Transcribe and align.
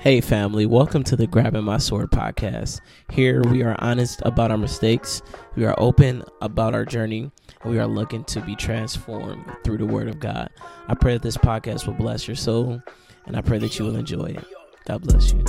Hey, 0.00 0.20
family, 0.20 0.64
welcome 0.64 1.02
to 1.02 1.16
the 1.16 1.26
Grabbing 1.26 1.64
My 1.64 1.78
Sword 1.78 2.12
podcast. 2.12 2.80
Here 3.10 3.42
we 3.42 3.64
are 3.64 3.74
honest 3.80 4.22
about 4.24 4.52
our 4.52 4.56
mistakes, 4.56 5.22
we 5.56 5.64
are 5.64 5.74
open 5.76 6.22
about 6.40 6.72
our 6.72 6.84
journey, 6.84 7.32
and 7.62 7.72
we 7.72 7.80
are 7.80 7.86
looking 7.88 8.22
to 8.26 8.40
be 8.40 8.54
transformed 8.54 9.44
through 9.64 9.78
the 9.78 9.86
Word 9.86 10.06
of 10.06 10.20
God. 10.20 10.50
I 10.86 10.94
pray 10.94 11.14
that 11.14 11.22
this 11.22 11.36
podcast 11.36 11.88
will 11.88 11.94
bless 11.94 12.28
your 12.28 12.36
soul, 12.36 12.80
and 13.26 13.36
I 13.36 13.40
pray 13.40 13.58
that 13.58 13.76
you 13.76 13.86
will 13.86 13.96
enjoy 13.96 14.26
it. 14.26 14.44
God 14.86 15.02
bless 15.02 15.32
you. 15.32 15.44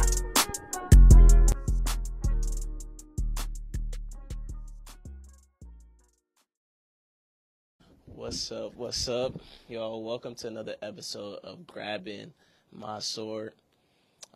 What's 8.08 8.52
up? 8.52 8.76
What's 8.76 9.08
up, 9.08 9.40
y'all? 9.68 10.04
Welcome 10.04 10.34
to 10.34 10.48
another 10.48 10.76
episode 10.82 11.38
of 11.44 11.68
Grabbing 11.68 12.34
My 12.72 12.98
Sword. 12.98 13.54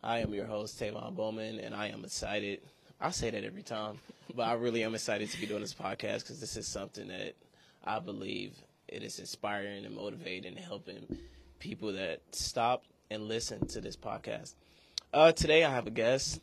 I 0.04 0.20
am 0.20 0.34
your 0.34 0.46
host, 0.46 0.78
Tavon 0.78 1.16
Bowman, 1.16 1.59
and 1.59 1.73
I 1.73 1.88
am 1.88 2.04
excited. 2.04 2.59
I 3.00 3.12
say 3.12 3.30
that 3.30 3.46
every 3.46 3.64
time, 3.64 4.00
but 4.36 4.44
I 4.44 4.54
really 4.54 4.84
am 4.84 4.96
excited 4.96 5.30
to 5.30 5.40
be 5.40 5.46
doing 5.46 5.62
this 5.62 5.73
podcast 5.73 6.23
because 6.23 6.41
this 6.41 6.58
is 6.58 6.68
something 6.68 7.08
that 7.08 7.36
I 7.86 8.00
believe 8.00 8.54
it 8.90 9.02
is 9.02 9.20
inspiring 9.20 9.86
and 9.86 9.96
motivating 9.96 10.58
and 10.58 10.66
helping 10.66 11.20
people 11.60 11.94
that 11.94 12.20
stop 12.34 12.84
and 13.10 13.30
listen 13.30 13.66
to 13.68 13.80
this 13.80 13.96
podcast. 13.96 14.55
Uh, 15.13 15.32
today 15.32 15.63
I 15.63 15.70
have 15.70 15.88
a 15.88 15.91
guest. 15.91 16.41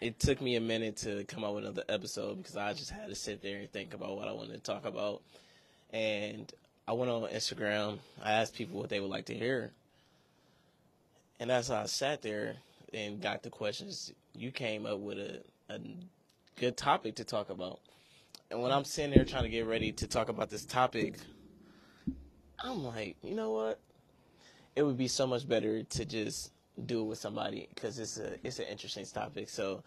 It 0.00 0.18
took 0.18 0.40
me 0.40 0.56
a 0.56 0.60
minute 0.60 0.96
to 0.98 1.22
come 1.26 1.44
up 1.44 1.54
with 1.54 1.64
another 1.64 1.84
episode 1.88 2.38
because 2.38 2.56
I 2.56 2.72
just 2.72 2.90
had 2.90 3.10
to 3.10 3.14
sit 3.14 3.42
there 3.42 3.60
and 3.60 3.70
think 3.70 3.94
about 3.94 4.16
what 4.16 4.26
I 4.26 4.32
wanted 4.32 4.54
to 4.54 4.58
talk 4.58 4.86
about. 4.86 5.22
And 5.92 6.52
I 6.88 6.94
went 6.94 7.12
on 7.12 7.22
Instagram. 7.28 7.98
I 8.20 8.32
asked 8.32 8.56
people 8.56 8.80
what 8.80 8.88
they 8.88 8.98
would 8.98 9.10
like 9.10 9.26
to 9.26 9.34
hear. 9.34 9.70
And 11.40 11.50
as 11.50 11.70
I 11.70 11.86
sat 11.86 12.22
there 12.22 12.56
and 12.92 13.20
got 13.20 13.42
the 13.42 13.50
questions, 13.50 14.12
you 14.34 14.50
came 14.50 14.86
up 14.86 15.00
with 15.00 15.18
a, 15.18 15.42
a 15.68 15.78
good 16.56 16.76
topic 16.76 17.16
to 17.16 17.24
talk 17.24 17.50
about. 17.50 17.80
And 18.50 18.62
when 18.62 18.70
I'm 18.70 18.84
sitting 18.84 19.12
there 19.14 19.24
trying 19.24 19.42
to 19.44 19.48
get 19.48 19.66
ready 19.66 19.92
to 19.92 20.06
talk 20.06 20.28
about 20.28 20.50
this 20.50 20.64
topic, 20.64 21.16
I'm 22.62 22.84
like, 22.84 23.16
you 23.22 23.34
know 23.34 23.50
what? 23.50 23.80
It 24.76 24.82
would 24.82 24.96
be 24.96 25.08
so 25.08 25.26
much 25.26 25.48
better 25.48 25.82
to 25.82 26.04
just 26.04 26.52
do 26.86 27.00
it 27.02 27.04
with 27.04 27.18
somebody 27.18 27.68
because 27.74 27.98
it's 27.98 28.18
a 28.18 28.34
it's 28.44 28.58
an 28.58 28.66
interesting 28.66 29.04
topic. 29.06 29.48
So 29.48 29.82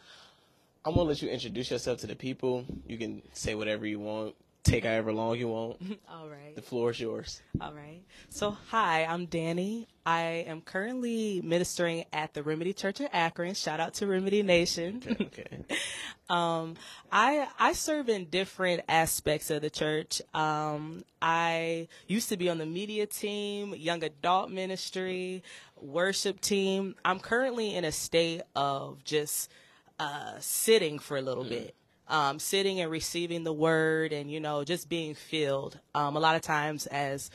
I'm 0.85 0.93
gonna 0.95 1.09
let 1.09 1.21
you 1.21 1.29
introduce 1.29 1.69
yourself 1.71 1.99
to 1.99 2.07
the 2.07 2.15
people. 2.15 2.65
You 2.87 2.97
can 2.97 3.21
say 3.33 3.55
whatever 3.55 3.85
you 3.85 3.99
want 3.99 4.35
take 4.67 4.85
however 4.85 5.13
long 5.13 5.37
you 5.37 5.47
want. 5.47 5.77
All 6.09 6.27
right. 6.27 6.55
The 6.55 6.61
floor 6.61 6.91
is 6.91 6.99
yours. 6.99 7.41
All 7.61 7.73
right. 7.73 8.01
So, 8.29 8.57
hi, 8.69 9.05
I'm 9.05 9.25
Danny. 9.25 9.87
I 10.05 10.45
am 10.47 10.61
currently 10.61 11.41
ministering 11.43 12.05
at 12.13 12.33
the 12.33 12.43
Remedy 12.43 12.73
Church 12.73 12.99
of 12.99 13.07
Akron. 13.13 13.53
Shout 13.53 13.79
out 13.79 13.95
to 13.95 14.07
Remedy 14.07 14.43
Nation. 14.43 15.01
Okay. 15.09 15.25
okay. 15.25 15.65
um, 16.29 16.75
I 17.11 17.47
I 17.59 17.73
serve 17.73 18.09
in 18.09 18.25
different 18.25 18.83
aspects 18.87 19.49
of 19.49 19.61
the 19.61 19.69
church. 19.69 20.21
Um, 20.33 21.03
I 21.21 21.87
used 22.07 22.29
to 22.29 22.37
be 22.37 22.49
on 22.49 22.57
the 22.57 22.65
media 22.65 23.05
team, 23.05 23.73
young 23.75 24.03
adult 24.03 24.51
ministry, 24.51 25.43
worship 25.81 26.41
team. 26.41 26.95
I'm 27.03 27.19
currently 27.19 27.75
in 27.75 27.85
a 27.85 27.91
state 27.91 28.41
of 28.55 29.03
just 29.03 29.51
uh, 29.99 30.33
sitting 30.39 30.99
for 30.99 31.17
a 31.17 31.21
little 31.21 31.45
mm. 31.45 31.49
bit 31.49 31.75
um, 32.09 32.39
sitting 32.39 32.79
and 32.79 32.89
receiving 32.89 33.43
the 33.43 33.53
word 33.53 34.13
and, 34.13 34.31
you 34.31 34.39
know, 34.39 34.63
just 34.63 34.89
being 34.89 35.13
filled. 35.13 35.79
Um, 35.93 36.15
a 36.15 36.19
lot 36.19 36.35
of 36.35 36.41
times 36.41 36.87
as, 36.87 37.29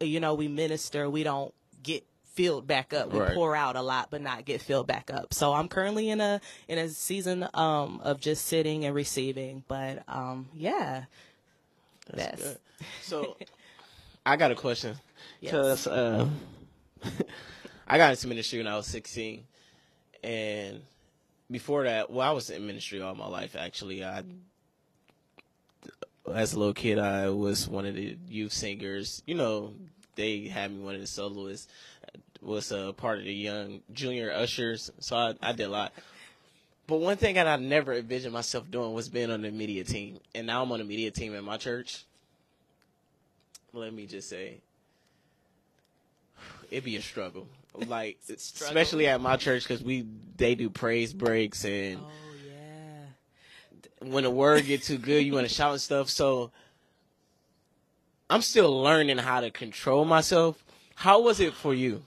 you 0.00 0.20
know, 0.20 0.34
we 0.34 0.48
minister, 0.48 1.08
we 1.08 1.22
don't 1.22 1.54
get 1.82 2.04
filled 2.34 2.66
back 2.66 2.92
up. 2.92 3.12
We 3.12 3.20
right. 3.20 3.34
pour 3.34 3.56
out 3.56 3.76
a 3.76 3.82
lot, 3.82 4.08
but 4.10 4.20
not 4.20 4.44
get 4.44 4.60
filled 4.60 4.86
back 4.86 5.10
up. 5.12 5.32
So 5.34 5.52
I'm 5.52 5.68
currently 5.68 6.10
in 6.10 6.20
a, 6.20 6.40
in 6.68 6.78
a 6.78 6.88
season, 6.88 7.46
um, 7.54 8.00
of 8.02 8.20
just 8.20 8.46
sitting 8.46 8.84
and 8.84 8.94
receiving. 8.94 9.64
But, 9.68 10.02
um, 10.08 10.48
yeah. 10.54 11.04
That's. 12.12 12.56
So 13.02 13.36
I 14.26 14.36
got 14.36 14.50
a 14.50 14.54
question. 14.54 14.96
Because, 15.40 15.86
yes. 15.86 15.94
uh, 15.94 16.28
I 17.88 17.96
got 17.96 18.10
into 18.10 18.28
ministry 18.28 18.58
when 18.58 18.66
I 18.66 18.76
was 18.76 18.86
16 18.86 19.44
and 20.22 20.82
before 21.50 21.84
that, 21.84 22.10
well, 22.10 22.28
I 22.28 22.32
was 22.32 22.50
in 22.50 22.66
ministry 22.66 23.00
all 23.00 23.14
my 23.14 23.26
life. 23.26 23.56
Actually, 23.56 24.04
I 24.04 24.22
as 26.34 26.54
a 26.54 26.58
little 26.58 26.74
kid, 26.74 26.98
I 26.98 27.30
was 27.30 27.68
one 27.68 27.86
of 27.86 27.94
the 27.94 28.16
youth 28.28 28.52
singers. 28.52 29.22
You 29.26 29.34
know, 29.34 29.72
they 30.14 30.48
had 30.48 30.70
me 30.70 30.82
one 30.82 30.94
of 30.94 31.00
the 31.00 31.06
soloists. 31.06 31.68
Was 32.42 32.72
a 32.72 32.94
part 32.96 33.18
of 33.18 33.24
the 33.24 33.34
young 33.34 33.82
junior 33.92 34.32
ushers, 34.32 34.90
so 34.98 35.14
I, 35.14 35.34
I 35.42 35.52
did 35.52 35.64
a 35.64 35.68
lot. 35.68 35.92
But 36.86 37.00
one 37.00 37.18
thing 37.18 37.34
that 37.34 37.46
I 37.46 37.56
never 37.56 37.92
envisioned 37.92 38.32
myself 38.32 38.70
doing 38.70 38.94
was 38.94 39.10
being 39.10 39.30
on 39.30 39.42
the 39.42 39.50
media 39.50 39.84
team, 39.84 40.20
and 40.34 40.46
now 40.46 40.62
I'm 40.62 40.72
on 40.72 40.78
the 40.78 40.86
media 40.86 41.10
team 41.10 41.34
at 41.34 41.44
my 41.44 41.58
church. 41.58 42.04
Let 43.74 43.92
me 43.92 44.06
just 44.06 44.30
say, 44.30 44.56
it'd 46.70 46.84
be 46.84 46.96
a 46.96 47.02
struggle 47.02 47.46
like 47.74 48.18
especially 48.28 49.06
at 49.06 49.20
my 49.20 49.36
church 49.36 49.62
because 49.62 49.82
we 49.82 50.06
they 50.36 50.54
do 50.54 50.68
praise 50.70 51.12
breaks 51.12 51.64
and 51.64 51.98
oh 52.00 52.10
yeah. 52.46 54.08
when 54.08 54.24
the 54.24 54.30
word 54.30 54.64
get 54.66 54.82
too 54.82 54.98
good 54.98 55.20
you 55.24 55.32
want 55.32 55.46
to 55.46 55.54
shout 55.54 55.72
and 55.72 55.80
stuff. 55.80 56.08
So 56.08 56.50
i'm 58.28 58.42
still 58.42 58.82
learning 58.82 59.18
how 59.18 59.40
to 59.40 59.50
control 59.50 60.04
myself. 60.04 60.62
How 60.94 61.22
was 61.22 61.40
it 61.40 61.54
for 61.54 61.74
you? 61.74 62.02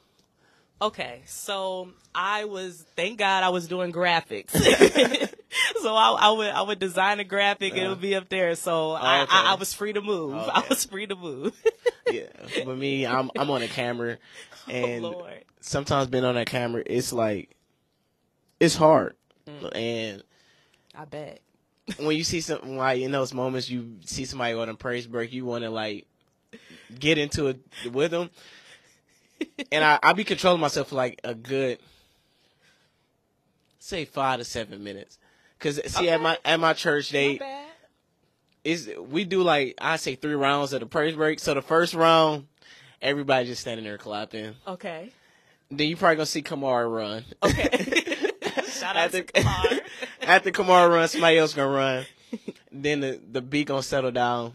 Okay 0.82 1.22
so 1.26 1.90
i 2.14 2.46
was 2.46 2.86
thank 2.96 3.18
god 3.18 3.44
i 3.44 3.50
was 3.50 3.68
doing 3.68 3.92
graphics 3.92 4.54
so 5.84 5.96
I, 5.96 6.12
I, 6.12 6.32
would 6.32 6.48
I 6.48 6.62
would 6.62 6.80
design 6.80 7.20
a 7.20 7.26
graphic 7.26 7.74
and 7.74 7.82
it 7.82 7.90
would 7.90 8.02
be 8.02 8.16
up 8.16 8.30
there. 8.30 8.56
So 8.56 8.92
oh, 8.92 8.94
I, 8.94 9.26
I, 9.30 9.52
I, 9.52 9.56
was 9.56 9.74
free 9.74 9.92
to 9.94 10.02
move. 10.02 10.34
Okay. 10.34 10.52
I 10.52 10.64
was 10.70 10.86
free 10.86 11.06
to 11.08 11.16
move. 11.16 11.54
yeah, 12.12 12.64
for 12.64 12.76
me, 12.76 13.06
I'm 13.06 13.30
I'm 13.38 13.50
on 13.50 13.62
a 13.62 13.68
camera, 13.68 14.18
oh, 14.68 14.72
and 14.72 15.06
oh, 15.06 15.28
sometimes 15.62 16.08
being 16.08 16.24
on 16.24 16.36
that 16.36 16.48
camera, 16.48 16.84
it's 16.86 17.14
like 17.14 17.56
it's 18.60 18.76
hard, 18.76 19.16
mm. 19.46 19.76
and 19.76 20.24
I 20.96 21.06
bet 21.06 21.42
when 21.98 22.16
you 22.16 22.24
see 22.24 22.42
something 22.42 22.78
like 22.78 23.02
in 23.02 23.12
those 23.12 23.34
moments, 23.34 23.70
you 23.70 23.98
see 24.06 24.26
somebody 24.26 24.54
on 24.54 24.70
a 24.70 24.76
praise 24.76 25.08
break, 25.08 25.34
you 25.34 25.46
want 25.46 25.64
to 25.64 25.70
like 25.70 26.08
get 26.98 27.18
into 27.18 27.48
it 27.48 27.60
with 27.92 28.12
them, 28.12 28.30
and 29.72 29.84
I 29.84 30.00
I 30.04 30.14
be 30.14 30.24
controlling 30.24 30.62
myself 30.62 30.90
for 30.90 30.96
like 30.96 31.20
a 31.24 31.34
good 31.34 31.80
say 33.80 34.06
five 34.06 34.40
to 34.40 34.46
seven 34.46 34.84
minutes. 34.84 35.18
Cause 35.64 35.80
see 35.86 36.00
okay. 36.00 36.10
at 36.10 36.20
my 36.20 36.38
at 36.44 36.60
my 36.60 36.74
church 36.74 37.10
they 37.10 37.40
is 38.66 38.92
we 39.00 39.24
do 39.24 39.44
like 39.44 39.76
I 39.80 39.96
say 39.96 40.16
three 40.16 40.36
rounds 40.36 40.74
of 40.74 40.82
the 40.82 40.86
praise 40.86 41.16
break. 41.16 41.40
So 41.40 41.54
the 41.54 41.62
first 41.62 41.94
round, 41.94 42.48
everybody 43.02 43.46
just 43.46 43.62
standing 43.62 43.86
there 43.86 43.98
clapping. 43.98 44.56
Okay. 44.68 45.12
Then 45.72 45.88
you 45.88 45.96
probably 45.96 46.18
gonna 46.18 46.26
see 46.26 46.42
Kamara 46.42 46.94
run. 46.94 47.24
Okay. 47.42 48.32
Shout 48.68 48.98
out 48.98 49.12
to 49.12 49.24
Kamar. 49.24 49.64
after 50.22 50.52
Kamar 50.52 50.90
runs, 50.90 51.12
somebody 51.12 51.38
else 51.38 51.54
gonna 51.54 51.74
run. 51.76 52.06
then 52.70 53.00
the 53.00 53.22
the 53.32 53.42
beat 53.42 53.68
gonna 53.68 53.84
settle 53.84 54.12
down. 54.12 54.52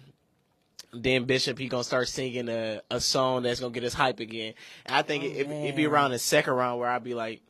Then 0.93 1.25
Bishop 1.25 1.59
he 1.59 1.69
gonna 1.69 1.85
start 1.85 2.09
singing 2.09 2.51
a, 2.51 2.83
a 2.91 3.01
song 3.01 3.45
that's 3.45 3.61
gonna 3.61 3.73
get 3.73 3.85
us 3.85 3.95
hype 3.95 4.21
again. 4.21 4.53
And 4.85 4.95
I 4.95 5.01
think 5.01 5.25
oh, 5.25 5.27
it, 5.27 5.49
it, 5.49 5.49
would 5.49 5.77
be 5.77 5.87
around 5.87 6.11
the 6.11 6.19
second 6.19 6.53
round 6.53 6.79
where 6.79 6.91
I'd 6.91 7.03
be 7.03 7.15
like, 7.15 7.41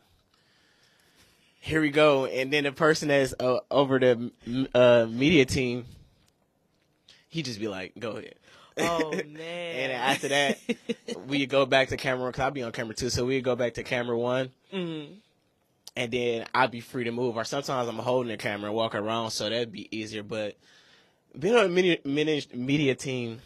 here 1.69 1.83
we 1.83 1.91
go. 1.91 2.25
And 2.25 2.51
then 2.51 2.65
the 2.65 2.73
person 2.73 3.09
that's 3.09 3.34
uh, 3.39 3.61
over 3.71 3.99
the 3.99 4.33
uh, 4.75 5.06
media 5.09 5.45
team, 5.45 5.84
he 7.29 7.43
just 7.43 7.61
be 7.61 7.69
like, 7.69 7.93
go 7.99 8.12
ahead. 8.12 8.34
Oh 8.79 9.11
man! 9.11 9.37
and 9.37 9.93
after 9.93 10.29
that, 10.29 10.59
we 11.27 11.47
go 11.47 11.67
back 11.67 11.89
to 11.89 11.97
camera. 11.97 12.33
Cause 12.33 12.41
I'll 12.41 12.51
be 12.51 12.62
on 12.62 12.73
camera 12.73 12.95
too, 12.95 13.11
so 13.11 13.27
we 13.27 13.41
go 13.41 13.55
back 13.55 13.75
to 13.75 13.83
camera 13.83 14.17
one, 14.17 14.51
mm-hmm. 14.73 15.12
and 15.97 16.12
then 16.12 16.47
I'll 16.55 16.69
be 16.69 16.81
free 16.81 17.05
to 17.05 17.12
move. 17.12 17.37
Or 17.37 17.44
sometimes 17.44 17.88
I'm 17.88 17.97
holding 17.97 18.31
the 18.31 18.37
camera 18.37 18.69
and 18.69 18.76
walk 18.76 18.94
around, 18.94 19.32
so 19.32 19.49
that'd 19.50 19.73
be 19.73 19.88
easier. 19.97 20.23
But 20.23 20.56
being 21.38 21.56
on 21.56 21.67
a 21.67 21.69
media, 21.69 21.99
media 22.55 22.94
team 22.94 23.41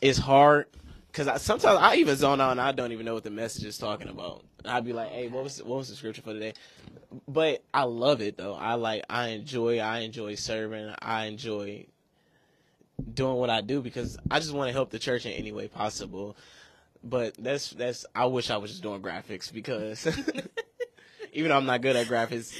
is 0.00 0.16
hard 0.16 0.66
because 1.08 1.26
I, 1.28 1.36
sometimes 1.38 1.78
I 1.80 1.96
even 1.96 2.16
zone 2.16 2.40
out 2.40 2.52
and 2.52 2.60
I 2.60 2.72
don't 2.72 2.92
even 2.92 3.04
know 3.04 3.14
what 3.14 3.24
the 3.24 3.30
message 3.30 3.64
is 3.64 3.78
talking 3.78 4.08
about. 4.08 4.44
I'd 4.64 4.84
be 4.84 4.92
like, 4.92 5.10
"Hey, 5.10 5.28
what 5.28 5.44
was 5.44 5.62
what 5.62 5.78
was 5.78 5.88
the 5.88 5.94
scripture 5.94 6.22
for 6.22 6.32
today?" 6.32 6.54
But 7.28 7.62
I 7.72 7.84
love 7.84 8.20
it 8.20 8.36
though. 8.36 8.54
I 8.54 8.74
like 8.74 9.04
I 9.08 9.28
enjoy 9.28 9.78
I 9.78 10.00
enjoy 10.00 10.34
serving. 10.34 10.94
I 11.00 11.26
enjoy 11.26 11.86
doing 13.14 13.36
what 13.36 13.50
I 13.50 13.60
do 13.60 13.80
because 13.80 14.18
I 14.30 14.38
just 14.38 14.52
want 14.52 14.68
to 14.68 14.72
help 14.72 14.90
the 14.90 14.98
church 14.98 15.26
in 15.26 15.32
any 15.32 15.52
way 15.52 15.68
possible. 15.68 16.36
But 17.04 17.34
that's 17.38 17.70
that's 17.70 18.06
I 18.14 18.26
wish 18.26 18.50
I 18.50 18.56
was 18.58 18.70
just 18.70 18.82
doing 18.82 19.02
graphics 19.02 19.52
because 19.52 20.06
even 21.32 21.50
though 21.50 21.56
I'm 21.56 21.66
not 21.66 21.82
good 21.82 21.96
at 21.96 22.06
graphics, 22.06 22.54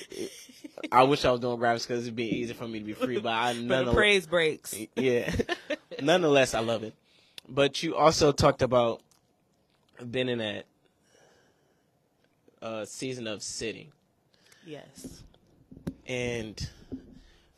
I 0.90 1.04
wish 1.04 1.24
I 1.24 1.30
was 1.30 1.40
doing 1.40 1.58
graphics 1.58 1.86
because 1.86 2.02
it'd 2.04 2.16
be 2.16 2.38
easy 2.38 2.54
for 2.54 2.66
me 2.66 2.80
to 2.80 2.84
be 2.84 2.94
free. 2.94 3.20
But 3.20 3.32
I 3.32 3.52
nonetheless, 3.56 3.94
praise 3.94 4.26
breaks. 4.26 4.74
Yeah, 4.96 5.32
nonetheless, 6.02 6.54
I 6.54 6.60
love 6.60 6.82
it. 6.82 6.94
But 7.48 7.82
you 7.82 7.94
also 7.94 8.32
talked 8.32 8.62
about 8.62 9.00
being 10.10 10.28
in 10.28 10.38
that 10.38 10.64
uh, 12.62 12.84
season 12.84 13.26
of 13.26 13.42
sitting, 13.42 13.88
Yes. 14.66 15.22
and 16.06 16.68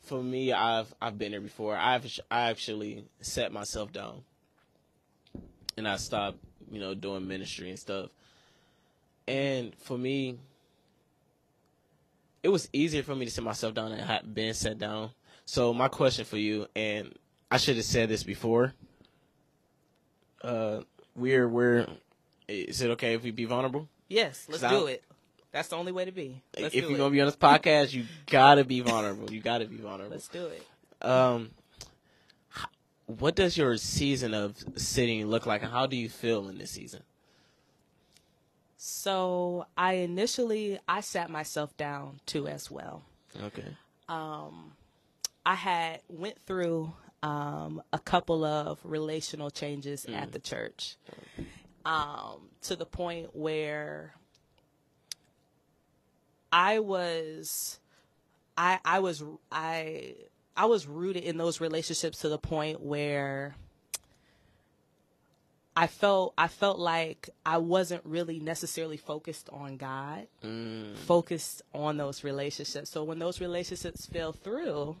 for 0.01 0.21
me, 0.21 0.51
I've 0.53 0.93
I've 1.01 1.17
been 1.17 1.31
there 1.31 1.41
before. 1.41 1.77
I've 1.77 2.05
I 2.29 2.49
actually 2.49 3.05
set 3.21 3.51
myself 3.51 3.91
down, 3.93 4.23
and 5.77 5.87
I 5.87 5.97
stopped, 5.97 6.37
you 6.71 6.79
know, 6.79 6.93
doing 6.93 7.27
ministry 7.27 7.69
and 7.69 7.79
stuff. 7.79 8.09
And 9.27 9.73
for 9.77 9.97
me, 9.97 10.37
it 12.43 12.49
was 12.49 12.69
easier 12.73 13.01
for 13.01 13.15
me 13.15 13.25
to 13.25 13.31
sit 13.31 13.43
myself 13.43 13.73
down 13.73 13.91
and 13.91 14.01
have 14.01 14.33
been 14.33 14.53
set 14.53 14.77
down. 14.77 15.09
So 15.45 15.73
my 15.73 15.87
question 15.87 16.25
for 16.25 16.37
you, 16.37 16.67
and 16.75 17.13
I 17.49 17.57
should 17.57 17.75
have 17.77 17.85
said 17.85 18.09
this 18.09 18.23
before. 18.23 18.73
Uh, 20.43 20.81
we're 21.15 21.47
we're. 21.47 21.87
Is 22.47 22.81
it 22.83 22.91
okay 22.91 23.15
if 23.15 23.23
we 23.23 23.31
be 23.31 23.45
vulnerable? 23.45 23.87
Yes. 24.07 24.45
let's 24.49 24.61
do 24.61 24.87
it. 24.87 25.03
That's 25.51 25.69
the 25.69 25.77
only 25.77 25.91
way 25.91 26.05
to 26.05 26.11
be. 26.11 26.41
Let's 26.59 26.75
if 26.75 26.83
you're 26.83 26.93
it. 26.93 26.97
gonna 26.97 27.09
be 27.11 27.21
on 27.21 27.27
this 27.27 27.35
podcast, 27.35 27.93
you 27.93 28.05
gotta 28.25 28.65
be 28.65 28.81
vulnerable. 28.81 29.31
You 29.31 29.39
gotta 29.41 29.65
be 29.65 29.77
vulnerable. 29.77 30.11
Let's 30.11 30.27
do 30.27 30.47
it. 30.47 30.65
Um, 31.01 31.51
what 33.05 33.35
does 33.35 33.57
your 33.57 33.77
season 33.77 34.33
of 34.33 34.57
sitting 34.75 35.25
look 35.27 35.45
like, 35.45 35.63
and 35.63 35.71
how 35.71 35.85
do 35.85 35.95
you 35.95 36.09
feel 36.09 36.49
in 36.49 36.57
this 36.57 36.71
season? 36.71 37.03
So 38.77 39.65
I 39.77 39.93
initially 39.93 40.79
I 40.87 41.01
sat 41.01 41.29
myself 41.29 41.75
down 41.77 42.19
too 42.25 42.47
as 42.47 42.69
well. 42.69 43.03
Okay. 43.43 43.75
I 45.45 45.55
had 45.55 46.01
went 46.09 46.37
through 46.45 46.91
um, 47.23 47.81
a 47.93 47.99
couple 47.99 48.43
of 48.43 48.79
relational 48.83 49.49
changes 49.49 50.05
at 50.05 50.31
the 50.31 50.39
church, 50.39 50.97
um, 51.85 52.49
to 52.63 52.75
the 52.75 52.85
point 52.85 53.35
where 53.35 54.15
I 56.51 56.79
was, 56.79 57.79
I 58.57 58.79
I 58.83 58.99
was 58.99 59.23
I 59.51 60.15
I 60.57 60.65
was 60.65 60.87
rooted 60.87 61.23
in 61.23 61.37
those 61.37 61.61
relationships 61.61 62.19
to 62.19 62.29
the 62.29 62.37
point 62.37 62.81
where 62.81 63.55
I 65.77 65.87
felt 65.87 66.33
I 66.37 66.47
felt 66.47 66.79
like 66.79 67.29
I 67.45 67.57
wasn't 67.57 68.01
really 68.05 68.39
necessarily 68.39 68.97
focused 68.97 69.49
on 69.51 69.75
God, 69.77 70.27
focused 71.05 71.61
on 71.73 71.97
those 71.97 72.23
relationships. 72.23 72.89
So 72.89 73.03
when 73.03 73.19
those 73.19 73.41
relationships 73.41 74.05
fell 74.05 74.31
through, 74.31 74.95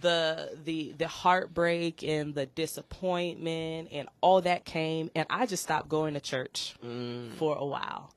the 0.00 0.58
the 0.64 0.94
the 0.96 1.08
heartbreak 1.08 2.02
and 2.02 2.34
the 2.34 2.46
disappointment 2.46 3.88
and 3.92 4.08
all 4.20 4.40
that 4.42 4.64
came 4.64 5.10
and 5.14 5.26
I 5.30 5.46
just 5.46 5.62
stopped 5.62 5.88
going 5.88 6.14
to 6.14 6.20
church 6.20 6.74
for 7.38 7.56
a 7.56 7.64
while. 7.64 8.12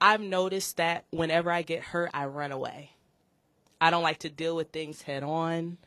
I've 0.00 0.20
noticed 0.20 0.76
that 0.76 1.04
whenever 1.10 1.50
I 1.50 1.62
get 1.62 1.82
hurt, 1.82 2.10
I 2.12 2.26
run 2.26 2.52
away. 2.52 2.90
I 3.80 3.90
don't 3.90 4.02
like 4.02 4.20
to 4.20 4.30
deal 4.30 4.56
with 4.56 4.70
things 4.70 5.02
head 5.02 5.22
on. 5.22 5.78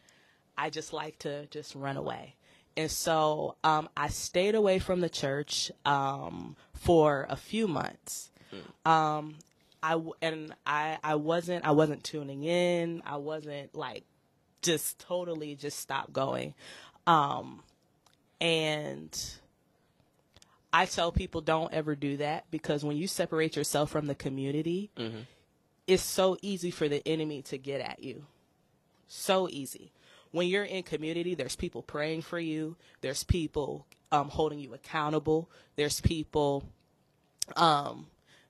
I 0.58 0.70
just 0.70 0.94
like 0.94 1.20
to 1.20 1.46
just 1.48 1.76
run 1.76 1.96
away. 1.98 2.36
And 2.76 2.90
so 2.90 3.56
um, 3.64 3.90
I 3.96 4.08
stayed 4.08 4.56
away 4.56 4.80
from 4.80 5.02
the 5.02 5.10
church 5.10 5.72
um, 5.86 6.56
for 6.74 7.28
a 7.30 7.36
few 7.36 7.68
months. 7.68 8.32
Um, 8.86 9.36
I 9.82 10.02
and 10.22 10.54
I 10.66 10.98
I 11.04 11.16
wasn't 11.16 11.66
I 11.66 11.72
wasn't 11.72 12.04
tuning 12.04 12.44
in. 12.44 13.02
I 13.06 13.18
wasn't 13.18 13.76
like 13.76 14.04
just 14.62 15.00
totally 15.00 15.56
just 15.56 15.80
stopped 15.80 16.14
going. 16.14 16.54
Um, 17.08 17.62
and 18.42 19.18
I 20.72 20.86
tell 20.86 21.12
people 21.12 21.42
don't 21.42 21.74
ever 21.74 21.96
do 21.96 22.18
that 22.18 22.46
because 22.52 22.84
when 22.84 22.98
you 22.98 23.08
separate 23.08 23.56
yourself 23.56 23.90
from 23.90 24.06
the 24.06 24.16
community, 24.16 24.92
it's 25.88 26.04
so 26.04 26.38
easy 26.42 26.72
for 26.72 26.88
the 26.88 27.06
enemy 27.08 27.42
to 27.44 27.58
get 27.58 27.82
at 27.82 28.04
you. 28.04 28.26
So 29.08 29.50
easy. 29.50 29.92
When 30.32 30.48
you're 30.48 30.64
in 30.64 30.84
community, 30.84 31.34
there's 31.34 31.56
people 31.56 31.82
praying 31.82 32.22
for 32.22 32.40
you. 32.40 32.76
There's 33.02 33.24
people 33.24 33.88
um, 34.12 34.30
holding 34.30 34.60
you 34.60 34.76
accountable. 34.76 35.50
There's 35.76 36.00
people 36.00 36.64
um, 37.56 38.06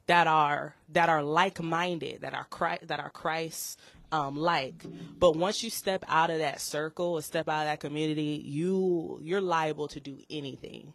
that 0.07 0.27
are 0.27 0.75
that 0.91 1.07
are 1.07 1.23
like 1.23 1.61
minded, 1.61 2.21
that 2.21 2.33
are 2.33 2.45
Christ, 2.49 2.87
that 2.89 2.99
are 2.99 3.09
Christ 3.09 3.79
um, 4.11 4.35
like. 4.35 4.83
But 5.17 5.35
once 5.35 5.63
you 5.63 5.69
step 5.69 6.03
out 6.07 6.29
of 6.29 6.39
that 6.39 6.61
circle 6.61 7.13
or 7.13 7.21
step 7.21 7.47
out 7.49 7.61
of 7.61 7.67
that 7.67 7.79
community, 7.79 8.41
you 8.43 9.19
you're 9.21 9.41
liable 9.41 9.87
to 9.89 9.99
do 9.99 10.17
anything. 10.29 10.93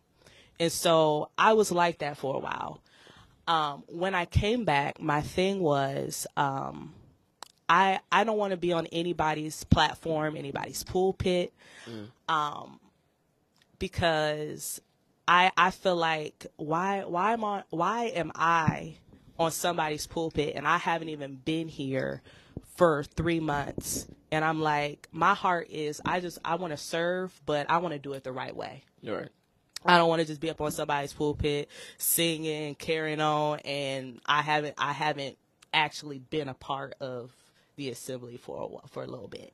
And 0.60 0.70
so 0.70 1.30
I 1.36 1.52
was 1.54 1.72
like 1.72 1.98
that 1.98 2.16
for 2.16 2.36
a 2.36 2.38
while. 2.38 2.80
Um, 3.46 3.84
when 3.88 4.14
I 4.14 4.24
came 4.24 4.64
back, 4.64 5.00
my 5.00 5.20
thing 5.20 5.60
was 5.60 6.26
um, 6.36 6.94
I 7.68 8.00
I 8.10 8.24
don't 8.24 8.38
want 8.38 8.52
to 8.52 8.56
be 8.56 8.72
on 8.72 8.86
anybody's 8.86 9.64
platform, 9.64 10.36
anybody's 10.36 10.82
pulpit, 10.84 11.52
um, 12.28 12.80
because 13.78 14.80
I 15.28 15.50
I 15.56 15.70
feel 15.70 15.96
like 15.96 16.46
why 16.56 17.04
why 17.04 17.32
am 17.32 17.44
I 17.44 17.64
why 17.70 18.04
am 18.06 18.32
I 18.34 18.96
on 19.38 19.50
somebody's 19.50 20.06
pulpit 20.06 20.54
and 20.54 20.66
I 20.66 20.78
haven't 20.78 21.08
even 21.08 21.34
been 21.36 21.68
here 21.68 22.22
for 22.74 23.04
three 23.04 23.40
months 23.40 24.06
and 24.30 24.44
I'm 24.44 24.60
like 24.60 25.08
my 25.12 25.34
heart 25.34 25.68
is 25.70 26.00
I 26.04 26.20
just 26.20 26.38
I 26.44 26.56
want 26.56 26.72
to 26.72 26.76
serve 26.76 27.38
but 27.46 27.70
I 27.70 27.78
want 27.78 27.92
to 27.94 27.98
do 27.98 28.12
it 28.14 28.24
the 28.24 28.32
right 28.32 28.54
way. 28.54 28.82
You're 29.00 29.16
right. 29.18 29.28
I 29.86 29.98
don't 29.98 30.08
want 30.08 30.20
to 30.20 30.26
just 30.26 30.40
be 30.40 30.50
up 30.50 30.60
on 30.60 30.70
somebody's 30.70 31.12
pulpit 31.12 31.68
singing, 31.98 32.74
carrying 32.74 33.20
on, 33.20 33.58
and 33.60 34.20
I 34.24 34.42
haven't 34.42 34.74
I 34.78 34.92
haven't 34.92 35.36
actually 35.72 36.18
been 36.18 36.48
a 36.48 36.54
part 36.54 36.94
of 37.00 37.34
the 37.76 37.90
assembly 37.90 38.36
for 38.36 38.62
a 38.62 38.66
while, 38.66 38.84
for 38.90 39.02
a 39.02 39.06
little 39.06 39.28
bit. 39.28 39.52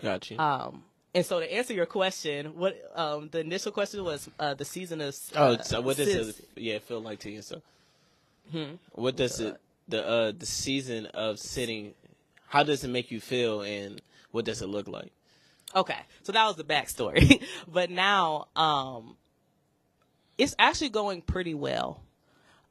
Gotcha. 0.00 0.40
Um, 0.40 0.84
and 1.14 1.24
so 1.24 1.40
to 1.40 1.52
answer 1.52 1.74
your 1.74 1.86
question, 1.86 2.56
what 2.56 2.76
um, 2.94 3.28
the 3.30 3.40
initial 3.40 3.72
question 3.72 4.04
was 4.04 4.28
uh, 4.38 4.54
the 4.54 4.64
season 4.64 5.00
of 5.00 5.16
oh, 5.34 5.54
uh, 5.54 5.62
so 5.62 5.80
what 5.80 5.96
does 5.96 6.12
sis- 6.12 6.38
it 6.38 6.48
yeah 6.56 6.78
feel 6.78 7.00
like 7.00 7.20
to 7.20 7.30
you? 7.30 7.42
So, 7.42 7.62
what 8.92 9.16
does 9.16 9.40
it 9.40 9.56
the 9.88 10.06
uh 10.06 10.32
the 10.36 10.46
season 10.46 11.06
of 11.06 11.38
sitting? 11.38 11.94
How 12.48 12.62
does 12.62 12.84
it 12.84 12.88
make 12.88 13.10
you 13.10 13.20
feel, 13.20 13.62
and 13.62 14.00
what 14.30 14.44
does 14.44 14.62
it 14.62 14.68
look 14.68 14.88
like? 14.88 15.12
Okay, 15.74 15.98
so 16.22 16.32
that 16.32 16.46
was 16.46 16.56
the 16.56 16.64
backstory. 16.64 17.42
but 17.68 17.90
now, 17.90 18.48
um, 18.56 19.16
it's 20.38 20.54
actually 20.58 20.90
going 20.90 21.22
pretty 21.22 21.54
well. 21.54 22.02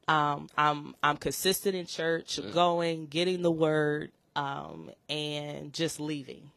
Um, 0.08 0.50
I'm 0.58 0.96
I'm 1.02 1.18
consistent 1.18 1.76
in 1.76 1.86
church, 1.88 2.40
going, 2.54 3.08
getting 3.08 3.42
the 3.42 3.52
word, 3.52 4.12
um, 4.36 4.92
and 5.10 5.74
just 5.74 6.00
leaving. 6.00 6.52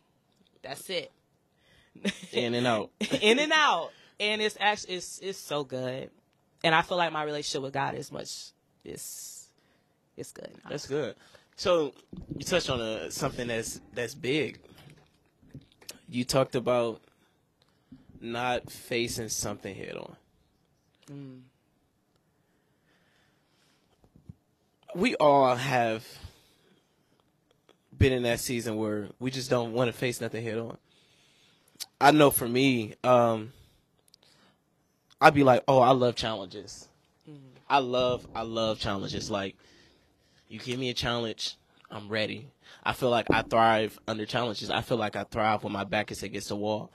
That's 0.62 0.88
it. 0.90 1.10
In 2.32 2.54
and 2.54 2.66
out. 2.66 2.90
in 3.22 3.40
and 3.40 3.52
out, 3.52 3.90
and 4.20 4.40
it's 4.40 4.56
actually 4.60 4.94
it's 4.94 5.18
it's 5.18 5.38
so 5.38 5.64
good, 5.64 6.10
and 6.62 6.74
I 6.74 6.82
feel 6.82 6.96
like 6.96 7.12
my 7.12 7.24
relationship 7.24 7.62
with 7.62 7.72
God 7.72 7.96
is 7.96 8.12
much 8.12 8.52
is 8.84 9.48
it's 10.16 10.30
good. 10.30 10.50
now. 10.62 10.70
That's 10.70 10.86
good. 10.86 11.16
So 11.58 11.92
you 12.36 12.44
touched 12.44 12.70
on 12.70 12.80
a, 12.80 13.10
something 13.10 13.48
that's 13.48 13.80
that's 13.92 14.14
big. 14.14 14.60
You 16.08 16.24
talked 16.24 16.54
about 16.54 17.00
not 18.20 18.70
facing 18.70 19.28
something 19.28 19.74
head 19.74 19.96
on. 19.96 20.16
Hmm. 21.08 21.36
We 24.94 25.16
all 25.16 25.56
have 25.56 26.06
been 27.96 28.12
in 28.12 28.22
that 28.22 28.38
season 28.38 28.76
where 28.76 29.08
we 29.18 29.32
just 29.32 29.50
don't 29.50 29.72
want 29.72 29.88
to 29.88 29.92
face 29.92 30.20
nothing 30.20 30.44
head 30.44 30.58
on. 30.58 30.78
I 32.00 32.12
know 32.12 32.30
for 32.30 32.48
me, 32.48 32.94
um, 33.02 33.52
I'd 35.20 35.34
be 35.34 35.42
like, 35.42 35.64
"Oh, 35.66 35.80
I 35.80 35.90
love 35.90 36.14
challenges. 36.14 36.86
Hmm. 37.26 37.34
I 37.68 37.78
love, 37.78 38.28
I 38.32 38.42
love 38.42 38.78
challenges. 38.78 39.28
Like, 39.28 39.56
you 40.48 40.58
give 40.58 40.78
me 40.78 40.90
a 40.90 40.94
challenge, 40.94 41.56
I'm 41.90 42.08
ready. 42.08 42.48
I 42.84 42.92
feel 42.92 43.10
like 43.10 43.30
I 43.30 43.42
thrive 43.42 43.98
under 44.06 44.26
challenges. 44.26 44.70
I 44.70 44.80
feel 44.80 44.96
like 44.96 45.16
I 45.16 45.24
thrive 45.24 45.62
when 45.62 45.72
my 45.72 45.84
back 45.84 46.10
is 46.10 46.22
against 46.22 46.48
the 46.48 46.56
wall. 46.56 46.90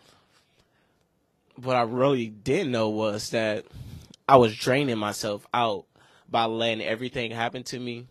What 1.55 1.75
I 1.75 1.83
really 1.83 2.27
didn't 2.27 2.71
know 2.71 2.89
was 2.89 3.29
that 3.29 3.65
I 4.27 4.37
was 4.37 4.55
draining 4.55 4.97
myself 4.97 5.45
out 5.53 5.85
by 6.29 6.45
letting 6.45 6.83
everything 6.83 7.31
happen 7.31 7.63
to 7.63 7.79
me, 7.79 8.07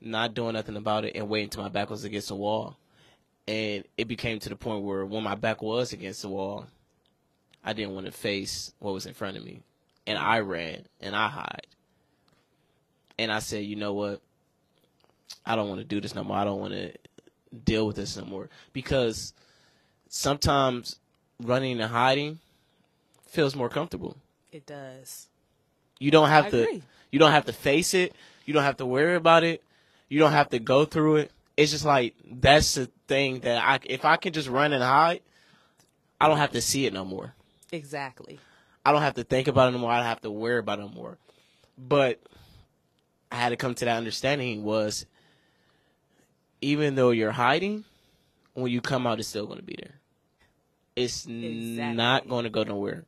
not 0.00 0.34
doing 0.34 0.54
nothing 0.54 0.76
about 0.76 1.04
it, 1.04 1.16
and 1.16 1.28
waiting 1.28 1.50
till 1.50 1.62
my 1.62 1.68
back 1.68 1.90
was 1.90 2.04
against 2.04 2.28
the 2.28 2.36
wall. 2.36 2.76
And 3.48 3.84
it 3.96 4.06
became 4.08 4.38
to 4.40 4.48
the 4.48 4.56
point 4.56 4.84
where 4.84 5.04
when 5.04 5.22
my 5.22 5.34
back 5.34 5.62
was 5.62 5.92
against 5.92 6.22
the 6.22 6.28
wall, 6.28 6.66
I 7.64 7.72
didn't 7.72 7.94
want 7.94 8.06
to 8.06 8.12
face 8.12 8.72
what 8.78 8.94
was 8.94 9.06
in 9.06 9.14
front 9.14 9.36
of 9.36 9.44
me. 9.44 9.62
And 10.06 10.18
I 10.18 10.40
ran 10.40 10.86
and 11.00 11.16
I 11.16 11.28
hide. 11.28 11.66
And 13.18 13.32
I 13.32 13.40
said, 13.40 13.64
you 13.64 13.76
know 13.76 13.92
what? 13.92 14.20
I 15.44 15.56
don't 15.56 15.68
want 15.68 15.80
to 15.80 15.84
do 15.86 16.00
this 16.00 16.14
no 16.14 16.24
more. 16.24 16.36
I 16.36 16.44
don't 16.44 16.60
want 16.60 16.72
to 16.74 16.92
deal 17.64 17.86
with 17.86 17.96
this 17.96 18.16
no 18.16 18.24
more. 18.24 18.48
Because 18.72 19.32
sometimes 20.08 20.96
running 21.40 21.80
and 21.80 21.90
hiding 21.90 22.38
feels 23.28 23.54
more 23.54 23.68
comfortable. 23.68 24.16
It 24.52 24.66
does. 24.66 25.28
You 25.98 26.10
don't 26.10 26.28
have 26.28 26.46
I 26.46 26.50
to 26.50 26.62
agree. 26.62 26.82
you 27.10 27.18
don't 27.18 27.32
have 27.32 27.46
to 27.46 27.52
face 27.52 27.94
it. 27.94 28.14
You 28.44 28.54
don't 28.54 28.62
have 28.62 28.78
to 28.78 28.86
worry 28.86 29.16
about 29.16 29.44
it. 29.44 29.62
You 30.08 30.18
don't 30.18 30.32
have 30.32 30.50
to 30.50 30.58
go 30.58 30.84
through 30.84 31.16
it. 31.16 31.30
It's 31.56 31.72
just 31.72 31.84
like 31.84 32.14
that's 32.24 32.74
the 32.74 32.90
thing 33.08 33.40
that 33.40 33.62
I 33.62 33.80
if 33.84 34.04
I 34.04 34.16
can 34.16 34.32
just 34.32 34.48
run 34.48 34.72
and 34.72 34.82
hide, 34.82 35.20
I 36.20 36.28
don't 36.28 36.38
have 36.38 36.52
to 36.52 36.60
see 36.60 36.86
it 36.86 36.92
no 36.92 37.04
more. 37.04 37.34
Exactly. 37.72 38.38
I 38.84 38.92
don't 38.92 39.02
have 39.02 39.14
to 39.14 39.24
think 39.24 39.48
about 39.48 39.68
it 39.68 39.72
no 39.72 39.78
more. 39.78 39.90
I 39.90 39.98
don't 39.98 40.06
have 40.06 40.20
to 40.22 40.30
worry 40.30 40.58
about 40.58 40.78
it 40.78 40.82
no 40.82 40.88
more. 40.88 41.18
But 41.76 42.20
I 43.32 43.36
had 43.36 43.48
to 43.50 43.56
come 43.56 43.74
to 43.74 43.84
that 43.84 43.96
understanding 43.96 44.62
was 44.64 45.06
even 46.66 46.96
though 46.96 47.10
you're 47.10 47.30
hiding, 47.30 47.84
when 48.54 48.72
you 48.72 48.80
come 48.80 49.06
out, 49.06 49.20
it's 49.20 49.28
still 49.28 49.46
going 49.46 49.58
to 49.60 49.64
be 49.64 49.76
there. 49.80 49.94
It's 50.96 51.26
Exactly. 51.26 51.94
not 51.94 52.28
going 52.28 52.44
to 52.44 52.50
go 52.50 52.64
nowhere. 52.64 53.04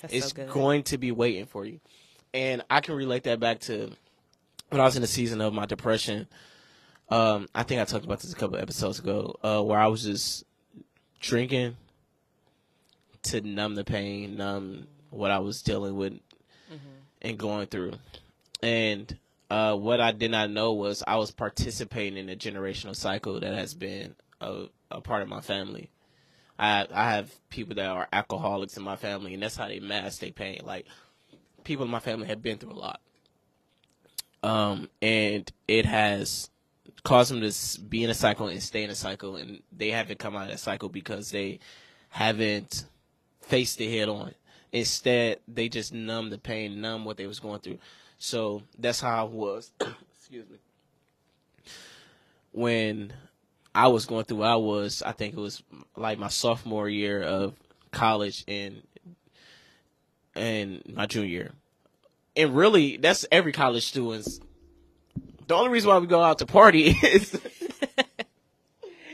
That's 0.00 0.14
it's 0.14 0.32
so 0.32 0.46
going 0.46 0.84
to 0.84 0.98
be 0.98 1.10
waiting 1.10 1.46
for 1.46 1.64
you. 1.64 1.80
And 2.32 2.62
I 2.70 2.80
can 2.80 2.94
relate 2.94 3.24
that 3.24 3.40
back 3.40 3.58
to 3.60 3.90
when 4.68 4.80
I 4.80 4.84
was 4.84 4.94
in 4.94 5.02
the 5.02 5.08
season 5.08 5.40
of 5.40 5.52
my 5.52 5.66
depression. 5.66 6.28
Um, 7.08 7.48
I 7.52 7.64
think 7.64 7.80
I 7.80 7.84
talked 7.84 8.04
about 8.04 8.20
this 8.20 8.32
a 8.32 8.36
couple 8.36 8.56
episodes 8.58 9.00
ago, 9.00 9.36
uh, 9.42 9.60
where 9.62 9.80
I 9.80 9.88
was 9.88 10.04
just 10.04 10.44
drinking 11.18 11.76
to 13.24 13.40
numb 13.40 13.74
the 13.74 13.84
pain, 13.84 14.36
numb 14.36 14.86
what 15.10 15.32
I 15.32 15.40
was 15.40 15.62
dealing 15.62 15.96
with 15.96 16.12
and 17.20 17.36
going 17.36 17.66
through. 17.66 17.94
And 18.62 19.16
uh, 19.50 19.74
what 19.74 20.00
I 20.00 20.12
did 20.12 20.30
not 20.30 20.50
know 20.50 20.72
was 20.72 21.02
I 21.06 21.16
was 21.16 21.32
participating 21.32 22.16
in 22.16 22.28
a 22.28 22.36
generational 22.36 22.94
cycle 22.94 23.40
that 23.40 23.52
has 23.52 23.74
been 23.74 24.14
a, 24.40 24.66
a 24.90 25.00
part 25.00 25.22
of 25.22 25.28
my 25.28 25.40
family. 25.40 25.90
I 26.58 26.86
I 26.92 27.10
have 27.10 27.32
people 27.48 27.74
that 27.74 27.86
are 27.86 28.08
alcoholics 28.12 28.76
in 28.76 28.84
my 28.84 28.96
family, 28.96 29.34
and 29.34 29.42
that's 29.42 29.56
how 29.56 29.66
they 29.66 29.80
mask 29.80 30.20
their 30.20 30.30
pain. 30.30 30.60
Like 30.64 30.86
people 31.64 31.84
in 31.84 31.90
my 31.90 32.00
family 32.00 32.28
have 32.28 32.42
been 32.42 32.58
through 32.58 32.72
a 32.72 32.74
lot, 32.74 33.00
um, 34.42 34.88
and 35.02 35.50
it 35.66 35.84
has 35.84 36.50
caused 37.02 37.32
them 37.32 37.40
to 37.40 37.80
be 37.80 38.04
in 38.04 38.10
a 38.10 38.14
cycle 38.14 38.48
and 38.48 38.62
stay 38.62 38.84
in 38.84 38.90
a 38.90 38.94
cycle, 38.94 39.36
and 39.36 39.62
they 39.72 39.90
haven't 39.90 40.20
come 40.20 40.36
out 40.36 40.44
of 40.44 40.50
that 40.50 40.60
cycle 40.60 40.88
because 40.88 41.30
they 41.30 41.58
haven't 42.10 42.84
faced 43.40 43.80
it 43.80 43.90
head 43.90 44.08
on. 44.08 44.34
Instead, 44.72 45.40
they 45.48 45.68
just 45.68 45.92
numb 45.92 46.30
the 46.30 46.38
pain, 46.38 46.80
numb 46.80 47.04
what 47.04 47.16
they 47.16 47.26
was 47.26 47.40
going 47.40 47.58
through. 47.60 47.78
So 48.20 48.62
that's 48.78 49.00
how 49.00 49.22
I 49.22 49.28
was. 49.28 49.72
Excuse 50.18 50.44
me. 50.48 50.58
When 52.52 53.12
I 53.74 53.88
was 53.88 54.04
going 54.06 54.26
through, 54.26 54.42
I 54.42 54.56
was. 54.56 55.02
I 55.02 55.12
think 55.12 55.34
it 55.34 55.40
was 55.40 55.62
like 55.96 56.18
my 56.18 56.28
sophomore 56.28 56.88
year 56.88 57.22
of 57.22 57.54
college 57.90 58.44
and 58.46 58.82
and 60.34 60.82
my 60.94 61.06
junior 61.06 61.28
year. 61.28 61.50
And 62.36 62.54
really, 62.54 62.98
that's 62.98 63.24
every 63.32 63.52
college 63.52 63.86
student's. 63.86 64.38
The 65.46 65.54
only 65.54 65.70
reason 65.70 65.88
why 65.88 65.98
we 65.98 66.06
go 66.06 66.22
out 66.22 66.38
to 66.38 66.46
party 66.46 66.88
is 67.02 67.40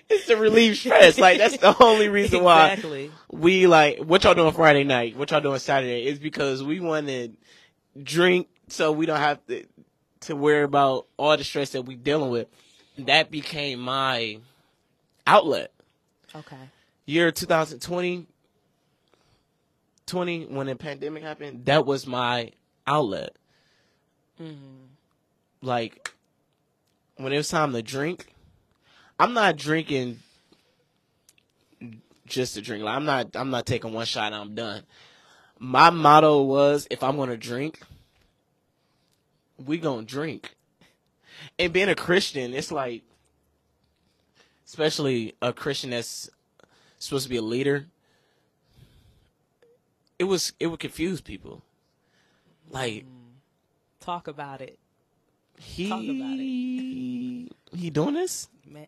it's 0.09 0.27
to 0.27 0.37
relieve 0.37 0.77
stress. 0.77 1.17
Like 1.17 1.39
that's 1.39 1.59
the 1.59 1.81
only 1.81 2.09
reason 2.11 2.43
why 2.43 2.73
exactly. 2.73 3.13
we 3.31 3.69
like 3.69 3.99
what 3.99 4.25
y'all 4.25 4.35
doing 4.35 4.53
Friday 4.53 4.83
night, 4.83 5.17
what 5.17 5.31
y'all 5.31 5.41
doing 5.41 5.61
Saturday 5.61 6.07
is 6.07 6.19
because 6.19 6.65
we 6.65 6.81
want 6.81 7.07
to 7.07 7.31
drink 8.03 8.49
so 8.69 8.93
we 8.93 9.07
don't 9.07 9.19
have 9.19 9.45
to 9.47 9.65
to 10.21 10.37
worry 10.37 10.65
about 10.65 11.07
all 11.17 11.37
the 11.37 11.45
stress 11.45 11.71
that 11.71 11.83
we're 11.83 11.97
dealing 11.97 12.31
with. 12.31 12.49
That 12.99 13.31
became 13.31 13.81
my 13.81 14.39
outlet. 15.27 15.73
Okay. 16.35 16.57
Year 17.05 17.31
2020 17.31 18.27
20 20.07 20.47
when 20.47 20.67
the 20.67 20.77
pandemic 20.77 21.23
happened, 21.23 21.67
that 21.67 21.85
was 21.85 22.07
my 22.07 22.53
outlet. 22.87 23.37
Mm-hmm. 24.41 24.85
Like 25.63 26.13
when 27.17 27.33
it 27.33 27.37
was 27.37 27.49
time 27.49 27.73
to 27.73 27.83
drink, 27.83 28.33
I'm 29.19 29.35
not 29.35 29.57
drinking 29.57 30.21
just 32.27 32.55
to 32.55 32.63
drink. 32.63 32.85
Like 32.85 32.97
I'm 32.97 33.05
not 33.05 33.35
I'm 33.35 33.51
not 33.51 33.67
taking 33.67 33.93
one 33.93 34.07
shot 34.07 34.33
and 34.33 34.35
I'm 34.35 34.55
done. 34.55 34.83
My 35.59 35.91
motto 35.91 36.43
was 36.43 36.87
if 36.91 37.03
I'm 37.03 37.17
gonna 37.17 37.37
drink, 37.37 37.81
we 39.65 39.79
gonna 39.79 40.05
drink. 40.05 40.55
And 41.59 41.73
being 41.73 41.89
a 41.89 41.95
Christian, 41.95 42.55
it's 42.55 42.73
like 42.73 43.03
especially 44.67 45.35
a 45.41 45.53
Christian 45.53 45.91
that's 45.91 46.29
supposed 46.99 47.25
to 47.25 47.31
be 47.31 47.37
a 47.37 47.43
leader, 47.43 47.87
it 50.19 50.25
was 50.25 50.53
it 50.59 50.67
would 50.69 50.81
confuse 50.81 51.21
people. 51.21 51.63
Like 52.71 53.05
Talk 54.01 54.29
about 54.29 54.61
it, 54.61 54.79
he 55.59 55.89
Talk 55.89 56.03
about 56.03 56.39
he 56.39 57.91
doing 57.91 58.15
this? 58.15 58.49
man. 58.65 58.87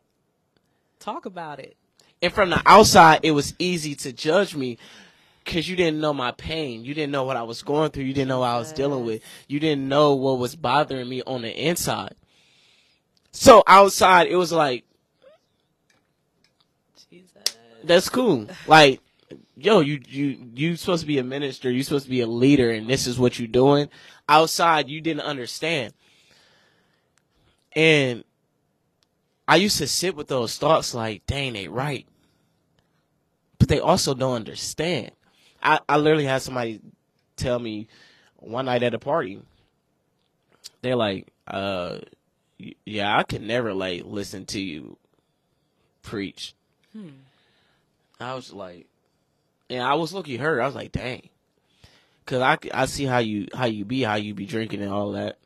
Talk 1.01 1.27
about 1.27 1.59
it. 1.61 1.77
And 2.21 2.33
from 2.33 2.51
the 2.51 2.61
outside, 2.67 3.21
it 3.23 3.31
was 3.31 3.55
easy 3.59 3.95
to 3.97 4.13
judge 4.13 4.55
me 4.57 4.79
because 5.49 5.67
you 5.67 5.77
didn't 5.77 5.99
know 5.99 6.13
my 6.13 6.31
pain. 6.33 6.85
You 6.85 6.93
didn't 6.93 7.11
know 7.11 7.25
what 7.25 7.39
I 7.39 7.43
was 7.43 7.63
going 7.63 7.91
through. 7.91 8.05
You 8.05 8.13
didn't 8.13 8.29
know 8.29 8.41
what 8.41 8.51
I 8.51 8.59
was 8.59 8.71
dealing 8.71 9.07
with. 9.07 9.23
You 9.49 9.59
didn't 9.59 9.89
know 9.89 10.15
what 10.15 10.39
was 10.39 10.55
bothering 10.55 11.09
me 11.09 11.23
on 11.27 11.41
the 11.41 11.51
inside. 11.51 12.15
So 13.33 13.63
outside, 13.67 14.27
it 14.27 14.37
was 14.37 14.53
like, 14.53 14.85
Jesus. 17.11 17.57
that's 17.83 18.11
cool. 18.11 18.47
Like, 18.67 19.01
yo, 19.57 19.81
you 19.81 20.03
you 20.07 20.51
you 20.55 20.77
supposed 20.77 21.01
to 21.01 21.07
be 21.07 21.19
a 21.19 21.25
minister. 21.25 21.71
You 21.71 21.83
supposed 21.83 22.05
to 22.05 22.11
be 22.11 22.21
a 22.21 22.27
leader, 22.27 22.71
and 22.71 22.87
this 22.87 23.07
is 23.07 23.19
what 23.19 23.39
you're 23.39 23.49
doing. 23.49 23.89
Outside, 24.29 24.91
you 24.91 25.01
didn't 25.01 25.23
understand. 25.23 25.95
And 27.73 28.23
I 29.47 29.57
used 29.57 29.79
to 29.79 29.87
sit 29.87 30.15
with 30.15 30.29
those 30.29 30.59
thoughts 30.59 30.93
like, 30.93 31.25
dang, 31.25 31.55
they 31.55 31.69
right. 31.69 32.07
But 33.59 33.69
they 33.69 33.81
also 33.81 34.13
don't 34.13 34.35
understand. 34.35 35.13
I, 35.63 35.81
I 35.89 35.97
literally 35.97 36.25
had 36.25 36.43
somebody 36.43 36.81
tell 37.37 37.59
me 37.59 37.89
one 38.37 38.67
night 38.67 38.83
at 38.83 38.95
a 38.95 38.99
party, 38.99 39.41
they're 40.83 40.97
like, 40.97 41.29
uh, 41.47 41.99
yeah, 42.85 43.17
I 43.17 43.23
could 43.23 43.43
never 43.43 43.73
like 43.73 44.03
listen 44.05 44.45
to 44.47 44.61
you 44.61 44.97
preach. 46.03 46.55
I 48.21 48.35
was 48.35 48.53
like, 48.53 48.87
and 49.71 49.83
I 49.83 49.95
was 49.95 50.13
looking 50.13 50.39
hurt. 50.41 50.61
I 50.61 50.67
was 50.67 50.75
like, 50.75 50.93
dang. 50.93 51.29
Cause 52.27 52.43
I 52.43 52.85
see 52.85 53.05
how 53.05 53.19
you 53.19 53.49
how 53.55 53.65
you 53.65 53.87
be 53.87 54.03
how 54.03 54.17
you 54.17 54.35
be 54.35 54.45
drinking 54.45 54.83
and 54.83 54.93
all 54.93 55.13
that. 55.13 55.39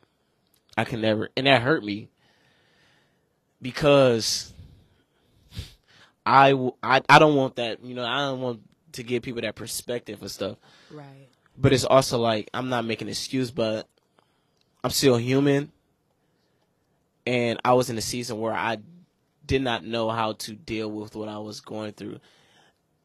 I 0.76 0.84
can 0.84 1.00
never 1.00 1.28
and 1.36 1.46
that 1.46 1.62
hurt 1.62 1.84
me 1.84 2.08
because 3.60 4.52
I, 6.26 6.54
I, 6.82 7.02
I 7.08 7.18
don't 7.20 7.36
want 7.36 7.56
that 7.56 7.84
you 7.84 7.94
know 7.94 8.04
I 8.04 8.26
don't 8.26 8.40
want 8.40 8.62
to 8.92 9.02
give 9.02 9.22
people 9.22 9.42
that 9.42 9.54
perspective 9.54 10.20
and 10.20 10.30
stuff. 10.30 10.58
Right. 10.90 11.28
But 11.56 11.72
it's 11.72 11.84
also 11.84 12.18
like 12.18 12.48
I'm 12.54 12.68
not 12.68 12.84
making 12.84 13.08
an 13.08 13.12
excuse, 13.12 13.50
but 13.50 13.88
I'm 14.82 14.90
still 14.90 15.16
human, 15.16 15.70
and 17.26 17.60
I 17.64 17.74
was 17.74 17.90
in 17.90 17.98
a 17.98 18.02
season 18.02 18.40
where 18.40 18.54
I 18.54 18.78
did 19.44 19.62
not 19.62 19.84
know 19.84 20.08
how 20.08 20.32
to 20.32 20.54
deal 20.54 20.90
with 20.90 21.14
what 21.14 21.28
I 21.28 21.38
was 21.38 21.60
going 21.60 21.92
through. 21.92 22.20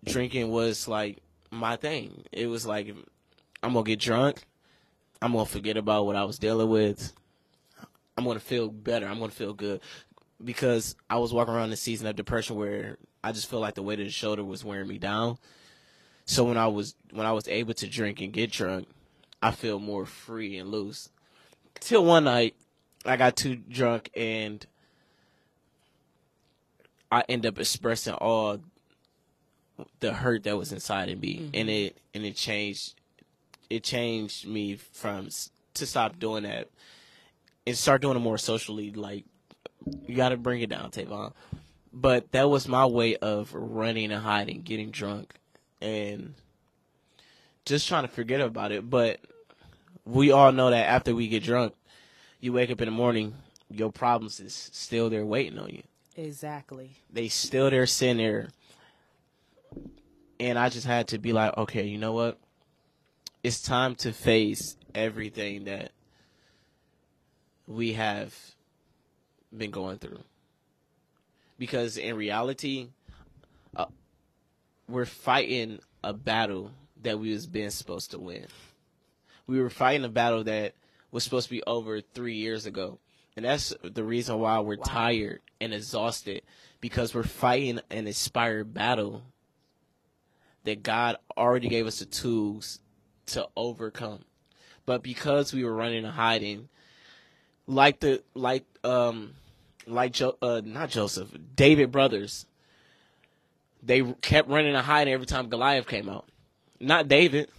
Drinking 0.06 0.50
was 0.50 0.88
like 0.88 1.18
my 1.52 1.76
thing. 1.76 2.24
It 2.32 2.48
was 2.48 2.66
like 2.66 2.94
I'm 3.62 3.74
gonna 3.74 3.84
get 3.84 4.00
drunk. 4.00 4.44
I'm 5.22 5.34
gonna 5.34 5.46
forget 5.46 5.78
about 5.78 6.06
what 6.06 6.16
I 6.16 6.24
was 6.24 6.40
dealing 6.40 6.70
with. 6.70 7.14
I'm 8.18 8.24
gonna 8.24 8.40
feel 8.40 8.70
better. 8.70 9.08
I'm 9.08 9.20
gonna 9.20 9.32
feel 9.32 9.54
good 9.54 9.82
because 10.44 10.96
I 11.10 11.18
was 11.18 11.34
walking 11.34 11.54
around 11.54 11.72
the 11.72 11.78
season 11.78 12.08
of 12.08 12.16
depression 12.16 12.56
where 12.56 12.98
I 13.24 13.32
just 13.32 13.50
feel 13.50 13.60
like 13.60 13.76
the 13.76 13.84
weight 13.84 14.00
of 14.00 14.06
the 14.06 14.12
shoulder 14.12 14.44
was 14.44 14.64
wearing 14.64 14.88
me 14.88 14.98
down. 14.98 15.38
So 16.28 16.44
when 16.44 16.58
I 16.58 16.68
was 16.68 16.94
when 17.12 17.26
I 17.26 17.32
was 17.32 17.48
able 17.48 17.74
to 17.76 17.88
drink 17.88 18.22
and 18.22 18.32
get 18.32 18.52
drunk, 18.52 18.88
I 19.42 19.52
feel 19.52 19.80
more 19.80 20.06
free 20.06 20.58
and 20.58 20.70
loose. 20.70 21.10
Till 21.80 22.04
one 22.04 22.26
night, 22.26 22.56
I 23.06 23.16
got 23.16 23.36
too 23.36 23.56
drunk 23.56 24.12
and 24.16 24.66
I 27.10 27.24
end 27.30 27.46
up 27.46 27.58
expressing 27.58 28.14
all 28.14 28.60
the 30.02 30.14
hurt 30.14 30.44
that 30.44 30.58
was 30.58 30.74
inside 30.74 31.10
of 31.10 31.22
me, 31.22 31.38
mm-hmm. 31.38 31.50
and 31.54 31.70
it 31.70 31.98
and 32.14 32.26
it 32.26 32.36
changed. 32.36 32.96
It 33.70 33.84
changed 33.84 34.46
me 34.48 34.76
from 34.76 35.30
to 35.76 35.86
stop 35.86 36.20
doing 36.20 36.44
that 36.44 36.70
and 37.66 37.78
start 37.78 38.02
doing 38.02 38.18
it 38.18 38.22
more 38.22 38.38
socially. 38.38 38.92
Like 38.92 39.24
you 40.06 40.16
got 40.16 40.30
to 40.30 40.38
bring 40.38 40.62
it 40.62 40.70
down, 40.70 40.92
Tavon. 40.92 41.34
But 41.94 42.32
that 42.34 42.50
was 42.50 42.68
my 42.68 42.86
way 42.86 43.16
of 43.16 43.54
running 43.54 44.12
and 44.12 44.22
hiding, 44.22 44.62
getting 44.62 44.92
drunk, 44.92 45.34
and 45.82 46.34
just 47.66 47.88
trying 47.88 48.04
to 48.04 48.08
forget 48.08 48.42
about 48.42 48.72
it. 48.72 48.90
But 48.90 49.20
we 50.06 50.32
all 50.32 50.52
know 50.52 50.70
that 50.70 50.88
after 50.88 51.14
we 51.14 51.28
get 51.28 51.44
drunk, 51.44 51.74
you 52.40 52.54
wake 52.54 52.72
up 52.72 52.82
in 52.82 52.86
the 52.86 52.92
morning, 52.92 53.34
your 53.70 53.92
problems 53.92 54.40
is 54.40 54.70
still 54.74 55.10
there 55.10 55.26
waiting 55.26 55.60
on 55.60 55.70
you. 55.70 55.84
Exactly. 56.16 56.92
They 57.12 57.28
still 57.28 57.70
there 57.70 57.86
sitting 57.86 58.18
there. 58.18 58.50
And 60.40 60.58
I 60.58 60.70
just 60.70 60.88
had 60.88 61.10
to 61.10 61.18
be 61.18 61.34
like, 61.34 61.58
okay, 61.58 61.86
you 61.86 61.98
know 61.98 62.14
what? 62.14 62.38
It's 63.44 63.62
time 63.62 63.96
to 63.96 64.14
face 64.14 64.78
everything 64.94 65.66
that 65.66 65.92
we 67.68 67.94
have 67.94 68.36
been 69.56 69.72
going 69.72 69.98
through. 69.98 70.20
Because 71.60 71.98
in 71.98 72.16
reality, 72.16 72.90
we're 74.88 75.06
fighting 75.06 75.80
a 76.04 76.14
battle 76.14 76.72
that 77.04 77.20
we 77.20 77.32
was 77.32 77.48
been 77.48 77.72
supposed 77.72 78.12
to 78.12 78.20
win. 78.20 78.46
We 79.46 79.60
were 79.60 79.70
fighting 79.70 80.06
a 80.06 80.10
battle 80.10 80.44
that 80.46 80.74
was 81.12 81.24
supposed 81.24 81.48
to 81.48 81.52
be 81.56 81.64
over 81.64 82.02
three 82.02 82.36
years 82.36 82.66
ago. 82.66 83.00
And 83.36 83.46
that's 83.46 83.74
the 83.84 84.04
reason 84.04 84.40
why 84.40 84.60
we're 84.60 84.78
Wow. 84.78 84.84
tired 84.86 85.42
and 85.62 85.74
exhausted 85.74 86.42
because 86.82 87.14
we're 87.14 87.24
fighting 87.24 87.80
an 87.90 88.08
inspired 88.08 88.74
battle 88.74 89.24
that 90.64 90.84
God 90.84 91.18
already 91.38 91.70
gave 91.70 91.88
us 91.88 92.00
the 92.00 92.06
tools 92.06 92.80
to 93.28 93.48
overcome. 93.56 94.26
But 94.86 95.04
because 95.04 95.54
we 95.54 95.64
were 95.64 95.74
running 95.74 96.04
and 96.06 96.14
hiding, 96.14 96.70
like 97.68 98.00
the 98.00 98.24
like 98.34 98.66
um 98.84 99.36
like 99.86 100.14
jo- 100.14 100.38
uh 100.42 100.62
not 100.64 100.90
Joseph, 100.90 101.34
David 101.56 101.92
brothers, 101.92 102.46
they 103.88 104.04
kept 104.22 104.50
running 104.50 104.76
and 104.76 104.86
hiding 104.86 105.14
every 105.14 105.26
time 105.26 105.50
Goliath 105.50 105.88
came 105.88 106.10
out. 106.10 106.26
Not 106.80 107.08
David. 107.08 107.50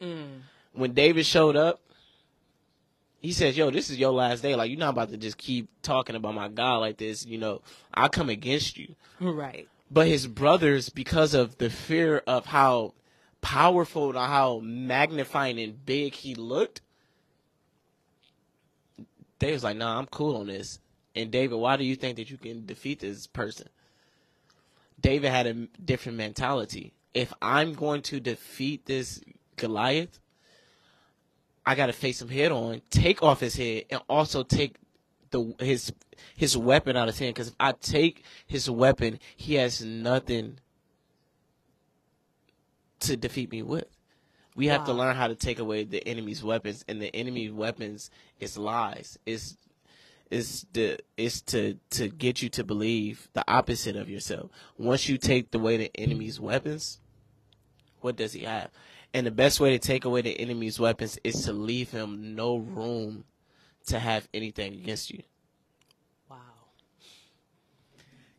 Mm. 0.00 0.40
When 0.72 0.92
David 0.92 1.26
showed 1.26 1.56
up, 1.56 1.80
he 3.20 3.32
says, 3.32 3.56
"Yo, 3.56 3.70
this 3.70 3.90
is 3.90 3.98
your 3.98 4.12
last 4.12 4.42
day. 4.42 4.54
Like 4.54 4.70
you're 4.70 4.78
not 4.78 4.90
about 4.90 5.10
to 5.10 5.16
just 5.16 5.38
keep 5.38 5.68
talking 5.82 6.16
about 6.16 6.34
my 6.34 6.48
God 6.48 6.78
like 6.78 6.98
this. 6.98 7.26
You 7.26 7.38
know, 7.38 7.62
I 7.92 8.08
come 8.08 8.28
against 8.28 8.78
you." 8.78 8.94
Right. 9.20 9.68
But 9.90 10.06
his 10.06 10.26
brothers, 10.26 10.88
because 10.88 11.34
of 11.34 11.58
the 11.58 11.70
fear 11.70 12.22
of 12.26 12.46
how 12.46 12.94
powerful 13.40 14.10
and 14.10 14.18
how 14.18 14.60
magnifying 14.62 15.58
and 15.58 15.84
big 15.84 16.14
he 16.14 16.34
looked, 16.34 16.82
they 19.38 19.52
was 19.52 19.64
like, 19.64 19.76
"Nah, 19.76 19.98
I'm 19.98 20.06
cool 20.06 20.36
on 20.36 20.46
this." 20.46 20.78
And 21.16 21.30
David, 21.30 21.56
why 21.56 21.76
do 21.76 21.84
you 21.84 21.96
think 21.96 22.16
that 22.16 22.30
you 22.30 22.36
can 22.36 22.66
defeat 22.66 23.00
this 23.00 23.26
person? 23.26 23.68
David 25.00 25.30
had 25.30 25.46
a 25.46 25.54
different 25.84 26.18
mentality. 26.18 26.92
If 27.14 27.32
I'm 27.40 27.74
going 27.74 28.02
to 28.02 28.20
defeat 28.20 28.86
this 28.86 29.20
Goliath, 29.56 30.18
I 31.66 31.74
got 31.74 31.86
to 31.86 31.92
face 31.92 32.22
him 32.22 32.28
head 32.28 32.52
on, 32.52 32.82
take 32.90 33.22
off 33.22 33.40
his 33.40 33.56
head, 33.56 33.84
and 33.90 34.00
also 34.08 34.42
take 34.42 34.76
the 35.30 35.54
his 35.58 35.92
his 36.36 36.56
weapon 36.56 36.96
out 36.96 37.08
of 37.08 37.14
his 37.14 37.18
hand. 37.20 37.34
Because 37.34 37.48
if 37.48 37.54
I 37.60 37.72
take 37.72 38.24
his 38.46 38.68
weapon, 38.70 39.18
he 39.36 39.54
has 39.54 39.82
nothing 39.82 40.58
to 43.00 43.16
defeat 43.16 43.50
me 43.50 43.62
with. 43.62 43.86
We 44.56 44.66
have 44.66 44.84
to 44.86 44.92
learn 44.92 45.16
how 45.16 45.28
to 45.28 45.34
take 45.34 45.58
away 45.58 45.84
the 45.84 46.06
enemy's 46.06 46.42
weapons, 46.42 46.84
and 46.88 47.00
the 47.00 47.14
enemy's 47.14 47.52
weapons 47.52 48.10
is 48.40 48.58
lies. 48.58 49.18
It's 49.24 49.56
is 50.30 50.64
the 50.72 50.98
is 51.16 51.42
to 51.42 51.74
to 51.90 52.08
get 52.08 52.40
you 52.40 52.48
to 52.50 52.64
believe 52.64 53.28
the 53.32 53.44
opposite 53.48 53.96
of 53.96 54.08
yourself. 54.08 54.50
Once 54.78 55.08
you 55.08 55.18
take 55.18 55.54
away 55.54 55.76
the 55.76 55.90
enemy's 55.96 56.38
weapons, 56.38 57.00
what 58.00 58.16
does 58.16 58.32
he 58.32 58.44
have? 58.44 58.70
And 59.12 59.26
the 59.26 59.32
best 59.32 59.58
way 59.58 59.70
to 59.70 59.78
take 59.78 60.04
away 60.04 60.22
the 60.22 60.38
enemy's 60.38 60.78
weapons 60.78 61.18
is 61.24 61.44
to 61.44 61.52
leave 61.52 61.90
him 61.90 62.36
no 62.36 62.56
room 62.56 63.24
to 63.86 63.98
have 63.98 64.28
anything 64.32 64.74
against 64.74 65.10
you. 65.10 65.22
Wow. 66.30 66.36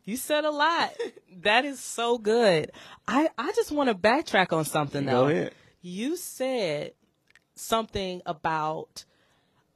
You 0.04 0.16
said 0.16 0.44
a 0.44 0.50
lot. 0.50 0.94
that 1.42 1.66
is 1.66 1.78
so 1.78 2.16
good. 2.16 2.72
I, 3.06 3.28
I 3.36 3.52
just 3.52 3.70
want 3.70 3.90
to 3.90 3.94
backtrack 3.94 4.52
on 4.56 4.64
something 4.64 5.04
though. 5.04 5.26
Go 5.26 5.28
ahead. 5.28 5.52
You 5.82 6.16
said 6.16 6.92
something 7.54 8.22
about 8.24 9.04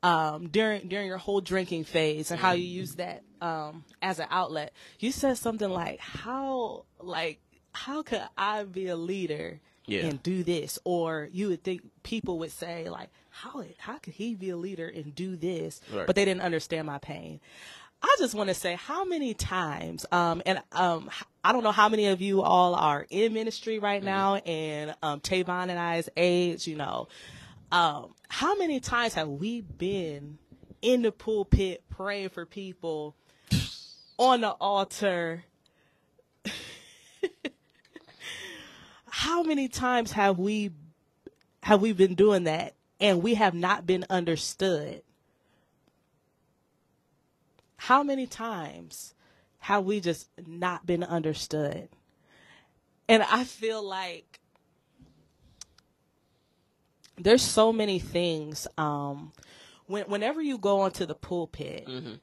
um, 0.02 0.48
during 0.48 0.88
during 0.88 1.06
your 1.06 1.18
whole 1.18 1.40
drinking 1.40 1.84
phase 1.84 2.30
and 2.30 2.38
how 2.40 2.52
you 2.52 2.64
use 2.64 2.96
that 2.96 3.22
um, 3.40 3.84
as 4.02 4.18
an 4.18 4.26
outlet. 4.30 4.72
You 4.98 5.12
said 5.12 5.38
something 5.38 5.68
like 5.70 5.98
how 6.00 6.84
like 7.00 7.40
how 7.72 8.02
could 8.02 8.22
I 8.38 8.64
be 8.64 8.86
a 8.88 8.96
leader 8.96 9.60
Yeah. 9.86 10.06
and 10.06 10.22
do 10.22 10.42
this? 10.42 10.78
Or 10.84 11.28
you 11.32 11.48
would 11.48 11.62
think 11.62 11.82
people 12.02 12.38
would 12.38 12.52
say 12.52 12.88
like 12.88 13.08
how 13.30 13.64
how 13.78 13.98
could 13.98 14.14
he 14.14 14.34
be 14.34 14.50
a 14.50 14.56
leader 14.56 14.88
and 14.88 15.14
do 15.14 15.36
this? 15.36 15.80
Right. 15.92 16.06
But 16.06 16.16
they 16.16 16.24
didn't 16.24 16.42
understand 16.42 16.86
my 16.86 16.98
pain. 16.98 17.40
I 18.02 18.14
just 18.18 18.34
want 18.34 18.48
to 18.48 18.54
say 18.54 18.74
how 18.74 19.04
many 19.06 19.32
times, 19.32 20.04
um, 20.12 20.42
and 20.44 20.62
um, 20.72 21.10
I 21.42 21.52
don't 21.52 21.64
know 21.64 21.72
how 21.72 21.88
many 21.88 22.06
of 22.08 22.20
you 22.20 22.42
all 22.42 22.74
are 22.74 23.06
in 23.08 23.32
ministry 23.32 23.78
right 23.78 24.02
now, 24.04 24.34
and 24.36 24.94
um, 25.02 25.20
Tavon 25.20 25.70
and 25.70 25.78
I's 25.78 26.08
age, 26.14 26.66
you 26.68 26.76
know, 26.76 27.08
um, 27.76 28.14
how 28.28 28.56
many 28.56 28.80
times 28.80 29.12
have 29.12 29.28
we 29.28 29.60
been 29.60 30.38
in 30.80 31.02
the 31.02 31.12
pulpit 31.12 31.84
praying 31.90 32.30
for 32.30 32.46
people 32.46 33.14
on 34.16 34.40
the 34.40 34.48
altar? 34.48 35.44
how 39.10 39.42
many 39.42 39.68
times 39.68 40.12
have 40.12 40.38
we 40.38 40.70
have 41.64 41.82
we 41.82 41.92
been 41.92 42.14
doing 42.14 42.44
that 42.44 42.72
and 42.98 43.22
we 43.22 43.34
have 43.34 43.52
not 43.52 43.86
been 43.86 44.06
understood? 44.08 45.02
How 47.76 48.02
many 48.02 48.26
times 48.26 49.12
have 49.58 49.84
we 49.84 50.00
just 50.00 50.30
not 50.46 50.86
been 50.86 51.04
understood? 51.04 51.90
And 53.06 53.22
I 53.22 53.44
feel 53.44 53.82
like 53.82 54.40
there's 57.18 57.42
so 57.42 57.72
many 57.72 57.98
things. 57.98 58.66
Um, 58.78 59.32
when, 59.86 60.04
whenever 60.04 60.40
you 60.42 60.58
go 60.58 60.80
onto 60.80 61.06
the 61.06 61.14
pulpit, 61.14 61.86
Mhm. 61.86 62.18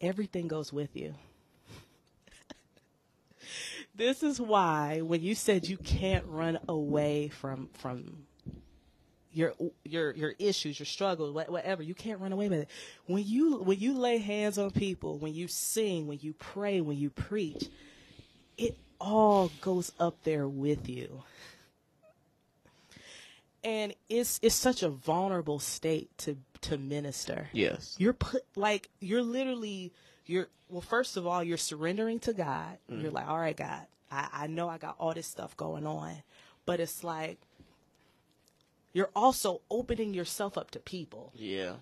everything 0.00 0.48
goes 0.48 0.72
with 0.72 0.96
you. 0.96 1.14
this 3.94 4.22
is 4.22 4.40
why 4.40 5.00
when 5.00 5.22
you 5.22 5.34
said 5.34 5.66
you 5.68 5.76
can't 5.76 6.24
run 6.26 6.58
away 6.68 7.28
from 7.28 7.68
from 7.74 8.26
your 9.32 9.54
your 9.84 10.12
your 10.14 10.34
issues, 10.38 10.78
your 10.78 10.86
struggles, 10.86 11.32
whatever, 11.34 11.82
you 11.82 11.94
can't 11.94 12.20
run 12.20 12.32
away 12.32 12.48
with 12.48 12.60
it. 12.60 12.68
When 13.06 13.24
you 13.26 13.58
when 13.58 13.78
you 13.78 13.94
lay 13.94 14.18
hands 14.18 14.58
on 14.58 14.70
people, 14.70 15.18
when 15.18 15.34
you 15.34 15.48
sing, 15.48 16.06
when 16.06 16.18
you 16.22 16.32
pray, 16.34 16.80
when 16.80 16.96
you 16.98 17.10
preach, 17.10 17.68
it 18.56 18.76
all 19.00 19.50
goes 19.60 19.92
up 20.00 20.22
there 20.24 20.48
with 20.48 20.88
you. 20.88 21.22
And 23.68 23.94
it's 24.08 24.38
it's 24.42 24.54
such 24.54 24.82
a 24.82 24.88
vulnerable 24.88 25.58
state 25.58 26.08
to 26.18 26.38
to 26.62 26.78
minister. 26.78 27.48
Yes. 27.52 27.96
you're 27.98 28.14
put 28.14 28.42
like 28.56 28.88
you're 29.00 29.22
literally 29.22 29.92
you're 30.26 30.48
well 30.70 30.80
first 30.80 31.16
of 31.16 31.26
all 31.26 31.42
you're 31.44 31.58
surrendering 31.58 32.18
to 32.20 32.32
god. 32.32 32.78
Mm. 32.90 33.02
You're 33.02 33.10
like 33.10 33.28
all 33.28 33.38
right 33.38 33.56
god 33.56 33.82
I, 34.10 34.28
I 34.32 34.46
know 34.46 34.68
i 34.70 34.78
got 34.78 34.96
all 34.98 35.12
this 35.12 35.26
stuff 35.26 35.56
going 35.56 35.86
on. 35.86 36.22
But 36.66 36.80
it's 36.80 37.04
like 37.04 37.38
you're 38.94 39.10
also 39.14 39.60
opening 39.70 40.14
yourself 40.14 40.56
up 40.56 40.70
to 40.72 40.78
people. 40.80 41.32
Yeah. 41.34 41.74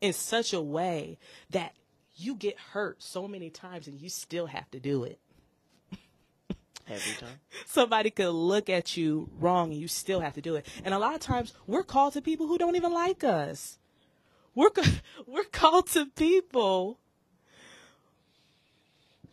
in 0.00 0.12
such 0.14 0.52
a 0.54 0.60
way 0.62 1.18
that 1.50 1.74
you 2.16 2.34
get 2.34 2.58
hurt 2.72 3.02
so 3.02 3.28
many 3.28 3.50
times 3.50 3.86
and 3.86 4.00
you 4.00 4.08
still 4.08 4.46
have 4.46 4.70
to 4.70 4.80
do 4.80 5.04
it 5.04 5.18
Every 6.90 7.14
time. 7.14 7.40
somebody 7.66 8.10
could 8.10 8.30
look 8.30 8.68
at 8.68 8.96
you 8.96 9.30
wrong 9.38 9.70
and 9.72 9.80
you 9.80 9.88
still 9.88 10.20
have 10.20 10.34
to 10.34 10.40
do 10.40 10.56
it. 10.56 10.66
And 10.84 10.92
a 10.92 10.98
lot 10.98 11.14
of 11.14 11.20
times 11.20 11.54
we're 11.66 11.84
called 11.84 12.14
to 12.14 12.22
people 12.22 12.46
who 12.48 12.58
don't 12.58 12.76
even 12.76 12.92
like 12.92 13.22
us. 13.22 13.78
We're 14.54 14.70
we're 15.26 15.44
called 15.44 15.86
to 15.90 16.06
people 16.06 16.98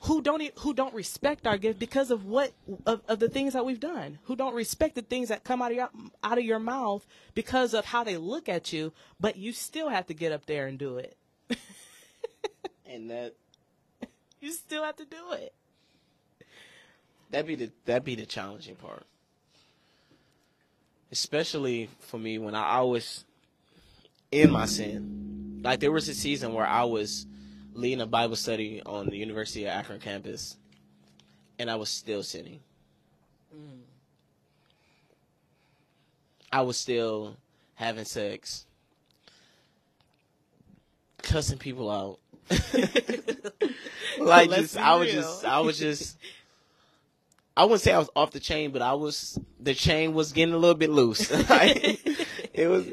who 0.01 0.21
don't 0.21 0.43
who 0.59 0.73
don't 0.73 0.93
respect 0.93 1.47
our 1.47 1.57
gift 1.57 1.79
because 1.79 2.11
of 2.11 2.25
what 2.25 2.53
of, 2.85 3.01
of 3.07 3.19
the 3.19 3.29
things 3.29 3.53
that 3.53 3.65
we've 3.65 3.79
done. 3.79 4.19
Who 4.23 4.35
don't 4.35 4.53
respect 4.53 4.95
the 4.95 5.01
things 5.01 5.29
that 5.29 5.43
come 5.43 5.61
out 5.61 5.71
of 5.71 5.77
your 5.77 5.89
out 6.23 6.37
of 6.37 6.43
your 6.43 6.59
mouth 6.59 7.05
because 7.33 7.73
of 7.73 7.85
how 7.85 8.03
they 8.03 8.17
look 8.17 8.47
at 8.47 8.71
you, 8.71 8.93
but 9.19 9.37
you 9.37 9.51
still 9.51 9.89
have 9.89 10.05
to 10.07 10.13
get 10.13 10.31
up 10.31 10.45
there 10.45 10.67
and 10.67 10.77
do 10.77 10.97
it. 10.97 11.17
And 12.89 13.11
that 13.11 13.35
You 14.39 14.53
still 14.53 14.83
have 14.83 14.95
to 14.95 15.05
do 15.05 15.33
it. 15.33 15.53
That 17.31 17.45
be 17.45 17.55
the 17.55 17.71
that 17.85 18.03
be 18.03 18.15
the 18.15 18.25
challenging 18.25 18.75
part. 18.75 19.03
Especially 21.11 21.89
for 21.99 22.17
me 22.17 22.37
when 22.37 22.53
I, 22.53 22.63
I 22.63 22.81
was 22.81 23.23
in 24.31 24.51
my 24.51 24.65
sin. 24.65 25.61
Like 25.63 25.79
there 25.79 25.91
was 25.91 26.09
a 26.09 26.13
season 26.13 26.53
where 26.53 26.67
I 26.67 26.83
was 26.83 27.25
leading 27.73 28.01
a 28.01 28.05
Bible 28.05 28.35
study 28.35 28.81
on 28.85 29.07
the 29.07 29.17
University 29.17 29.65
of 29.65 29.69
Akron 29.71 29.99
campus 29.99 30.57
and 31.59 31.69
I 31.69 31.75
was 31.75 31.89
still 31.89 32.23
sinning. 32.23 32.59
I 36.51 36.61
was 36.61 36.77
still 36.77 37.35
having 37.75 38.05
sex, 38.05 38.65
cussing 41.21 41.57
people 41.57 41.91
out. 41.91 42.19
like 44.19 44.49
Let's 44.49 44.61
just, 44.61 44.77
I 44.77 44.95
was 44.95 45.13
real. 45.13 45.21
just, 45.21 45.45
I 45.45 45.59
was 45.59 45.77
just. 45.77 46.17
I 47.57 47.63
wouldn't 47.63 47.81
say 47.81 47.91
I 47.91 47.97
was 47.97 48.11
off 48.15 48.29
the 48.29 48.39
chain, 48.39 48.69
but 48.69 48.83
I 48.83 48.93
was. 48.93 49.39
The 49.59 49.73
chain 49.73 50.13
was 50.13 50.31
getting 50.31 50.53
a 50.53 50.57
little 50.57 50.75
bit 50.75 50.91
loose. 50.91 51.31
It 52.53 52.67
was, 52.67 52.87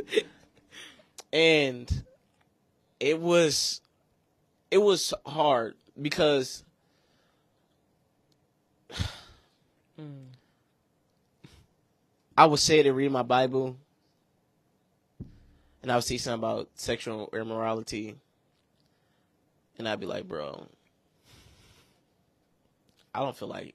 and 1.33 2.05
it 3.01 3.19
was 3.19 3.81
it 4.71 4.79
was 4.79 5.15
hard 5.25 5.75
because 6.01 6.65
I 12.37 12.47
would 12.47 12.59
say 12.59 12.83
to 12.83 12.93
read 12.93 13.11
my 13.11 13.23
Bible 13.23 13.77
and 15.83 15.91
I 15.91 15.95
would 15.95 16.05
see 16.05 16.19
something 16.19 16.41
about 16.41 16.69
sexual 16.75 17.31
immorality 17.33 18.17
and 19.79 19.89
I'd 19.89 20.01
be 20.01 20.07
like, 20.07 20.29
bro, 20.29 20.67
I 23.15 23.21
don't 23.21 23.37
feel 23.37 23.49
like 23.49 23.75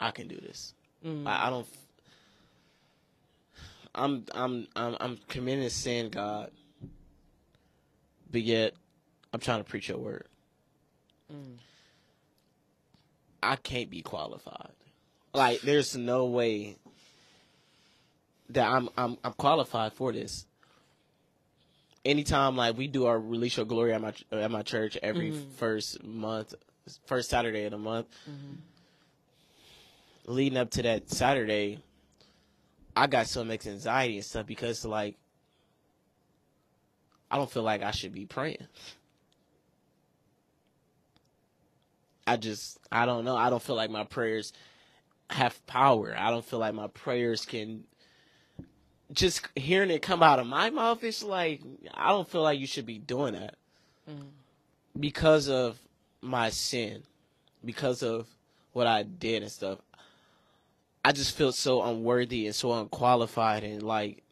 I 0.00 0.10
can 0.10 0.28
do 0.28 0.36
this. 0.36 0.74
Mm. 1.04 1.26
I, 1.26 1.46
I 1.46 1.50
don't. 1.50 1.66
I'm 3.94 4.24
I'm 4.34 4.68
I'm 4.76 4.96
I'm 5.00 5.18
committing 5.28 5.64
to 5.64 5.70
sin, 5.70 6.10
God, 6.10 6.50
but 8.30 8.42
yet 8.42 8.74
I'm 9.32 9.40
trying 9.40 9.62
to 9.62 9.68
preach 9.68 9.88
your 9.88 9.98
word. 9.98 10.26
Mm. 11.32 11.56
I 13.42 13.56
can't 13.56 13.90
be 13.90 14.02
qualified. 14.02 14.72
Like, 15.32 15.60
there's 15.60 15.96
no 15.96 16.26
way 16.26 16.76
that 18.50 18.68
I'm 18.68 18.88
I'm 18.96 19.18
I'm 19.22 19.32
qualified 19.34 19.92
for 19.92 20.12
this. 20.12 20.46
Anytime 22.04 22.56
like 22.56 22.76
we 22.76 22.86
do 22.86 23.06
our 23.06 23.18
release 23.18 23.56
your 23.56 23.66
glory 23.66 23.92
at 23.92 24.00
my 24.00 24.14
at 24.32 24.50
my 24.50 24.62
church 24.62 24.96
every 25.02 25.32
mm-hmm. 25.32 25.50
first 25.56 26.02
month, 26.02 26.54
first 27.06 27.28
Saturday 27.28 27.64
of 27.64 27.72
the 27.72 27.78
month. 27.78 28.06
Mm-hmm. 28.28 28.54
Leading 30.30 30.58
up 30.58 30.70
to 30.70 30.82
that 30.82 31.10
Saturday, 31.10 31.80
I 32.94 33.06
got 33.08 33.26
so 33.26 33.42
much 33.42 33.66
anxiety 33.66 34.16
and 34.16 34.24
stuff 34.24 34.46
because 34.46 34.84
like 34.84 35.16
I 37.30 37.36
don't 37.36 37.50
feel 37.50 37.62
like 37.62 37.82
I 37.82 37.90
should 37.90 38.12
be 38.12 38.26
praying. 38.26 38.66
I 42.26 42.36
just 42.36 42.78
I 42.92 43.06
don't 43.06 43.24
know. 43.24 43.36
I 43.36 43.50
don't 43.50 43.62
feel 43.62 43.74
like 43.74 43.90
my 43.90 44.04
prayers 44.04 44.52
have 45.30 45.66
power. 45.66 46.14
I 46.16 46.30
don't 46.30 46.44
feel 46.44 46.60
like 46.60 46.74
my 46.74 46.86
prayers 46.86 47.44
can 47.44 47.84
just 49.12 49.48
hearing 49.56 49.90
it 49.90 50.02
come 50.02 50.22
out 50.22 50.38
of 50.38 50.46
my 50.46 50.70
mouth 50.70 51.02
it's 51.02 51.24
like 51.24 51.60
I 51.92 52.10
don't 52.10 52.28
feel 52.28 52.42
like 52.42 52.60
you 52.60 52.68
should 52.68 52.86
be 52.86 52.98
doing 52.98 53.34
that. 53.34 53.56
Mm. 54.08 54.28
Because 54.98 55.48
of 55.48 55.76
my 56.20 56.50
sin. 56.50 57.02
Because 57.64 58.04
of 58.04 58.28
what 58.72 58.86
I 58.86 59.02
did 59.02 59.42
and 59.42 59.50
stuff. 59.50 59.78
I 61.04 61.12
just 61.12 61.36
feel 61.36 61.52
so 61.52 61.82
unworthy 61.82 62.46
and 62.46 62.54
so 62.54 62.72
unqualified 62.72 63.64
and 63.64 63.82
like 63.82 64.22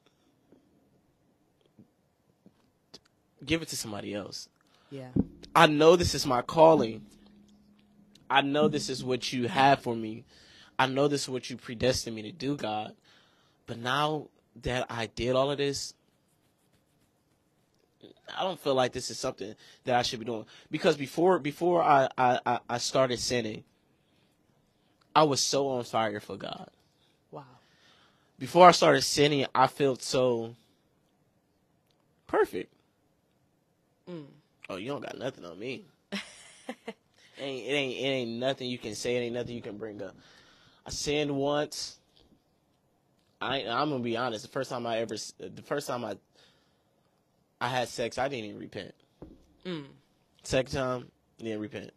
give 3.45 3.63
it 3.63 3.69
to 3.69 3.77
somebody 3.77 4.15
else. 4.15 4.49
Yeah. 4.91 5.09
I 5.55 5.67
know 5.67 5.97
this 5.97 6.15
is 6.15 6.27
my 6.27 6.43
calling. 6.43 7.07
I 8.31 8.43
know 8.43 8.69
this 8.69 8.91
is 8.91 9.03
what 9.03 9.33
you 9.33 9.49
have 9.49 9.81
for 9.81 9.97
me. 9.97 10.25
I 10.79 10.87
know 10.87 11.09
this 11.09 11.23
is 11.23 11.29
what 11.29 11.49
you 11.51 11.57
predestined 11.57 12.15
me 12.15 12.23
to 12.23 12.33
do, 12.33 12.57
God. 12.57 12.95
But 13.67 13.79
now 13.79 14.29
that 14.63 14.87
I 14.91 15.07
did 15.07 15.35
all 15.35 15.51
of 15.51 15.59
this, 15.59 15.95
I 18.37 18.45
don't 18.45 18.61
feel 18.61 18.75
like 18.75 18.93
this 18.93 19.11
is 19.11 19.19
something 19.19 19.55
that 19.85 19.97
I 19.97 20.03
should 20.03 20.19
be 20.21 20.27
doing. 20.27 20.45
Because 20.71 20.97
before 20.97 21.39
before 21.39 21.83
I, 21.83 22.09
I, 22.19 22.39
I- 22.45 22.61
I 22.69 22.79
started 22.79 23.19
sinning, 23.19 23.65
I 25.19 25.25
was 25.25 25.41
so 25.41 25.71
on 25.71 25.83
fire 25.83 26.21
for 26.21 26.37
God. 26.37 26.71
Wow. 27.33 27.43
Before 28.39 28.69
I 28.69 28.71
started 28.71 29.03
sinning, 29.03 29.47
I 29.53 29.67
felt 29.67 30.01
so 30.01 30.55
perfect. 32.29 32.73
Mm. 34.09 34.27
Oh, 34.71 34.77
you 34.77 34.87
don't 34.87 35.03
got 35.03 35.19
nothing 35.19 35.45
on 35.45 35.59
me. 35.59 35.87
ain't 36.13 36.23
it 37.37 37.73
ain't 37.73 37.99
it 37.99 38.09
ain't 38.09 38.31
nothing 38.39 38.71
you 38.71 38.79
can 38.79 38.95
say. 38.95 39.17
It 39.17 39.23
ain't 39.23 39.35
nothing 39.35 39.57
you 39.57 39.61
can 39.61 39.77
bring 39.77 40.01
up. 40.01 40.15
I 40.87 40.91
sinned 40.91 41.35
once. 41.35 41.99
I 43.41 43.63
I'm 43.63 43.91
gonna 43.91 43.99
be 43.99 44.17
honest. 44.17 44.45
The 44.45 44.53
first 44.53 44.71
time 44.71 44.87
I 44.87 44.99
ever, 44.99 45.17
the 45.41 45.63
first 45.65 45.89
time 45.89 46.05
I 46.05 46.17
I 47.61 47.67
had 47.67 47.89
sex, 47.89 48.19
I 48.19 48.29
didn't 48.29 48.45
even 48.51 48.61
repent. 48.61 48.95
Mm. 49.67 49.87
Second 50.45 50.73
time, 50.73 51.11
didn't 51.39 51.59
repent. 51.59 51.91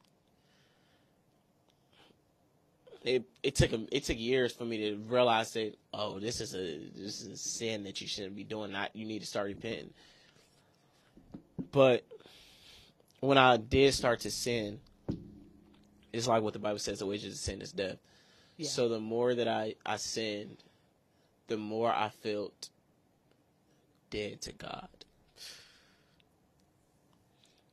It 3.04 3.26
it 3.42 3.56
took 3.56 3.74
a, 3.74 3.86
it 3.92 4.04
took 4.04 4.20
years 4.20 4.54
for 4.54 4.64
me 4.64 4.78
to 4.90 4.98
realize 5.08 5.54
that 5.54 5.76
oh 5.94 6.20
this 6.20 6.40
is 6.40 6.54
a 6.54 6.80
this 6.96 7.22
is 7.22 7.28
a 7.28 7.38
sin 7.38 7.84
that 7.86 8.00
you 8.00 8.08
shouldn't 8.08 8.36
be 8.36 8.44
doing. 8.44 8.72
Not 8.72 8.96
you 8.96 9.06
need 9.06 9.20
to 9.20 9.26
start 9.26 9.48
repenting. 9.48 9.92
But 11.72 12.06
when 13.22 13.38
I 13.38 13.58
did 13.58 13.94
start 13.94 14.20
to 14.22 14.32
sin, 14.32 14.80
it's 16.14 16.28
like 16.28 16.44
what 16.44 16.54
the 16.54 16.60
Bible 16.60 16.80
says: 16.80 17.00
the 17.00 17.06
wages 17.08 17.34
of 17.34 17.40
sin 17.40 17.62
is 17.62 17.72
death. 17.72 17.98
Yeah. 18.58 18.68
So 18.70 18.90
the 18.90 19.00
more 19.00 19.34
that 19.34 19.48
I 19.48 19.76
I 19.86 19.98
sinned, 19.98 20.58
the 21.48 21.58
more 21.58 21.92
I 21.92 22.10
felt 22.10 22.70
dead 24.12 24.42
to 24.42 24.52
God. 24.52 24.90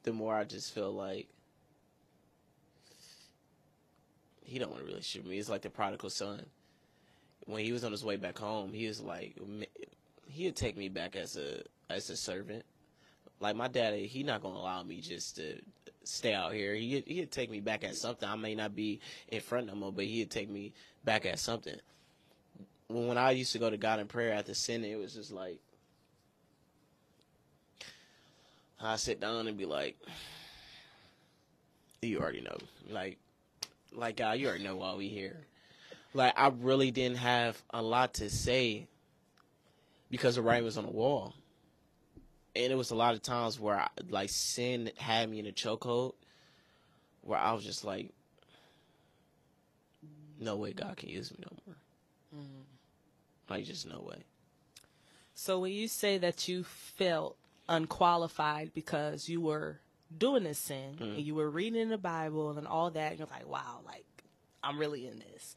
The 0.04 0.12
more 0.14 0.34
I 0.34 0.44
just 0.44 0.72
feel 0.74 0.92
like 0.92 1.28
he 4.48 4.58
don't 4.58 4.70
want 4.70 4.82
to 4.82 4.88
really 4.88 5.02
shoot 5.02 5.26
me. 5.26 5.38
It's 5.38 5.50
like 5.50 5.62
the 5.62 5.70
prodigal 5.70 6.08
son. 6.08 6.46
When 7.44 7.64
he 7.64 7.72
was 7.72 7.84
on 7.84 7.92
his 7.92 8.04
way 8.04 8.16
back 8.16 8.38
home, 8.38 8.72
he 8.72 8.87
was 8.87 9.00
like, 9.00 9.37
he'd 10.26 10.56
take 10.56 10.76
me 10.76 10.88
back 10.88 11.16
as 11.16 11.37
a 11.37 11.62
as 11.90 12.08
a 12.11 12.16
servant. 12.16 12.64
Like 13.40 13.56
my 13.56 13.68
daddy, 13.68 14.06
he 14.06 14.22
not 14.22 14.42
gonna 14.42 14.58
allow 14.58 14.82
me 14.82 15.00
just 15.00 15.37
to 15.37 15.61
stay 16.02 16.32
out 16.32 16.54
here. 16.54 16.74
He 16.74 17.02
he'd 17.06 17.30
take 17.30 17.50
me 17.50 17.61
back 17.61 17.84
at 17.84 17.94
something. 17.94 18.28
I 18.28 18.37
may 18.37 18.54
not 18.54 18.74
be 18.74 19.00
in 19.28 19.40
front 19.40 19.66
no 19.66 19.74
more, 19.74 19.92
but 19.92 20.06
he'd 20.06 20.30
take 20.30 20.48
me 20.48 20.72
back 21.04 21.26
at 21.26 21.38
something. 21.38 21.76
When 22.88 23.18
I 23.18 23.32
used 23.32 23.52
to 23.52 23.58
go 23.58 23.68
to 23.68 23.76
God 23.76 24.00
in 24.00 24.06
prayer 24.06 24.32
after 24.32 24.54
sinning, 24.54 24.92
it 24.92 24.98
was 24.98 25.14
just 25.14 25.30
like 25.30 25.58
I 28.80 28.96
sit 28.96 29.20
down 29.20 29.46
and 29.46 29.58
be 29.58 29.66
like, 29.66 29.98
"You 32.00 32.20
already 32.20 32.40
know, 32.40 32.56
like, 32.88 33.18
like 33.92 34.16
God, 34.16 34.38
you 34.38 34.48
already 34.48 34.64
know 34.64 34.77
why 34.77 34.94
we 34.94 35.09
here." 35.09 35.46
Like 36.14 36.35
I 36.37 36.48
really 36.48 36.90
didn't 36.90 37.18
have 37.18 37.62
a 37.70 37.83
lot 37.83 38.14
to 38.14 38.31
say 38.31 38.88
because 40.11 40.37
the 40.37 40.42
writing 40.42 40.64
was 40.64 40.79
on 40.79 40.85
the 40.85 40.90
wall 40.90 41.35
and 42.59 42.72
it 42.72 42.77
was 42.77 42.90
a 42.90 42.94
lot 42.96 43.14
of 43.14 43.22
times 43.22 43.61
where 43.61 43.77
I, 43.77 43.88
like 44.09 44.31
sin 44.31 44.90
had 44.96 45.31
me 45.31 45.38
in 45.38 45.46
a 45.46 45.53
chokehold 45.53 46.14
where 47.22 47.38
I 47.38 47.53
was 47.53 47.64
just 47.64 47.85
like, 47.85 48.11
no 50.40 50.57
way 50.57 50.72
God 50.72 50.96
can 50.96 51.09
use 51.09 51.31
me 51.31 51.38
no 51.40 51.57
more. 51.66 51.77
Mm-hmm. 52.35 52.62
Like 53.48 53.64
just 53.64 53.87
no 53.87 54.01
way. 54.01 54.24
So 55.35 55.61
when 55.61 55.72
you 55.72 55.87
say 55.87 56.18
that 56.18 56.48
you 56.48 56.64
felt 56.64 57.37
unqualified 57.68 58.72
because 58.74 59.29
you 59.29 59.40
were 59.40 59.81
doing 60.16 60.44
this 60.44 60.59
sin 60.59 60.97
and 61.01 61.18
you 61.18 61.35
were 61.35 61.51
reading 61.51 61.88
the 61.88 61.99
Bible 61.99 62.57
and 62.57 62.66
all 62.66 62.90
that, 62.90 63.11
and 63.11 63.18
you're 63.18 63.29
like, 63.31 63.49
wow, 63.49 63.81
like 63.85 64.05
I'm 64.62 64.79
really 64.79 65.07
in 65.07 65.18
this. 65.18 65.57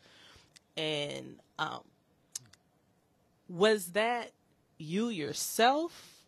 And 0.78 1.40
um, 1.60 1.82
was 3.48 3.88
that 3.94 4.32
you 4.78 5.10
yourself 5.10 6.24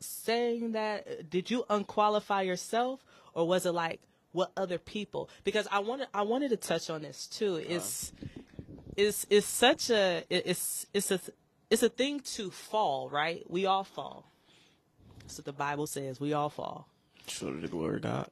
saying 0.00 0.72
that? 0.72 1.30
Did 1.30 1.50
you 1.50 1.64
unqualify 1.70 2.42
yourself, 2.42 3.04
or 3.32 3.46
was 3.46 3.66
it 3.66 3.72
like 3.72 4.00
what 4.32 4.50
other 4.56 4.78
people? 4.78 5.28
Because 5.44 5.68
I 5.70 5.78
wanted 5.80 6.08
I 6.12 6.22
wanted 6.22 6.50
to 6.50 6.56
touch 6.56 6.90
on 6.90 7.02
this 7.02 7.26
too. 7.26 7.56
It's 7.56 8.12
it's 8.96 9.26
it's 9.30 9.46
such 9.46 9.90
a 9.90 10.24
it's 10.28 10.86
it's 10.92 11.10
a 11.10 11.20
it's 11.70 11.82
a 11.82 11.88
thing 11.88 12.20
to 12.20 12.50
fall, 12.50 13.08
right? 13.08 13.44
We 13.48 13.66
all 13.66 13.84
fall. 13.84 14.30
That's 15.20 15.38
what 15.38 15.44
the 15.46 15.52
Bible 15.52 15.86
says. 15.86 16.20
We 16.20 16.32
all 16.32 16.50
fall. 16.50 16.88
Show 17.26 17.52
to 17.52 17.60
the 17.60 17.68
glory 17.68 17.96
of 17.96 18.02
God. 18.02 18.30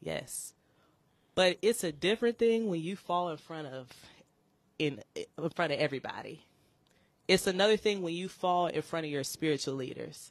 Yes. 0.00 0.52
But 1.34 1.58
it's 1.62 1.82
a 1.82 1.92
different 1.92 2.38
thing 2.38 2.68
when 2.68 2.80
you 2.80 2.96
fall 2.96 3.30
in 3.30 3.36
front 3.36 3.66
of 3.68 3.88
in 4.78 5.00
in 5.14 5.50
front 5.50 5.72
of 5.72 5.78
everybody. 5.80 6.44
It's 7.26 7.46
another 7.46 7.76
thing 7.76 8.02
when 8.02 8.14
you 8.14 8.28
fall 8.28 8.66
in 8.66 8.82
front 8.82 9.06
of 9.06 9.10
your 9.12 9.24
spiritual 9.24 9.74
leaders. 9.74 10.30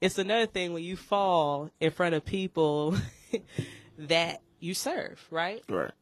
It's 0.00 0.18
another 0.18 0.46
thing 0.46 0.72
when 0.72 0.82
you 0.82 0.96
fall 0.96 1.70
in 1.80 1.90
front 1.90 2.14
of 2.14 2.24
people 2.24 2.96
that 3.98 4.40
you 4.60 4.74
serve, 4.74 5.24
right? 5.30 5.62
Right. 5.68 5.92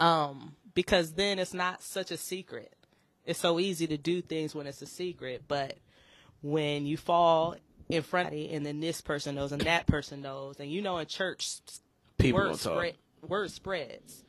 um, 0.00 0.54
because 0.74 1.12
then 1.12 1.38
it's 1.38 1.54
not 1.54 1.82
such 1.82 2.10
a 2.10 2.16
secret. 2.16 2.72
It's 3.24 3.40
so 3.40 3.58
easy 3.60 3.86
to 3.88 3.96
do 3.98 4.22
things 4.22 4.54
when 4.54 4.66
it's 4.66 4.82
a 4.82 4.86
secret, 4.86 5.44
but 5.48 5.76
when 6.42 6.86
you 6.86 6.96
fall 6.96 7.56
in 7.88 8.02
front 8.02 8.28
of 8.28 8.34
and 8.34 8.64
then 8.66 8.80
this 8.80 9.00
person 9.00 9.34
knows 9.34 9.52
and 9.52 9.62
that 9.62 9.86
person 9.86 10.20
knows, 10.22 10.60
and 10.60 10.70
you 10.70 10.82
know 10.82 10.98
in 10.98 11.06
church, 11.06 11.58
People 12.18 12.40
word 12.40 12.48
talk. 12.58 12.74
spread, 12.74 12.94
word 13.26 13.50
spreads. 13.50 14.24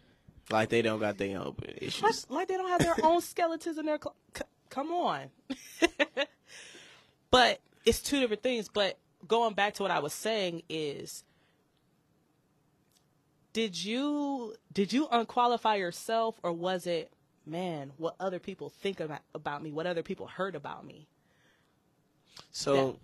Like 0.51 0.69
they 0.69 0.81
don't 0.81 0.99
got 0.99 1.17
their 1.17 1.37
own 1.39 1.55
Like, 1.61 1.77
issues. 1.81 2.25
like 2.29 2.47
they 2.47 2.55
don't 2.57 2.69
have 2.69 2.81
their 2.81 2.95
own 3.03 3.21
skeletons 3.21 3.77
in 3.77 3.85
their. 3.85 3.99
Cl- 4.01 4.15
c- 4.35 4.43
come 4.69 4.91
on. 4.91 5.25
but 7.31 7.59
it's 7.85 8.01
two 8.01 8.19
different 8.19 8.41
things. 8.43 8.69
But 8.69 8.97
going 9.27 9.53
back 9.53 9.75
to 9.75 9.83
what 9.83 9.91
I 9.91 9.99
was 9.99 10.13
saying 10.13 10.63
is 10.69 11.23
did 13.53 13.83
you 13.83 14.55
did 14.71 14.93
you 14.93 15.07
unqualify 15.11 15.75
yourself 15.75 16.39
or 16.43 16.53
was 16.53 16.87
it 16.87 17.11
man 17.45 17.91
what 17.97 18.15
other 18.19 18.39
people 18.39 18.69
think 18.69 18.99
about, 18.99 19.21
about 19.33 19.61
me 19.63 19.71
what 19.71 19.85
other 19.87 20.03
people 20.03 20.27
heard 20.27 20.55
about 20.55 20.85
me 20.85 21.07
So 22.51 22.97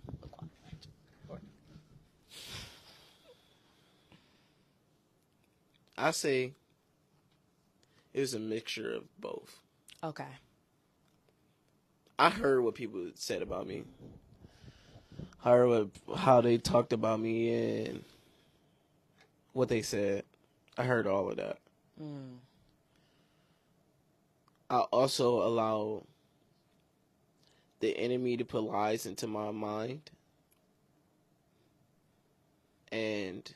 I 5.97 6.11
say 6.11 6.53
it 8.13 8.19
was 8.19 8.33
a 8.33 8.39
mixture 8.39 8.93
of 8.93 9.03
both. 9.19 9.59
okay 10.03 10.27
I 12.17 12.29
heard 12.29 12.61
what 12.63 12.75
people 12.75 13.09
said 13.15 13.41
about 13.41 13.67
me. 13.67 13.83
I 15.43 15.49
heard 15.51 15.89
what, 16.05 16.17
how 16.17 16.39
they 16.39 16.57
talked 16.57 16.93
about 16.93 17.19
me 17.19 17.83
and 17.83 18.03
what 19.51 19.67
they 19.67 19.81
said. 19.81 20.23
I 20.77 20.83
heard 20.83 21.07
all 21.07 21.29
of 21.29 21.37
that. 21.37 21.57
mm. 22.01 22.37
I 24.69 24.79
also 24.79 25.45
allow 25.45 26.03
the 27.79 27.97
enemy 27.97 28.37
to 28.37 28.45
put 28.45 28.63
lies 28.63 29.05
into 29.05 29.27
my 29.27 29.51
mind 29.51 30.09
and 32.91 33.53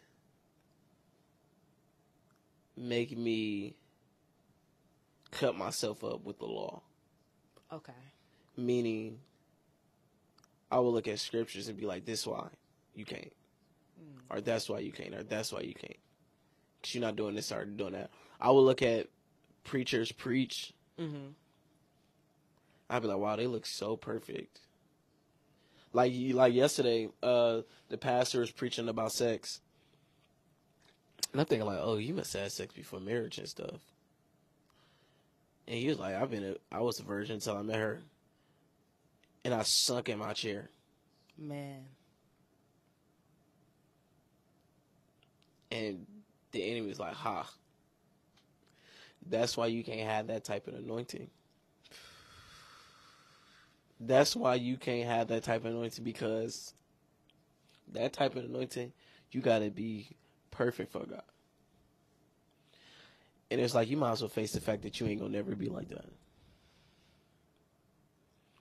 make 2.75 3.17
me 3.17 3.75
cut 5.32 5.55
myself 5.58 6.03
up 6.03 6.23
with 6.23 6.39
the 6.39 6.45
law. 6.45 6.82
okay 7.71 7.93
Meaning, 8.58 9.19
I 10.71 10.79
will 10.79 10.91
look 10.91 11.08
at 11.08 11.19
scriptures 11.19 11.69
and 11.69 11.77
be 11.77 11.86
like, 11.86 12.05
this 12.05 12.27
why 12.27 12.49
you 12.93 13.05
can't. 13.05 13.32
Or 14.29 14.41
that's 14.41 14.69
why 14.69 14.79
you 14.79 14.91
can't. 14.91 15.15
Or 15.15 15.23
that's 15.23 15.51
why 15.51 15.62
you 15.62 15.73
can't. 15.73 15.97
Because 16.82 16.95
you're 16.95 17.01
not 17.01 17.15
doing 17.15 17.36
this 17.36 17.51
or 17.51 17.65
doing 17.65 17.93
that. 17.93 18.10
I 18.39 18.49
will 18.51 18.63
look 18.63 18.82
at 18.82 19.08
preachers 19.63 20.12
preach 20.12 20.73
mm-hmm. 20.99 21.29
I'd 22.89 23.02
be 23.02 23.08
like, 23.08 23.17
wow, 23.17 23.36
they 23.36 23.47
look 23.47 23.65
so 23.65 23.95
perfect. 23.95 24.62
Like 25.93 26.13
like 26.34 26.54
yesterday, 26.54 27.10
uh, 27.23 27.62
the 27.89 27.97
pastor 27.97 28.39
was 28.39 28.52
preaching 28.52 28.89
about 28.89 29.12
sex, 29.12 29.60
and 31.32 31.41
I'm 31.41 31.47
thinking 31.47 31.67
like, 31.67 31.80
oh, 31.82 31.97
you 31.97 32.13
must 32.13 32.34
have 32.34 32.43
had 32.43 32.52
sex 32.52 32.73
before 32.73 32.99
marriage 32.99 33.38
and 33.38 33.47
stuff. 33.47 33.80
And 35.67 35.78
he 35.78 35.88
was 35.88 35.99
like, 35.99 36.15
I've 36.15 36.32
been, 36.32 36.43
a, 36.43 36.56
I 36.75 36.82
was 36.82 36.99
a 36.99 37.04
virgin 37.04 37.36
until 37.36 37.58
I 37.58 37.62
met 37.62 37.78
her, 37.78 38.02
and 39.45 39.54
I 39.54 39.63
sunk 39.63 40.10
in 40.10 40.17
my 40.17 40.34
chair. 40.34 40.69
man 41.38 41.86
And 45.71 46.06
the 46.52 46.63
enemy 46.63 46.88
was 46.88 46.99
like, 46.99 47.13
ha. 47.13 47.47
That's 49.28 49.56
why 49.56 49.67
you 49.67 49.84
can't 49.84 50.10
have 50.10 50.28
that 50.28 50.43
type 50.43 50.67
of 50.67 50.73
anointing. 50.75 51.30
That's 53.99 54.35
why 54.35 54.55
you 54.55 54.77
can't 54.77 55.07
have 55.07 55.27
that 55.27 55.43
type 55.43 55.65
of 55.65 55.71
anointing 55.71 56.03
because 56.03 56.73
that 57.91 58.13
type 58.13 58.35
of 58.35 58.45
anointing, 58.45 58.93
you 59.31 59.41
got 59.41 59.59
to 59.59 59.69
be 59.69 60.09
perfect 60.51 60.91
for 60.91 61.05
God. 61.05 61.23
And 63.51 63.59
it's 63.59 63.73
like 63.73 63.89
you 63.89 63.97
might 63.97 64.12
as 64.12 64.21
well 64.21 64.29
face 64.29 64.51
the 64.51 64.62
fact 64.62 64.83
that 64.83 64.99
you 64.99 65.07
ain't 65.07 65.21
to 65.21 65.29
never 65.29 65.55
be 65.55 65.69
like 65.69 65.89
that. 65.89 66.05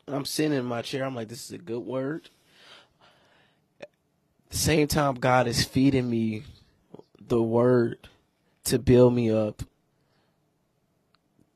I'm 0.09 0.25
sitting 0.25 0.57
in 0.57 0.65
my 0.65 0.83
chair. 0.83 1.05
I'm 1.05 1.15
like, 1.15 1.29
this 1.29 1.45
is 1.45 1.53
a 1.53 1.59
good 1.59 1.81
word. 1.81 2.31
At 3.81 3.89
the 4.51 4.57
same 4.57 4.89
time, 4.89 5.15
God 5.15 5.47
is 5.47 5.65
feeding 5.65 6.09
me 6.09 6.45
the 7.21 7.43
word 7.43 8.09
to 8.65 8.79
build 8.79 9.15
me 9.15 9.31
up, 9.31 9.63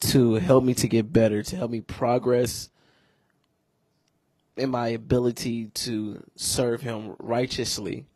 to 0.01 0.35
help 0.35 0.64
me 0.64 0.75
to 0.75 0.87
get 0.87 1.12
better, 1.12 1.42
to 1.42 1.57
help 1.57 1.71
me 1.71 1.81
progress 1.81 2.68
in 4.57 4.71
my 4.71 4.88
ability 4.88 5.67
to 5.67 6.23
serve 6.37 6.83
Him 6.83 7.17
righteously. 7.19 8.07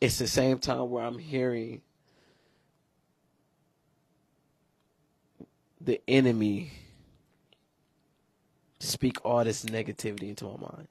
It's 0.00 0.18
the 0.18 0.26
same 0.26 0.58
time 0.58 0.90
where 0.90 1.04
I'm 1.04 1.18
hearing 1.18 1.82
the 5.80 6.00
enemy 6.08 6.72
speak 8.80 9.24
all 9.24 9.44
this 9.44 9.64
negativity 9.64 10.28
into 10.28 10.44
my 10.44 10.56
mind. 10.56 10.88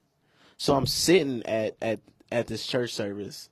So 0.57 0.75
I'm 0.75 0.85
sitting 0.85 1.43
at 1.45 1.75
at 1.81 1.99
at 2.31 2.47
this 2.47 2.65
church 2.65 2.93
service 2.93 3.49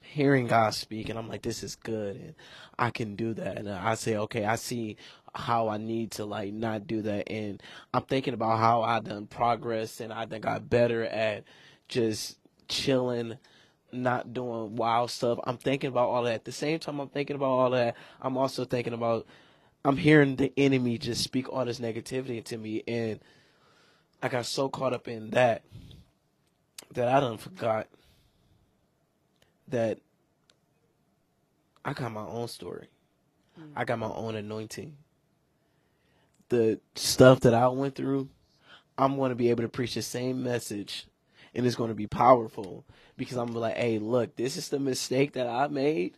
hearing 0.00 0.46
God 0.46 0.74
speak, 0.74 1.08
and 1.08 1.18
I'm 1.18 1.28
like, 1.28 1.42
this 1.42 1.62
is 1.62 1.76
good, 1.76 2.16
and 2.16 2.34
I 2.78 2.90
can 2.90 3.14
do 3.14 3.34
that. 3.34 3.58
And 3.58 3.68
I 3.68 3.94
say, 3.94 4.16
okay, 4.16 4.44
I 4.44 4.56
see 4.56 4.96
how 5.38 5.68
I 5.68 5.78
need 5.78 6.10
to 6.12 6.24
like 6.24 6.52
not 6.52 6.86
do 6.86 7.02
that, 7.02 7.30
and 7.30 7.62
I'm 7.94 8.02
thinking 8.02 8.34
about 8.34 8.58
how 8.58 8.82
I 8.82 9.00
done 9.00 9.26
progress, 9.26 10.00
and 10.00 10.12
I 10.12 10.24
done 10.24 10.40
got 10.40 10.68
better 10.68 11.04
at 11.04 11.44
just 11.88 12.38
chilling, 12.68 13.38
not 13.92 14.34
doing 14.34 14.76
wild 14.76 15.10
stuff. 15.10 15.38
I'm 15.44 15.56
thinking 15.56 15.88
about 15.88 16.08
all 16.08 16.24
that. 16.24 16.34
At 16.34 16.44
the 16.44 16.52
same 16.52 16.78
time, 16.78 17.00
I'm 17.00 17.08
thinking 17.08 17.36
about 17.36 17.46
all 17.46 17.70
that. 17.70 17.96
I'm 18.20 18.36
also 18.36 18.64
thinking 18.64 18.92
about, 18.92 19.26
I'm 19.84 19.96
hearing 19.96 20.36
the 20.36 20.52
enemy 20.56 20.98
just 20.98 21.22
speak 21.22 21.48
all 21.48 21.64
this 21.64 21.78
negativity 21.80 22.44
to 22.44 22.58
me, 22.58 22.82
and 22.88 23.20
I 24.22 24.28
got 24.28 24.44
so 24.46 24.68
caught 24.68 24.92
up 24.92 25.06
in 25.08 25.30
that 25.30 25.62
that 26.94 27.08
I 27.08 27.20
done 27.20 27.38
forgot 27.38 27.86
that 29.68 29.98
I 31.84 31.92
got 31.92 32.12
my 32.12 32.26
own 32.26 32.48
story. 32.48 32.88
Mm. 33.58 33.72
I 33.76 33.84
got 33.84 33.98
my 33.98 34.08
own 34.08 34.34
anointing. 34.34 34.96
The 36.48 36.80
stuff 36.94 37.40
that 37.40 37.54
I 37.54 37.68
went 37.68 37.94
through, 37.94 38.28
I'm 38.96 39.16
going 39.16 39.30
to 39.30 39.36
be 39.36 39.50
able 39.50 39.62
to 39.62 39.68
preach 39.68 39.94
the 39.94 40.02
same 40.02 40.42
message 40.42 41.06
and 41.54 41.66
it's 41.66 41.76
going 41.76 41.88
to 41.88 41.94
be 41.94 42.06
powerful 42.06 42.84
because 43.16 43.36
I'm 43.36 43.52
like, 43.54 43.76
hey, 43.76 43.98
look, 43.98 44.36
this 44.36 44.56
is 44.56 44.68
the 44.68 44.78
mistake 44.78 45.32
that 45.32 45.46
I 45.46 45.66
made 45.68 46.14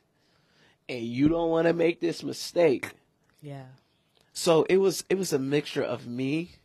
and 0.88 1.02
you 1.04 1.28
don't 1.28 1.50
want 1.50 1.68
to 1.68 1.72
make 1.72 2.00
this 2.00 2.22
mistake. 2.22 2.90
yeah 3.40 3.64
So 4.32 4.64
it 4.64 4.78
was 4.78 5.04
it 5.08 5.16
was 5.16 5.32
a 5.32 5.38
mixture 5.38 5.82
of 5.82 6.06
me 6.06 6.56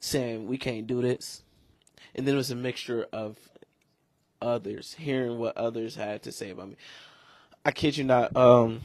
saying 0.00 0.46
we 0.46 0.56
can't 0.56 0.86
do 0.86 1.02
this, 1.02 1.42
and 2.14 2.26
then 2.26 2.34
it 2.34 2.38
was 2.38 2.50
a 2.50 2.56
mixture 2.56 3.06
of 3.12 3.36
others 4.40 4.94
hearing 4.98 5.38
what 5.38 5.56
others 5.56 5.96
had 5.96 6.22
to 6.22 6.32
say 6.32 6.50
about 6.50 6.70
me. 6.70 6.76
I 7.64 7.72
kid 7.72 7.96
you 7.96 8.04
not. 8.04 8.34
Um, 8.36 8.80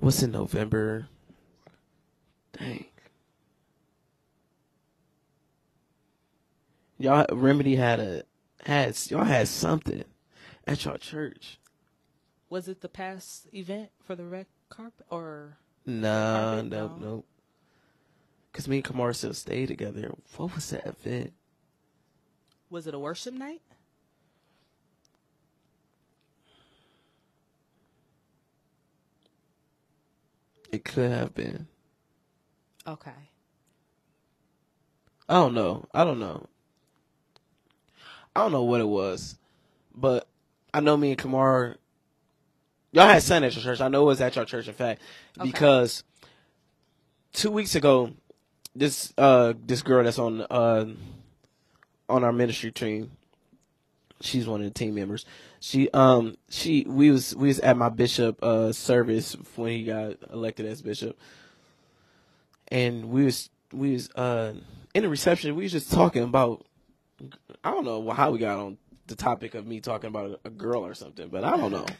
what's 0.00 0.22
in 0.22 0.32
November? 0.32 1.08
Dang. 2.52 2.86
Y'all 6.98 7.26
Remedy 7.32 7.76
had 7.76 8.00
a 8.00 8.22
had 8.64 8.96
y'all 9.10 9.24
had 9.24 9.48
something 9.48 10.04
at 10.66 10.84
your 10.84 10.96
church. 10.98 11.58
was 12.48 12.68
it 12.68 12.80
the 12.80 12.88
past 12.88 13.46
event 13.52 13.90
for 14.02 14.14
the 14.14 14.24
red 14.24 14.46
carpet 14.68 15.04
or 15.10 15.58
Nah, 15.84 16.54
Carpet? 16.54 16.70
nope, 16.70 16.92
No. 17.00 17.06
nope. 17.06 17.26
Cause 18.52 18.66
me 18.66 18.76
and 18.76 18.84
Kamara 18.84 19.14
still 19.14 19.34
stay 19.34 19.66
together. 19.66 20.12
What 20.36 20.54
was 20.54 20.70
that 20.70 20.86
event? 20.86 21.32
was 22.70 22.86
it 22.88 22.94
a 22.94 22.98
worship 22.98 23.32
night 23.34 23.60
It 30.72 30.84
could 30.84 31.10
have 31.10 31.34
been. 31.34 31.66
okay 32.86 33.10
I 35.28 35.34
don't 35.34 35.54
know. 35.54 35.86
I 35.92 36.04
don't 36.04 36.20
know. 36.20 36.46
I 38.36 38.40
don't 38.42 38.52
know 38.52 38.62
what 38.62 38.80
it 38.80 38.86
was, 38.86 39.36
but 39.92 40.28
I 40.72 40.78
know 40.80 40.96
me 40.96 41.08
and 41.10 41.18
Kamar. 41.18 41.76
Y'all 42.92 43.08
had 43.08 43.22
Sunday 43.24 43.48
at 43.48 43.54
your 43.56 43.64
church. 43.64 43.80
I 43.80 43.88
know 43.88 44.02
it 44.02 44.06
was 44.06 44.20
at 44.20 44.36
your 44.36 44.44
church, 44.44 44.68
in 44.68 44.74
fact, 44.74 45.02
Okay. 45.38 45.50
because 45.50 46.04
two 47.32 47.50
weeks 47.50 47.74
ago, 47.74 48.12
this 48.76 49.12
uh 49.18 49.54
this 49.64 49.82
girl 49.82 50.04
that's 50.04 50.18
on 50.20 50.42
uh 50.42 50.86
on 52.08 52.22
our 52.22 52.32
ministry 52.32 52.70
team, 52.70 53.10
she's 54.20 54.46
one 54.46 54.60
of 54.60 54.66
the 54.66 54.78
team 54.78 54.94
members. 54.94 55.24
She 55.60 55.90
um 55.90 56.36
she 56.48 56.84
we 56.88 57.10
was 57.10 57.34
we 57.34 57.48
was 57.48 57.60
at 57.60 57.76
my 57.76 57.88
bishop 57.88 58.42
uh 58.42 58.72
service 58.72 59.36
when 59.56 59.72
he 59.72 59.84
got 59.84 60.16
elected 60.32 60.66
as 60.66 60.82
bishop, 60.82 61.18
and 62.68 63.10
we 63.10 63.24
was 63.24 63.50
we 63.72 63.92
was 63.92 64.10
uh 64.12 64.54
in 64.94 65.02
the 65.02 65.08
reception 65.08 65.56
we 65.56 65.64
was 65.64 65.72
just 65.72 65.92
talking 65.92 66.22
about 66.22 66.64
I 67.64 67.70
don't 67.70 67.84
know 67.84 68.10
how 68.10 68.30
we 68.30 68.38
got 68.38 68.58
on 68.58 68.78
the 69.06 69.16
topic 69.16 69.54
of 69.54 69.66
me 69.66 69.80
talking 69.80 70.08
about 70.08 70.40
a, 70.44 70.50
girl 70.50 70.84
or 70.84 70.94
something, 70.94 71.28
but 71.28 71.44
I 71.44 71.56
don't 71.56 71.72
know. 71.72 71.86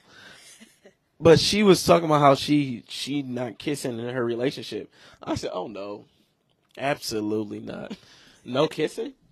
But 1.18 1.40
she 1.40 1.62
was 1.62 1.82
talking 1.82 2.04
about 2.04 2.20
how 2.20 2.34
she 2.34 2.84
she 2.88 3.22
not 3.22 3.58
kissing 3.58 3.98
in 3.98 4.14
her 4.14 4.22
relationship. 4.22 4.92
I 5.22 5.36
said, 5.36 5.48
"Oh 5.50 5.66
no, 5.66 6.04
absolutely 6.76 7.58
not. 7.58 7.96
No 8.44 8.68
kissing." 8.68 9.14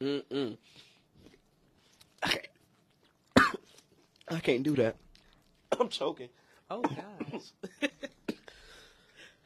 Mm-mm. 0.00 0.56
I 2.22 2.28
can't. 2.28 2.46
I 4.28 4.40
can't 4.40 4.62
do 4.62 4.74
that. 4.76 4.96
I'm 5.80 5.88
choking. 5.88 6.28
Oh 6.70 6.82
gosh. 6.82 7.42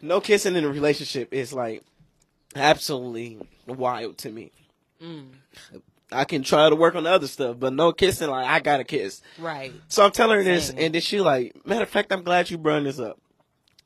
No 0.03 0.21
kissing 0.21 0.57
in 0.57 0.65
a 0.65 0.69
relationship 0.71 1.35
is 1.35 1.53
like 1.53 1.83
absolutely 2.57 3.39
wild 3.67 4.17
to 4.19 4.31
me. 4.31 4.51
mm, 5.03 5.27
I 6.11 6.25
can 6.25 6.43
try 6.43 6.71
to 6.71 6.75
work 6.75 6.95
on 6.95 7.05
the 7.05 7.11
other 7.11 7.27
stuff, 7.27 7.57
but 7.59 7.75
no 7.75 7.93
kissing, 7.93 8.31
like 8.31 8.47
I 8.47 8.61
gotta 8.61 8.85
kiss. 8.85 9.21
right. 9.39 9.73
So 9.89 10.03
I'm 10.05 10.11
telling 10.13 10.39
her 10.39 10.43
this, 10.45 10.69
Same. 10.69 10.79
and 10.79 10.95
then 10.95 11.03
she 11.03 11.21
like, 11.21 11.67
matter 11.67 11.83
of 11.83 11.91
fact, 11.91 12.13
I'm 12.13 12.23
glad 12.23 12.49
you 12.51 12.57
brought 12.57 12.85
this 12.85 12.99
up. 12.99 13.21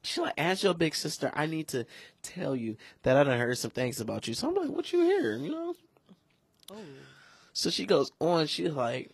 She 0.03 0.21
like, 0.21 0.35
as 0.39 0.63
your 0.63 0.75
big 0.75 0.95
sister, 0.95 1.33
I 1.35 1.47
need 1.47 1.67
to 1.69 1.85
tell 2.23 2.55
you 2.55 2.77
that 3.03 3.17
I 3.17 3.25
done 3.25 3.39
heard 3.39 3.59
some 3.59 3.73
things 3.73 4.01
about 4.01 4.29
you. 4.29 4.35
So 4.35 4.49
I'm 4.49 4.55
like, 4.55 4.69
what 4.71 4.93
you 4.93 5.01
hear? 5.03 5.37
You 5.37 5.51
know? 5.51 5.75
Oh. 6.71 6.77
So 7.55 7.71
she 7.71 7.87
goes 7.87 8.13
on. 8.21 8.47
She's 8.47 8.71
like, 8.71 9.11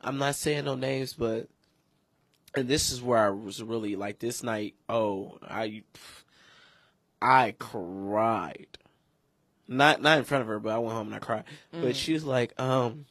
I'm 0.00 0.18
not 0.18 0.34
saying 0.34 0.64
no 0.64 0.74
names, 0.74 1.12
but 1.12 1.48
and 2.54 2.68
this 2.68 2.90
is 2.90 3.02
where 3.02 3.18
I 3.18 3.30
was 3.30 3.62
really 3.62 3.96
like 3.96 4.18
this 4.18 4.42
night. 4.42 4.74
Oh, 4.88 5.38
I 5.42 5.82
I 7.20 7.54
cried. 7.58 8.78
Not 9.68 10.02
not 10.02 10.18
in 10.18 10.24
front 10.24 10.42
of 10.42 10.48
her, 10.48 10.58
but 10.58 10.72
I 10.72 10.78
went 10.78 10.94
home 10.94 11.06
and 11.08 11.16
I 11.16 11.20
cried. 11.20 11.44
But 11.72 11.96
she 11.96 12.12
was 12.12 12.24
like, 12.24 12.58
um. 12.60 13.06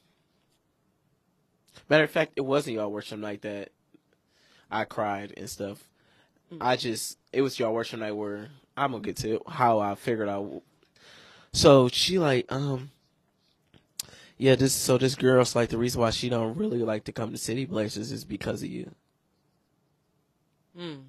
Matter 1.90 2.04
of 2.04 2.12
fact, 2.12 2.34
it 2.36 2.42
wasn't 2.42 2.76
y'all 2.76 2.92
worship 2.92 3.18
night 3.18 3.42
that 3.44 3.70
I 4.70 4.84
cried 4.84 5.34
and 5.38 5.50
stuff. 5.50 5.84
I 6.60 6.76
just 6.76 7.18
it 7.32 7.42
was 7.42 7.60
y'all 7.60 7.74
worship 7.74 8.00
night 8.00 8.12
where 8.12 8.50
I'm 8.76 8.92
gonna 8.92 9.04
get 9.04 9.18
to 9.18 9.42
how 9.48 9.80
I 9.80 9.96
figured 9.96 10.30
out. 10.30 10.64
So 11.54 11.88
she 11.88 12.20
like 12.20 12.52
um 12.52 12.92
yeah, 14.40 14.56
this 14.56 14.74
so 14.74 14.98
this 14.98 15.16
girl's 15.16 15.54
like 15.54 15.68
the 15.68 15.78
reason 15.78 16.00
why 16.00 16.12
she 16.12 16.30
don't 16.30 16.56
really 16.56 16.80
like 16.80 17.04
to 17.04 17.12
come 17.12 17.32
to 17.32 17.38
City 17.38 17.66
Blazers 17.66 18.10
is 18.10 18.24
because 18.24 18.64
of 18.64 18.70
you. 18.70 18.90
Mm. 20.78 21.04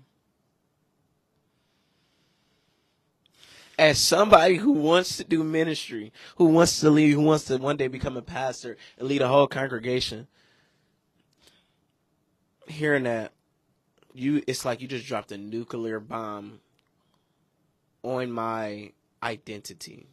As 3.79 3.99
somebody 4.01 4.57
who 4.57 4.73
wants 4.73 5.17
to 5.19 5.25
do 5.25 5.45
ministry, 5.45 6.13
who 6.37 6.47
wants 6.47 6.81
to 6.81 6.91
lead, 6.91 7.13
who 7.13 7.21
wants 7.21 7.45
to 7.45 7.57
one 7.59 7.77
day 7.77 7.87
become 7.87 8.17
a 8.17 8.23
pastor 8.23 8.77
and 8.99 9.07
lead 9.07 9.23
a 9.23 9.29
whole 9.29 9.47
congregation, 9.47 10.27
hearing 12.67 13.05
that 13.05 13.31
you 14.13 14.43
it's 14.49 14.65
like 14.65 14.81
you 14.81 14.89
just 14.89 15.07
dropped 15.07 15.31
a 15.31 15.39
nuclear 15.39 16.01
bomb 16.01 16.59
on 18.03 18.33
my 18.33 18.91
identity. 19.23 20.09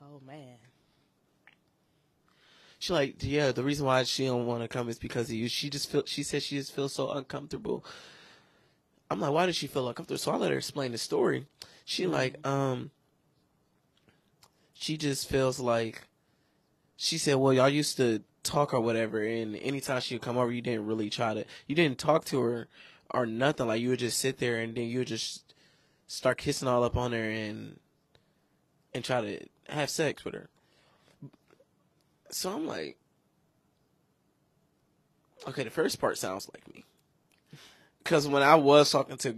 Oh 0.00 0.20
man. 0.24 0.58
She 2.82 2.92
like, 2.92 3.14
yeah, 3.20 3.52
the 3.52 3.62
reason 3.62 3.86
why 3.86 4.02
she 4.02 4.26
don't 4.26 4.44
want 4.44 4.62
to 4.62 4.66
come 4.66 4.88
is 4.88 4.98
because 4.98 5.30
of 5.30 5.36
you. 5.36 5.46
She 5.46 5.70
just 5.70 5.88
feel 5.88 6.02
she 6.04 6.24
said 6.24 6.42
she 6.42 6.56
just 6.56 6.74
feels 6.74 6.92
so 6.92 7.12
uncomfortable. 7.12 7.84
I'm 9.08 9.20
like, 9.20 9.30
why 9.30 9.46
does 9.46 9.54
she 9.54 9.68
feel 9.68 9.86
uncomfortable? 9.86 10.18
So 10.18 10.32
I 10.32 10.36
let 10.36 10.50
her 10.50 10.56
explain 10.56 10.90
the 10.90 10.98
story. 10.98 11.46
She 11.84 12.08
like, 12.08 12.44
um 12.44 12.90
she 14.74 14.96
just 14.96 15.28
feels 15.28 15.60
like 15.60 16.08
she 16.96 17.18
said, 17.18 17.36
Well, 17.36 17.52
y'all 17.52 17.68
used 17.68 17.98
to 17.98 18.24
talk 18.42 18.74
or 18.74 18.80
whatever 18.80 19.22
and 19.22 19.54
anytime 19.54 20.00
she 20.00 20.16
would 20.16 20.22
come 20.22 20.36
over 20.36 20.50
you 20.50 20.60
didn't 20.60 20.86
really 20.86 21.08
try 21.08 21.34
to 21.34 21.44
you 21.68 21.76
didn't 21.76 21.98
talk 21.98 22.24
to 22.24 22.40
her 22.40 22.66
or 23.12 23.26
nothing. 23.26 23.68
Like 23.68 23.80
you 23.80 23.90
would 23.90 24.00
just 24.00 24.18
sit 24.18 24.38
there 24.38 24.58
and 24.58 24.74
then 24.74 24.88
you 24.88 24.98
would 24.98 25.06
just 25.06 25.54
start 26.08 26.38
kissing 26.38 26.66
all 26.66 26.82
up 26.82 26.96
on 26.96 27.12
her 27.12 27.30
and 27.30 27.78
and 28.92 29.04
try 29.04 29.20
to 29.20 29.46
have 29.68 29.88
sex 29.88 30.24
with 30.24 30.34
her. 30.34 30.48
So 32.32 32.50
I'm 32.50 32.66
like, 32.66 32.96
okay, 35.46 35.64
the 35.64 35.70
first 35.70 36.00
part 36.00 36.18
sounds 36.18 36.50
like 36.52 36.66
me. 36.74 36.84
Because 38.02 38.26
when 38.26 38.42
I 38.42 38.56
was 38.56 38.90
talking 38.90 39.18
to 39.18 39.36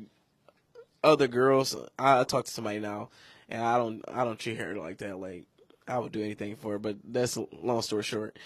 other 1.03 1.29
girls, 1.29 1.77
I 1.99 2.25
talk 2.25 2.47
to 2.47 2.51
somebody 2.51 2.79
now, 2.79 3.11
and 3.49 3.61
I 3.61 3.77
don't, 3.77 4.03
I 4.09 4.25
don't 4.25 4.39
treat 4.39 4.59
her 4.59 4.75
like 4.77 4.99
that. 4.99 5.19
Like 5.19 5.45
I 5.87 5.99
would 5.99 6.13
do 6.13 6.23
anything 6.23 6.57
for 6.57 6.73
her, 6.73 6.79
but 6.79 6.97
that's 7.05 7.37
a 7.37 7.47
long 7.63 7.83
story 7.83 8.05
short. 8.05 8.39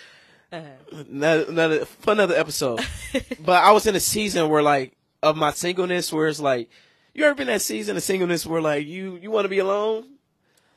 Uh-huh. 0.50 1.02
Another, 1.10 1.44
another 1.44 1.84
for 1.84 2.12
another 2.12 2.34
episode. 2.34 2.80
but 3.44 3.62
I 3.62 3.70
was 3.72 3.86
in 3.86 3.94
a 3.94 4.00
season 4.00 4.48
where 4.48 4.62
like 4.62 4.96
of 5.22 5.36
my 5.36 5.52
singleness, 5.52 6.12
where 6.12 6.26
it's 6.26 6.40
like, 6.40 6.70
you 7.14 7.24
ever 7.24 7.34
been 7.34 7.48
that 7.48 7.62
season 7.62 7.96
of 7.96 8.02
singleness 8.02 8.46
where 8.46 8.62
like 8.62 8.86
you 8.86 9.16
you 9.16 9.30
want 9.30 9.44
to 9.44 9.50
be 9.50 9.58
alone, 9.58 10.06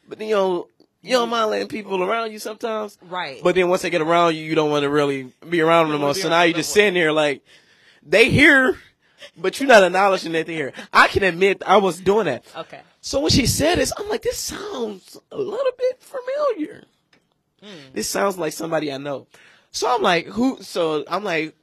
but 0.08 0.20
then 0.20 0.28
you 0.28 0.36
don't 0.36 0.71
you 1.02 1.12
don't 1.12 1.30
mind 1.30 1.50
letting 1.50 1.68
people 1.68 2.04
around 2.04 2.32
you 2.32 2.40
sometimes. 2.40 2.98
Right. 3.02 3.42
But 3.44 3.56
then 3.56 3.70
once 3.70 3.82
they 3.82 3.90
get 3.90 4.02
around 4.02 4.36
you, 4.36 4.44
you 4.44 4.56
don't 4.56 4.70
want 4.70 4.84
to 4.84 4.90
really 4.90 5.32
be 5.50 5.62
around 5.62 5.86
them 5.86 5.90
no 5.90 5.94
don't 5.94 6.00
more. 6.02 6.08
wanna 6.10 6.14
be 6.16 6.22
So 6.22 6.30
now 6.30 6.42
you 6.44 6.54
them 6.54 6.60
just 6.60 6.74
sitting 6.74 6.94
there 6.94 7.12
like 7.12 7.44
they 8.04 8.30
hear, 8.30 8.78
but 9.38 9.60
you're 9.60 9.68
not 9.70 9.84
acknowledging 9.84 10.32
that 10.34 10.46
they 10.46 10.56
hear. 10.56 10.74
I 10.94 11.08
can 11.08 11.24
admit 11.24 11.64
I 11.66 11.78
was 11.78 12.00
doing 12.00 12.26
that. 12.26 12.44
okay. 12.56 12.82
So 13.02 13.20
when 13.20 13.32
she 13.32 13.48
said 13.48 13.80
this, 13.80 13.92
I'm 13.98 14.08
like, 14.10 14.22
this 14.22 14.38
sounds 14.38 15.18
a 15.32 15.38
little 15.38 15.72
bit 15.78 16.02
familiar. 16.04 16.84
Hmm. 17.64 17.94
This 17.94 18.08
sounds 18.08 18.38
like 18.38 18.54
somebody 18.54 18.92
I 18.94 18.98
know. 18.98 19.26
So 19.72 19.94
I'm 19.94 20.02
like, 20.04 20.28
who? 20.28 20.62
So 20.62 21.04
I'm 21.08 21.24
like, 21.24 21.56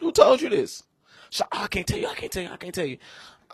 who 0.00 0.12
told 0.12 0.42
you 0.42 0.50
this? 0.50 0.82
So 1.30 1.44
oh, 1.50 1.62
I 1.62 1.66
can't 1.68 1.86
tell 1.86 1.98
you. 1.98 2.08
I 2.08 2.14
can't 2.14 2.30
tell 2.30 2.42
you. 2.42 2.50
I 2.50 2.56
can't 2.56 2.74
tell 2.74 2.84
you. 2.84 2.98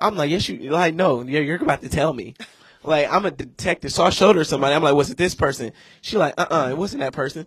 I'm 0.01 0.17
like, 0.17 0.31
yes, 0.31 0.49
you 0.49 0.71
like 0.71 0.95
no. 0.95 1.23
Yeah, 1.23 1.41
you're 1.41 1.63
about 1.63 1.83
to 1.83 1.89
tell 1.89 2.13
me. 2.13 2.35
Like 2.83 3.13
I'm 3.13 3.27
a 3.27 3.31
detective, 3.31 3.93
so 3.93 4.05
I 4.05 4.11
showed 4.11 4.37
her 4.37 4.45
somebody. 4.45 4.75
I'm 4.75 4.83
like, 4.83 4.95
was 4.95 5.11
it 5.11 5.19
this 5.19 5.35
person? 5.35 5.73
She 6.01 6.17
like, 6.17 6.35
uh, 6.39 6.47
uh 6.51 6.69
it 6.71 6.77
wasn't 6.77 7.01
that 7.01 7.13
person. 7.13 7.47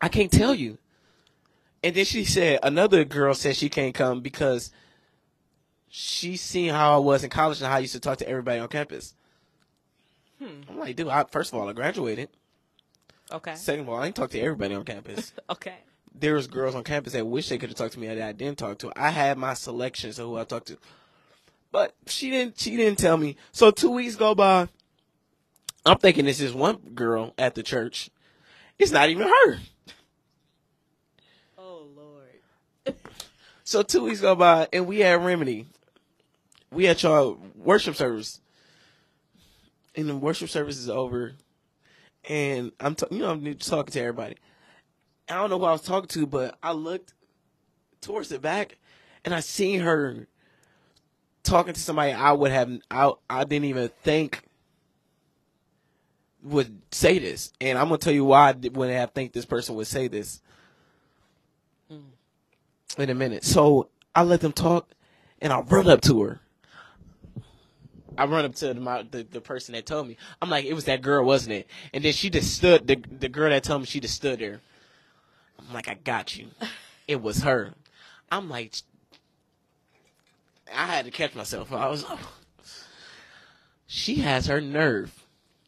I 0.00 0.08
can't 0.08 0.30
tell 0.30 0.54
you. 0.54 0.78
And 1.82 1.94
then 1.94 2.04
she 2.04 2.24
said 2.24 2.60
another 2.62 3.04
girl 3.04 3.34
said 3.34 3.56
she 3.56 3.68
can't 3.68 3.94
come 3.94 4.20
because 4.20 4.70
she 5.88 6.36
seen 6.36 6.70
how 6.70 6.94
I 6.94 6.98
was 6.98 7.24
in 7.24 7.30
college 7.30 7.60
and 7.60 7.68
how 7.68 7.76
I 7.76 7.80
used 7.80 7.92
to 7.92 8.00
talk 8.00 8.18
to 8.18 8.28
everybody 8.28 8.58
on 8.58 8.68
campus. 8.68 9.14
I'm 10.68 10.78
like, 10.78 10.96
dude, 10.96 11.08
I, 11.08 11.24
first 11.24 11.52
of 11.52 11.58
all, 11.58 11.68
I 11.68 11.72
graduated. 11.72 12.28
Okay. 13.32 13.54
Second 13.54 13.82
of 13.82 13.88
all, 13.88 13.96
I 13.96 14.06
ain't 14.06 14.16
talk 14.16 14.30
to 14.30 14.40
everybody 14.40 14.74
on 14.74 14.84
campus. 14.84 15.32
Okay. 15.50 15.76
there 16.14 16.34
was 16.34 16.46
girls 16.46 16.74
on 16.74 16.84
campus 16.84 17.12
that 17.12 17.26
wish 17.26 17.48
they 17.48 17.58
could 17.58 17.70
have 17.70 17.78
talked 17.78 17.94
to 17.94 18.00
me 18.00 18.08
that 18.08 18.20
I 18.20 18.32
didn't 18.32 18.58
talk 18.58 18.78
to. 18.78 18.92
I 18.96 19.10
had 19.10 19.38
my 19.38 19.54
selections 19.54 20.18
of 20.18 20.26
who 20.26 20.36
I 20.36 20.44
talked 20.44 20.68
to, 20.68 20.78
but 21.74 21.92
she 22.06 22.30
didn't. 22.30 22.56
She 22.56 22.76
didn't 22.76 23.00
tell 23.00 23.16
me. 23.16 23.34
So 23.50 23.72
two 23.72 23.90
weeks 23.90 24.14
go 24.14 24.32
by. 24.32 24.68
I'm 25.84 25.98
thinking 25.98 26.24
this 26.24 26.40
is 26.40 26.54
one 26.54 26.76
girl 26.94 27.34
at 27.36 27.56
the 27.56 27.64
church. 27.64 28.10
It's 28.78 28.92
not 28.92 29.08
even 29.08 29.26
her. 29.26 29.58
Oh 31.58 31.88
Lord. 31.96 32.96
So 33.64 33.82
two 33.82 34.04
weeks 34.04 34.20
go 34.20 34.36
by, 34.36 34.68
and 34.72 34.86
we 34.86 35.00
had 35.00 35.24
remedy. 35.24 35.66
We 36.70 36.84
had 36.84 37.02
y'all 37.02 37.38
worship 37.56 37.96
service, 37.96 38.40
and 39.96 40.08
the 40.08 40.14
worship 40.14 40.50
service 40.50 40.76
is 40.76 40.90
over, 40.90 41.32
and 42.28 42.70
I'm 42.78 42.94
t- 42.94 43.06
you 43.10 43.18
know 43.18 43.30
I'm 43.30 43.54
talking 43.54 43.92
to 43.92 44.00
everybody. 44.00 44.36
I 45.28 45.36
don't 45.36 45.50
know 45.50 45.58
who 45.58 45.64
I 45.64 45.72
was 45.72 45.82
talking 45.82 46.08
to, 46.08 46.26
but 46.26 46.56
I 46.62 46.70
looked 46.72 47.14
towards 48.00 48.28
the 48.28 48.38
back, 48.38 48.76
and 49.24 49.34
I 49.34 49.40
seen 49.40 49.80
her 49.80 50.28
talking 51.44 51.74
to 51.74 51.80
somebody 51.80 52.12
I 52.12 52.32
would 52.32 52.50
have 52.50 52.70
I 52.90 53.12
I 53.30 53.44
didn't 53.44 53.66
even 53.66 53.90
think 54.02 54.42
would 56.42 56.82
say 56.92 57.18
this, 57.18 57.52
and 57.60 57.78
I'm 57.78 57.86
gonna 57.86 57.98
tell 57.98 58.12
you 58.12 58.24
why 58.24 58.50
I 58.50 58.52
wouldn't 58.52 58.96
have 58.96 59.12
think 59.12 59.32
this 59.32 59.46
person 59.46 59.74
would 59.76 59.86
say 59.86 60.08
this 60.08 60.40
hmm. 61.88 62.00
in 62.98 63.10
a 63.10 63.14
minute. 63.14 63.44
So 63.44 63.88
I 64.14 64.22
let 64.24 64.40
them 64.40 64.52
talk, 64.52 64.90
and 65.40 65.52
I 65.52 65.60
run 65.60 65.88
up 65.88 66.00
to 66.02 66.22
her. 66.22 66.40
I 68.16 68.26
run 68.26 68.44
up 68.44 68.54
to 68.56 68.74
the, 68.74 68.80
my, 68.80 69.02
the 69.02 69.22
the 69.22 69.40
person 69.40 69.74
that 69.74 69.86
told 69.86 70.06
me. 70.06 70.16
I'm 70.40 70.50
like, 70.50 70.64
it 70.64 70.74
was 70.74 70.84
that 70.84 71.02
girl, 71.02 71.24
wasn't 71.24 71.54
it? 71.54 71.70
And 71.92 72.04
then 72.04 72.12
she 72.12 72.30
just 72.30 72.54
stood. 72.54 72.86
The 72.86 72.96
the 72.96 73.28
girl 73.28 73.50
that 73.50 73.64
told 73.64 73.82
me, 73.82 73.86
she 73.86 74.00
just 74.00 74.14
stood 74.14 74.38
there. 74.38 74.60
I'm 75.58 75.72
like, 75.72 75.88
I 75.88 75.94
got 75.94 76.36
you. 76.36 76.48
It 77.06 77.20
was 77.20 77.42
her. 77.42 77.74
I'm 78.32 78.48
like, 78.48 78.76
I 80.72 80.86
had 80.86 81.04
to 81.04 81.10
catch 81.10 81.34
myself. 81.34 81.72
I 81.72 81.88
was, 81.88 82.04
oh, 82.08 82.32
she 83.86 84.16
has 84.16 84.46
her 84.46 84.60
nerve, 84.60 85.12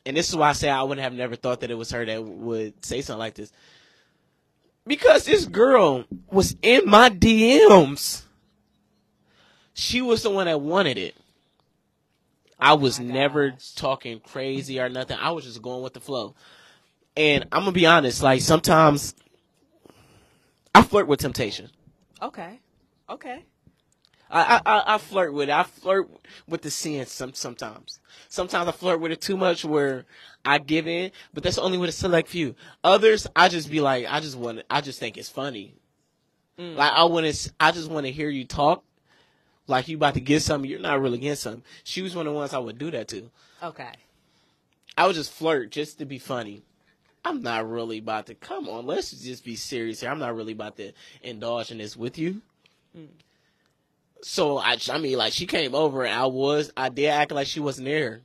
and 0.05 0.17
this 0.17 0.29
is 0.29 0.37
why 0.37 0.51
I 0.51 0.53
say 0.53 0.69
I 0.69 0.83
would 0.83 0.99
have 0.99 1.13
never 1.13 1.37
thought 1.37 1.61
that 1.61 1.71
it 1.71 1.75
was 1.75 1.91
her 1.91 2.05
that 2.05 2.25
would 2.25 2.85
say 2.85 3.03
something 3.03 3.19
like 3.19 3.35
this. 3.35 3.53
Because 4.87 5.25
this 5.25 5.47
girl 5.47 6.05
was 6.31 6.57
in 6.63 6.89
my 6.89 7.11
DMs. 7.11 8.23
She 9.75 10.01
was 10.01 10.23
the 10.23 10.31
one 10.31 10.47
that 10.47 10.61
wanted 10.61 10.97
it. 10.97 11.17
I 12.59 12.73
oh 12.73 12.77
was 12.77 12.99
my 12.99 13.07
never 13.07 13.51
gosh. 13.51 13.73
talking 13.75 14.21
crazy 14.21 14.81
or 14.81 14.89
nothing. 14.89 15.19
I 15.21 15.33
was 15.33 15.45
just 15.45 15.61
going 15.61 15.83
with 15.83 15.93
the 15.93 16.01
flow. 16.01 16.35
And 17.17 17.45
I'm 17.53 17.61
gonna 17.61 17.73
be 17.73 17.87
honest, 17.87 18.23
like 18.23 18.41
sometimes 18.41 19.15
I 20.75 20.83
flirt 20.83 21.07
with 21.07 21.21
temptation. 21.21 21.71
Okay. 22.23 22.61
Okay. 23.09 23.45
I, 24.31 24.61
I 24.67 24.95
I 24.95 24.99
flirt 24.99 25.33
with 25.33 25.49
it. 25.49 25.53
I 25.53 25.63
flirt 25.63 26.09
with 26.49 26.63
the 26.63 26.71
sin 26.71 27.07
some 27.07 27.35
sometimes. 27.35 28.01
Sometimes 28.29 28.69
I 28.69 28.73
flirt 28.73 29.01
with 29.01 29.13
it 29.13 29.21
too 29.21 29.37
much 29.37 29.65
where 29.65 30.05
I 30.45 30.59
give 30.59 30.89
in, 30.89 31.13
but 31.33 31.43
that's 31.43 31.59
only 31.59 31.79
with 31.79 31.91
a 31.91 31.93
select 31.93 32.29
few. 32.29 32.55
Others, 32.83 33.27
I 33.37 33.49
just 33.49 33.71
be 33.71 33.81
like, 33.81 34.07
I 34.09 34.21
just 34.21 34.37
want, 34.37 34.63
I 34.69 34.81
just 34.81 34.99
think 34.99 35.17
it's 35.17 35.29
funny. 35.29 35.75
Mm. 36.59 36.77
Like 36.77 36.93
I 36.93 37.05
want 37.05 37.33
to, 37.33 37.53
I 37.61 37.71
just 37.73 37.91
want 37.91 38.07
to 38.07 38.13
hear 38.13 38.29
you 38.29 38.45
talk, 38.45 38.83
like 39.67 39.89
you 39.89 39.97
about 39.97 40.15
to 40.15 40.21
get 40.21 40.43
something. 40.43 40.69
You're 40.69 40.81
not 40.81 41.01
really 41.01 41.19
getting 41.19 41.37
something. 41.37 41.63
She 41.85 42.03
was 42.03 42.17
one 42.17 42.27
of 42.27 42.33
the 42.33 42.39
ones 42.39 42.53
I 42.53 42.59
would 42.59 42.79
do 42.79 42.91
that 42.91 43.09
to. 43.09 43.31
Okay. 43.63 43.93
I 44.97 45.07
would 45.07 45.15
just 45.15 45.33
flirt 45.33 45.71
just 45.71 45.99
to 45.99 46.05
be 46.05 46.19
funny. 46.19 46.63
I'm 47.25 47.43
not 47.43 47.69
really 47.69 47.99
about 47.99 48.27
to 48.27 48.35
come 48.35 48.69
on. 48.69 48.87
Let's 48.87 49.11
just 49.11 49.45
be 49.45 49.57
serious 49.57 50.01
here. 50.01 50.11
I'm 50.11 50.21
not 50.21 50.37
really 50.37 50.53
about 50.53 50.77
to 50.77 50.93
indulge 51.23 51.71
in 51.71 51.79
this 51.79 51.97
with 51.97 52.19
you. 52.19 52.41
Mm. 52.97 53.09
So 54.23 54.59
I, 54.59 54.77
I 54.91 54.99
mean, 54.99 55.19
like 55.19 55.33
she 55.33 55.47
came 55.47 55.75
over 55.75 56.03
and 56.05 56.15
I 56.15 56.27
was, 56.27 56.73
I 56.77 56.89
did 56.89 57.09
act 57.09 57.33
like 57.33 57.47
she 57.47 57.61
wasn't 57.61 57.87
there, 57.87 58.23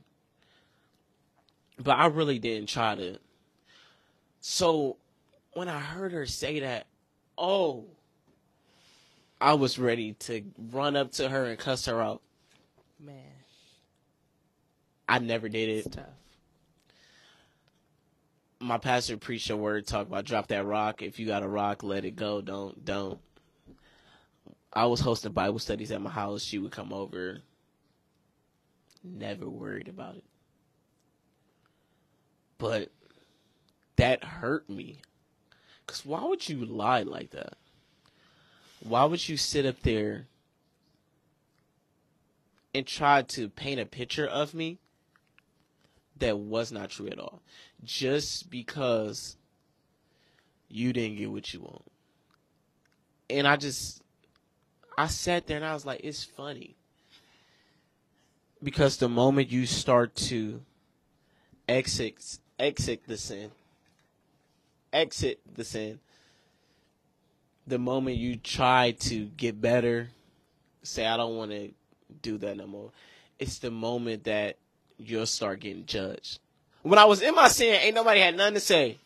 but 1.78 1.96
I 1.98 2.06
really 2.06 2.38
didn't 2.38 2.68
try 2.68 2.94
to. 2.94 3.18
So 4.40 4.96
when 5.52 5.68
I 5.68 5.78
heard 5.78 6.12
her 6.12 6.26
say 6.26 6.60
that, 6.60 6.86
oh, 7.38 7.84
I 9.40 9.54
was 9.54 9.78
ready 9.78 10.14
to 10.14 10.42
run 10.70 10.96
up 10.96 11.12
to 11.12 11.28
her 11.28 11.44
and 11.46 11.58
cuss 11.58 11.86
her 11.86 12.00
out. 12.00 12.22
Man, 12.98 13.16
I 15.08 15.18
never 15.18 15.48
did 15.48 15.68
it's 15.68 15.86
it. 15.86 15.92
tough. 15.92 16.04
my 18.60 18.78
pastor 18.78 19.16
preached 19.16 19.50
a 19.50 19.56
word 19.56 19.86
talk 19.86 20.06
about 20.06 20.24
drop 20.24 20.48
that 20.48 20.64
rock. 20.64 21.02
If 21.02 21.18
you 21.18 21.26
got 21.26 21.42
a 21.42 21.48
rock, 21.48 21.82
let 21.82 22.04
it 22.04 22.16
go. 22.16 22.40
Don't 22.40 22.84
don't. 22.84 23.18
I 24.72 24.86
was 24.86 25.00
hosting 25.00 25.32
Bible 25.32 25.58
studies 25.58 25.92
at 25.92 26.00
my 26.00 26.10
house. 26.10 26.42
She 26.42 26.58
would 26.58 26.72
come 26.72 26.92
over. 26.92 27.40
Never 29.04 29.48
worried 29.48 29.88
about 29.88 30.16
it. 30.16 30.24
But 32.58 32.90
that 33.96 34.24
hurt 34.24 34.70
me. 34.70 34.98
Cause 35.86 36.06
why 36.06 36.24
would 36.24 36.48
you 36.48 36.64
lie 36.64 37.02
like 37.02 37.30
that? 37.30 37.54
Why 38.82 39.04
would 39.04 39.28
you 39.28 39.36
sit 39.36 39.66
up 39.66 39.82
there 39.82 40.26
and 42.74 42.86
try 42.86 43.22
to 43.22 43.48
paint 43.48 43.80
a 43.80 43.86
picture 43.86 44.26
of 44.26 44.54
me 44.54 44.78
that 46.18 46.38
was 46.38 46.72
not 46.72 46.90
true 46.90 47.08
at 47.08 47.18
all? 47.18 47.42
just 47.84 48.50
because 48.50 49.36
you 50.68 50.92
didn't 50.92 51.16
get 51.16 51.30
what 51.30 51.52
you 51.52 51.60
want. 51.60 51.84
And 53.28 53.46
I 53.46 53.56
just 53.56 54.01
I 54.96 55.06
sat 55.06 55.46
there 55.46 55.56
and 55.56 55.66
I 55.66 55.74
was 55.74 55.86
like, 55.86 56.00
it's 56.02 56.24
funny. 56.24 56.76
Because 58.62 58.96
the 58.96 59.08
moment 59.08 59.50
you 59.50 59.66
start 59.66 60.14
to 60.16 60.60
exit 61.68 62.38
exit 62.58 63.02
the 63.06 63.16
sin, 63.16 63.50
exit 64.92 65.40
the 65.52 65.64
sin, 65.64 65.98
the 67.66 67.78
moment 67.78 68.16
you 68.16 68.36
try 68.36 68.92
to 68.92 69.26
get 69.26 69.60
better, 69.60 70.10
say 70.82 71.06
I 71.06 71.16
don't 71.16 71.36
want 71.36 71.50
to 71.50 71.72
do 72.22 72.38
that 72.38 72.56
no 72.56 72.66
more, 72.66 72.90
it's 73.38 73.58
the 73.58 73.70
moment 73.70 74.24
that 74.24 74.56
you'll 74.98 75.26
start 75.26 75.60
getting 75.60 75.86
judged. 75.86 76.38
When 76.82 76.98
I 76.98 77.04
was 77.04 77.22
in 77.22 77.34
my 77.34 77.48
sin, 77.48 77.80
ain't 77.80 77.94
nobody 77.94 78.20
had 78.20 78.36
nothing 78.36 78.54
to 78.54 78.60
say. 78.60 78.98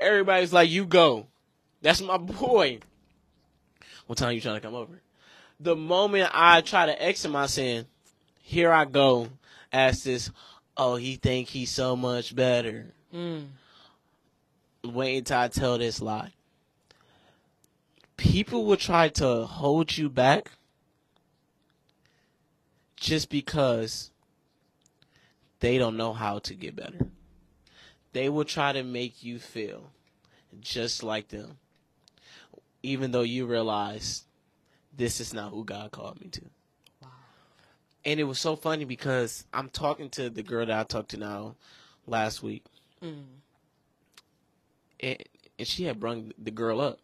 Everybody's 0.00 0.52
like, 0.52 0.70
"You 0.70 0.86
go." 0.86 1.26
That's 1.82 2.00
my 2.00 2.16
boy. 2.16 2.78
What 4.08 4.16
time 4.16 4.34
you 4.34 4.40
trying 4.40 4.54
to 4.54 4.60
come 4.62 4.74
over? 4.74 5.02
The 5.60 5.76
moment 5.76 6.30
I 6.32 6.62
try 6.62 6.86
to 6.86 7.02
exit 7.02 7.30
my 7.30 7.44
sin, 7.44 7.84
here 8.40 8.72
I 8.72 8.86
go. 8.86 9.28
As 9.70 10.04
this, 10.04 10.30
oh, 10.78 10.96
he 10.96 11.16
think 11.16 11.48
he's 11.48 11.70
so 11.70 11.94
much 11.94 12.34
better. 12.34 12.86
Mm. 13.14 13.48
Wait 14.82 15.18
until 15.18 15.38
I 15.38 15.48
tell 15.48 15.76
this 15.76 16.00
lie. 16.00 16.32
People 18.16 18.64
will 18.64 18.78
try 18.78 19.10
to 19.10 19.44
hold 19.44 19.94
you 19.98 20.08
back 20.08 20.52
just 22.96 23.28
because 23.28 24.10
they 25.60 25.76
don't 25.76 25.98
know 25.98 26.14
how 26.14 26.38
to 26.38 26.54
get 26.54 26.74
better. 26.74 27.08
They 28.14 28.30
will 28.30 28.46
try 28.46 28.72
to 28.72 28.82
make 28.82 29.22
you 29.22 29.38
feel 29.38 29.90
just 30.62 31.02
like 31.02 31.28
them, 31.28 31.58
even 32.82 33.10
though 33.10 33.22
you 33.22 33.46
realize 33.46 34.24
this 34.96 35.20
is 35.20 35.32
not 35.34 35.50
who 35.52 35.64
God 35.64 35.90
called 35.90 36.20
me 36.20 36.28
to. 36.28 36.42
Wow. 37.02 37.08
And 38.04 38.18
it 38.20 38.24
was 38.24 38.38
so 38.38 38.56
funny 38.56 38.84
because 38.84 39.44
I'm 39.52 39.68
talking 39.68 40.10
to 40.10 40.30
the 40.30 40.42
girl 40.42 40.66
that 40.66 40.78
I 40.78 40.82
talked 40.84 41.10
to 41.10 41.16
now 41.16 41.56
last 42.06 42.42
week, 42.42 42.64
Mm. 43.02 43.22
and, 45.00 45.22
and 45.58 45.68
she 45.68 45.84
had 45.84 46.00
brung 46.00 46.32
the 46.36 46.50
girl 46.50 46.80
up. 46.80 46.98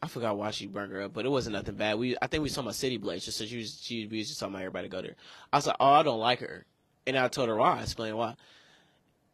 I 0.00 0.06
forgot 0.06 0.36
why 0.38 0.52
she 0.52 0.66
brought 0.66 0.90
her 0.90 1.02
up, 1.02 1.12
but 1.12 1.24
it 1.26 1.28
wasn't 1.30 1.54
nothing 1.54 1.74
bad. 1.74 1.98
We 1.98 2.16
I 2.22 2.28
think 2.28 2.42
we 2.44 2.48
saw 2.48 2.62
my 2.62 2.70
City 2.70 2.96
Blazers, 2.98 3.34
so 3.34 3.44
she 3.44 3.56
was 3.56 3.80
she 3.82 4.06
we 4.06 4.18
was 4.18 4.28
just 4.28 4.38
talking 4.38 4.54
about 4.54 4.62
everybody 4.62 4.88
go 4.88 5.02
there. 5.02 5.16
I 5.52 5.56
was 5.56 5.66
like, 5.66 5.76
oh, 5.80 5.90
I 5.90 6.02
don't 6.04 6.20
like 6.20 6.38
her, 6.40 6.64
and 7.06 7.18
I 7.18 7.26
told 7.26 7.48
her 7.48 7.56
why. 7.56 7.78
I 7.78 7.82
explained 7.82 8.16
why, 8.16 8.36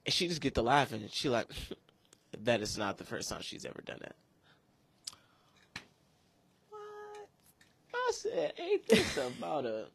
and 0.07 0.15
she 0.15 0.27
just 0.27 0.41
get 0.41 0.55
to 0.55 0.63
laughing. 0.63 1.03
And 1.03 1.11
she 1.13 1.29
like, 1.29 1.49
that 2.43 2.61
is 2.61 2.77
not 2.77 2.99
the 2.99 3.05
first 3.05 3.29
time 3.29 3.43
she's 3.43 3.65
ever 3.65 3.83
done 3.85 4.01
it. 4.03 4.15
What? 6.71 7.29
I 7.95 8.11
said, 8.13 8.53
ain't 8.59 8.87
this 8.89 9.17
about 9.17 9.67
a? 9.67 9.87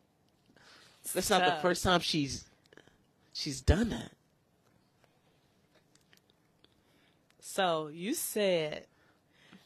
That's 1.13 1.29
not 1.29 1.45
the 1.45 1.61
first 1.61 1.83
time 1.83 2.01
she's 2.01 2.45
she's 3.33 3.61
done 3.61 3.89
that. 3.89 4.11
So 7.39 7.87
you 7.87 8.13
said 8.13 8.85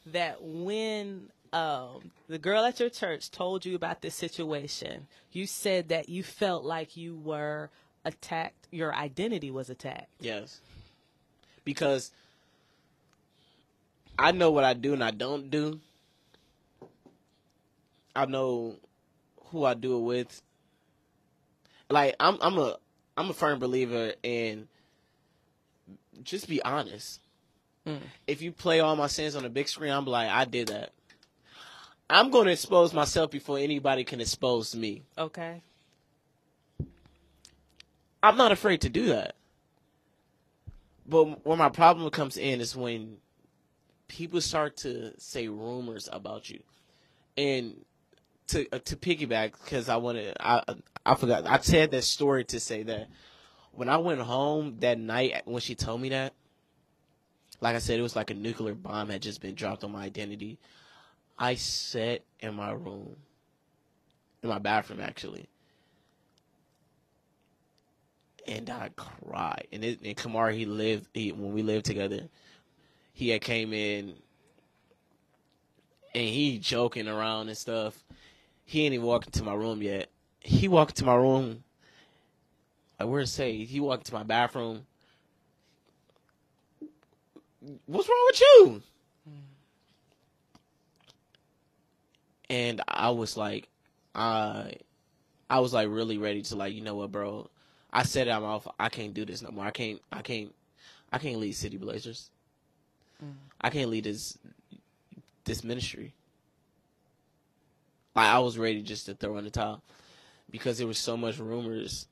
that 0.06 0.42
when 0.42 1.30
um, 1.52 2.10
the 2.28 2.38
girl 2.38 2.64
at 2.64 2.80
your 2.80 2.88
church 2.90 3.30
told 3.30 3.64
you 3.64 3.76
about 3.76 4.02
this 4.02 4.14
situation, 4.14 5.06
you 5.32 5.46
said 5.46 5.88
that 5.90 6.08
you 6.08 6.22
felt 6.22 6.64
like 6.64 6.96
you 6.96 7.16
were 7.16 7.70
attacked. 8.04 8.68
Your 8.70 8.94
identity 8.94 9.50
was 9.50 9.70
attacked. 9.70 10.10
Yes. 10.18 10.60
Because 11.64 12.10
I 14.18 14.32
know 14.32 14.50
what 14.50 14.64
I 14.64 14.74
do 14.74 14.92
and 14.92 15.02
I 15.02 15.10
don't 15.10 15.50
do. 15.50 15.80
I 18.14 18.26
know 18.26 18.76
who 19.46 19.64
I 19.64 19.74
do 19.74 19.96
it 19.96 20.00
with. 20.00 20.42
Like 21.90 22.14
I'm 22.20 22.38
I'm 22.40 22.58
a 22.58 22.76
I'm 23.16 23.30
a 23.30 23.34
firm 23.34 23.58
believer 23.58 24.14
in 24.22 24.68
just 26.22 26.48
be 26.48 26.62
honest. 26.62 27.20
Mm. 27.86 28.00
If 28.26 28.40
you 28.40 28.52
play 28.52 28.80
all 28.80 28.96
my 28.96 29.08
sins 29.08 29.36
on 29.36 29.42
the 29.42 29.50
big 29.50 29.68
screen, 29.68 29.92
I'm 29.92 30.06
like, 30.06 30.30
I 30.30 30.44
did 30.44 30.68
that. 30.68 30.92
I'm 32.08 32.30
going 32.30 32.46
to 32.46 32.52
expose 32.52 32.92
myself 32.92 33.30
before 33.30 33.58
anybody 33.58 34.04
can 34.04 34.20
expose 34.20 34.74
me. 34.74 35.02
Okay. 35.18 35.62
I'm 38.22 38.36
not 38.36 38.52
afraid 38.52 38.82
to 38.82 38.88
do 38.88 39.06
that. 39.06 39.34
But 41.06 41.44
where 41.44 41.56
my 41.56 41.68
problem 41.68 42.08
comes 42.10 42.36
in 42.36 42.60
is 42.60 42.74
when 42.74 43.18
people 44.08 44.40
start 44.40 44.76
to 44.78 45.18
say 45.18 45.48
rumors 45.48 46.08
about 46.12 46.50
you, 46.50 46.60
and 47.36 47.84
to 48.48 48.66
uh, 48.72 48.78
to 48.80 48.96
piggyback 48.96 49.52
because 49.64 49.88
I 49.88 49.96
want 49.96 50.18
to 50.18 50.46
I 50.46 50.62
I 51.04 51.14
forgot 51.14 51.46
I 51.46 51.58
said 51.58 51.90
that 51.92 52.04
story 52.04 52.44
to 52.46 52.60
say 52.60 52.82
that 52.84 53.08
when 53.72 53.88
I 53.88 53.96
went 53.96 54.20
home 54.20 54.76
that 54.80 54.98
night 54.98 55.42
when 55.46 55.60
she 55.60 55.74
told 55.74 56.00
me 56.00 56.10
that, 56.10 56.34
like 57.60 57.74
I 57.74 57.78
said, 57.78 57.98
it 57.98 58.02
was 58.02 58.16
like 58.16 58.30
a 58.30 58.34
nuclear 58.34 58.74
bomb 58.74 59.08
had 59.08 59.22
just 59.22 59.40
been 59.40 59.54
dropped 59.54 59.84
on 59.84 59.92
my 59.92 60.04
identity. 60.04 60.58
I 61.38 61.56
sat 61.56 62.22
in 62.40 62.54
my 62.54 62.70
room, 62.72 63.16
in 64.42 64.48
my 64.48 64.58
bathroom 64.58 65.00
actually, 65.00 65.48
and 68.46 68.70
I 68.70 68.90
cried. 68.94 69.66
And 69.72 69.84
it, 69.84 70.00
and 70.04 70.16
Kamar, 70.16 70.50
he 70.50 70.66
lived 70.66 71.08
he, 71.14 71.32
when 71.32 71.52
we 71.52 71.62
lived 71.62 71.86
together. 71.86 72.28
He 73.14 73.28
had 73.28 73.40
came 73.40 73.72
in, 73.72 74.14
and 76.14 76.28
he 76.28 76.58
joking 76.58 77.08
around 77.08 77.48
and 77.48 77.56
stuff. 77.56 77.96
He 78.64 78.84
ain't 78.84 78.94
even 78.94 79.06
walked 79.06 79.26
into 79.26 79.44
my 79.44 79.54
room 79.54 79.82
yet. 79.82 80.10
He 80.40 80.68
walked 80.68 80.98
into 80.98 81.06
my 81.06 81.14
room. 81.14 81.62
I 82.98 83.04
would 83.04 83.28
say? 83.28 83.64
He 83.64 83.80
walked 83.80 84.08
into 84.08 84.14
my 84.14 84.24
bathroom. 84.24 84.84
What's 87.86 88.08
wrong 88.08 88.26
with 88.26 88.40
you? 88.40 88.82
And 92.50 92.80
I 92.88 93.10
was 93.10 93.36
like, 93.36 93.68
I, 94.14 94.74
I 95.48 95.60
was 95.60 95.72
like 95.72 95.88
really 95.88 96.18
ready 96.18 96.42
to 96.42 96.56
like, 96.56 96.74
you 96.74 96.82
know 96.82 96.96
what, 96.96 97.12
bro? 97.12 97.48
I 97.92 98.02
said 98.02 98.26
my 98.26 98.40
mouth. 98.40 98.66
I 98.78 98.88
can't 98.88 99.14
do 99.14 99.24
this 99.24 99.40
no 99.40 99.50
more. 99.50 99.64
I 99.64 99.70
can't. 99.70 100.00
I 100.12 100.20
can't. 100.20 100.52
I 101.12 101.18
can't 101.18 101.38
lead 101.38 101.52
City 101.52 101.76
Blazers. 101.76 102.30
Mm. 103.22 103.34
I 103.60 103.70
can't 103.70 103.90
lead 103.90 104.04
this 104.04 104.38
this 105.44 105.62
ministry. 105.64 106.14
Like 108.14 108.28
I 108.28 108.38
was 108.38 108.58
ready 108.58 108.82
just 108.82 109.06
to 109.06 109.14
throw 109.14 109.36
in 109.38 109.44
the 109.44 109.50
towel 109.50 109.82
because 110.50 110.78
there 110.78 110.86
was 110.86 110.98
so 110.98 111.16
much 111.16 111.38
rumors 111.38 112.06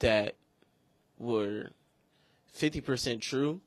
that 0.00 0.34
were 1.18 1.70
50% 2.56 3.20
true. 3.20 3.60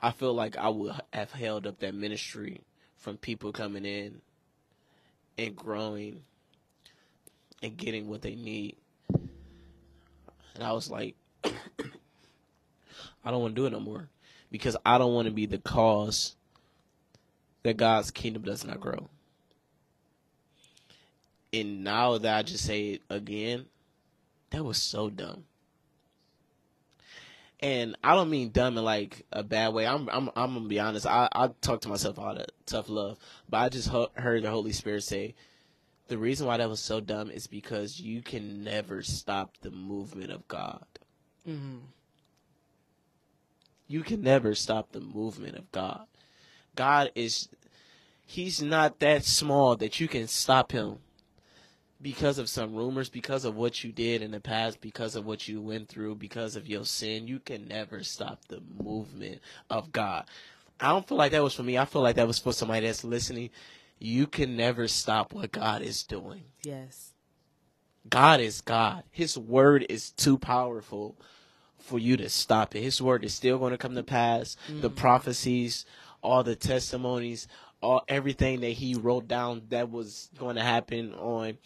I 0.00 0.10
feel 0.10 0.32
like 0.32 0.56
I 0.56 0.68
would 0.68 0.94
have 1.12 1.32
held 1.32 1.66
up 1.66 1.80
that 1.80 1.94
ministry 1.94 2.60
from 2.96 3.16
people 3.16 3.52
coming 3.52 3.84
in 3.84 4.20
and 5.36 5.54
growing 5.54 6.22
and 7.62 7.76
getting 7.76 8.08
what 8.08 8.22
they 8.22 8.34
need. 8.34 8.76
And 9.12 10.62
I 10.62 10.72
was 10.72 10.90
like, 10.90 11.16
I 11.44 13.30
don't 13.30 13.42
want 13.42 13.54
to 13.54 13.60
do 13.60 13.66
it 13.66 13.70
no 13.70 13.80
more 13.80 14.08
because 14.54 14.76
I 14.86 14.98
don't 14.98 15.14
want 15.14 15.26
to 15.26 15.32
be 15.32 15.46
the 15.46 15.58
cause 15.58 16.36
that 17.64 17.76
God's 17.76 18.12
kingdom 18.12 18.42
does 18.42 18.64
not 18.64 18.78
grow. 18.78 19.08
And 21.52 21.82
now 21.82 22.18
that 22.18 22.36
I 22.36 22.42
just 22.44 22.64
say 22.64 22.90
it 22.90 23.02
again, 23.10 23.66
that 24.50 24.64
was 24.64 24.80
so 24.80 25.10
dumb. 25.10 25.42
And 27.58 27.96
I 28.04 28.14
don't 28.14 28.30
mean 28.30 28.50
dumb 28.50 28.78
in 28.78 28.84
like 28.84 29.26
a 29.32 29.42
bad 29.42 29.74
way. 29.74 29.88
I'm 29.88 30.08
I'm 30.08 30.30
I'm 30.36 30.54
gonna 30.54 30.68
be 30.68 30.78
honest. 30.78 31.04
I 31.04 31.28
I 31.32 31.48
talk 31.60 31.80
to 31.80 31.88
myself 31.88 32.20
all 32.20 32.36
that 32.36 32.52
tough 32.64 32.88
love, 32.88 33.18
but 33.50 33.56
I 33.56 33.68
just 33.70 33.88
heard 33.88 34.44
the 34.44 34.50
Holy 34.50 34.72
Spirit 34.72 35.02
say, 35.02 35.34
the 36.06 36.16
reason 36.16 36.46
why 36.46 36.58
that 36.58 36.68
was 36.68 36.78
so 36.78 37.00
dumb 37.00 37.28
is 37.28 37.48
because 37.48 37.98
you 37.98 38.22
can 38.22 38.62
never 38.62 39.02
stop 39.02 39.56
the 39.62 39.72
movement 39.72 40.30
of 40.30 40.46
God. 40.46 40.86
Mm-hmm. 41.44 41.78
You 43.86 44.02
can 44.02 44.22
never 44.22 44.54
stop 44.54 44.92
the 44.92 45.00
movement 45.00 45.56
of 45.56 45.70
God. 45.72 46.06
God 46.74 47.10
is, 47.14 47.48
He's 48.26 48.62
not 48.62 49.00
that 49.00 49.24
small 49.24 49.76
that 49.76 50.00
you 50.00 50.08
can 50.08 50.26
stop 50.26 50.72
Him 50.72 50.98
because 52.00 52.38
of 52.38 52.48
some 52.48 52.74
rumors, 52.74 53.08
because 53.08 53.44
of 53.44 53.56
what 53.56 53.82
you 53.82 53.92
did 53.92 54.22
in 54.22 54.30
the 54.30 54.40
past, 54.40 54.80
because 54.80 55.16
of 55.16 55.24
what 55.24 55.48
you 55.48 55.60
went 55.60 55.88
through, 55.88 56.14
because 56.16 56.56
of 56.56 56.68
your 56.68 56.84
sin. 56.84 57.26
You 57.26 57.38
can 57.38 57.68
never 57.68 58.02
stop 58.02 58.40
the 58.48 58.62
movement 58.82 59.40
of 59.70 59.92
God. 59.92 60.26
I 60.80 60.88
don't 60.88 61.06
feel 61.06 61.18
like 61.18 61.32
that 61.32 61.42
was 61.42 61.54
for 61.54 61.62
me. 61.62 61.78
I 61.78 61.84
feel 61.84 62.02
like 62.02 62.16
that 62.16 62.26
was 62.26 62.38
for 62.38 62.52
somebody 62.52 62.86
that's 62.86 63.04
listening. 63.04 63.50
You 63.98 64.26
can 64.26 64.56
never 64.56 64.88
stop 64.88 65.32
what 65.32 65.52
God 65.52 65.82
is 65.82 66.02
doing. 66.02 66.42
Yes. 66.62 67.12
God 68.08 68.40
is 68.40 68.60
God. 68.60 69.04
His 69.10 69.38
word 69.38 69.86
is 69.88 70.10
too 70.10 70.36
powerful 70.36 71.16
for 71.84 71.98
you 71.98 72.16
to 72.16 72.28
stop 72.28 72.74
it. 72.74 72.82
His 72.82 73.00
word 73.00 73.24
is 73.24 73.34
still 73.34 73.58
going 73.58 73.72
to 73.72 73.78
come 73.78 73.94
to 73.94 74.02
pass. 74.02 74.56
The 74.68 74.90
mm. 74.90 74.96
prophecies, 74.96 75.84
all 76.22 76.42
the 76.42 76.56
testimonies, 76.56 77.46
all 77.82 78.02
everything 78.08 78.60
that 78.60 78.70
he 78.70 78.94
wrote 78.94 79.28
down 79.28 79.62
that 79.68 79.90
was 79.90 80.30
going 80.38 80.56
to 80.56 80.62
happen 80.62 81.12
on 81.14 81.58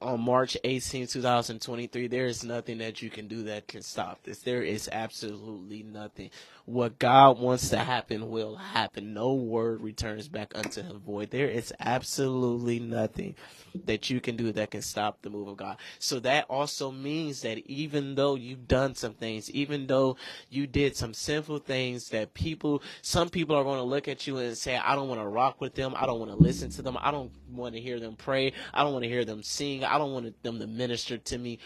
on 0.00 0.20
March 0.20 0.58
18, 0.62 1.06
2023, 1.06 2.06
there 2.06 2.26
is 2.26 2.44
nothing 2.44 2.78
that 2.78 3.00
you 3.00 3.08
can 3.08 3.28
do 3.28 3.44
that 3.44 3.66
can 3.66 3.80
stop 3.80 4.22
this. 4.22 4.40
There 4.40 4.62
is 4.62 4.90
absolutely 4.92 5.82
nothing. 5.82 6.30
What 6.66 6.98
God 6.98 7.38
wants 7.38 7.68
to 7.68 7.78
happen 7.78 8.28
will 8.28 8.56
happen. 8.56 9.14
No 9.14 9.34
word 9.34 9.80
returns 9.80 10.26
back 10.26 10.50
unto 10.56 10.82
him 10.82 10.98
void. 10.98 11.30
There 11.30 11.48
is 11.48 11.72
absolutely 11.78 12.80
nothing 12.80 13.36
that 13.84 14.10
you 14.10 14.20
can 14.20 14.36
do 14.36 14.50
that 14.50 14.72
can 14.72 14.82
stop 14.82 15.22
the 15.22 15.30
move 15.30 15.46
of 15.46 15.56
God. 15.58 15.76
So 16.00 16.18
that 16.20 16.46
also 16.50 16.90
means 16.90 17.42
that 17.42 17.58
even 17.70 18.16
though 18.16 18.34
you've 18.34 18.66
done 18.66 18.96
some 18.96 19.14
things, 19.14 19.48
even 19.52 19.86
though 19.86 20.16
you 20.50 20.66
did 20.66 20.96
some 20.96 21.14
sinful 21.14 21.58
things 21.58 22.08
that 22.08 22.34
people, 22.34 22.82
some 23.00 23.28
people 23.28 23.54
are 23.54 23.62
going 23.62 23.78
to 23.78 23.84
look 23.84 24.08
at 24.08 24.26
you 24.26 24.38
and 24.38 24.58
say, 24.58 24.76
I 24.76 24.96
don't 24.96 25.08
want 25.08 25.20
to 25.20 25.28
rock 25.28 25.60
with 25.60 25.76
them. 25.76 25.94
I 25.96 26.04
don't 26.06 26.18
want 26.18 26.32
to 26.32 26.36
listen 26.36 26.70
to 26.70 26.82
them. 26.82 26.98
I 27.00 27.12
don't 27.12 27.30
want 27.48 27.76
to 27.76 27.80
hear 27.80 28.00
them 28.00 28.16
pray. 28.16 28.52
I 28.74 28.82
don't 28.82 28.92
want 28.92 29.04
to 29.04 29.08
hear 29.08 29.24
them 29.24 29.44
sing. 29.44 29.84
I 29.84 29.98
don't 29.98 30.12
want 30.12 30.42
them 30.42 30.58
to 30.58 30.66
minister 30.66 31.16
to 31.16 31.38
me. 31.38 31.60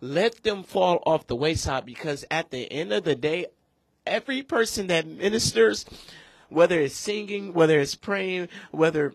Let 0.00 0.42
them 0.42 0.64
fall 0.64 1.02
off 1.06 1.28
the 1.28 1.36
wayside 1.36 1.86
because 1.86 2.24
at 2.32 2.50
the 2.50 2.70
end 2.72 2.92
of 2.92 3.04
the 3.04 3.14
day, 3.14 3.46
every 4.06 4.42
person 4.42 4.88
that 4.88 5.06
ministers, 5.06 5.84
whether 6.48 6.80
it's 6.80 6.94
singing, 6.94 7.52
whether 7.52 7.78
it's 7.80 7.94
praying, 7.94 8.48
whether 8.70 9.12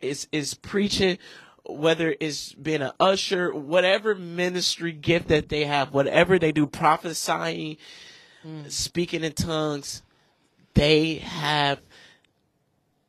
it's, 0.00 0.26
it's 0.32 0.54
preaching, 0.54 1.18
whether 1.64 2.14
it's 2.20 2.52
being 2.54 2.82
an 2.82 2.92
usher, 2.98 3.54
whatever 3.54 4.14
ministry 4.14 4.92
gift 4.92 5.28
that 5.28 5.48
they 5.48 5.64
have, 5.64 5.92
whatever 5.92 6.38
they 6.38 6.52
do, 6.52 6.66
prophesying, 6.66 7.76
mm. 8.44 8.70
speaking 8.70 9.22
in 9.24 9.32
tongues, 9.32 10.02
they 10.74 11.16
have 11.16 11.80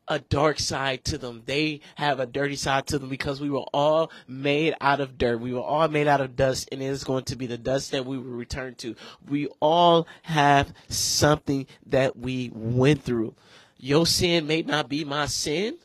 a 0.08 0.20
dark 0.20 0.60
side 0.60 1.04
to 1.06 1.18
them. 1.18 1.44
They 1.46 1.82
have 1.96 2.20
a 2.20 2.26
dirty 2.26 2.56
side 2.56 2.88
to 2.88 3.00
them 3.00 3.10
because 3.10 3.40
we 3.40 3.50
were 3.50 3.66
all 3.74 4.12
made 4.28 4.76
out 4.82 5.00
of 5.00 5.18
dirt. 5.18 5.40
We 5.40 5.54
were 5.54 5.62
all 5.62 5.88
made 5.88 6.08
out 6.08 6.22
of 6.22 6.36
dust, 6.36 6.70
and 6.72 6.82
it 6.82 6.86
is 6.86 7.04
going 7.04 7.24
to 7.26 7.36
be 7.36 7.48
the 7.48 7.58
dust 7.58 7.92
that 7.92 8.06
we 8.06 8.18
will 8.18 8.26
return 8.26 8.76
to. 8.76 8.96
We 9.28 9.48
all 9.60 10.08
have 10.24 10.74
something 10.90 11.68
that 11.88 12.18
we 12.18 12.52
went 12.54 13.04
through. 13.04 13.36
Your 13.78 14.06
sin 14.06 14.48
may 14.48 14.62
not 14.62 14.90
be 14.90 15.06
my 15.06 15.26
sin, 15.26 15.78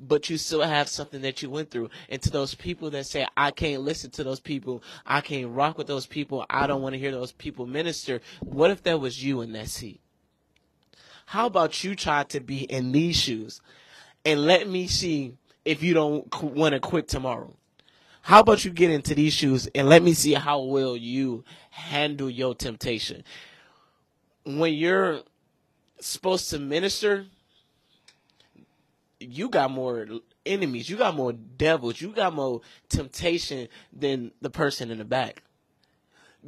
but 0.00 0.30
you 0.30 0.38
still 0.38 0.62
have 0.62 0.88
something 0.88 1.22
that 1.22 1.42
you 1.42 1.50
went 1.50 1.70
through. 1.70 1.90
And 2.08 2.22
to 2.22 2.30
those 2.30 2.54
people 2.54 2.90
that 2.90 3.06
say, 3.06 3.26
I 3.36 3.50
can't 3.50 3.82
listen 3.82 4.10
to 4.12 4.24
those 4.24 4.40
people, 4.40 4.82
I 5.06 5.20
can't 5.20 5.50
rock 5.50 5.78
with 5.78 5.86
those 5.86 6.06
people, 6.06 6.46
I 6.48 6.66
don't 6.66 6.82
want 6.82 6.94
to 6.94 6.98
hear 6.98 7.10
those 7.10 7.32
people 7.32 7.66
minister, 7.66 8.20
what 8.40 8.70
if 8.70 8.82
that 8.84 9.00
was 9.00 9.22
you 9.22 9.40
in 9.40 9.52
that 9.52 9.68
seat? 9.68 10.00
How 11.28 11.44
about 11.44 11.84
you 11.84 11.94
try 11.94 12.24
to 12.24 12.40
be 12.40 12.60
in 12.62 12.90
these 12.90 13.14
shoes 13.14 13.60
and 14.24 14.46
let 14.46 14.66
me 14.66 14.86
see 14.86 15.36
if 15.62 15.82
you 15.82 15.92
don't 15.92 16.42
want 16.42 16.72
to 16.72 16.80
quit 16.80 17.06
tomorrow? 17.06 17.54
How 18.22 18.40
about 18.40 18.64
you 18.64 18.70
get 18.70 18.90
into 18.90 19.14
these 19.14 19.34
shoes 19.34 19.68
and 19.74 19.90
let 19.90 20.02
me 20.02 20.14
see 20.14 20.32
how 20.32 20.62
well 20.62 20.96
you 20.96 21.44
handle 21.68 22.30
your 22.30 22.54
temptation? 22.54 23.24
When 24.46 24.72
you're 24.72 25.20
supposed 26.00 26.48
to 26.48 26.58
minister, 26.58 27.26
you 29.20 29.50
got 29.50 29.70
more 29.70 30.06
enemies, 30.46 30.88
you 30.88 30.96
got 30.96 31.14
more 31.14 31.34
devils, 31.34 32.00
you 32.00 32.08
got 32.12 32.32
more 32.32 32.62
temptation 32.88 33.68
than 33.92 34.30
the 34.40 34.48
person 34.48 34.90
in 34.90 34.96
the 34.96 35.04
back 35.04 35.42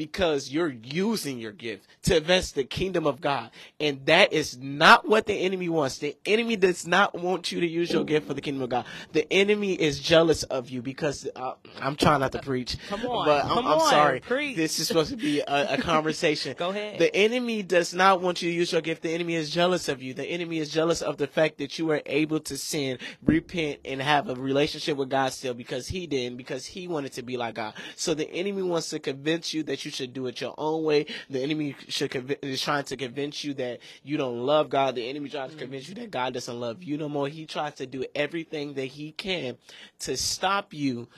because 0.01 0.49
you're 0.49 0.73
using 0.83 1.39
your 1.39 1.53
gift 1.53 1.87
to 2.05 2.17
advance 2.17 2.53
the 2.53 2.65
kingdom 2.65 3.07
of 3.07 3.21
God. 3.21 3.51
And 3.79 4.07
that 4.07 4.33
is 4.33 4.57
not 4.57 5.07
what 5.07 5.27
the 5.27 5.35
enemy 5.35 5.69
wants. 5.69 5.99
The 5.99 6.17
enemy 6.25 6.57
does 6.57 6.87
not 6.87 7.15
want 7.15 7.53
you 7.53 7.61
to 7.61 7.67
use 7.67 7.93
your 7.93 8.03
gift 8.05 8.27
for 8.27 8.33
the 8.33 8.41
kingdom 8.41 8.63
of 8.63 8.71
God. 8.71 8.87
The 9.13 9.31
enemy 9.31 9.75
is 9.75 10.01
jealous 10.01 10.43
of 10.45 10.71
you 10.71 10.81
because 10.81 11.29
uh, 11.37 11.53
I'm 11.83 11.97
trying 11.97 12.21
not 12.21 12.33
to 12.33 12.39
preach. 12.39 12.79
Come 12.89 13.05
on, 13.05 13.27
But 13.27 13.45
I'm, 13.45 13.51
come 13.51 13.67
I'm 13.67 13.73
on, 13.79 13.91
sorry. 13.91 14.21
preach. 14.21 14.57
This 14.57 14.79
is 14.79 14.89
supposed 14.89 15.11
to 15.11 15.19
be 15.19 15.41
a, 15.41 15.75
a 15.75 15.77
conversation. 15.83 16.55
Go 16.57 16.71
ahead. 16.71 16.99
The 16.99 17.15
enemy 17.15 17.63
does 17.63 17.93
not 17.93 18.23
want 18.23 18.41
you 18.41 18.49
to 18.51 18.57
use 18.57 18.73
your 18.73 18.81
gift. 18.81 19.03
The 19.03 19.11
enemy 19.11 19.35
is 19.35 19.51
jealous 19.51 19.91
of 19.91 20.03
you. 20.03 20.15
The 20.15 20.25
enemy 20.25 20.61
is 20.61 20.71
jealous 20.71 21.03
of 21.03 21.19
the 21.19 21.27
fact 21.27 21.59
that 21.59 21.79
you 21.79 21.91
are 21.91 22.01
able 22.07 22.41
to 22.41 22.57
sin, 22.57 22.97
repent, 23.23 23.81
and 23.85 24.01
have 24.01 24.31
a 24.31 24.35
relationship 24.35 24.97
with 24.97 25.11
God 25.11 25.35
still 25.35 25.53
because 25.53 25.89
he 25.89 26.07
didn't, 26.07 26.39
because 26.39 26.65
he 26.65 26.89
wanted 26.89 27.13
to 27.13 27.23
be 27.23 27.37
like 27.37 27.57
God. 27.57 27.75
So 27.97 28.15
the 28.15 28.31
enemy 28.31 28.63
wants 28.63 28.89
to 28.89 28.99
convince 28.99 29.53
you 29.53 29.63
that 29.65 29.85
you 29.85 29.90
should 29.91 30.13
do 30.13 30.27
it 30.27 30.41
your 30.41 30.55
own 30.57 30.85
way. 30.85 31.07
The 31.29 31.43
enemy 31.43 31.77
should 31.89 32.11
conv- 32.11 32.39
is 32.43 32.63
trying 32.63 32.85
to 32.85 32.97
convince 32.97 33.45
you 33.45 33.55
that 33.55 33.81
you 34.03 34.17
don't 34.17 34.39
love 34.39 34.71
God. 34.71 34.95
The 34.95 35.09
enemy 35.09 35.29
tries 35.29 35.51
to 35.51 35.57
mm. 35.57 35.61
convince 35.61 35.89
you 35.89 35.95
that 35.97 36.11
God 36.11 36.35
doesn't 36.35 36.61
love 36.61 36.83
you 36.83 36.97
no 36.97 37.09
more. 37.09 37.29
He 37.29 37.47
tries 37.47 37.75
to 37.75 37.87
do 37.87 38.05
everything 38.15 38.75
that 38.75 38.87
he 38.87 39.13
can 39.13 39.57
to 40.01 40.17
stop 40.17 40.73
you 40.73 41.09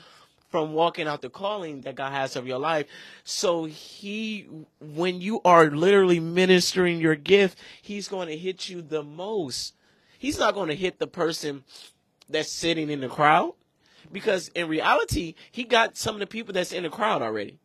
from 0.53 0.73
walking 0.73 1.07
out 1.07 1.23
the 1.23 1.31
calling 1.31 1.81
that 1.81 1.95
God 1.95 2.11
has 2.11 2.35
of 2.35 2.45
your 2.45 2.59
life. 2.59 2.85
So 3.23 3.65
he, 3.65 4.47
when 4.79 5.19
you 5.19 5.41
are 5.43 5.71
literally 5.71 6.19
ministering 6.19 6.99
your 6.99 7.15
gift, 7.15 7.57
he's 7.81 8.07
going 8.07 8.27
to 8.27 8.37
hit 8.37 8.69
you 8.69 8.83
the 8.83 9.01
most. 9.01 9.73
He's 10.19 10.37
not 10.37 10.53
going 10.53 10.69
to 10.69 10.75
hit 10.75 10.99
the 10.99 11.07
person 11.07 11.63
that's 12.29 12.51
sitting 12.51 12.91
in 12.91 13.01
the 13.01 13.09
crowd 13.09 13.53
because 14.11 14.49
in 14.49 14.67
reality, 14.67 15.33
he 15.51 15.63
got 15.63 15.97
some 15.97 16.15
of 16.15 16.19
the 16.19 16.27
people 16.27 16.53
that's 16.53 16.71
in 16.71 16.83
the 16.83 16.89
crowd 16.91 17.23
already 17.23 17.57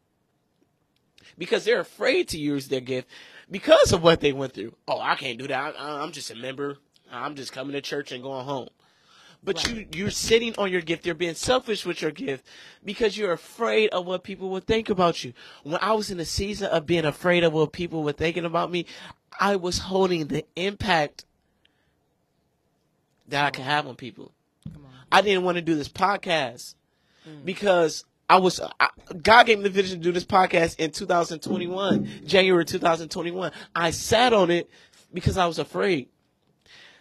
because 1.37 1.65
they're 1.65 1.81
afraid 1.81 2.29
to 2.29 2.39
use 2.39 2.69
their 2.69 2.81
gift 2.81 3.09
because 3.51 3.93
of 3.93 4.03
what 4.03 4.21
they 4.21 4.33
went 4.33 4.55
through. 4.55 4.75
Oh, 4.87 5.01
I 5.01 5.15
can't 5.17 5.39
do 5.39 5.49
that. 5.49 5.75
I, 5.79 6.03
I'm 6.03 6.13
just 6.13 6.31
a 6.31 6.37
member. 6.37 6.79
I'm 7.11 7.35
just 7.35 7.53
coming 7.53 7.73
to 7.73 7.81
church 7.81 8.13
and 8.13 8.23
going 8.23 8.45
home. 8.45 8.69
But 9.43 9.69
you 9.69 9.87
you're 9.95 10.11
sitting 10.11 10.55
on 10.59 10.71
your 10.71 10.81
gift. 10.81 11.07
You're 11.07 11.15
being 11.15 11.35
selfish 11.35 11.87
with 11.87 12.03
your 12.03 12.11
gift 12.11 12.45
because 12.85 13.17
you're 13.17 13.33
afraid 13.33 13.91
of 13.91 14.05
what 14.05 14.25
people 14.25 14.51
will 14.51 14.61
think 14.61 14.91
about 14.91 15.23
you. 15.23 15.33
When 15.63 15.79
I 15.81 15.93
was 15.93 16.11
in 16.11 16.19
a 16.19 16.25
season 16.25 16.69
of 16.69 16.87
being 16.87 17.05
afraid 17.05 17.45
of 17.45 17.53
what 17.53 17.73
people 17.73 18.03
were 18.03 18.13
thinking 18.13 18.45
about 18.45 18.71
me, 18.71 18.87
I 19.39 19.55
was 19.57 19.79
holding 19.79 20.27
the 20.27 20.45
impact 20.57 21.25
that 23.29 23.45
I 23.45 23.51
could 23.51 23.65
have 23.65 23.87
on 23.87 23.95
people. 23.95 24.33
I 25.11 25.23
didn't 25.23 25.45
want 25.45 25.57
to 25.57 25.63
do 25.63 25.75
this 25.75 25.89
podcast 25.89 26.75
mm. 27.27 27.45
because 27.45 28.05
I 28.29 28.37
was 28.39 28.61
I, 28.79 28.89
God 29.23 29.47
gave 29.47 29.59
me 29.59 29.65
the 29.65 29.71
vision 29.71 29.99
to 29.99 30.05
do 30.05 30.13
this 30.13 30.25
podcast 30.25 30.79
in 30.79 30.91
2021, 30.91 32.23
January 32.27 32.65
2021. 32.65 33.53
I 33.75 33.91
sat 33.91 34.33
on 34.33 34.51
it 34.51 34.69
because 35.13 35.39
I 35.39 35.47
was 35.47 35.59
afraid. 35.59 36.09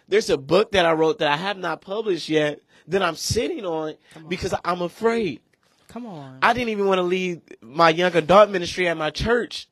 There's 0.08 0.30
a 0.30 0.38
book 0.38 0.72
that 0.72 0.86
I 0.86 0.92
wrote 0.92 1.18
that 1.18 1.30
I 1.30 1.36
have 1.36 1.58
not 1.58 1.82
published 1.82 2.28
yet 2.28 2.60
that 2.88 3.02
I'm 3.02 3.16
sitting 3.16 3.66
on 3.66 3.94
because 4.28 4.54
I'm 4.64 4.80
afraid. 4.80 5.40
Come 5.88 6.06
on. 6.06 6.38
I 6.42 6.52
didn't 6.52 6.70
even 6.70 6.86
want 6.86 6.98
to 6.98 7.02
leave 7.02 7.42
my 7.60 7.90
young 7.90 8.14
adult 8.14 8.50
ministry 8.50 8.88
at 8.88 8.96
my 8.96 9.10
church 9.10 9.68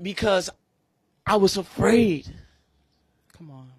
because 0.00 0.50
I 1.26 1.36
was 1.36 1.56
afraid. 1.56 2.34
Come 3.36 3.50
on. 3.50 3.70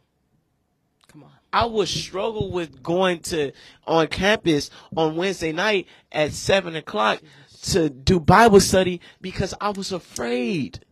Come 1.07 1.23
on. 1.23 1.31
I 1.53 1.65
would 1.65 1.87
struggle 1.87 2.49
with 2.49 2.81
going 2.81 3.19
to 3.19 3.51
on 3.85 4.07
campus 4.07 4.69
on 4.95 5.15
Wednesday 5.15 5.51
night 5.51 5.87
at 6.11 6.31
seven 6.31 6.75
o'clock 6.75 7.21
to 7.63 7.89
do 7.89 8.19
Bible 8.19 8.59
study 8.59 9.01
because 9.19 9.53
I 9.59 9.69
was 9.71 9.91
afraid. 9.91 10.85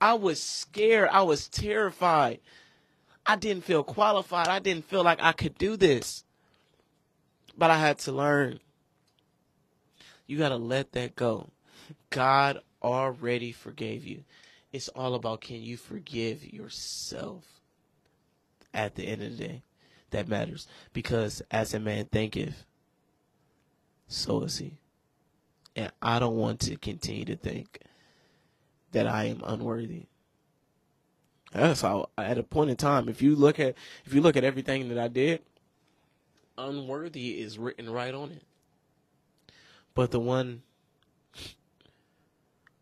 I 0.00 0.14
was 0.14 0.42
scared. 0.42 1.10
I 1.12 1.22
was 1.22 1.48
terrified. 1.48 2.40
I 3.26 3.36
didn't 3.36 3.64
feel 3.64 3.84
qualified. 3.84 4.48
I 4.48 4.58
didn't 4.58 4.86
feel 4.86 5.04
like 5.04 5.22
I 5.22 5.32
could 5.32 5.58
do 5.58 5.76
this. 5.76 6.24
But 7.56 7.70
I 7.70 7.78
had 7.78 7.98
to 8.00 8.12
learn. 8.12 8.60
You 10.26 10.38
got 10.38 10.48
to 10.48 10.56
let 10.56 10.92
that 10.92 11.16
go. 11.16 11.50
God 12.08 12.60
already 12.82 13.52
forgave 13.52 14.06
you. 14.06 14.24
It's 14.72 14.88
all 14.88 15.14
about 15.14 15.42
can 15.42 15.60
you 15.62 15.76
forgive 15.76 16.50
yourself 16.50 17.59
at 18.72 18.94
the 18.94 19.06
end 19.06 19.22
of 19.22 19.36
the 19.36 19.44
day. 19.44 19.62
That 20.10 20.28
matters. 20.28 20.66
Because 20.92 21.42
as 21.50 21.72
a 21.72 21.80
man 21.80 22.06
thinketh, 22.06 22.64
so 24.08 24.42
is 24.42 24.58
he. 24.58 24.78
And 25.76 25.92
I 26.02 26.18
don't 26.18 26.36
want 26.36 26.60
to 26.60 26.76
continue 26.76 27.24
to 27.26 27.36
think 27.36 27.80
that 28.92 29.06
I 29.06 29.24
am 29.24 29.40
unworthy. 29.44 30.06
That's 31.52 31.80
how 31.80 32.10
at 32.16 32.38
a 32.38 32.42
point 32.42 32.70
in 32.70 32.76
time, 32.76 33.08
if 33.08 33.22
you 33.22 33.34
look 33.34 33.58
at 33.58 33.74
if 34.04 34.14
you 34.14 34.20
look 34.20 34.36
at 34.36 34.44
everything 34.44 34.88
that 34.88 34.98
I 34.98 35.08
did, 35.08 35.42
unworthy 36.56 37.40
is 37.40 37.58
written 37.58 37.90
right 37.90 38.14
on 38.14 38.30
it. 38.30 38.42
But 39.94 40.12
the 40.12 40.20
one 40.20 40.62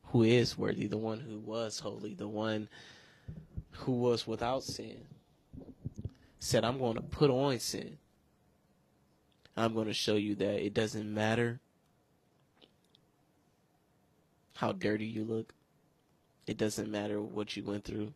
who 0.05 0.23
is 0.23 0.57
worthy, 0.57 0.87
the 0.87 0.99
one 0.99 1.21
who 1.21 1.39
was 1.39 1.81
holy, 1.81 2.15
the 2.15 2.29
one 2.29 2.69
who 3.71 3.93
was 3.93 4.27
without 4.27 4.63
sin, 4.63 5.07
said, 6.39 6.65
I'm 6.65 6.79
going 6.79 6.95
to 6.95 7.03
put 7.03 7.31
on 7.31 7.59
sin. 7.59 7.99
I'm 9.57 9.75
going 9.75 9.87
to 9.87 9.93
show 9.93 10.15
you 10.15 10.35
that 10.37 10.65
it 10.65 10.73
doesn't 10.73 11.13
matter 11.13 11.61
how 14.57 14.73
dirty 14.73 15.07
you 15.07 15.25
look. 15.25 15.55
It 16.47 16.57
doesn't 16.57 16.91
matter 16.91 17.21
what 17.21 17.57
you 17.57 17.65
went 17.65 17.85
through. 17.85 18.13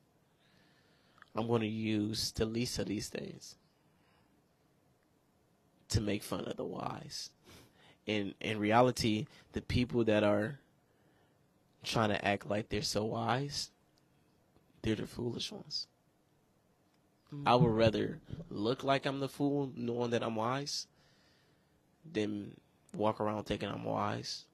I'm 1.34 1.46
going 1.46 1.62
to 1.62 1.66
use 1.68 2.32
the 2.32 2.44
least 2.46 2.78
of 2.78 2.86
these 2.86 3.08
things 3.08 3.56
to 5.88 6.00
make 6.00 6.22
fun 6.22 6.44
of 6.44 6.56
the 6.56 6.64
wise. 6.64 7.30
In 8.06 8.34
in 8.40 8.58
reality, 8.58 9.26
the 9.52 9.60
people 9.60 10.04
that 10.04 10.24
are 10.24 10.58
trying 11.84 12.08
to 12.10 12.24
act 12.24 12.48
like 12.48 12.68
they're 12.68 12.82
so 12.82 13.04
wise, 13.04 13.70
they're 14.82 14.96
the 14.96 15.06
foolish 15.06 15.52
ones. 15.52 15.86
I 17.46 17.54
would 17.54 17.70
rather 17.72 18.18
look 18.50 18.84
like 18.84 19.06
I'm 19.06 19.20
the 19.20 19.28
fool 19.28 19.72
knowing 19.74 20.10
that 20.10 20.22
I'm 20.22 20.36
wise 20.36 20.86
than 22.10 22.56
walk 22.94 23.20
around 23.20 23.44
thinking 23.44 23.68
I'm 23.68 23.84
wise, 23.84 24.44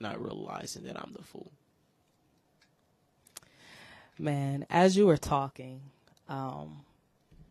not 0.00 0.20
realizing 0.22 0.84
that 0.84 0.96
I'm 1.00 1.12
the 1.16 1.22
fool. 1.22 1.52
Man, 4.18 4.66
as 4.68 4.96
you 4.96 5.06
were 5.06 5.16
talking, 5.16 5.80
um, 6.28 6.80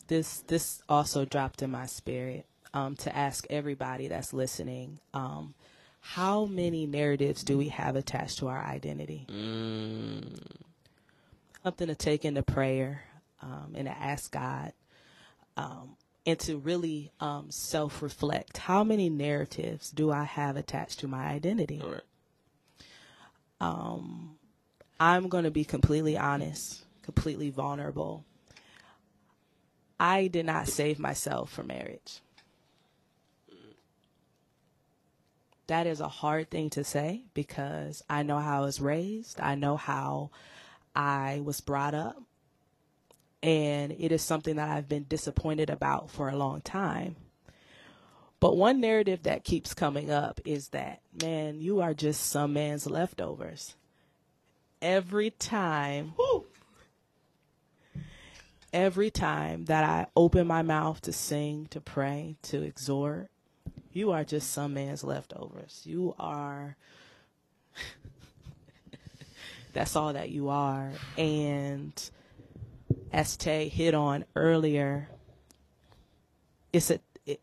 this 0.08 0.40
this 0.48 0.82
also 0.90 1.24
dropped 1.24 1.62
in 1.62 1.72
my 1.72 1.86
spirit 1.86 2.46
um, 2.74 2.96
to 2.98 3.16
ask 3.16 3.48
everybody 3.50 4.10
that's 4.10 4.34
listening. 4.34 5.00
Um, 5.14 5.54
how 6.02 6.46
many 6.46 6.86
narratives 6.86 7.44
do 7.44 7.58
we 7.58 7.70
have 7.70 7.96
attached 7.96 8.40
to 8.40 8.48
our 8.48 8.64
identity? 8.64 9.26
Mm, 9.30 10.40
Something 11.64 11.88
to 11.88 11.96
take 11.96 12.24
into 12.26 12.44
prayer 12.44 13.04
um, 13.42 13.74
and 13.76 13.88
to 13.88 13.98
ask 13.98 14.32
God 14.32 14.74
um, 15.58 15.98
and 16.26 16.40
to 16.42 16.58
really 16.58 17.12
um, 17.20 17.52
self 17.52 18.02
reflect. 18.02 18.58
How 18.58 18.84
many 18.84 19.10
narratives 19.10 19.92
do 19.92 20.12
I 20.12 20.24
have 20.24 20.58
attached 20.58 21.00
to 21.00 21.08
my 21.08 21.28
identity? 21.28 21.82
right. 21.84 22.02
I'm 25.00 25.30
going 25.30 25.44
to 25.46 25.52
be 25.52 25.64
completely 25.66 26.18
honest, 26.18 26.84
completely 27.04 27.50
vulnerable. 27.50 28.26
I 30.00 30.28
did 30.28 30.46
not 30.46 30.68
save 30.68 31.00
myself 31.00 31.52
for 31.52 31.64
marriage. 31.64 32.22
That 35.68 35.88
is 35.88 36.00
a 36.00 36.08
hard 36.08 36.50
thing 36.50 36.70
to 36.72 36.84
say 36.84 37.24
because 37.34 38.04
I 38.10 38.24
know 38.24 38.40
how 38.40 38.60
I 38.60 38.66
was 38.66 38.80
raised. 38.80 39.42
I 39.42 39.56
know 39.56 39.76
how 39.76 40.32
I 40.96 41.42
was 41.44 41.62
brought 41.62 41.94
up. 41.94 42.22
And 43.44 43.92
it 43.92 44.12
is 44.12 44.22
something 44.22 44.56
that 44.56 44.70
I've 44.70 44.90
been 44.90 45.06
disappointed 45.08 45.70
about 45.70 46.10
for 46.10 46.30
a 46.30 46.36
long 46.36 46.62
time. 46.62 47.16
But 48.40 48.58
one 48.58 48.82
narrative 48.82 49.24
that 49.24 49.44
keeps 49.44 49.74
coming 49.74 50.12
up 50.12 50.42
is 50.46 50.70
that, 50.70 51.02
man, 51.22 51.60
you 51.60 51.82
are 51.82 51.94
just 51.94 52.28
some 52.28 52.54
man's 52.54 52.88
leftovers 52.88 53.76
every 54.82 55.32
time 55.32 56.14
every 58.74 59.10
time 59.10 59.66
that 59.66 59.84
I 59.84 60.08
open 60.16 60.46
my 60.46 60.62
mouth 60.62 61.02
to 61.02 61.14
sing, 61.14 61.68
to 61.72 61.82
pray, 61.82 62.36
to 62.44 62.62
exhort, 62.62 63.30
you 63.92 64.12
are 64.12 64.24
just 64.24 64.52
some 64.52 64.74
man's 64.74 65.04
leftovers. 65.04 65.82
You 65.86 66.16
are 66.20 66.76
that's 69.74 69.96
all 69.96 70.14
that 70.14 70.30
you 70.30 70.50
are. 70.50 70.92
And 71.18 72.10
as 73.12 73.38
Tay 73.38 73.68
hit 73.70 73.94
on 73.94 74.26
earlier, 74.36 75.10
it's 76.74 76.90
a 76.92 77.00
it, 77.26 77.42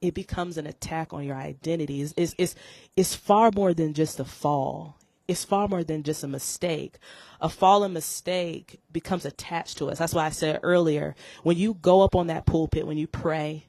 it 0.00 0.14
becomes 0.14 0.58
an 0.58 0.66
attack 0.66 1.12
on 1.12 1.24
your 1.24 1.36
identity. 1.36 2.02
It's, 2.02 2.14
it's, 2.16 2.34
it's, 2.38 2.54
it's 2.96 3.14
far 3.14 3.50
more 3.54 3.74
than 3.74 3.94
just 3.94 4.20
a 4.20 4.24
fall. 4.24 4.98
It's 5.26 5.44
far 5.44 5.68
more 5.68 5.84
than 5.84 6.02
just 6.02 6.24
a 6.24 6.28
mistake. 6.28 6.96
A 7.40 7.50
fallen 7.50 7.92
mistake 7.92 8.80
becomes 8.90 9.26
attached 9.26 9.76
to 9.78 9.90
us. 9.90 9.98
That's 9.98 10.14
why 10.14 10.24
I 10.24 10.30
said 10.30 10.60
earlier, 10.62 11.14
when 11.42 11.58
you 11.58 11.74
go 11.74 12.00
up 12.00 12.14
on 12.14 12.28
that 12.28 12.46
pulpit, 12.46 12.86
when 12.86 12.96
you 12.96 13.06
pray, 13.06 13.66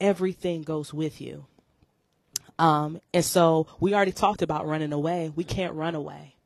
everything 0.00 0.62
goes 0.62 0.94
with 0.94 1.20
you. 1.20 1.46
Um, 2.58 3.00
and 3.12 3.24
so 3.24 3.66
we 3.80 3.94
already 3.94 4.12
talked 4.12 4.42
about 4.42 4.66
running 4.66 4.92
away. 4.92 5.32
We 5.34 5.44
can't 5.44 5.74
run 5.74 5.94
away. 5.96 6.36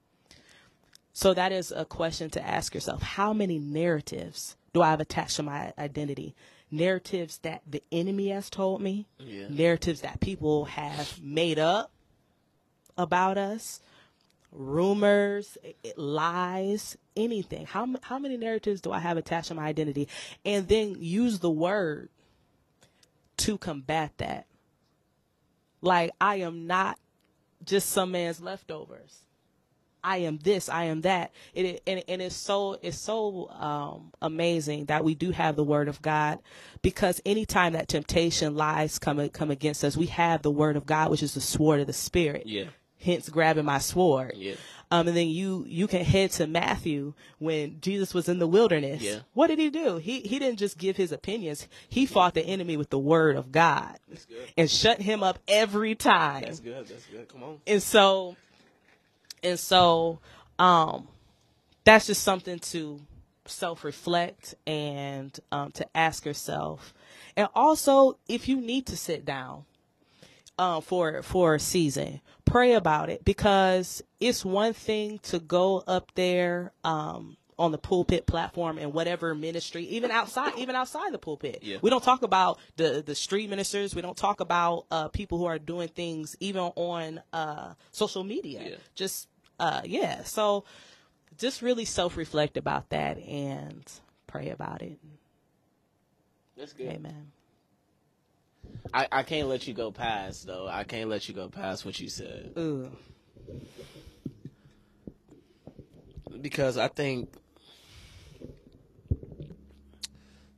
So 1.17 1.33
that 1.33 1.53
is 1.53 1.71
a 1.71 1.85
question 1.85 2.29
to 2.31 2.45
ask 2.45 2.75
yourself. 2.75 3.01
How 3.03 3.33
many 3.33 3.59
narratives 3.59 4.57
do 4.73 4.83
I 4.83 4.91
have 4.91 5.01
attached 5.01 5.37
to 5.37 5.45
my 5.45 5.73
identity? 5.79 6.35
Narratives 6.73 7.39
that 7.39 7.62
the 7.71 7.85
enemy 7.93 8.29
has 8.31 8.51
told 8.51 8.83
me, 8.83 9.07
Yeah. 9.19 9.47
narratives 9.49 10.01
that 10.01 10.19
people 10.21 10.65
have 10.65 11.23
made 11.23 11.57
up 11.59 11.93
about 12.99 13.39
us, 13.39 13.81
rumors, 14.51 15.57
i- 15.65 15.75
i- 15.85 15.93
lies, 15.97 16.97
anything. 17.17 17.67
How 17.67 17.89
how 18.03 18.19
many 18.19 18.37
narratives 18.37 18.81
do 18.81 18.91
I 18.91 18.99
have 18.99 19.17
attached 19.17 19.49
to 19.49 19.55
my 19.55 19.67
identity? 19.67 20.09
And 20.45 20.67
then 20.67 20.97
use 21.01 21.39
the 21.39 21.51
word 21.51 22.09
to 23.39 23.57
combat 23.57 24.19
that. 24.19 24.47
Like 25.81 26.11
I 26.21 26.37
am 26.37 26.67
not 26.67 26.99
just 27.65 27.91
some 27.91 28.11
man's 28.11 28.41
leftovers. 28.41 29.21
I 30.05 30.19
am 30.19 30.39
this, 30.39 30.69
I 30.69 30.85
am 30.85 31.01
that. 31.01 31.33
It, 31.55 31.83
and, 31.87 32.05
and 32.07 32.23
it's 32.23 32.37
so 32.37 32.79
it's 32.83 32.99
so 32.99 33.49
um, 33.51 34.13
amazing 34.23 34.85
that 34.87 35.03
we 35.03 35.15
do 35.15 35.31
have 35.31 35.57
the 35.57 35.65
Word 35.65 35.89
of 35.89 36.03
God, 36.03 36.39
because 36.83 37.21
anytime 37.25 37.73
that 37.73 37.89
temptation 37.89 38.55
lies 38.55 38.99
come 38.99 39.27
come 39.31 39.51
against 39.51 39.83
us, 39.83 39.97
we 39.97 40.07
have 40.07 40.43
the 40.43 40.51
Word 40.51 40.77
of 40.77 40.87
God, 40.87 41.11
which 41.11 41.23
is 41.23 41.35
the 41.35 41.41
sword 41.41 41.81
of 41.81 41.87
the 41.87 41.93
Spirit. 41.93 42.47
Yeah. 42.47 42.65
Hence, 43.01 43.29
grabbing 43.29 43.67
my 43.67 43.79
sword. 43.79 44.33
Yeah. 44.37 44.55
Um, 44.91 45.09
and 45.09 45.17
then 45.17 45.29
you 45.29 45.65
you 45.69 45.87
can 45.87 46.05
head 46.05 46.31
to 46.33 46.47
Matthew 46.47 47.15
when 47.39 47.81
Jesus 47.81 48.15
was 48.15 48.29
in 48.29 48.39
the 48.39 48.47
wilderness. 48.47 49.03
Yeah. 49.03 49.21
What 49.35 49.49
did 49.49 49.59
he 49.59 49.69
do? 49.71 49.97
He 49.97 50.21
he 50.21 50.39
didn't 50.39 50.59
just 50.59 50.79
give 50.79 50.97
his 50.97 51.13
opinions. 51.13 51.67
He 51.89 52.07
fought 52.07 52.33
the 52.35 52.43
enemy 52.43 52.77
with 52.77 52.91
the 52.91 52.99
Word 52.99 53.37
of 53.37 53.51
God 53.53 53.99
That's 54.09 54.25
good. 54.25 54.49
and 54.57 54.71
shut 54.71 55.01
him 55.03 55.23
up 55.23 55.39
every 55.49 55.95
time 55.95 56.43
That's 56.43 56.61
good. 56.61 56.87
That's 56.87 57.07
good. 57.07 57.29
Come 57.29 57.43
on. 57.43 57.61
and 57.67 57.83
so 57.83 58.37
and 59.45 59.59
so 59.59 60.18
um 60.59 61.07
that's 61.84 62.07
just 62.07 62.22
something 62.22 62.59
to 62.59 63.01
self-reflect 63.47 64.55
and 64.66 65.38
um, 65.53 65.70
to 65.70 65.86
ask 65.95 66.24
yourself 66.24 66.95
and 67.36 67.47
also 67.55 68.18
if 68.26 68.49
you 68.49 68.61
need 68.61 68.86
to 68.86 68.97
sit 68.97 69.24
down 69.24 69.64
um, 70.59 70.80
for 70.80 71.22
for 71.22 71.55
a 71.55 71.61
season 71.61 72.20
pray 72.47 72.72
about 72.72 73.11
it 73.11 73.24
because 73.24 74.03
it's 74.18 74.45
one 74.45 74.72
thing 74.72 75.18
to 75.18 75.38
go 75.38 75.82
up 75.86 76.11
there 76.14 76.72
um, 76.84 77.36
on 77.59 77.72
the 77.72 77.78
pulpit 77.78 78.26
platform 78.26 78.78
and 78.78 78.92
whatever 78.92 79.34
ministry, 79.34 79.84
even 79.84 80.11
outside, 80.11 80.53
even 80.59 80.74
outside 80.74 81.12
the 81.12 81.18
pulpit. 81.18 81.61
Yeah. 81.62 81.78
We 81.82 81.90
don't 81.90 82.03
talk 82.03 82.22
about 82.22 82.59
the 82.76 83.03
the 83.05 83.14
street 83.14 83.49
ministers. 83.51 83.95
We 83.95 84.03
don't 84.03 84.16
talk 84.16 84.40
about 84.40 84.86
uh, 84.90 85.09
people 85.09 85.38
who 85.38 85.45
are 85.45 85.59
doing 85.59 85.88
things 85.88 86.36
even 86.40 86.62
on 86.76 87.20
uh, 87.32 87.74
social 87.92 88.24
media. 88.24 88.62
Yeah. 88.62 88.76
Just 88.95 89.28
uh, 89.59 89.83
yeah. 89.85 90.23
So 90.25 90.65
just 91.39 91.63
really 91.63 91.85
self 91.85 92.17
reflect 92.17 92.57
about 92.57 92.91
that 92.91 93.19
and 93.19 93.83
pray 94.27 94.51
about 94.51 94.83
it. 94.83 94.99
That's 96.57 96.73
good. 96.73 96.89
Amen. 96.89 97.33
I, 98.93 99.09
I 99.11 99.23
can't 99.23 99.49
let 99.49 99.67
you 99.67 99.75
go 99.75 99.91
past 99.91 100.47
though. 100.47 100.67
I 100.69 100.85
can't 100.85 101.11
let 101.11 101.29
you 101.29 101.35
go 101.35 101.49
past 101.49 101.85
what 101.85 101.99
you 102.01 102.09
said 102.09 102.53
Ooh. 102.59 102.91
because 106.41 106.77
I 106.79 106.89
think 106.89 107.33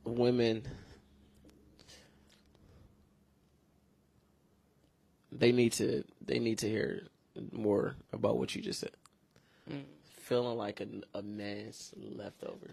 women 0.03 0.63
they 5.31 5.51
need 5.51 5.73
to 5.73 6.03
they 6.25 6.39
need 6.39 6.59
to 6.59 6.69
hear 6.69 7.03
more 7.51 7.95
about 8.11 8.37
what 8.37 8.55
you 8.55 8.61
just 8.61 8.79
said. 8.79 8.91
Mm. 9.71 9.83
Feeling 10.21 10.57
like 10.57 10.81
a, 10.81 10.87
a 11.17 11.21
man's 11.21 11.93
leftover. 11.95 12.71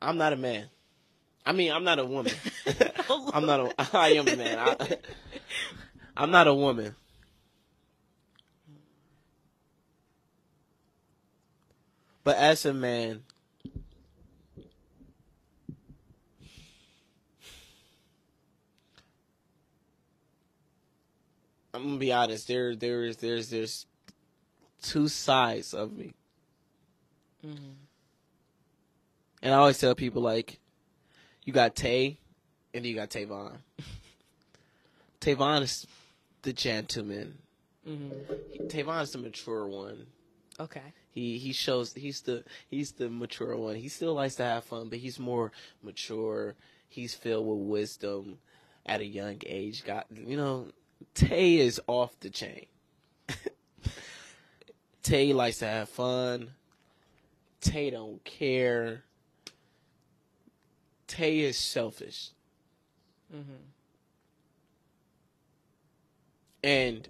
I'm 0.00 0.18
not 0.18 0.32
a 0.32 0.36
man. 0.36 0.68
I 1.44 1.52
mean, 1.52 1.72
I'm 1.72 1.84
not 1.84 1.98
a 1.98 2.04
woman. 2.04 2.32
I'm 3.32 3.46
not 3.46 3.60
a. 3.60 3.88
I 3.96 4.10
am 4.10 4.28
a 4.28 4.36
man. 4.36 4.58
I, 4.58 4.98
I'm 6.16 6.30
not 6.30 6.46
a 6.46 6.54
woman. 6.54 6.94
But 12.24 12.36
as 12.36 12.64
a 12.64 12.72
man, 12.72 13.22
I'm 21.74 21.84
gonna 21.84 21.96
be 21.96 22.12
honest. 22.12 22.48
There, 22.48 22.76
there 22.76 23.04
is, 23.04 23.16
there's, 23.18 23.50
there's 23.50 23.86
two 24.82 25.08
sides 25.08 25.74
of 25.74 25.92
me, 25.92 26.14
mm-hmm. 27.46 27.72
and 29.42 29.54
I 29.54 29.56
always 29.56 29.78
tell 29.78 29.94
people 29.94 30.22
like, 30.22 30.58
you 31.44 31.52
got 31.52 31.74
Tay, 31.74 32.18
and 32.74 32.84
you 32.84 32.94
got 32.94 33.10
Tavon. 33.10 33.56
Tavon 35.20 35.62
is 35.62 35.86
the 36.42 36.52
gentleman. 36.52 37.38
Mm-hmm. 37.88 38.66
Tavon 38.66 39.02
is 39.02 39.12
the 39.12 39.18
mature 39.18 39.66
one. 39.66 40.06
Okay. 40.60 40.92
He 41.10 41.38
he 41.38 41.52
shows 41.52 41.92
he's 41.92 42.22
the 42.22 42.44
he's 42.68 42.92
the 42.92 43.08
mature 43.08 43.56
one. 43.56 43.76
He 43.76 43.88
still 43.88 44.14
likes 44.14 44.36
to 44.36 44.44
have 44.44 44.64
fun, 44.64 44.88
but 44.88 44.98
he's 44.98 45.18
more 45.18 45.52
mature. 45.82 46.54
He's 46.88 47.14
filled 47.14 47.46
with 47.46 47.68
wisdom 47.68 48.38
at 48.86 49.00
a 49.00 49.06
young 49.06 49.38
age. 49.46 49.84
Got 49.84 50.06
you 50.10 50.36
know, 50.36 50.68
Tay 51.14 51.56
is 51.58 51.80
off 51.86 52.18
the 52.20 52.30
chain. 52.30 52.66
Tay 55.02 55.32
likes 55.32 55.58
to 55.58 55.66
have 55.66 55.88
fun. 55.88 56.50
Tay 57.60 57.90
don't 57.90 58.22
care. 58.24 59.04
Tay 61.06 61.40
is 61.40 61.56
selfish. 61.56 62.30
Mm-hmm. 63.34 63.52
And 66.64 67.08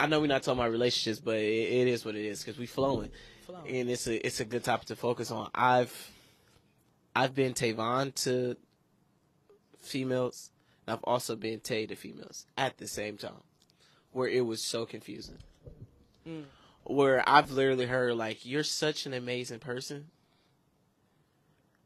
I 0.00 0.06
know 0.06 0.20
we're 0.20 0.26
not 0.26 0.42
talking 0.42 0.60
about 0.60 0.70
relationships, 0.70 1.20
but 1.20 1.36
it, 1.36 1.40
it 1.40 1.88
is 1.88 2.04
what 2.04 2.14
it 2.14 2.24
is 2.24 2.42
because 2.42 2.58
we 2.58 2.66
flowing, 2.66 3.10
Flowing. 3.46 3.76
and 3.76 3.90
it's 3.90 4.06
a 4.06 4.24
it's 4.26 4.40
a 4.40 4.44
good 4.44 4.64
topic 4.64 4.88
to 4.88 4.96
focus 4.96 5.30
on. 5.30 5.50
I've 5.54 6.10
I've 7.16 7.34
been 7.34 7.52
Tavon 7.54 8.14
to 8.24 8.56
females, 9.80 10.50
I've 10.90 11.04
also 11.04 11.36
been 11.36 11.60
Tay 11.60 11.86
to 11.86 11.94
females 11.94 12.46
at 12.56 12.78
the 12.78 12.88
same 12.88 13.16
time, 13.16 13.42
where 14.12 14.28
it 14.28 14.46
was 14.46 14.62
so 14.62 14.86
confusing. 14.86 15.38
Mm. 16.26 16.44
Where 16.84 17.26
I've 17.28 17.50
literally 17.50 17.86
heard 17.86 18.14
like, 18.14 18.46
"You're 18.46 18.64
such 18.64 19.06
an 19.06 19.12
amazing 19.12 19.58
person," 19.60 20.10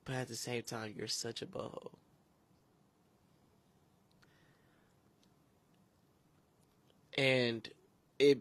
but 0.04 0.14
at 0.14 0.28
the 0.28 0.36
same 0.36 0.62
time, 0.62 0.94
you're 0.96 1.08
such 1.08 1.42
a 1.42 1.46
boho. 1.46 1.92
and 7.16 7.68
it 8.18 8.40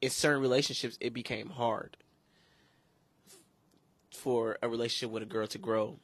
in 0.00 0.10
certain 0.10 0.42
relationships 0.42 0.98
it 1.00 1.12
became 1.12 1.50
hard 1.50 1.96
for 4.12 4.58
a 4.62 4.68
relationship 4.68 5.12
with 5.12 5.22
a 5.22 5.26
girl 5.26 5.46
to 5.46 5.58
grow 5.58 5.98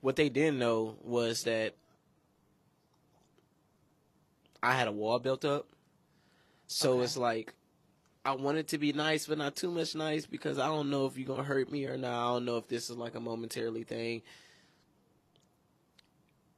what 0.00 0.16
they 0.16 0.28
didn't 0.28 0.58
know 0.58 0.96
was 1.02 1.44
that 1.44 1.74
i 4.62 4.72
had 4.72 4.88
a 4.88 4.92
wall 4.92 5.18
built 5.18 5.44
up 5.44 5.66
so 6.66 6.94
Okay. 6.94 7.04
it's 7.04 7.16
like 7.16 7.54
i 8.24 8.32
wanted 8.34 8.60
it 8.60 8.68
to 8.68 8.78
be 8.78 8.92
nice 8.92 9.26
but 9.26 9.38
not 9.38 9.56
too 9.56 9.70
much 9.70 9.94
nice 9.94 10.26
because 10.26 10.58
i 10.58 10.66
don't 10.66 10.90
know 10.90 11.06
if 11.06 11.16
you're 11.16 11.26
gonna 11.26 11.42
hurt 11.42 11.70
me 11.70 11.86
or 11.86 11.96
not 11.96 12.12
i 12.12 12.32
don't 12.32 12.44
know 12.44 12.56
if 12.56 12.68
this 12.68 12.90
is 12.90 12.96
like 12.96 13.14
a 13.14 13.20
momentarily 13.20 13.82
thing 13.84 14.22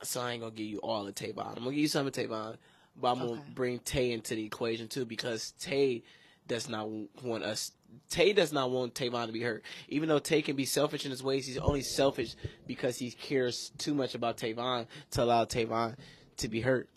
so 0.03 0.21
I 0.21 0.33
ain't 0.33 0.41
gonna 0.43 0.53
give 0.55 0.67
you 0.67 0.79
all 0.79 1.07
of 1.07 1.15
Tavon. 1.15 1.47
I'm 1.51 1.55
gonna 1.63 1.71
give 1.71 1.79
you 1.79 1.87
some 1.89 2.07
of 2.09 2.13
Tavon, 2.13 2.57
but 3.01 3.13
I'm 3.13 3.19
gonna 3.21 3.41
bring 3.55 3.79
Tay 3.79 4.11
into 4.11 4.35
the 4.35 4.45
equation 4.45 4.89
too 4.89 5.05
because 5.05 5.53
Tay 5.61 6.03
does 6.49 6.69
not 6.69 6.89
want 7.23 7.45
us. 7.45 7.71
Tay 8.11 8.33
does 8.33 8.53
not 8.53 8.73
want 8.73 8.95
Tavon 8.95 9.27
to 9.27 9.33
be 9.33 9.43
hurt. 9.43 9.63
Even 9.89 10.09
though 10.09 10.19
Tay 10.19 10.43
can 10.43 10.57
be 10.57 10.65
selfish 10.65 11.05
in 11.05 11.13
his 11.13 11.23
ways, 11.23 11.47
he's 11.47 11.57
only 11.59 11.83
selfish 11.83 12.35
because 12.67 12.99
he 12.99 13.13
cares 13.13 13.71
too 13.79 13.95
much 13.95 14.17
about 14.17 14.37
Tavon 14.39 14.87
to 15.13 15.23
allow 15.23 15.45
Tavon 15.45 15.95
to 16.39 16.49
be 16.49 16.61
hurt. 16.61 16.89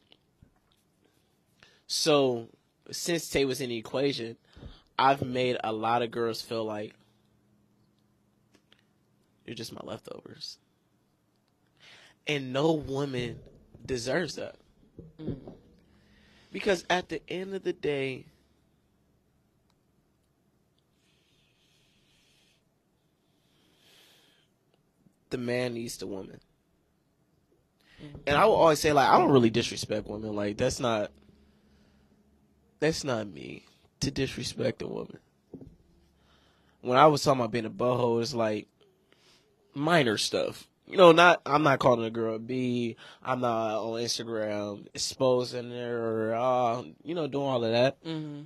So 1.88 2.48
since 2.92 3.30
Tay 3.30 3.46
was 3.46 3.62
in 3.62 3.70
the 3.70 3.78
equation, 3.78 4.38
I've 4.98 5.22
made 5.22 5.58
a 5.64 5.72
lot 5.72 6.02
of 6.02 6.12
girls 6.12 6.42
feel 6.42 6.64
like 6.64 6.94
you're 9.46 9.56
just 9.56 9.74
my 9.74 9.82
leftovers. 9.84 10.58
And 12.28 12.52
no 12.52 12.72
woman 12.74 13.40
deserves 13.86 14.36
that. 14.36 14.56
Because 16.52 16.86
at 16.90 17.10
the 17.10 17.22
end 17.30 17.54
of 17.54 17.64
the 17.64 17.74
day, 17.74 18.26
the 25.30 25.38
man 25.38 25.74
needs 25.74 25.98
the 25.98 26.08
woman. 26.08 26.40
And 28.26 28.38
I 28.38 28.46
will 28.46 28.56
always 28.56 28.80
say, 28.80 28.94
like, 28.94 29.10
I 29.10 29.18
don't 29.18 29.32
really 29.32 29.50
disrespect 29.50 30.08
women. 30.08 30.36
Like, 30.36 30.58
that's 30.58 30.80
not 30.80 31.12
that's 32.80 33.04
not 33.04 33.28
me 33.28 33.64
to 34.02 34.12
disrespect 34.12 34.82
a 34.82 34.88
woman. 34.88 35.20
When 36.82 36.98
I 36.98 37.08
was 37.08 37.24
talking 37.24 37.42
about 37.42 37.52
being 37.52 37.66
a 37.66 37.70
boho, 37.70 38.22
it's 38.22 38.34
like 38.34 38.68
minor 39.74 40.18
stuff. 40.18 40.68
You 40.88 40.98
know, 40.98 41.12
not 41.12 41.42
I'm 41.46 41.64
not 41.64 41.80
calling 41.80 42.06
a 42.06 42.12
girl 42.12 42.36
a 42.36 42.40
B. 42.40 42.96
I'm 43.24 43.42
not 43.42 43.78
on 43.78 44.02
Instagram 44.02 44.86
exposing 44.94 45.72
her 45.72 46.30
or 46.30 46.36
uh, 46.36 46.84
you 47.04 47.16
know 47.16 47.28
doing 47.28 47.48
all 47.48 47.64
of 47.64 47.72
that. 47.72 48.04
Mm-hmm. 48.04 48.44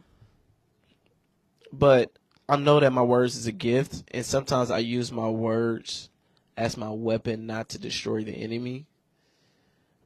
But 1.74 2.12
I 2.48 2.56
know 2.56 2.80
that 2.80 2.94
my 2.94 3.02
words 3.02 3.36
is 3.36 3.46
a 3.46 3.52
gift, 3.52 4.04
and 4.12 4.26
sometimes 4.26 4.72
I 4.72 4.80
use 4.80 5.12
my 5.12 5.28
words 5.28 6.10
as 6.58 6.78
my 6.78 6.90
weapon, 6.90 7.46
not 7.46 7.70
to 7.70 7.80
destroy 7.80 8.24
the 8.24 8.34
enemy, 8.34 8.86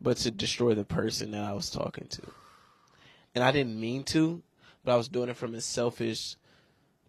but 0.02 0.18
to 0.18 0.32
destroy 0.32 0.74
the 0.74 0.84
person 0.84 1.32
that 1.32 1.44
I 1.44 1.54
was 1.54 1.70
talking 1.70 2.08
to. 2.08 2.22
And 3.36 3.44
I 3.44 3.52
didn't 3.52 3.80
mean 3.80 4.04
to, 4.06 4.42
but 4.84 4.94
I 4.94 4.96
was 4.96 5.08
doing 5.08 5.30
it 5.30 5.38
from 5.38 5.56
a 5.56 5.62
selfish 5.62 6.36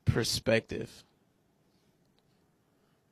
perspective. 0.04 1.04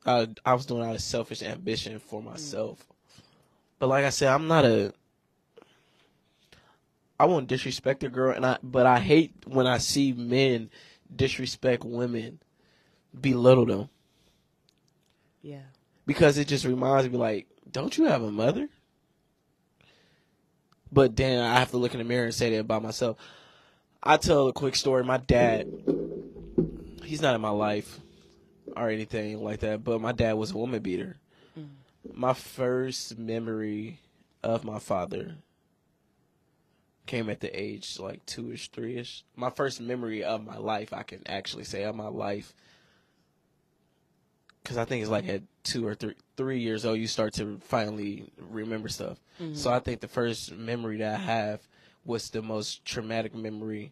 I, 0.05 0.27
I 0.45 0.53
was 0.53 0.65
doing 0.65 0.81
it 0.81 0.85
out 0.85 0.95
of 0.95 1.01
selfish 1.01 1.41
ambition 1.41 1.99
for 1.99 2.21
mm. 2.21 2.25
myself. 2.25 2.85
But 3.79 3.87
like 3.87 4.05
I 4.05 4.09
said, 4.09 4.29
I'm 4.29 4.47
not 4.47 4.65
a. 4.65 4.93
I 7.19 7.25
won't 7.25 7.47
disrespect 7.47 8.03
a 8.03 8.09
girl, 8.09 8.33
and 8.33 8.45
I 8.45 8.57
but 8.63 8.85
I 8.85 8.99
hate 8.99 9.33
when 9.45 9.67
I 9.67 9.77
see 9.77 10.13
men 10.13 10.69
disrespect 11.15 11.83
women, 11.83 12.39
belittle 13.19 13.65
them, 13.65 13.89
Yeah. 15.41 15.61
because 16.05 16.37
it 16.37 16.47
just 16.47 16.65
reminds 16.65 17.09
me 17.09 17.17
like, 17.17 17.47
don't 17.71 17.97
you 17.97 18.05
have 18.05 18.23
a 18.23 18.31
mother? 18.31 18.67
But 20.93 21.15
then 21.15 21.43
I 21.43 21.57
have 21.57 21.71
to 21.71 21.77
look 21.77 21.93
in 21.93 21.97
the 21.97 22.03
mirror 22.03 22.25
and 22.25 22.33
say 22.33 22.51
that 22.51 22.59
about 22.59 22.83
myself. 22.83 23.17
I 24.01 24.17
tell 24.17 24.47
a 24.47 24.53
quick 24.53 24.75
story. 24.75 25.03
My 25.03 25.17
dad, 25.17 25.67
he's 27.03 27.21
not 27.21 27.33
in 27.33 27.41
my 27.41 27.49
life 27.49 27.99
or 28.77 28.89
anything 28.89 29.43
like 29.43 29.61
that, 29.61 29.83
but 29.83 30.01
my 30.01 30.11
dad 30.11 30.33
was 30.33 30.51
a 30.51 30.57
woman 30.57 30.81
beater. 30.81 31.17
Mm. 31.59 31.69
My 32.13 32.33
first 32.33 33.17
memory 33.17 33.99
of 34.43 34.63
my 34.63 34.77
father 34.77 35.37
came 37.05 37.29
at 37.29 37.39
the 37.39 37.59
age 37.59 37.99
like 37.99 38.25
two 38.25 38.51
ish, 38.51 38.69
three 38.69 38.97
ish. 38.97 39.23
My 39.35 39.49
first 39.49 39.81
memory 39.81 40.23
of 40.23 40.45
my 40.45 40.57
life, 40.57 40.93
I 40.93 41.03
can 41.03 41.21
actually 41.25 41.63
say 41.63 41.83
of 41.83 41.95
my 41.95 42.07
life, 42.07 42.53
because 44.63 44.77
I 44.77 44.85
think 44.85 45.01
it's 45.01 45.11
like 45.11 45.27
at 45.27 45.41
two 45.63 45.85
or 45.85 45.93
three 45.93 46.15
three 46.37 46.59
years 46.59 46.85
old 46.85 46.97
you 46.97 47.07
start 47.07 47.33
to 47.33 47.59
finally 47.63 48.31
remember 48.37 48.87
stuff. 48.87 49.19
Mm-hmm. 49.39 49.55
So 49.55 49.71
I 49.71 49.79
think 49.79 49.99
the 49.99 50.07
first 50.07 50.53
memory 50.53 50.97
that 50.97 51.15
I 51.15 51.23
have 51.23 51.61
was 52.05 52.29
the 52.29 52.41
most 52.41 52.85
traumatic 52.85 53.35
memory 53.35 53.91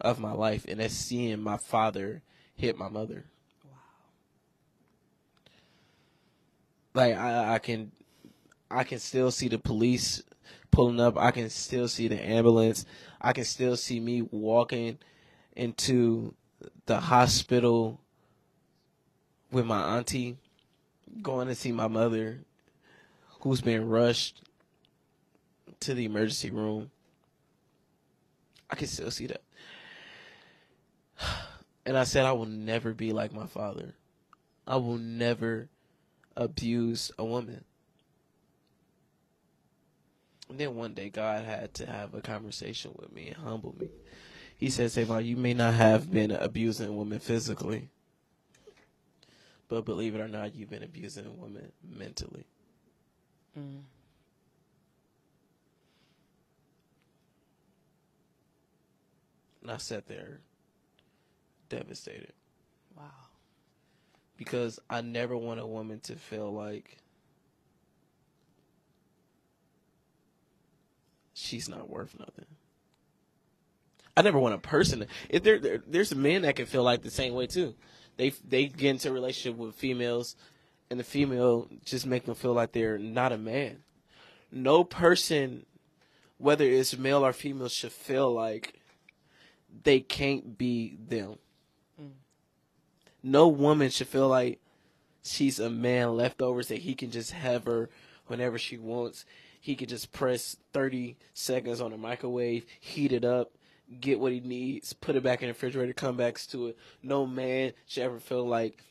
of 0.00 0.18
my 0.18 0.32
life, 0.32 0.64
and 0.68 0.80
that's 0.80 0.94
seeing 0.94 1.40
my 1.40 1.56
father 1.56 2.22
hit 2.54 2.78
my 2.78 2.88
mother. 2.88 3.24
Like 6.94 7.14
I, 7.14 7.54
I 7.54 7.58
can, 7.58 7.92
I 8.70 8.84
can 8.84 8.98
still 8.98 9.30
see 9.30 9.48
the 9.48 9.58
police 9.58 10.22
pulling 10.70 10.98
up. 10.98 11.18
I 11.18 11.30
can 11.30 11.50
still 11.50 11.88
see 11.88 12.08
the 12.08 12.22
ambulance. 12.22 12.86
I 13.20 13.32
can 13.34 13.44
still 13.44 13.76
see 13.76 14.00
me 14.00 14.22
walking 14.22 14.98
into 15.54 16.34
the 16.86 17.00
hospital 17.00 18.00
with 19.56 19.64
my 19.64 19.96
auntie, 19.96 20.36
going 21.22 21.48
to 21.48 21.54
see 21.54 21.72
my 21.72 21.88
mother, 21.88 22.40
who's 23.40 23.62
been 23.62 23.88
rushed 23.88 24.42
to 25.80 25.94
the 25.94 26.04
emergency 26.04 26.50
room. 26.50 26.90
I 28.68 28.76
can 28.76 28.86
still 28.86 29.10
see 29.10 29.26
that. 29.28 29.42
And 31.86 31.96
I 31.96 32.02
said, 32.02 32.26
I 32.26 32.32
will 32.32 32.46
never 32.46 32.92
be 32.92 33.12
like 33.12 33.32
my 33.32 33.46
father. 33.46 33.94
I 34.66 34.74
will 34.74 34.98
never 34.98 35.68
abuse 36.36 37.12
a 37.16 37.24
woman. 37.24 37.62
And 40.48 40.58
then 40.58 40.74
one 40.74 40.94
day, 40.94 41.10
God 41.10 41.44
had 41.44 41.74
to 41.74 41.86
have 41.86 42.12
a 42.12 42.20
conversation 42.20 42.90
with 42.96 43.12
me 43.12 43.28
and 43.28 43.36
humble 43.36 43.76
me. 43.78 43.88
He 44.56 44.68
said, 44.68 44.90
Savon, 44.90 45.24
you 45.24 45.36
may 45.36 45.54
not 45.54 45.74
have 45.74 46.10
been 46.10 46.32
abusing 46.32 46.96
women 46.96 47.20
physically, 47.20 47.88
but 49.68 49.84
believe 49.84 50.14
it 50.14 50.20
or 50.20 50.28
not, 50.28 50.54
you've 50.54 50.70
been 50.70 50.82
abusing 50.82 51.26
a 51.26 51.30
woman 51.30 51.72
mentally. 51.82 52.44
Mm. 53.58 53.80
And 59.62 59.70
I 59.70 59.78
sat 59.78 60.06
there 60.06 60.40
devastated 61.68 62.32
Wow. 62.96 63.02
because 64.36 64.78
I 64.88 65.00
never 65.00 65.36
want 65.36 65.58
a 65.58 65.66
woman 65.66 65.98
to 66.00 66.14
feel 66.14 66.52
like 66.52 66.98
she's 71.34 71.68
not 71.68 71.90
worth 71.90 72.16
nothing. 72.18 72.46
I 74.16 74.22
never 74.22 74.38
want 74.38 74.54
a 74.54 74.58
person. 74.58 75.00
To, 75.00 75.06
if 75.28 75.42
there, 75.42 75.58
there, 75.58 75.82
there's 75.86 76.14
men 76.14 76.42
that 76.42 76.56
can 76.56 76.66
feel 76.66 76.82
like 76.84 77.02
the 77.02 77.10
same 77.10 77.34
way 77.34 77.46
too. 77.46 77.74
They 78.16 78.30
they 78.30 78.66
get 78.66 78.90
into 78.90 79.10
a 79.10 79.12
relationship 79.12 79.58
with 79.58 79.74
females, 79.74 80.36
and 80.90 80.98
the 80.98 81.04
female 81.04 81.68
just 81.84 82.06
make 82.06 82.24
them 82.24 82.34
feel 82.34 82.52
like 82.52 82.72
they're 82.72 82.98
not 82.98 83.32
a 83.32 83.38
man. 83.38 83.82
No 84.50 84.84
person, 84.84 85.66
whether 86.38 86.64
it's 86.64 86.96
male 86.96 87.24
or 87.24 87.32
female, 87.32 87.68
should 87.68 87.92
feel 87.92 88.32
like 88.32 88.74
they 89.82 90.00
can't 90.00 90.56
be 90.56 90.96
them. 91.06 91.38
No 93.22 93.48
woman 93.48 93.90
should 93.90 94.08
feel 94.08 94.28
like 94.28 94.60
she's 95.22 95.58
a 95.58 95.68
man 95.68 96.16
leftovers 96.16 96.68
that 96.68 96.78
he 96.78 96.94
can 96.94 97.10
just 97.10 97.32
have 97.32 97.64
her 97.64 97.90
whenever 98.26 98.58
she 98.58 98.76
wants. 98.76 99.24
He 99.60 99.74
can 99.74 99.88
just 99.88 100.12
press 100.12 100.56
30 100.72 101.16
seconds 101.34 101.80
on 101.80 101.90
the 101.90 101.96
microwave, 101.96 102.64
heat 102.78 103.12
it 103.12 103.24
up, 103.24 103.50
get 104.00 104.18
what 104.18 104.32
he 104.32 104.40
needs, 104.40 104.92
put 104.92 105.16
it 105.16 105.22
back 105.22 105.42
in 105.42 105.48
the 105.48 105.52
refrigerator, 105.52 105.92
come 105.92 106.16
back 106.16 106.38
to 106.48 106.68
it. 106.68 106.78
No 107.02 107.26
man 107.26 107.72
should 107.86 108.02
ever 108.02 108.18
feel 108.18 108.46
like 108.46 108.82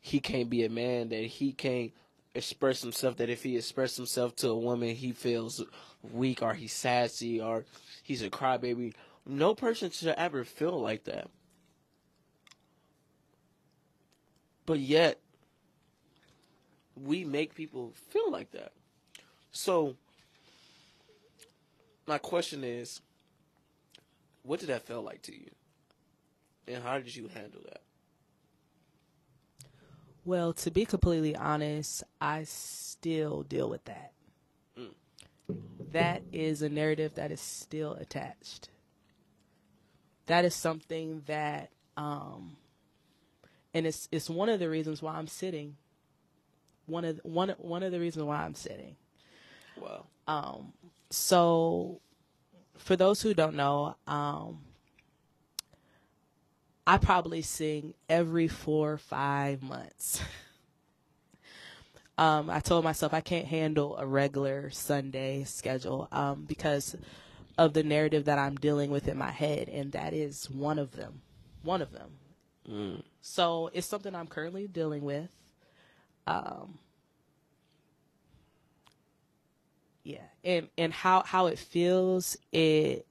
he 0.00 0.20
can't 0.20 0.50
be 0.50 0.64
a 0.64 0.70
man, 0.70 1.08
that 1.10 1.24
he 1.24 1.52
can't 1.52 1.92
express 2.34 2.82
himself, 2.82 3.16
that 3.16 3.30
if 3.30 3.42
he 3.42 3.56
expresses 3.56 3.96
himself 3.96 4.36
to 4.36 4.48
a 4.48 4.58
woman, 4.58 4.94
he 4.94 5.12
feels 5.12 5.62
weak 6.02 6.42
or 6.42 6.54
he's 6.54 6.72
sassy 6.72 7.40
or 7.40 7.64
he's 8.02 8.22
a 8.22 8.30
crybaby. 8.30 8.94
No 9.26 9.54
person 9.54 9.90
should 9.90 10.08
ever 10.08 10.44
feel 10.44 10.80
like 10.80 11.04
that. 11.04 11.28
But 14.66 14.78
yet, 14.78 15.20
we 16.96 17.24
make 17.24 17.54
people 17.54 17.92
feel 18.08 18.30
like 18.30 18.50
that. 18.52 18.72
So, 19.52 19.96
my 22.06 22.18
question 22.18 22.64
is, 22.64 23.00
what 24.44 24.60
did 24.60 24.68
that 24.68 24.86
feel 24.86 25.02
like 25.02 25.22
to 25.22 25.34
you? 25.34 25.50
And 26.68 26.82
how 26.82 26.98
did 26.98 27.14
you 27.14 27.28
handle 27.28 27.62
that? 27.64 27.80
Well, 30.24 30.52
to 30.54 30.70
be 30.70 30.86
completely 30.86 31.36
honest, 31.36 32.02
I 32.20 32.44
still 32.44 33.42
deal 33.42 33.68
with 33.68 33.84
that. 33.84 34.12
That 35.92 36.22
is 36.32 36.60
a 36.62 36.68
narrative 36.68 37.14
that 37.14 37.30
is 37.30 37.40
still 37.40 37.92
attached. 37.92 38.68
That 40.26 40.44
is 40.44 40.54
something 40.54 41.22
that, 41.26 41.70
um, 41.96 42.56
and 43.72 43.86
it's 43.86 44.08
it's 44.10 44.28
one 44.28 44.48
of 44.48 44.58
the 44.58 44.68
reasons 44.68 45.02
why 45.02 45.14
I'm 45.14 45.28
sitting. 45.28 45.76
One 46.86 47.04
of 47.04 47.20
one 47.22 47.50
one 47.58 47.84
of 47.84 47.92
the 47.92 48.00
reasons 48.00 48.24
why 48.24 48.38
I'm 48.38 48.56
sitting. 48.56 48.96
Wow. 49.80 50.06
Um, 50.26 50.72
so, 51.10 52.00
for 52.76 52.96
those 52.96 53.22
who 53.22 53.34
don't 53.34 53.54
know, 53.54 53.96
um, 54.06 54.60
I 56.86 56.98
probably 56.98 57.42
sing 57.42 57.94
every 58.08 58.48
four 58.48 58.92
or 58.92 58.98
five 58.98 59.62
months. 59.62 60.20
um, 62.18 62.50
I 62.50 62.60
told 62.60 62.84
myself 62.84 63.14
I 63.14 63.20
can't 63.20 63.46
handle 63.46 63.96
a 63.96 64.06
regular 64.06 64.70
Sunday 64.70 65.44
schedule 65.44 66.08
um, 66.12 66.44
because 66.46 66.96
of 67.56 67.72
the 67.72 67.82
narrative 67.82 68.26
that 68.26 68.38
I'm 68.38 68.56
dealing 68.56 68.90
with 68.90 69.08
in 69.08 69.16
my 69.16 69.30
head, 69.30 69.68
and 69.68 69.92
that 69.92 70.12
is 70.12 70.50
one 70.50 70.78
of 70.78 70.92
them. 70.92 71.22
One 71.62 71.80
of 71.80 71.92
them. 71.92 72.10
Mm. 72.68 73.02
So 73.20 73.70
it's 73.72 73.86
something 73.86 74.14
I'm 74.14 74.26
currently 74.26 74.66
dealing 74.66 75.04
with. 75.04 75.30
Um, 76.26 76.78
yeah, 80.04 80.18
and 80.44 80.68
and 80.78 80.92
how 80.92 81.22
how 81.22 81.46
it 81.46 81.58
feels. 81.58 82.36
It 82.52 83.06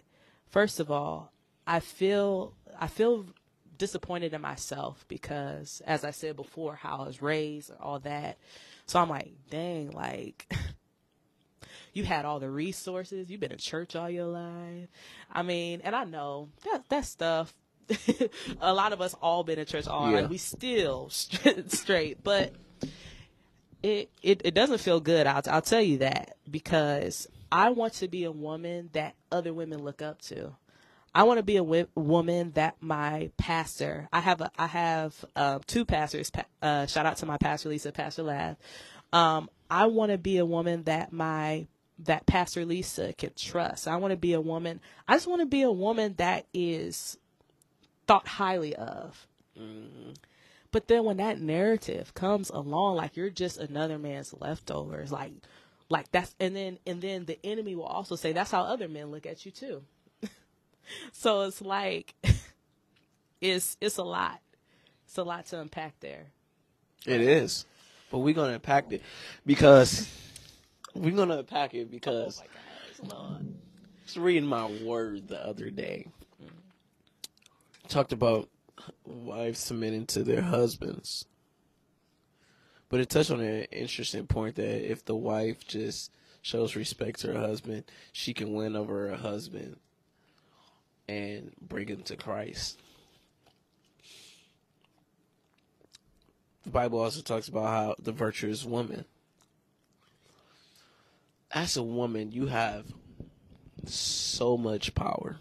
first 0.50 0.80
of 0.80 0.92
all, 0.92 1.34
I 1.68 1.80
feel 1.80 2.54
I 2.80 2.88
feel 2.88 3.26
disappointed 3.78 4.34
in 4.34 4.42
myself 4.42 5.04
because, 5.08 5.82
as 5.86 6.06
I 6.06 6.12
said 6.12 6.36
before, 6.36 6.76
how 6.76 7.00
I 7.00 7.08
was 7.08 7.22
raised 7.22 7.72
and 7.72 7.80
all 7.80 8.00
that. 8.00 8.38
So 8.86 9.00
I'm 9.00 9.10
like, 9.10 9.34
dang, 9.50 9.92
like. 9.92 10.52
You 11.96 12.04
had 12.04 12.26
all 12.26 12.40
the 12.40 12.50
resources. 12.50 13.30
You've 13.30 13.40
been 13.40 13.52
in 13.52 13.60
church 13.60 13.96
all 13.96 14.10
your 14.10 14.26
life. 14.26 14.90
I 15.32 15.44
mean, 15.44 15.82
and 15.84 15.96
I 15.96 16.06
know 16.06 16.50
that 16.66 16.90
that 16.90 17.06
stuff 17.06 17.54
a 18.62 18.74
lot 18.74 18.94
of 18.94 19.02
us 19.02 19.14
all 19.22 19.44
been 19.44 19.60
in 19.60 19.66
church 19.66 19.88
all 19.88 20.12
Yeah. 20.12 20.28
We 20.28 20.38
still 20.38 21.10
straight, 21.68 22.24
but 22.24 22.54
it, 23.84 24.42
it 24.44 24.54
doesn't 24.54 24.80
feel 24.80 25.00
good. 25.00 25.28
I'll 25.28 25.42
I'll 25.50 25.62
tell 25.62 25.82
you 25.82 26.00
that 26.00 26.38
because 26.50 27.28
I 27.52 27.70
want 27.70 27.94
to 27.96 28.08
be 28.08 28.24
a 28.24 28.32
woman 28.32 28.90
that 28.94 29.16
other 29.32 29.54
women 29.54 29.84
look 29.84 30.02
up 30.02 30.22
to. 30.24 30.56
I 31.16 31.24
want 31.24 31.38
to 31.38 31.44
be 31.44 31.58
a 31.58 31.62
wi- 31.62 31.88
woman 31.94 32.52
that 32.54 32.78
my 32.82 33.30
pastor. 33.38 34.10
I 34.12 34.22
have 34.22 34.42
a 34.42 34.52
I 34.58 34.68
have 34.68 35.26
um, 35.36 35.62
two 35.68 35.86
pastors. 35.86 36.32
Pa- 36.32 36.46
uh, 36.62 36.86
shout 36.88 37.06
out 37.06 37.18
to 37.18 37.26
my 37.26 37.38
pastor 37.38 37.70
Lisa, 37.70 37.92
Pastor 37.92 38.24
Lav. 38.24 38.56
Um, 39.12 39.50
I 39.70 39.86
want 39.88 40.12
to 40.12 40.18
be 40.18 40.38
a 40.38 40.46
woman 40.46 40.84
that 40.84 41.14
my 41.14 41.68
that 42.00 42.26
Pastor 42.26 42.66
Lisa 42.66 43.14
can 43.14 43.32
trust. 43.36 43.88
I 43.88 43.98
want 43.98 44.12
to 44.12 44.18
be 44.18 44.34
a 44.34 44.42
woman. 44.42 44.82
I 45.08 45.14
just 45.14 45.28
want 45.28 45.42
to 45.42 45.46
be 45.46 45.62
a 45.62 45.72
woman 45.72 46.16
that 46.18 46.48
is 46.54 47.18
thought 48.08 48.28
highly 48.28 48.76
of. 48.76 49.28
But 50.74 50.88
then 50.88 51.04
when 51.04 51.18
that 51.18 51.40
narrative 51.40 52.16
comes 52.16 52.50
along, 52.50 52.96
like 52.96 53.16
you're 53.16 53.30
just 53.30 53.60
another 53.60 54.00
man's 54.00 54.34
leftovers, 54.34 55.12
like, 55.12 55.32
like 55.88 56.12
that's, 56.12 56.34
and 56.40 56.56
then, 56.56 56.80
and 56.88 57.00
then 57.00 57.26
the 57.26 57.38
enemy 57.46 57.76
will 57.76 57.84
also 57.84 58.16
say 58.16 58.34
that's 58.34 58.50
how 58.50 58.64
other 58.64 58.90
men 58.90 59.12
look 59.12 59.28
at 59.28 59.46
you 59.46 59.52
too. 59.52 59.84
so 61.12 61.44
it's 61.44 61.62
like, 61.62 62.16
it's, 63.42 63.78
it's 63.80 63.98
a 63.98 64.04
lot. 64.04 64.42
It's 65.06 65.20
a 65.20 65.24
lot 65.24 65.46
to 65.48 65.60
unpack 65.60 66.00
there. 66.00 66.26
It 67.06 67.22
is. 67.22 67.66
But 68.10 68.20
we're 68.20 68.34
going 68.34 68.50
to 68.50 68.56
unpack 68.56 68.92
it 68.92 69.04
because 69.46 70.10
we're 70.96 71.16
going 71.16 71.30
to 71.30 71.38
unpack 71.38 71.76
it 71.76 71.92
because 71.92 72.42
Oh 73.04 73.16
Lord. 73.16 73.42
I 73.42 74.06
was 74.06 74.18
reading 74.18 74.48
my 74.48 74.72
word 74.84 75.28
the 75.28 75.46
other 75.46 75.70
day. 75.70 76.08
Talked 77.90 78.12
about 78.12 78.50
wives 79.06 79.60
submitting 79.60 80.06
to 80.08 80.24
their 80.24 80.42
husbands. 80.42 81.26
But 82.90 83.00
it 83.00 83.10
touched 83.10 83.32
on 83.32 83.40
an 83.40 83.64
interesting 83.72 84.28
point 84.28 84.56
that 84.56 84.90
if 84.90 85.04
the 85.04 85.16
wife 85.16 85.68
just 85.68 86.12
shows 86.42 86.76
respect 86.76 87.22
to 87.22 87.34
her 87.34 87.40
husband, 87.40 87.86
she 88.12 88.34
can 88.34 88.54
win 88.54 88.76
over 88.76 89.08
her 89.08 89.16
husband 89.16 89.78
and 91.08 91.52
bring 91.60 91.88
him 91.88 92.04
to 92.04 92.16
Christ. 92.16 92.80
The 96.64 96.70
Bible 96.70 97.00
also 97.00 97.22
talks 97.22 97.48
about 97.48 97.68
how 97.68 97.96
the 98.00 98.12
virtuous 98.12 98.64
woman. 98.64 99.06
As 101.52 101.78
a 101.78 101.84
woman, 101.84 102.32
you 102.32 102.48
have 102.48 102.86
so 103.86 104.58
much 104.58 104.96
power. 104.96 105.38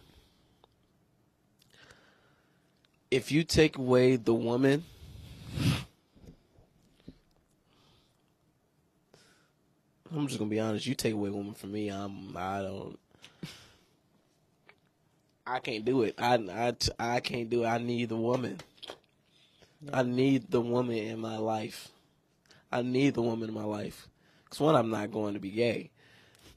If 3.13 3.31
you 3.31 3.45
take 3.45 3.77
away 3.77 4.17
the 4.17 4.33
woman, 4.33 4.85
I'm 10.11 10.27
just 10.27 10.39
gonna 10.39 10.49
be 10.49 10.59
honest. 10.59 10.87
You 10.87 10.95
take 10.95 11.13
away 11.13 11.29
a 11.29 11.33
woman 11.33 11.53
from 11.53 11.73
me, 11.73 11.91
I'm 11.91 12.35
I 12.35 12.63
don't. 12.63 12.99
I 15.47 15.59
can't 15.59 15.85
do 15.85 16.05
it. 16.05 16.15
I 16.17 16.37
I 16.37 16.75
I 16.99 17.21
can't 17.21 17.51
do 17.51 17.65
it. 17.65 17.67
I 17.67 17.77
need 17.77 18.09
the 18.09 18.17
woman. 18.17 18.57
I 19.93 20.05
need 20.05 20.51
the 20.51 20.63
woman 20.63 20.97
in 20.97 21.19
my 21.19 21.37
life. 21.37 21.89
I 22.73 22.81
need 22.81 23.13
the 23.13 23.21
woman 23.21 23.51
in 23.51 23.55
my 23.55 23.65
life. 23.65 24.09
Cause 24.49 24.61
one, 24.61 24.75
I'm 24.75 24.89
not 24.89 25.13
going 25.13 25.35
to 25.35 25.41
be 25.41 25.51
gay. 25.51 25.91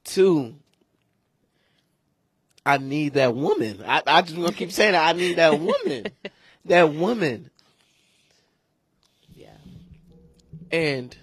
Two, 0.05 0.55
I 2.65 2.77
need 2.77 3.15
that 3.15 3.35
woman. 3.35 3.83
I, 3.85 4.03
I 4.07 4.21
just 4.21 4.37
gonna 4.37 4.53
keep 4.53 4.71
saying 4.71 4.93
that. 4.93 5.05
I 5.05 5.17
need 5.17 5.35
that 5.35 5.59
woman. 5.59 6.05
that 6.65 6.93
woman. 6.93 7.49
Yeah. 9.33 9.57
And 10.71 11.15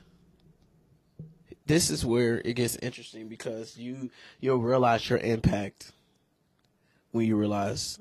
this 1.67 1.91
is 1.91 2.05
where 2.05 2.41
it 2.45 2.55
gets 2.55 2.77
interesting 2.77 3.29
because 3.29 3.77
you 3.77 4.11
you'll 4.41 4.59
realize 4.59 5.09
your 5.09 5.19
impact 5.19 5.93
when 7.13 7.27
you 7.27 7.37
realize 7.37 8.01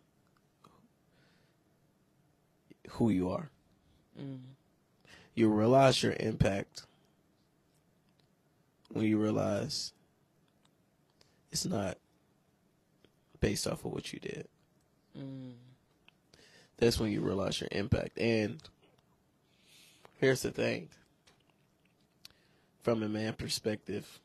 who 2.91 3.09
you 3.09 3.29
are. 3.29 3.49
Mm-hmm. 4.19 4.51
You 5.35 5.49
realize 5.49 6.03
your 6.03 6.15
impact 6.19 6.83
when 8.89 9.05
you 9.05 9.17
realize 9.17 9.93
it's 11.51 11.65
not 11.65 11.97
based 13.39 13.67
off 13.67 13.85
of 13.85 13.91
what 13.91 14.11
you 14.11 14.19
did. 14.19 14.47
Mm. 15.17 15.53
That's 16.81 16.99
when 16.99 17.11
you 17.11 17.21
realize 17.21 17.61
your 17.61 17.69
impact. 17.71 18.17
And 18.17 18.57
here's 20.17 20.41
the 20.41 20.49
thing 20.49 20.89
from 22.81 23.03
a 23.03 23.07
man 23.07 23.33
perspective, 23.33 24.19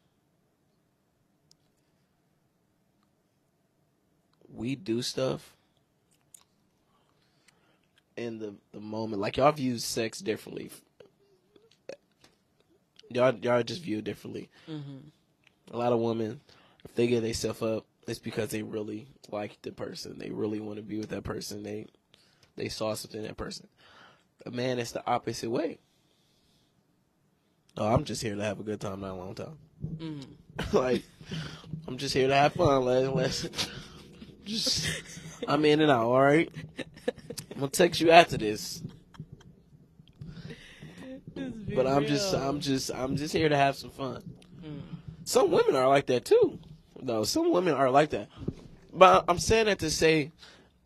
we 4.53 4.75
do 4.75 5.03
stuff 5.03 5.55
in 8.17 8.39
the, 8.39 8.55
the 8.73 8.81
moment. 8.81 9.21
Like 9.21 9.37
y'all 9.37 9.53
view 9.53 9.77
sex 9.77 10.21
differently. 10.21 10.71
Y'all 13.11 13.35
y'all 13.35 13.63
just 13.63 13.83
view 13.83 13.99
it 13.99 14.05
differently. 14.05 14.49
Mm-hmm. 14.67 15.75
A 15.75 15.77
lot 15.77 15.93
of 15.93 16.01
women, 16.01 16.41
if 16.87 16.95
they 16.95 17.07
get 17.07 17.21
themselves 17.21 17.61
up, 17.61 17.85
it's 18.09 18.19
because 18.19 18.49
they 18.49 18.63
really 18.63 19.09
like 19.31 19.61
the 19.61 19.73
person. 19.73 20.19
They 20.19 20.31
really 20.31 20.59
want 20.59 20.77
to 20.77 20.83
be 20.83 20.99
with 20.99 21.11
that 21.11 21.25
person. 21.25 21.63
They 21.63 21.87
they 22.57 22.69
saw 22.69 22.95
something 22.95 23.21
in 23.21 23.27
that 23.27 23.37
person. 23.37 23.69
A 24.45 24.51
man 24.51 24.79
is 24.79 24.93
the 24.93 25.07
opposite 25.07 25.51
way. 25.51 25.79
Oh, 27.77 27.87
I'm 27.93 28.05
just 28.05 28.23
here 28.23 28.35
to 28.35 28.43
have 28.43 28.59
a 28.59 28.63
good 28.63 28.81
time, 28.81 29.01
not 29.01 29.11
a 29.11 29.15
long 29.15 29.35
time. 29.35 29.59
like, 30.73 31.03
I'm 31.87 31.99
just 31.99 32.15
here 32.15 32.29
to 32.29 32.35
have 32.35 32.55
fun. 32.55 32.85
Let's, 32.85 33.15
let's 33.15 33.69
just, 34.45 34.89
I'm 35.47 35.65
in 35.65 35.81
and 35.81 35.91
out. 35.91 36.07
All 36.07 36.21
right. 36.21 36.51
I'm 37.53 37.61
gonna 37.61 37.69
text 37.71 38.01
you 38.01 38.11
after 38.11 38.37
this, 38.37 38.83
but 41.75 41.87
I'm 41.87 42.07
just, 42.07 42.35
I'm 42.35 42.61
just, 42.61 42.91
I'm 42.95 43.17
just 43.17 43.33
here 43.33 43.49
to 43.49 43.57
have 43.57 43.77
some 43.77 43.91
fun. 43.91 44.23
Some 45.25 45.51
women 45.51 45.75
are 45.75 45.89
like 45.89 46.07
that 46.07 46.25
too. 46.25 46.59
No, 47.03 47.25
some 47.25 47.51
women 47.51 47.75
are 47.75 47.91
like 47.91 48.11
that. 48.11 48.29
But 48.93 49.25
I'm 49.29 49.39
saying 49.39 49.67
that 49.67 49.79
to 49.81 49.91
say 49.91 50.33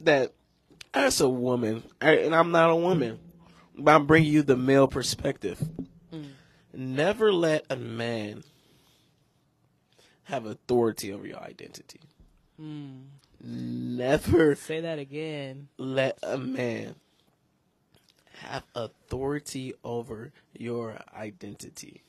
that 0.00 0.32
as 0.94 1.20
a 1.20 1.28
woman, 1.28 1.82
and 2.00 2.34
I'm 2.34 2.50
not 2.50 2.70
a 2.70 2.76
woman, 2.76 3.18
but 3.76 3.94
I'm 3.94 4.06
bringing 4.06 4.32
you 4.32 4.42
the 4.42 4.56
male 4.56 4.88
perspective. 4.88 5.60
Mm. 6.12 6.30
Never 6.72 7.32
let 7.32 7.66
a 7.70 7.76
man 7.76 8.44
have 10.24 10.46
authority 10.46 11.12
over 11.12 11.26
your 11.26 11.40
identity. 11.40 12.00
Hmm. 12.56 13.02
Never 13.42 14.54
Say 14.54 14.80
that 14.80 14.98
again. 14.98 15.68
let 15.78 16.18
a 16.22 16.36
man 16.36 16.94
have 18.42 18.64
authority 18.74 19.74
over 19.82 20.32
your 20.52 20.98
identity. 21.16 22.02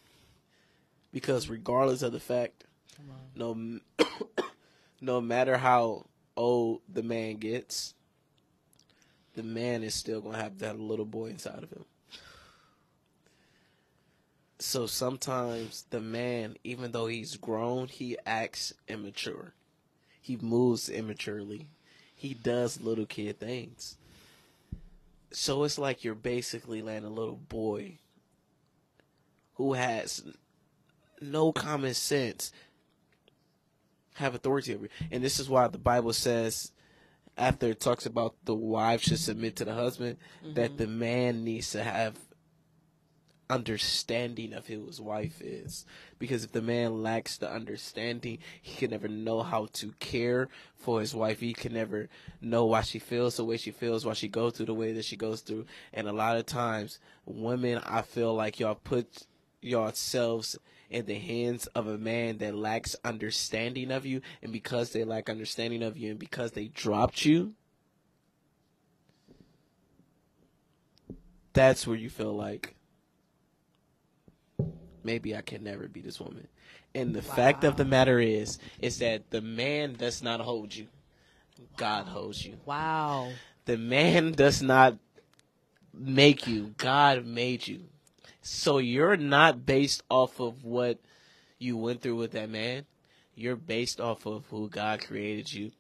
Because 1.14 1.50
regardless 1.50 2.02
of 2.02 2.12
the 2.12 2.20
fact, 2.20 2.66
no 3.36 3.80
no 5.02 5.22
matter 5.22 5.58
how 5.58 6.06
old 6.38 6.82
the 6.92 7.04
man 7.04 7.38
gets, 7.38 7.94
the 9.36 9.44
man 9.44 9.84
is 9.84 9.96
still 9.96 10.22
going 10.22 10.36
to 10.36 10.42
have 10.42 10.60
that 10.60 10.80
little 10.80 11.06
boy 11.06 11.28
inside 11.28 11.64
of 11.64 11.72
him. 11.72 11.86
So 14.60 14.86
sometimes 14.86 15.86
the 15.90 16.02
man, 16.02 16.56
even 16.64 16.92
though 16.92 17.08
he's 17.08 17.36
grown, 17.36 17.88
he 17.88 18.18
acts 18.26 18.74
immature. 18.88 19.54
He 20.22 20.38
moves 20.38 20.88
immaturely. 20.88 21.68
He 22.16 22.36
does 22.36 22.80
little 22.80 23.08
kid 23.08 23.40
things. 23.40 23.98
So 25.32 25.64
it's 25.64 25.80
like 25.80 26.04
you're 26.04 26.14
basically 26.14 26.82
letting 26.82 27.06
a 27.06 27.10
little 27.10 27.40
boy 27.50 27.98
who 29.56 29.74
has 29.74 30.24
no 31.22 31.52
common 31.52 31.94
sense 31.94 32.52
have 34.16 34.36
authority 34.36 34.76
over 34.76 34.84
you. 34.84 34.90
And 35.10 35.24
this 35.24 35.40
is 35.40 35.50
why 35.50 35.68
the 35.68 35.78
Bible 35.78 36.14
says 36.14 36.72
after 37.42 37.68
it 37.70 37.80
talks 37.80 38.06
about 38.06 38.36
the 38.46 38.54
wife 38.54 39.02
should 39.02 39.18
submit 39.18 39.56
to 39.56 39.66
the 39.66 39.74
husband, 39.74 40.18
that 40.54 40.70
mm-hmm. 40.70 40.78
the 40.78 40.88
man 40.88 41.44
needs 41.44 41.72
to 41.72 41.84
have 41.84 42.16
understanding 43.50 44.54
of 44.54 44.68
who 44.68 44.86
his 44.86 45.02
wife 45.02 45.42
is. 45.42 45.84
Because 46.20 46.44
if 46.44 46.52
the 46.52 46.62
man 46.62 47.02
lacks 47.02 47.38
the 47.38 47.52
understanding, 47.52 48.38
he 48.62 48.78
can 48.78 48.92
never 48.92 49.08
know 49.08 49.42
how 49.42 49.68
to 49.74 49.92
care 50.00 50.50
for 50.76 51.00
his 51.00 51.16
wife. 51.16 51.40
He 51.40 51.54
can 51.54 51.74
never 51.74 52.10
know 52.42 52.66
why 52.66 52.82
she 52.82 53.00
feels 53.00 53.38
the 53.38 53.44
way 53.44 53.58
she 53.58 53.72
feels, 53.72 54.06
why 54.06 54.14
she 54.14 54.28
goes 54.28 54.54
through 54.54 54.68
the 54.68 54.74
way 54.76 54.94
that 54.94 55.06
she 55.06 55.18
goes 55.18 55.42
through. 55.42 55.66
And 55.94 56.08
a 56.08 56.14
lot 56.14 56.38
of 56.38 56.46
times, 56.46 57.00
women, 57.26 57.82
I 57.86 58.04
feel 58.04 58.36
like 58.36 58.60
y'all 58.60 58.76
put 58.76 59.26
yourselves 59.62 60.60
in 60.92 61.06
the 61.06 61.16
hands 61.16 61.68
of 61.68 61.88
a 61.88 61.98
man 61.98 62.38
that 62.40 62.54
lacks 62.54 62.96
understanding 63.04 63.92
of 63.92 64.06
you. 64.06 64.22
And 64.44 64.52
because 64.52 64.92
they 64.92 65.04
lack 65.04 65.30
understanding 65.30 65.82
of 65.82 65.98
you 65.98 66.12
and 66.12 66.20
because 66.20 66.52
they 66.52 66.68
dropped 66.68 67.26
you, 67.26 67.54
that's 71.54 71.88
where 71.88 71.98
you 71.98 72.10
feel 72.10 72.34
like 72.34 72.76
maybe 75.04 75.36
I 75.36 75.42
can 75.42 75.64
never 75.64 75.88
be 75.88 76.02
this 76.02 76.20
woman. 76.20 76.48
And 76.94 77.14
the 77.14 77.22
fact 77.22 77.64
of 77.64 77.78
the 77.78 77.86
matter 77.86 78.20
is, 78.20 78.60
is 78.80 79.00
that 79.00 79.32
the 79.32 79.42
man 79.42 79.94
does 79.94 80.22
not 80.22 80.42
hold 80.42 80.76
you. 80.76 80.88
God 81.78 82.06
holds 82.06 82.46
you. 82.46 82.58
Wow. 82.66 83.32
The 83.66 83.78
man 83.78 84.34
does 84.34 84.62
not 84.62 84.98
make 85.94 86.48
you. 86.48 86.74
God 86.78 87.26
made 87.26 87.66
you. 87.68 87.84
So 88.42 88.80
you're 88.80 89.18
not 89.18 89.66
based 89.66 90.04
off 90.10 90.40
of 90.40 90.64
what 90.64 91.00
you 91.60 91.78
went 91.78 92.02
through 92.02 92.16
with 92.16 92.32
that 92.32 92.50
man. 92.50 92.86
You're 93.36 93.56
based 93.56 94.02
off 94.02 94.26
of 94.26 94.46
who 94.48 94.68
God 94.70 95.06
created 95.06 95.52
you. 95.54 95.72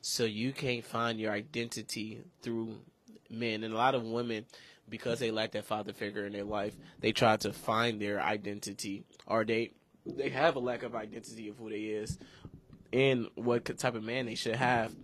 So 0.00 0.24
you 0.24 0.52
can't 0.52 0.84
find 0.84 1.18
your 1.18 1.32
identity 1.32 2.20
through 2.42 2.76
men. 3.30 3.62
And 3.64 3.72
a 3.72 3.76
lot 3.76 3.94
of 3.94 4.04
women, 4.04 4.46
because 4.88 5.20
they 5.20 5.30
lack 5.30 5.52
that 5.52 5.64
father 5.64 5.92
figure 5.92 6.26
in 6.26 6.32
their 6.32 6.44
life, 6.44 6.74
they 7.00 7.12
try 7.12 7.36
to 7.36 7.52
find 7.52 8.00
their 8.00 8.20
identity 8.20 9.04
or 9.26 9.44
they 9.44 9.72
they 10.06 10.30
have 10.30 10.56
a 10.56 10.60
lack 10.60 10.82
of 10.82 10.94
identity 10.94 11.48
of 11.48 11.58
who 11.58 11.68
they 11.68 11.80
is 11.80 12.18
and 12.92 13.28
what 13.34 13.64
type 13.78 13.94
of 13.94 14.02
man 14.02 14.24
they 14.26 14.34
should 14.34 14.56
have 14.56 14.94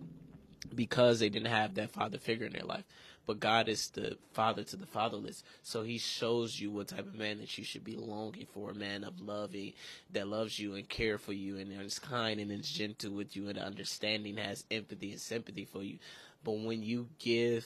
because 0.73 1.19
they 1.19 1.29
didn't 1.29 1.51
have 1.51 1.75
that 1.75 1.91
father 1.91 2.17
figure 2.17 2.47
in 2.47 2.53
their 2.53 2.63
life. 2.63 2.83
But 3.25 3.39
God 3.39 3.67
is 3.67 3.89
the 3.89 4.17
father 4.33 4.63
to 4.63 4.75
the 4.75 4.85
fatherless. 4.85 5.43
So 5.63 5.83
he 5.83 5.97
shows 5.97 6.59
you 6.59 6.69
what 6.71 6.89
type 6.89 7.07
of 7.07 7.15
man 7.15 7.39
that 7.39 7.57
you 7.57 7.63
should 7.63 7.83
be 7.83 7.95
longing 7.95 8.47
for. 8.53 8.71
A 8.71 8.75
man 8.75 9.03
of 9.03 9.19
loving 9.19 9.73
that 10.11 10.27
loves 10.27 10.59
you 10.59 10.75
and 10.75 10.87
care 10.87 11.17
for 11.17 11.33
you 11.33 11.57
and 11.57 11.71
is 11.81 11.99
kind 11.99 12.39
and 12.39 12.51
is 12.51 12.69
gentle 12.69 13.11
with 13.11 13.35
you 13.35 13.49
and 13.49 13.57
understanding, 13.57 14.37
has 14.37 14.63
empathy 14.69 15.11
and 15.11 15.19
sympathy 15.19 15.65
for 15.65 15.83
you. 15.83 15.97
But 16.43 16.59
when 16.59 16.83
you 16.83 17.07
give 17.17 17.65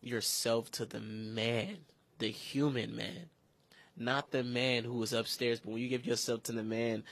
yourself 0.00 0.70
to 0.72 0.84
the 0.86 1.00
man, 1.00 1.78
the 2.18 2.28
human 2.28 2.94
man, 2.94 3.30
not 3.96 4.30
the 4.30 4.44
man 4.44 4.84
who 4.84 5.02
is 5.02 5.12
upstairs, 5.12 5.60
but 5.60 5.72
when 5.72 5.82
you 5.82 5.88
give 5.88 6.06
yourself 6.06 6.42
to 6.44 6.52
the 6.52 6.62
man 6.62 7.02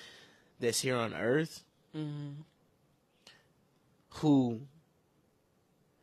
that's 0.61 0.81
here 0.81 0.97
on 0.97 1.15
earth 1.15 1.65
Mm-hmm. 1.97 2.41
who 4.21 4.63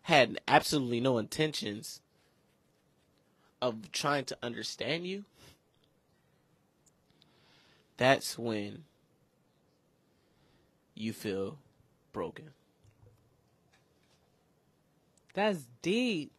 had 0.09 0.39
absolutely 0.47 0.99
no 0.99 1.19
intentions 1.19 2.01
of 3.61 3.91
trying 3.91 4.25
to 4.25 4.35
understand 4.41 5.05
you, 5.05 5.23
that's 7.95 8.35
when 8.35 8.85
you 10.95 11.13
feel 11.13 11.59
broken. 12.11 12.49
That's 15.35 15.59
deep. 15.83 16.31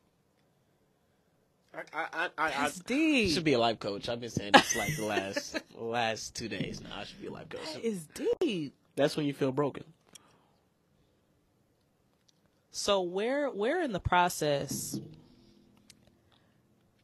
I 1.72 1.82
I 1.92 2.28
I, 2.36 2.50
That's 2.50 2.80
deep. 2.80 3.30
should 3.30 3.44
be 3.44 3.52
a 3.52 3.58
life 3.60 3.78
coach. 3.78 4.08
I've 4.08 4.20
been 4.20 4.30
saying 4.30 4.50
this 4.54 4.74
like 4.74 4.96
the 4.96 5.04
last 5.04 5.60
last 5.78 6.34
two 6.34 6.48
days 6.48 6.80
now. 6.80 6.90
I 6.96 7.04
should 7.04 7.20
be 7.20 7.28
a 7.28 7.30
life 7.30 7.48
coach. 7.48 7.60
is 7.84 8.08
deep. 8.40 8.74
That's 8.96 9.16
when 9.16 9.26
you 9.26 9.32
feel 9.32 9.52
broken. 9.52 9.84
So 12.70 13.00
where 13.02 13.48
where 13.50 13.82
in 13.82 13.92
the 13.92 14.00
process? 14.00 14.98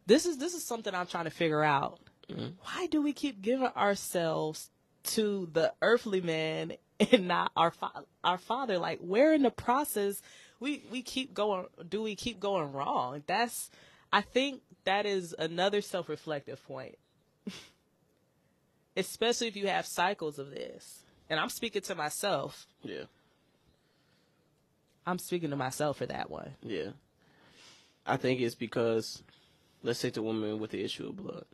This 0.07 0.27
is 0.27 0.39
this 0.39 0.55
is 0.55 0.65
something 0.65 0.95
I'm 0.95 1.07
trying 1.07 1.25
to 1.25 1.31
figure 1.31 1.63
out. 1.63 1.99
Mhm. 2.29 2.55
Why 2.63 2.87
do 2.87 3.03
we 3.03 3.13
keep 3.13 3.41
giving 3.43 3.67
ourselves 3.67 4.71
to 5.05 5.49
the 5.53 5.73
earthly 5.83 6.21
man 6.21 6.75
and 7.13 7.29
not 7.29 7.51
our 7.57 7.71
fa- 7.73 8.05
our 8.23 8.39
father? 8.39 8.79
Like 8.79 9.01
where 9.01 9.33
in 9.35 9.43
the 9.43 9.51
process 9.51 10.23
we 10.61 10.85
we 10.91 11.03
keep 11.03 11.35
going? 11.35 11.67
Do 11.89 12.03
we 12.03 12.15
keep 12.15 12.39
going 12.41 12.73
wrong? 12.73 13.23
That's 13.27 13.71
I 14.13 14.21
think 14.21 14.63
that 14.85 15.05
is 15.07 15.35
another 15.37 15.81
self 15.81 16.09
reflective 16.09 16.65
point, 16.65 16.97
especially 18.97 19.49
if 19.49 19.57
you 19.57 19.67
have 19.67 19.87
cycles 19.87 20.39
of 20.39 20.51
this. 20.51 21.03
And 21.29 21.41
I'm 21.41 21.49
speaking 21.49 21.83
to 21.83 21.95
myself. 21.97 22.69
Yeah, 22.83 23.05
I'm 25.07 25.19
speaking 25.19 25.51
to 25.51 25.57
myself 25.57 25.99
for 25.99 26.07
that 26.07 26.31
one. 26.31 26.55
yeah. 26.63 26.91
I 28.09 28.17
think 28.17 28.41
it's 28.41 28.55
because 28.55 29.23
let's 29.83 30.01
take 30.01 30.15
the 30.15 30.23
woman 30.23 30.61
with 30.61 30.71
the 30.71 30.85
issue 30.85 31.09
of 31.09 31.17
blood. 31.17 31.45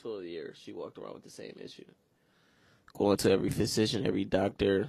Twelve 0.00 0.24
years 0.24 0.56
she 0.62 0.72
walked 0.72 0.96
around 0.98 1.14
with 1.14 1.24
the 1.24 1.30
same 1.30 1.54
issue. 1.62 1.84
Going 2.96 3.16
to 3.18 3.30
every 3.30 3.50
physician, 3.50 4.06
every 4.06 4.24
doctor, 4.24 4.88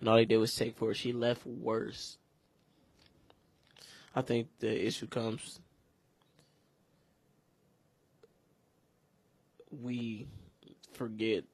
and 0.00 0.08
all 0.08 0.16
they 0.16 0.24
did 0.26 0.36
was 0.36 0.54
take 0.54 0.76
for 0.76 0.88
her. 0.88 0.94
She 0.94 1.12
left 1.12 1.46
worse. 1.46 2.18
I 4.14 4.20
think 4.22 4.48
the 4.58 4.86
issue 4.86 5.06
comes 5.06 5.60
we 9.70 10.26
forget 10.92 11.44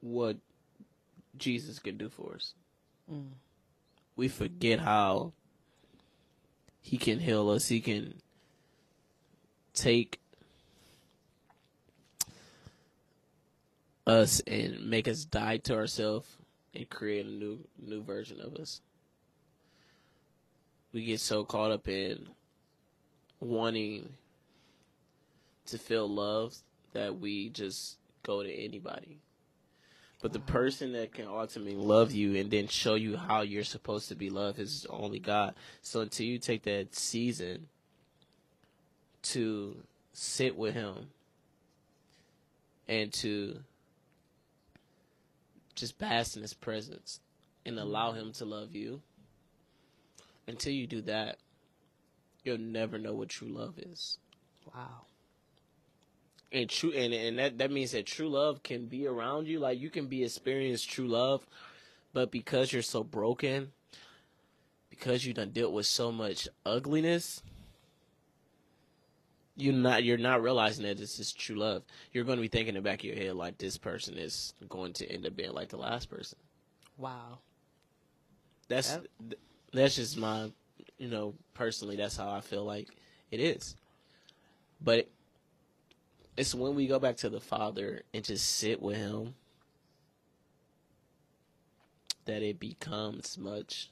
what 0.00 0.36
Jesus 1.36 1.78
can 1.78 1.96
do 1.96 2.08
for 2.08 2.34
us. 2.34 2.54
Mm. 3.12 3.30
We 4.16 4.28
forget 4.28 4.80
how 4.80 5.32
he 6.80 6.98
can 6.98 7.18
heal 7.18 7.48
us. 7.50 7.68
He 7.68 7.80
can 7.80 8.14
take 9.74 10.20
us 14.06 14.40
and 14.46 14.90
make 14.90 15.08
us 15.08 15.24
die 15.24 15.58
to 15.58 15.74
ourselves 15.74 16.28
and 16.74 16.88
create 16.90 17.26
a 17.26 17.28
new 17.28 17.58
new 17.78 18.02
version 18.02 18.40
of 18.40 18.56
us. 18.56 18.80
We 20.92 21.04
get 21.04 21.20
so 21.20 21.44
caught 21.44 21.70
up 21.70 21.88
in 21.88 22.28
wanting 23.40 24.12
to 25.66 25.78
feel 25.78 26.08
loved 26.08 26.56
that 26.92 27.18
we 27.18 27.48
just 27.48 27.96
go 28.22 28.42
to 28.42 28.52
anybody. 28.52 29.18
But 30.22 30.32
the 30.32 30.38
person 30.38 30.92
that 30.92 31.12
can 31.12 31.26
ultimately 31.26 31.74
love 31.74 32.12
you 32.12 32.36
and 32.36 32.50
then 32.50 32.68
show 32.68 32.94
you 32.94 33.16
how 33.16 33.42
you're 33.42 33.64
supposed 33.64 34.08
to 34.08 34.14
be 34.14 34.30
loved 34.30 34.58
is 34.60 34.86
only 34.88 35.18
God. 35.18 35.54
So 35.82 36.00
until 36.00 36.26
you 36.26 36.38
take 36.38 36.62
that 36.62 36.94
season 36.94 37.68
to 39.22 39.76
sit 40.12 40.56
with 40.56 40.74
Him 40.74 41.08
and 42.86 43.12
to 43.14 43.58
just 45.74 45.98
bask 45.98 46.36
in 46.36 46.42
His 46.42 46.54
presence 46.54 47.20
and 47.66 47.78
allow 47.78 48.12
Him 48.12 48.32
to 48.34 48.44
love 48.44 48.76
you, 48.76 49.02
until 50.46 50.72
you 50.72 50.86
do 50.86 51.00
that, 51.02 51.38
you'll 52.44 52.58
never 52.58 52.96
know 52.96 53.14
what 53.14 53.28
true 53.28 53.48
love 53.48 53.78
is 53.78 54.18
Wow. 54.74 55.02
And 56.52 56.68
true 56.68 56.92
and, 56.92 57.12
and 57.14 57.38
that 57.38 57.58
that 57.58 57.70
means 57.70 57.92
that 57.92 58.06
true 58.06 58.28
love 58.28 58.62
can 58.62 58.86
be 58.86 59.06
around 59.06 59.46
you 59.46 59.58
like 59.58 59.78
you 59.80 59.90
can 59.90 60.06
be 60.06 60.24
experience 60.24 60.82
true 60.82 61.06
love 61.08 61.46
but 62.12 62.30
because 62.30 62.72
you're 62.72 62.82
so 62.82 63.02
broken 63.02 63.72
because 64.90 65.24
you 65.24 65.32
done 65.32 65.50
dealt 65.50 65.72
with 65.72 65.86
so 65.86 66.12
much 66.12 66.48
ugliness 66.66 67.42
you're 69.56 69.74
not 69.74 70.02
you're 70.04 70.16
not 70.18 70.42
realizing 70.42 70.84
that 70.84 70.96
this 70.98 71.18
is 71.18 71.32
true 71.32 71.56
love 71.56 71.82
you're 72.12 72.24
going 72.24 72.36
to 72.38 72.42
be 72.42 72.48
thinking 72.48 72.74
in 72.74 72.82
the 72.82 72.88
back 72.88 73.00
of 73.00 73.04
your 73.04 73.16
head 73.16 73.34
like 73.34 73.58
this 73.58 73.76
person 73.76 74.16
is 74.16 74.54
going 74.68 74.92
to 74.92 75.06
end 75.10 75.26
up 75.26 75.36
being 75.36 75.52
like 75.52 75.68
the 75.68 75.76
last 75.76 76.08
person 76.10 76.38
Wow. 76.98 77.38
that's 78.68 78.90
Yep. 78.92 79.06
th- 79.28 79.40
that's 79.72 79.96
just 79.96 80.16
my 80.18 80.50
you 80.98 81.08
know 81.08 81.34
personally 81.54 81.96
that's 81.96 82.16
how 82.16 82.30
i 82.30 82.40
feel 82.40 82.64
like 82.64 82.88
it 83.30 83.40
is 83.40 83.76
but 84.80 85.08
it's 86.36 86.54
when 86.54 86.74
we 86.74 86.86
go 86.86 86.98
back 86.98 87.16
to 87.18 87.28
the 87.28 87.40
father 87.40 88.02
and 88.12 88.24
just 88.24 88.56
sit 88.56 88.80
with 88.80 88.96
him 88.96 89.34
that 92.24 92.42
it 92.42 92.58
becomes 92.60 93.36
much 93.36 93.90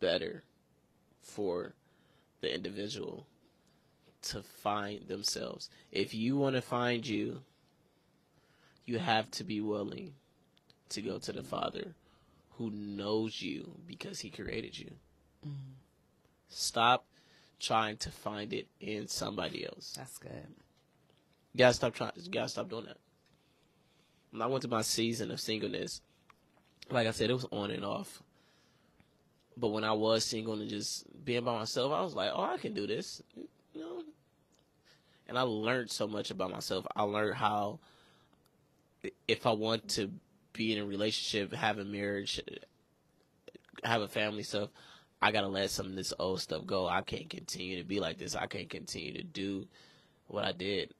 better 0.00 0.42
for 1.20 1.74
the 2.40 2.52
individual 2.52 3.26
to 4.22 4.42
find 4.42 5.06
themselves 5.08 5.68
if 5.90 6.14
you 6.14 6.36
want 6.36 6.56
to 6.56 6.62
find 6.62 7.06
you 7.06 7.42
you 8.84 8.98
have 8.98 9.30
to 9.30 9.44
be 9.44 9.60
willing 9.60 10.12
to 10.88 11.00
go 11.00 11.18
to 11.18 11.32
the 11.32 11.42
father 11.42 11.94
who 12.58 12.70
knows 12.70 13.40
you 13.40 13.72
because 13.86 14.20
he 14.20 14.30
created 14.30 14.78
you. 14.78 14.90
Mm-hmm. 15.46 15.72
Stop 16.48 17.06
trying 17.58 17.96
to 17.98 18.10
find 18.10 18.52
it 18.52 18.66
in 18.80 19.08
somebody 19.08 19.64
else. 19.64 19.94
That's 19.96 20.18
good. 20.18 20.48
You 21.52 21.58
gotta 21.58 21.74
stop 21.74 21.94
trying. 21.94 22.12
You 22.16 22.30
gotta 22.30 22.48
stop 22.48 22.68
doing 22.68 22.86
that. 22.86 22.98
When 24.30 24.42
I 24.42 24.46
went 24.46 24.62
to 24.62 24.68
my 24.68 24.82
season 24.82 25.30
of 25.30 25.40
singleness, 25.40 26.00
like 26.90 27.06
I 27.06 27.10
said, 27.10 27.30
it 27.30 27.34
was 27.34 27.46
on 27.50 27.70
and 27.70 27.84
off. 27.84 28.22
But 29.56 29.68
when 29.68 29.84
I 29.84 29.92
was 29.92 30.24
single 30.24 30.54
and 30.54 30.70
just 30.70 31.04
being 31.24 31.44
by 31.44 31.58
myself, 31.58 31.92
I 31.92 32.00
was 32.00 32.14
like, 32.14 32.30
"Oh, 32.34 32.42
I 32.42 32.56
can 32.56 32.72
do 32.72 32.86
this," 32.86 33.22
you 33.36 33.80
know. 33.80 34.02
And 35.28 35.38
I 35.38 35.42
learned 35.42 35.90
so 35.90 36.06
much 36.06 36.30
about 36.30 36.50
myself. 36.50 36.86
I 36.96 37.02
learned 37.02 37.34
how, 37.34 37.80
if 39.28 39.46
I 39.46 39.52
want 39.52 39.88
to 39.90 40.10
be 40.52 40.72
in 40.72 40.82
a 40.82 40.86
relationship, 40.86 41.52
have 41.52 41.78
a 41.78 41.84
marriage, 41.84 42.40
have 43.84 44.02
a 44.02 44.08
family 44.08 44.42
stuff, 44.42 44.70
I 45.20 45.30
gotta 45.30 45.48
let 45.48 45.70
some 45.70 45.86
of 45.86 45.94
this 45.94 46.12
old 46.18 46.40
stuff 46.40 46.66
go. 46.66 46.88
I 46.88 47.02
can't 47.02 47.30
continue 47.30 47.78
to 47.78 47.84
be 47.84 48.00
like 48.00 48.18
this. 48.18 48.34
I 48.34 48.46
can't 48.46 48.68
continue 48.68 49.12
to 49.12 49.22
do 49.22 49.68
what 50.26 50.44
I 50.44 50.52
did. 50.52 50.92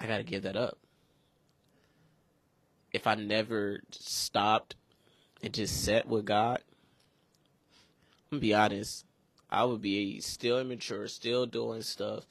I 0.00 0.06
gotta 0.06 0.24
give 0.24 0.42
that 0.44 0.56
up. 0.56 0.78
If 2.92 3.06
I 3.06 3.14
never 3.14 3.80
stopped 3.90 4.74
and 5.42 5.52
just 5.52 5.84
sat 5.84 6.08
with 6.08 6.24
God, 6.24 6.60
I'm 8.30 8.38
gonna 8.38 8.40
be 8.40 8.54
honest, 8.54 9.04
I 9.50 9.64
would 9.64 9.80
be 9.80 10.20
still 10.20 10.58
immature, 10.58 11.08
still 11.08 11.46
doing 11.46 11.82
stuff, 11.82 12.24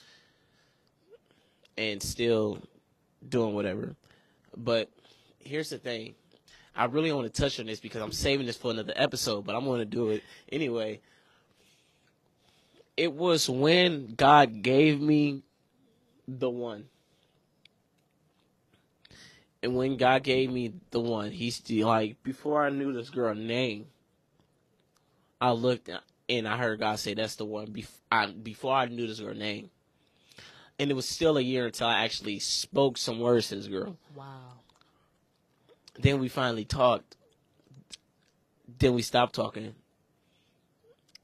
and 1.78 2.02
still 2.02 2.60
doing 3.28 3.54
whatever. 3.54 3.96
But 4.56 4.90
here's 5.40 5.70
the 5.70 5.78
thing. 5.78 6.16
I 6.76 6.86
really 6.86 7.12
want 7.12 7.32
to 7.32 7.42
touch 7.42 7.60
on 7.60 7.66
this 7.66 7.80
because 7.80 8.02
I'm 8.02 8.12
saving 8.12 8.46
this 8.46 8.56
for 8.56 8.70
another 8.70 8.94
episode, 8.96 9.46
but 9.46 9.56
I'm 9.56 9.66
going 9.66 9.80
to 9.80 9.86
do 9.86 10.10
it 10.10 10.22
anyway. 10.52 11.00
It 12.96 13.14
was 13.14 13.50
when 13.50 14.14
God 14.16 14.62
gave 14.62 15.02
me 15.02 15.42
the 16.28 16.50
one. 16.50 16.86
And 19.64 19.76
when 19.76 19.98
God 19.98 20.24
gave 20.24 20.52
me 20.52 20.74
the 20.92 21.00
one, 21.00 21.32
he's 21.32 21.62
like, 21.70 22.22
before 22.24 22.64
I 22.64 22.70
knew 22.70 22.94
this 22.94 23.10
girl 23.10 23.34
name, 23.34 23.88
I 25.42 25.52
looked 25.52 25.90
and 26.30 26.48
I 26.48 26.58
heard 26.58 26.80
God 26.80 27.00
say, 27.00 27.14
that's 27.14 27.36
the 27.36 27.46
one. 27.46 27.68
Bef- 27.68 28.02
I, 28.12 28.28
before 28.28 28.76
I 28.76 28.86
knew 28.86 29.08
this 29.08 29.20
girl 29.20 29.34
name. 29.34 29.70
And 30.80 30.92
it 30.92 30.94
was 30.94 31.08
still 31.08 31.38
a 31.38 31.42
year 31.42 31.66
until 31.66 31.88
I 31.88 32.04
actually 32.04 32.40
spoke 32.40 32.98
some 32.98 33.20
words 33.20 33.50
to 33.50 33.56
this 33.56 33.68
girl. 33.68 33.98
Wow. 34.16 34.54
Then 36.00 36.20
we 36.20 36.28
finally 36.28 36.66
talked. 36.66 37.16
Then 38.78 38.94
we 38.94 39.02
stopped 39.02 39.34
talking. 39.34 39.74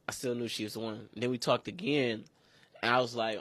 I 0.10 0.12
still 0.12 0.34
knew 0.34 0.48
she 0.48 0.64
was 0.64 0.74
the 0.74 0.80
one. 0.80 1.08
Then 1.16 1.30
we 1.30 1.38
talked 1.38 1.68
again, 1.68 2.26
and 2.82 2.92
I 2.92 3.00
was 3.00 3.16
like, 3.16 3.40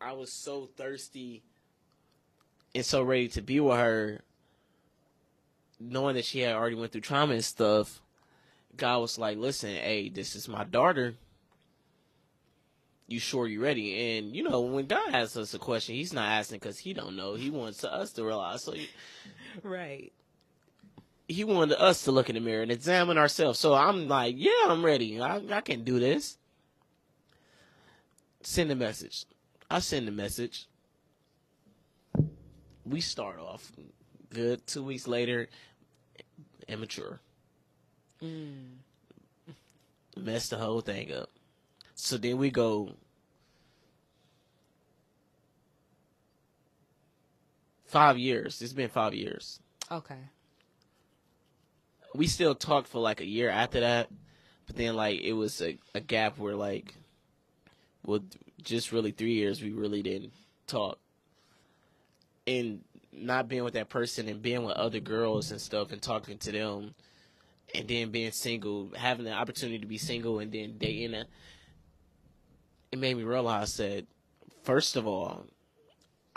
I 0.00 0.12
was 0.12 0.30
so 0.30 0.68
thirsty 0.76 1.42
and 2.74 2.84
so 2.84 3.02
ready 3.02 3.28
to 3.28 3.42
be 3.42 3.60
with 3.60 3.76
her, 3.78 4.20
knowing 5.80 6.16
that 6.16 6.24
she 6.24 6.40
had 6.40 6.54
already 6.54 6.76
went 6.76 6.92
through 6.92 7.00
trauma 7.02 7.34
and 7.34 7.44
stuff, 7.44 8.00
God 8.76 8.98
was 8.98 9.18
like, 9.18 9.38
"Listen, 9.38 9.70
hey, 9.70 10.08
this 10.08 10.34
is 10.34 10.48
my 10.48 10.64
daughter. 10.64 11.14
You 13.06 13.18
sure 13.20 13.46
you 13.46 13.62
ready?" 13.62 14.18
And 14.18 14.34
you 14.34 14.42
know, 14.42 14.62
when 14.62 14.86
God 14.86 15.14
asks 15.14 15.36
us 15.36 15.54
a 15.54 15.58
question, 15.58 15.94
He's 15.94 16.12
not 16.12 16.28
asking 16.28 16.58
because 16.58 16.78
He 16.78 16.92
don't 16.94 17.16
know. 17.16 17.34
He 17.34 17.50
wants 17.50 17.84
us 17.84 18.12
to 18.14 18.24
realize. 18.24 18.64
So 18.64 18.74
Right. 19.62 20.12
he 21.28 21.44
wanted 21.44 21.80
us 21.80 22.02
to 22.04 22.12
look 22.12 22.28
in 22.28 22.34
the 22.34 22.40
mirror 22.40 22.62
and 22.62 22.72
examine 22.72 23.16
ourselves. 23.18 23.58
So 23.58 23.74
I'm 23.74 24.08
like, 24.08 24.34
"Yeah, 24.36 24.50
I'm 24.66 24.84
ready. 24.84 25.20
I, 25.20 25.40
I 25.50 25.60
can 25.60 25.84
do 25.84 26.00
this." 26.00 26.38
Send 28.42 28.70
a 28.70 28.74
message. 28.76 29.24
I 29.70 29.78
send 29.78 30.08
a 30.08 30.12
message. 30.12 30.66
We 32.84 33.00
start 33.00 33.38
off 33.38 33.72
good. 34.32 34.66
Two 34.66 34.82
weeks 34.82 35.06
later, 35.06 35.48
immature. 36.68 37.20
Mm. 38.22 38.76
mess 40.16 40.48
the 40.48 40.56
whole 40.56 40.80
thing 40.80 41.12
up. 41.12 41.30
So 41.94 42.16
then 42.16 42.38
we 42.38 42.50
go 42.50 42.94
five 47.86 48.18
years. 48.18 48.60
It's 48.60 48.72
been 48.72 48.88
five 48.88 49.14
years. 49.14 49.60
Okay. 49.90 50.18
We 52.14 52.26
still 52.26 52.54
talked 52.54 52.88
for 52.88 53.00
like 53.00 53.20
a 53.20 53.26
year 53.26 53.50
after 53.50 53.80
that, 53.80 54.08
but 54.66 54.76
then 54.76 54.94
like 54.96 55.20
it 55.20 55.32
was 55.32 55.60
a, 55.60 55.78
a 55.94 56.00
gap 56.00 56.38
where 56.38 56.54
like, 56.54 56.94
well, 58.04 58.20
just 58.62 58.92
really 58.92 59.12
three 59.12 59.34
years 59.34 59.62
we 59.62 59.70
really 59.70 60.02
didn't 60.02 60.32
talk. 60.66 60.98
And 62.46 62.80
not 63.12 63.48
being 63.48 63.64
with 63.64 63.74
that 63.74 63.88
person 63.88 64.28
and 64.28 64.42
being 64.42 64.64
with 64.64 64.76
other 64.76 65.00
girls 65.00 65.50
and 65.50 65.60
stuff 65.60 65.92
and 65.92 66.02
talking 66.02 66.38
to 66.38 66.52
them 66.52 66.94
and 67.74 67.88
then 67.88 68.10
being 68.10 68.32
single, 68.32 68.90
having 68.96 69.24
the 69.24 69.32
opportunity 69.32 69.78
to 69.78 69.86
be 69.86 69.98
single 69.98 70.38
and 70.40 70.52
then 70.52 70.74
dating, 70.78 71.14
uh, 71.14 71.24
it 72.92 72.98
made 72.98 73.16
me 73.16 73.24
realize 73.24 73.76
that, 73.78 74.06
first 74.62 74.96
of 74.96 75.06
all, 75.06 75.46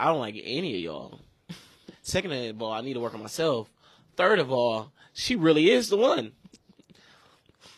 I 0.00 0.06
don't 0.06 0.20
like 0.20 0.40
any 0.42 0.74
of 0.74 0.80
y'all. 0.80 1.20
Second 2.02 2.32
of 2.32 2.62
all, 2.62 2.72
I 2.72 2.80
need 2.80 2.94
to 2.94 3.00
work 3.00 3.14
on 3.14 3.20
myself. 3.20 3.70
Third 4.16 4.38
of 4.38 4.50
all, 4.50 4.92
she 5.12 5.36
really 5.36 5.70
is 5.70 5.88
the 5.88 5.96
one. 5.96 6.32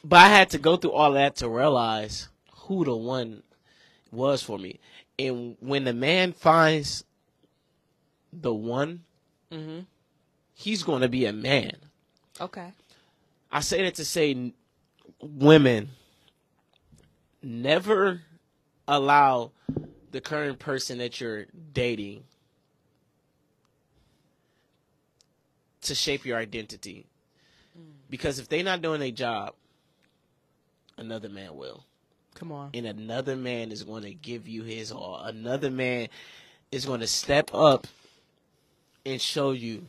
But 0.02 0.16
I 0.16 0.28
had 0.28 0.51
to 0.51 0.59
go 0.59 0.77
through 0.77 0.93
all 0.93 1.12
that 1.12 1.36
to 1.36 1.48
realize 1.48 2.28
who 2.52 2.85
the 2.85 2.97
one 2.97 3.43
was 4.11 4.43
for 4.43 4.59
me. 4.59 4.81
And 5.19 5.57
when 5.61 5.85
the 5.85 5.93
man 5.93 6.32
finds 6.32 7.05
the 8.32 8.52
one, 8.55 9.05
Mm-hmm. 9.52 9.81
he's 10.55 10.82
going 10.85 11.02
to 11.02 11.09
be 11.09 11.27
a 11.27 11.32
man. 11.32 11.73
Okay. 12.40 12.73
I 13.51 13.61
say 13.61 13.82
that 13.82 13.97
to 13.97 14.05
say, 14.05 14.52
women, 15.20 15.89
never 17.43 18.23
allow 18.86 19.51
the 20.12 20.20
current 20.20 20.61
person 20.61 20.98
that 20.98 21.20
you're 21.20 21.47
dating 21.73 22.23
to 25.82 25.94
shape 25.94 26.24
your 26.24 26.39
identity. 26.39 27.07
Because 28.09 28.39
if 28.39 28.48
they're 28.48 28.62
not 28.65 28.82
doing 28.82 29.01
their 29.01 29.11
job, 29.11 29.55
another 30.97 31.28
man 31.28 31.57
will. 31.57 31.85
Come 32.35 32.52
on. 32.52 32.70
And 32.74 32.86
another 32.86 33.35
man 33.36 33.73
is 33.73 33.82
going 33.82 34.02
to 34.05 34.15
give 34.15 34.47
you 34.47 34.62
his 34.62 34.93
all. 34.93 35.16
Another 35.24 35.70
man 35.70 36.09
is 36.70 36.86
going 36.86 37.01
to 37.01 37.07
step 37.07 37.51
up 37.52 37.86
and 39.05 39.20
show 39.20 39.52
you 39.52 39.86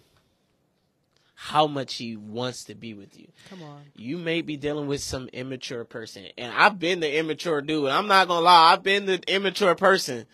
how 1.36 1.66
much 1.66 1.96
he 1.96 2.16
wants 2.16 2.64
to 2.66 2.76
be 2.76 2.94
with 2.94 3.18
you 3.20 3.28
Come 3.50 3.64
on. 3.64 3.82
you 3.96 4.18
may 4.18 4.42
be 4.42 4.58
dealing 4.58 4.86
with 4.88 5.02
some 5.02 5.28
immature 5.34 5.84
person. 5.84 6.28
And 6.38 6.54
I've 6.56 6.78
been 6.78 7.00
the 7.00 7.18
immature 7.18 7.62
dude. 7.62 7.90
I'm 7.90 8.08
not 8.08 8.28
gonna 8.28 8.46
lie, 8.46 8.74
I've 8.74 8.84
been 8.84 9.08
the 9.08 9.20
immature 9.28 9.74
person. 9.76 10.26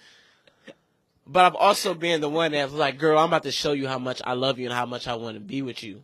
But 1.25 1.45
I've 1.45 1.55
also 1.55 1.93
been 1.93 2.21
the 2.21 2.29
one 2.29 2.51
that's 2.53 2.71
like, 2.73 2.97
girl, 2.97 3.19
I'm 3.19 3.27
about 3.29 3.43
to 3.43 3.51
show 3.51 3.71
you 3.73 3.87
how 3.87 3.99
much 3.99 4.21
I 4.25 4.33
love 4.33 4.59
you 4.59 4.65
and 4.65 4.73
how 4.73 4.85
much 4.85 5.07
I 5.07 5.15
want 5.15 5.35
to 5.35 5.41
be 5.41 5.61
with 5.61 5.83
you. 5.83 6.03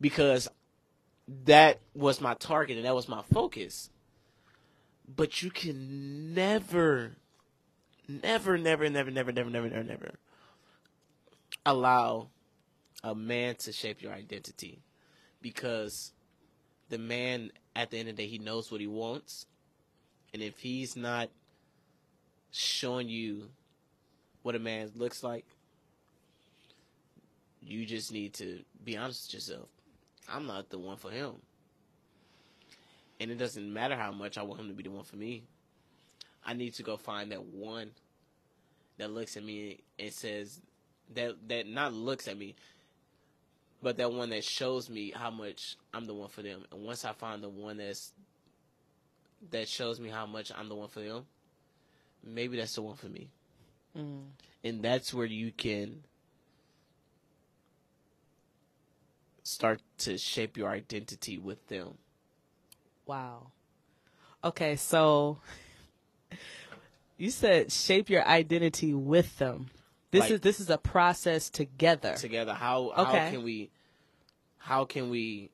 Because 0.00 0.48
that 1.44 1.78
was 1.94 2.20
my 2.20 2.34
target 2.34 2.76
and 2.76 2.84
that 2.86 2.94
was 2.94 3.08
my 3.08 3.22
focus. 3.32 3.88
But 5.14 5.42
you 5.42 5.50
can 5.50 6.34
never, 6.34 7.12
never, 8.08 8.56
never, 8.58 8.88
never, 8.88 9.10
never, 9.10 9.32
never, 9.32 9.50
never, 9.50 9.68
never, 9.68 9.84
never 9.84 10.10
allow 11.64 12.28
a 13.02 13.14
man 13.14 13.54
to 13.56 13.72
shape 13.72 14.02
your 14.02 14.12
identity. 14.12 14.80
Because 15.42 16.12
the 16.88 16.98
man 16.98 17.50
at 17.74 17.90
the 17.90 17.98
end 17.98 18.08
of 18.08 18.16
the 18.16 18.22
day 18.24 18.28
he 18.28 18.38
knows 18.38 18.70
what 18.70 18.80
he 18.80 18.86
wants. 18.86 19.46
And 20.32 20.42
if 20.42 20.58
he's 20.58 20.96
not 20.96 21.30
showing 22.50 23.08
you 23.08 23.48
what 24.42 24.54
a 24.54 24.58
man 24.58 24.90
looks 24.96 25.22
like 25.22 25.46
you 27.62 27.84
just 27.84 28.12
need 28.12 28.34
to 28.34 28.60
be 28.84 28.96
honest 28.96 29.28
with 29.28 29.34
yourself. 29.34 29.68
I'm 30.28 30.46
not 30.46 30.70
the 30.70 30.78
one 30.78 30.96
for 30.96 31.10
him. 31.10 31.32
And 33.20 33.30
it 33.30 33.38
doesn't 33.38 33.72
matter 33.72 33.96
how 33.96 34.12
much 34.12 34.38
i 34.38 34.42
want 34.42 34.60
him 34.60 34.68
to 34.68 34.74
be 34.74 34.82
the 34.82 34.90
one 34.90 35.04
for 35.04 35.16
me. 35.16 35.42
I 36.44 36.54
need 36.54 36.74
to 36.74 36.82
go 36.82 36.96
find 36.96 37.30
that 37.32 37.44
one 37.44 37.90
that 38.98 39.10
looks 39.10 39.36
at 39.36 39.44
me 39.44 39.80
and 39.98 40.12
says 40.12 40.60
that 41.14 41.36
that 41.48 41.66
not 41.66 41.92
looks 41.92 42.28
at 42.28 42.38
me 42.38 42.54
but 43.82 43.96
that 43.96 44.12
one 44.12 44.30
that 44.30 44.44
shows 44.44 44.90
me 44.90 45.12
how 45.14 45.30
much 45.30 45.76
I'm 45.94 46.04
the 46.04 46.14
one 46.14 46.28
for 46.28 46.42
them. 46.42 46.64
And 46.70 46.82
once 46.82 47.04
I 47.04 47.12
find 47.12 47.42
the 47.42 47.48
one 47.48 47.78
that's 47.78 48.12
that 49.50 49.68
shows 49.68 49.98
me 49.98 50.10
how 50.10 50.26
much 50.26 50.52
I'm 50.56 50.68
the 50.68 50.74
one 50.74 50.88
for 50.88 51.00
them, 51.00 51.24
maybe 52.22 52.58
that's 52.58 52.74
the 52.74 52.82
one 52.82 52.96
for 52.96 53.08
me. 53.08 53.28
Mm. 53.96 54.24
And 54.62 54.82
that's 54.82 55.14
where 55.14 55.26
you 55.26 55.50
can 55.50 56.02
start 59.42 59.80
to 59.98 60.18
shape 60.18 60.58
your 60.58 60.68
identity 60.68 61.38
with 61.38 61.66
them. 61.68 61.94
Wow. 63.06 63.48
Okay, 64.44 64.76
so 64.76 65.38
you 67.16 67.30
said 67.30 67.72
shape 67.72 68.10
your 68.10 68.26
identity 68.26 68.92
with 68.92 69.38
them. 69.38 69.70
This 70.10 70.22
Like- 70.22 70.30
is 70.32 70.40
this 70.40 70.60
is 70.60 70.70
a 70.70 70.78
process 70.78 71.50
together. 71.50 72.14
Together, 72.16 72.54
how 72.54 72.92
how 72.96 73.12
can 73.12 73.42
we 73.42 73.70
how 74.58 74.84
can 74.84 75.10
we 75.10 75.50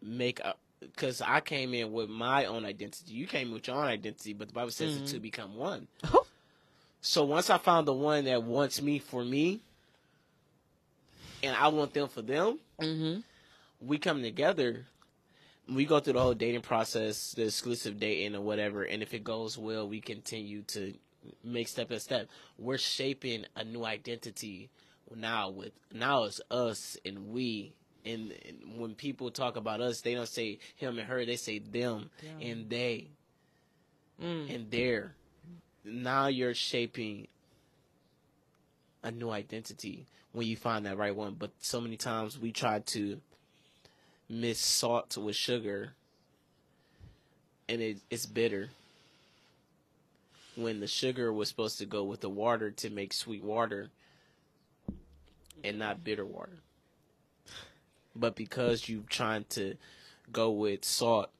make 0.00 0.40
a 0.40 0.54
because 0.80 1.20
I 1.20 1.40
came 1.40 1.74
in 1.74 1.92
with 1.92 2.08
my 2.08 2.44
own 2.44 2.64
identity. 2.64 3.12
You 3.14 3.26
came 3.26 3.52
with 3.52 3.66
your 3.66 3.76
own 3.76 3.86
identity, 3.86 4.32
but 4.32 4.48
the 4.48 4.54
Bible 4.54 4.70
says 4.70 5.00
the 5.00 5.06
two 5.06 5.20
become 5.20 5.56
one. 5.56 5.88
So 7.00 7.24
once 7.24 7.50
I 7.50 7.58
found 7.58 7.86
the 7.86 7.92
one 7.92 8.24
that 8.24 8.42
wants 8.42 8.80
me 8.80 8.98
for 8.98 9.22
me, 9.22 9.60
and 11.42 11.54
I 11.54 11.68
want 11.68 11.92
them 11.92 12.08
for 12.08 12.22
them, 12.22 12.58
mm-hmm. 12.80 13.20
we 13.80 13.98
come 13.98 14.22
together. 14.22 14.86
We 15.68 15.84
go 15.84 16.00
through 16.00 16.14
the 16.14 16.20
whole 16.20 16.34
dating 16.34 16.62
process, 16.62 17.32
the 17.32 17.44
exclusive 17.44 18.00
dating 18.00 18.34
or 18.34 18.40
whatever, 18.40 18.84
and 18.84 19.02
if 19.02 19.12
it 19.12 19.24
goes 19.24 19.58
well, 19.58 19.86
we 19.86 20.00
continue 20.00 20.62
to 20.68 20.94
make 21.42 21.68
step 21.68 21.88
by 21.88 21.98
step. 21.98 22.28
We're 22.58 22.78
shaping 22.78 23.44
a 23.56 23.64
new 23.64 23.84
identity 23.84 24.70
now. 25.14 25.50
With 25.50 25.72
now 25.92 26.24
it's 26.24 26.40
us 26.50 26.96
and 27.04 27.28
we. 27.30 27.72
And, 28.06 28.34
and 28.46 28.78
when 28.78 28.94
people 28.94 29.30
talk 29.30 29.56
about 29.56 29.80
us, 29.80 30.02
they 30.02 30.14
don't 30.14 30.28
say 30.28 30.58
him 30.76 30.98
and 30.98 31.08
her; 31.08 31.24
they 31.24 31.36
say 31.36 31.58
them 31.58 32.10
Them. 32.22 32.40
and 32.42 32.68
they 32.70 33.08
Mm. 34.22 34.54
and 34.54 34.70
there. 34.70 35.14
Now 35.84 36.28
you're 36.28 36.54
shaping 36.54 37.26
a 39.02 39.10
new 39.10 39.30
identity 39.30 40.06
when 40.32 40.46
you 40.46 40.56
find 40.56 40.86
that 40.86 40.96
right 40.96 41.14
one. 41.14 41.34
But 41.34 41.50
so 41.60 41.80
many 41.80 41.96
times 41.96 42.38
we 42.38 42.52
try 42.52 42.78
to 42.78 43.20
miss 44.28 44.58
salt 44.60 45.16
with 45.16 45.36
sugar, 45.36 45.92
and 47.68 47.80
it, 47.82 47.98
it's 48.10 48.26
bitter. 48.26 48.70
When 50.56 50.80
the 50.80 50.86
sugar 50.86 51.32
was 51.32 51.48
supposed 51.48 51.78
to 51.78 51.86
go 51.86 52.04
with 52.04 52.20
the 52.20 52.30
water 52.30 52.70
to 52.70 52.90
make 52.90 53.12
sweet 53.12 53.42
water, 53.42 53.90
and 55.64 55.78
not 55.78 56.04
bitter 56.04 56.24
water. 56.24 56.58
But 58.14 58.36
because 58.36 58.88
you're 58.88 59.02
trying 59.08 59.44
to 59.50 59.76
go 60.30 60.50
with 60.50 60.84
salt 60.84 61.30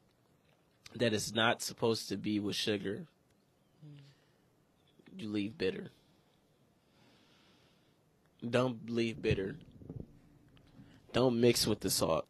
that 0.97 1.13
is 1.13 1.35
not 1.35 1.63
supposed 1.63 2.09
to 2.09 2.17
be 2.17 2.41
with 2.41 2.57
sugar, 2.57 3.07
you 5.17 5.29
leave 5.29 5.57
bitter. 5.57 5.91
Don't 8.49 8.91
leave 8.91 9.23
bitter. 9.23 9.57
Don't 11.13 11.41
mix 11.41 11.67
with 11.67 11.81
the 11.81 11.91
salt. 11.91 12.27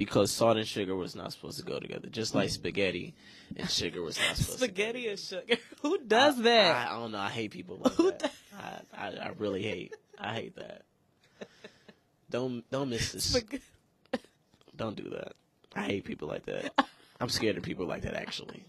Because 0.00 0.32
salt 0.32 0.56
and 0.56 0.66
sugar 0.66 0.96
was 0.96 1.14
not 1.14 1.30
supposed 1.30 1.58
to 1.58 1.62
go 1.62 1.78
together. 1.78 2.08
Just 2.08 2.34
like 2.34 2.48
mm. 2.48 2.52
spaghetti 2.52 3.14
and 3.54 3.68
sugar 3.68 4.00
was 4.00 4.18
not 4.18 4.34
supposed 4.34 4.60
Spaghetti 4.60 5.02
to 5.02 5.10
and 5.10 5.18
sugar. 5.18 5.56
Who 5.82 5.98
does 5.98 6.38
I, 6.38 6.42
that? 6.42 6.88
I, 6.88 6.96
I 6.96 6.98
don't 6.98 7.12
know. 7.12 7.18
I 7.18 7.28
hate 7.28 7.50
people 7.50 7.76
like 7.84 7.92
Who 7.92 8.10
that. 8.10 8.32
I, 8.58 8.80
I, 8.96 9.06
I 9.08 9.32
really 9.36 9.62
hate. 9.62 9.94
I 10.18 10.32
hate 10.32 10.56
that. 10.56 10.84
Don't 12.30 12.64
don't 12.70 12.88
miss 12.88 13.12
this. 13.12 13.36
Spag- 13.36 13.60
Don't 14.74 14.96
do 14.96 15.10
that. 15.10 15.32
I 15.76 15.82
hate 15.82 16.04
people 16.04 16.28
like 16.28 16.46
that. 16.46 16.72
I'm 17.20 17.28
scared 17.28 17.58
of 17.58 17.62
people 17.62 17.84
like 17.84 18.00
that 18.04 18.14
actually. 18.14 18.64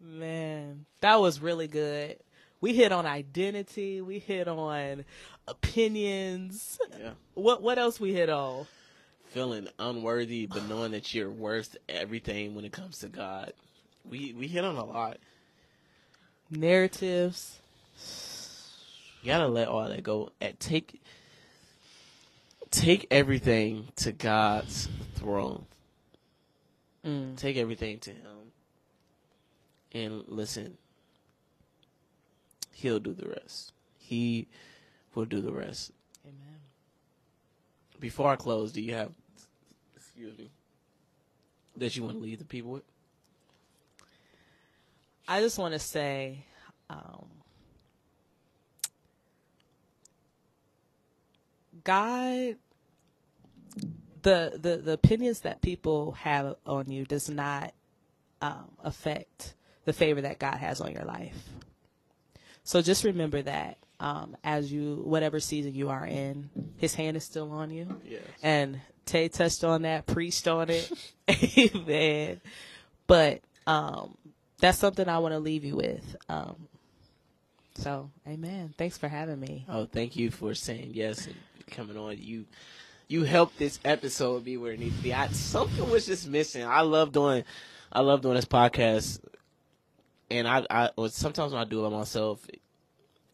Man, 0.00 0.86
that 1.00 1.20
was 1.20 1.40
really 1.40 1.66
good. 1.66 2.18
We 2.60 2.74
hit 2.74 2.92
on 2.92 3.06
identity. 3.06 4.00
We 4.00 4.18
hit 4.18 4.48
on 4.48 5.04
opinions. 5.48 6.78
Yeah. 6.98 7.10
What 7.34 7.62
what 7.62 7.78
else 7.78 7.98
we 7.98 8.12
hit 8.12 8.28
on? 8.28 8.66
Feeling 9.26 9.68
unworthy, 9.78 10.46
but 10.46 10.68
knowing 10.68 10.92
that 10.92 11.14
you're 11.14 11.30
worth 11.30 11.76
everything 11.88 12.54
when 12.54 12.64
it 12.64 12.72
comes 12.72 12.98
to 13.00 13.08
God. 13.08 13.52
We 14.08 14.32
we 14.32 14.46
hit 14.48 14.64
on 14.64 14.76
a 14.76 14.84
lot. 14.84 15.18
Narratives. 16.50 17.58
You 19.22 19.32
gotta 19.32 19.48
let 19.48 19.68
all 19.68 19.88
that 19.88 20.02
go. 20.02 20.30
And 20.40 20.58
take 20.58 21.00
take 22.70 23.06
everything 23.10 23.88
to 23.96 24.12
God's 24.12 24.88
throne. 25.14 25.66
Mm. 27.04 27.36
Take 27.36 27.56
everything 27.56 27.98
to 28.00 28.10
Him. 28.10 28.52
And 29.92 30.24
listen, 30.26 30.78
He'll 32.72 33.00
do 33.00 33.12
the 33.12 33.28
rest. 33.28 33.72
He 33.98 34.48
will 35.14 35.24
do 35.24 35.40
the 35.40 35.52
rest. 35.52 35.92
Amen. 36.24 36.60
Before 38.00 38.30
I 38.30 38.36
close, 38.36 38.72
do 38.72 38.80
you 38.80 38.94
have, 38.94 39.10
excuse 39.96 40.38
me, 40.38 40.50
that 41.76 41.96
you 41.96 42.04
want 42.04 42.16
to 42.16 42.22
leave 42.22 42.38
the 42.38 42.44
people 42.44 42.70
with? 42.70 42.84
I 45.26 45.40
just 45.40 45.58
want 45.58 45.74
to 45.74 45.78
say, 45.78 46.44
um, 46.88 47.26
God, 51.84 52.56
the, 54.22 54.58
the 54.60 54.80
the 54.84 54.92
opinions 54.92 55.40
that 55.40 55.60
people 55.60 56.12
have 56.12 56.56
on 56.66 56.90
you 56.90 57.04
does 57.04 57.28
not 57.28 57.72
um, 58.42 58.70
affect 58.82 59.54
the 59.84 59.92
favor 59.92 60.20
that 60.20 60.38
God 60.38 60.56
has 60.56 60.80
on 60.80 60.92
your 60.92 61.04
life. 61.04 61.38
So 62.64 62.82
just 62.82 63.04
remember 63.04 63.42
that 63.42 63.78
um, 64.00 64.36
as 64.44 64.72
you, 64.72 65.02
whatever 65.04 65.40
season 65.40 65.74
you 65.74 65.90
are 65.90 66.06
in, 66.06 66.50
His 66.76 66.94
hand 66.94 67.16
is 67.16 67.24
still 67.24 67.50
on 67.52 67.70
you. 67.70 68.00
Yes. 68.04 68.22
And 68.42 68.80
Tay 69.04 69.28
touched 69.28 69.64
on 69.64 69.82
that, 69.82 70.06
preached 70.06 70.46
on 70.46 70.68
it. 70.70 70.90
Amen. 71.58 72.40
But 73.06 73.40
um, 73.66 74.16
that's 74.60 74.78
something 74.78 75.08
I 75.08 75.18
want 75.18 75.32
to 75.32 75.38
leave 75.38 75.64
you 75.64 75.76
with. 75.76 76.16
Um, 76.28 76.68
so, 77.74 78.10
amen. 78.26 78.74
Thanks 78.76 78.98
for 78.98 79.06
having 79.06 79.38
me. 79.38 79.64
Oh, 79.68 79.86
thank 79.86 80.16
you 80.16 80.32
for 80.32 80.52
saying 80.52 80.90
yes 80.94 81.26
and 81.26 81.36
coming 81.70 81.96
on. 81.96 82.18
You 82.18 82.44
you 83.06 83.22
helped 83.22 83.58
this 83.58 83.78
episode 83.84 84.44
be 84.44 84.56
where 84.56 84.72
it 84.72 84.80
needs 84.80 84.96
to 84.96 85.02
be. 85.02 85.14
I, 85.14 85.28
something 85.28 85.88
was 85.88 86.06
just 86.06 86.28
missing. 86.28 86.64
I 86.64 86.80
love 86.80 87.12
doing 87.12 87.44
I 87.92 88.00
love 88.00 88.20
doing 88.20 88.34
this 88.34 88.44
podcast, 88.44 89.20
and 90.30 90.48
I 90.48 90.66
I 90.68 90.90
sometimes 91.08 91.52
when 91.52 91.60
I 91.62 91.64
do 91.64 91.84
it 91.86 91.90
by 91.90 91.96
myself, 91.96 92.44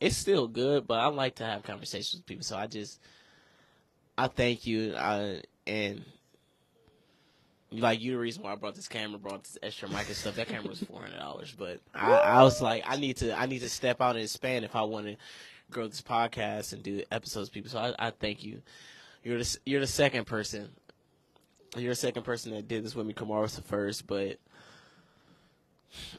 it's 0.00 0.16
still 0.16 0.48
good. 0.48 0.86
But 0.86 1.00
I 1.00 1.06
like 1.06 1.36
to 1.36 1.44
have 1.44 1.62
conversations 1.62 2.20
with 2.20 2.26
people. 2.26 2.44
So 2.44 2.56
I 2.56 2.66
just 2.66 3.00
I 4.16 4.28
thank 4.28 4.66
you. 4.66 4.94
I 4.96 5.42
and. 5.66 6.04
Like 7.70 8.00
you, 8.00 8.12
the 8.12 8.18
reason 8.18 8.44
why 8.44 8.52
I 8.52 8.54
brought 8.54 8.76
this 8.76 8.86
camera, 8.86 9.18
brought 9.18 9.42
this 9.42 9.58
extra 9.60 9.88
mic 9.88 10.06
and 10.06 10.14
stuff. 10.14 10.36
That 10.36 10.46
camera 10.46 10.68
was 10.68 10.78
four 10.78 11.00
hundred 11.00 11.18
dollars, 11.18 11.52
but 11.58 11.80
I, 11.92 12.12
I 12.12 12.42
was 12.44 12.62
like, 12.62 12.84
I 12.86 12.94
need 12.94 13.16
to, 13.16 13.36
I 13.36 13.46
need 13.46 13.62
to 13.62 13.68
step 13.68 14.00
out 14.00 14.14
and 14.14 14.22
expand 14.22 14.64
if 14.64 14.76
I 14.76 14.82
want 14.82 15.06
to 15.06 15.16
grow 15.72 15.88
this 15.88 16.00
podcast 16.00 16.72
and 16.72 16.84
do 16.84 17.02
episodes, 17.10 17.50
people. 17.50 17.68
So 17.70 17.80
I, 17.80 17.94
I 17.98 18.10
thank 18.10 18.44
you. 18.44 18.62
You're 19.24 19.38
the 19.38 19.58
you're 19.66 19.80
the 19.80 19.88
second 19.88 20.26
person. 20.28 20.68
You're 21.76 21.92
the 21.92 21.96
second 21.96 22.22
person 22.22 22.52
that 22.54 22.68
did 22.68 22.84
this 22.84 22.94
with 22.94 23.08
me. 23.08 23.12
Kamar 23.12 23.40
was 23.40 23.56
the 23.56 23.62
first, 23.62 24.06
but 24.06 24.38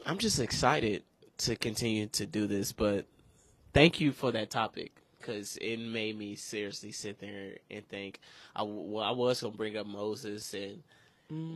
I'm 0.04 0.18
just 0.18 0.38
excited 0.38 1.04
to 1.38 1.56
continue 1.56 2.06
to 2.08 2.26
do 2.26 2.46
this. 2.46 2.72
But 2.72 3.06
thank 3.76 4.00
you 4.00 4.10
for 4.10 4.32
that 4.32 4.48
topic 4.48 4.90
because 5.18 5.58
it 5.58 5.78
made 5.78 6.18
me 6.18 6.34
seriously 6.34 6.90
sit 6.90 7.20
there 7.20 7.56
and 7.70 7.86
think. 7.88 8.20
I, 8.54 8.62
well, 8.62 9.04
I 9.04 9.10
was 9.10 9.42
gonna 9.42 9.54
bring 9.54 9.76
up 9.76 9.86
Moses 9.86 10.54
and 10.54 10.82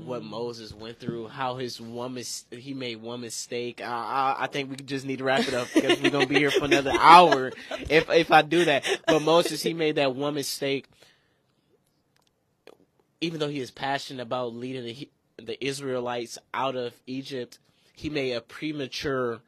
what 0.05 0.23
mm. 0.23 0.29
Moses 0.29 0.75
went 0.75 0.99
through, 0.99 1.29
how 1.29 1.57
his 1.57 1.81
one 1.81 2.15
mis- 2.15 2.45
he 2.51 2.75
made 2.75 3.01
one 3.01 3.23
mistake. 3.23 3.81
I, 3.81 3.87
I, 4.39 4.45
I 4.45 4.47
think 4.49 4.71
we 4.71 4.77
just 4.77 5.07
need 5.07 5.19
to 5.19 5.25
wrap 5.25 5.49
it 5.49 5.55
up 5.55 5.69
because 5.73 5.99
we're 6.01 6.11
gonna 6.11 6.27
be 6.27 6.39
here 6.39 6.51
for 6.51 6.67
another 6.67 6.93
hour 6.99 7.53
if 7.89 8.11
if 8.11 8.31
I 8.31 8.43
do 8.43 8.67
that. 8.67 8.85
But 9.07 9.23
Moses, 9.23 9.63
he 9.63 9.73
made 9.73 9.95
that 9.95 10.15
one 10.15 10.35
mistake. 10.35 10.87
Even 13.23 13.41
though 13.41 13.49
he 13.49 13.61
is 13.61 13.71
passionate 13.71 14.23
about 14.23 14.55
leading 14.55 14.85
the 14.85 15.09
the 15.39 15.65
Israelites 15.65 16.37
out 16.53 16.77
of 16.77 16.93
Egypt, 17.07 17.59
he 17.95 18.11
made 18.11 18.33
a 18.33 18.43
premature 18.43 19.41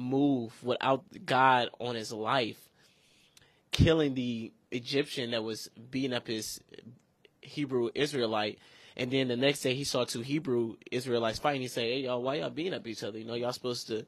move 0.00 0.52
without 0.64 1.04
God 1.24 1.68
on 1.78 1.94
his 1.94 2.12
life, 2.12 2.68
killing 3.70 4.14
the 4.14 4.52
Egyptian 4.70 5.32
that 5.32 5.44
was 5.44 5.68
beating 5.90 6.12
up 6.12 6.26
his 6.26 6.60
Hebrew 7.40 7.90
Israelite. 7.94 8.58
And 8.96 9.10
then 9.10 9.28
the 9.28 9.36
next 9.36 9.62
day 9.62 9.74
he 9.74 9.84
saw 9.84 10.04
two 10.04 10.20
Hebrew 10.20 10.76
Israelites 10.90 11.38
fighting. 11.38 11.62
He 11.62 11.68
said, 11.68 11.84
Hey 11.84 12.00
y'all, 12.00 12.22
why 12.22 12.36
y'all 12.36 12.50
beating 12.50 12.74
up 12.74 12.86
each 12.86 13.02
other? 13.02 13.18
You 13.18 13.24
know, 13.24 13.34
y'all 13.34 13.52
supposed 13.52 13.86
to 13.88 14.04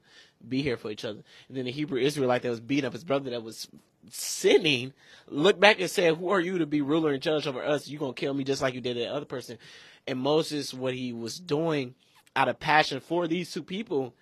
be 0.47 0.61
here 0.61 0.77
for 0.77 0.91
each 0.91 1.05
other. 1.05 1.23
And 1.47 1.57
then 1.57 1.65
the 1.65 1.71
Hebrew 1.71 1.99
Israelite 1.99 2.41
that 2.43 2.49
was 2.49 2.59
beating 2.59 2.85
up 2.85 2.93
his 2.93 3.03
brother 3.03 3.29
that 3.31 3.43
was 3.43 3.67
sinning 4.09 4.93
looked 5.27 5.59
back 5.59 5.79
and 5.79 5.89
said, 5.89 6.17
Who 6.17 6.29
are 6.29 6.41
you 6.41 6.57
to 6.59 6.65
be 6.65 6.81
ruler 6.81 7.13
and 7.13 7.21
judge 7.21 7.47
over 7.47 7.63
us? 7.63 7.87
You're 7.87 7.99
gonna 7.99 8.13
kill 8.13 8.33
me 8.33 8.43
just 8.43 8.61
like 8.61 8.73
you 8.73 8.81
did 8.81 8.97
that 8.97 9.11
other 9.11 9.25
person. 9.25 9.57
And 10.07 10.19
Moses, 10.19 10.73
what 10.73 10.93
he 10.93 11.13
was 11.13 11.39
doing 11.39 11.95
out 12.35 12.49
of 12.49 12.59
passion 12.59 12.99
for 12.99 13.27
these 13.27 13.51
two 13.51 13.63
people, 13.63 14.13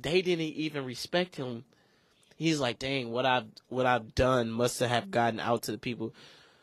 they 0.00 0.22
didn't 0.22 0.44
even 0.44 0.84
respect 0.84 1.36
him. 1.36 1.64
He's 2.36 2.60
like, 2.60 2.78
dang, 2.78 3.10
what 3.10 3.24
I've 3.24 3.46
what 3.68 3.86
I've 3.86 4.14
done 4.14 4.50
must 4.50 4.78
have 4.80 4.90
mm-hmm. 4.90 5.10
gotten 5.10 5.40
out 5.40 5.62
to 5.64 5.72
the 5.72 5.78
people. 5.78 6.14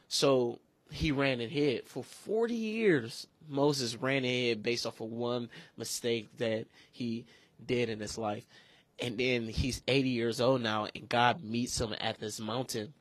So 0.07 0.59
he 0.91 1.11
ran 1.11 1.41
and 1.41 1.51
hid 1.51 1.87
for 1.87 2.03
forty 2.03 2.55
years. 2.55 3.27
Moses 3.49 3.95
ran 3.95 4.17
and 4.17 4.25
hid 4.25 4.63
based 4.63 4.85
off 4.85 5.01
of 5.01 5.09
one 5.09 5.49
mistake 5.77 6.29
that 6.37 6.65
he 6.91 7.25
did 7.65 7.89
in 7.89 7.99
his 7.99 8.17
life. 8.17 8.45
And 8.99 9.17
then 9.17 9.47
he's 9.47 9.81
80 9.87 10.09
years 10.09 10.39
old 10.39 10.61
now, 10.61 10.87
and 10.95 11.09
God 11.09 11.43
meets 11.43 11.81
him 11.81 11.95
at 11.99 12.19
this 12.19 12.39
mountain 12.39 12.93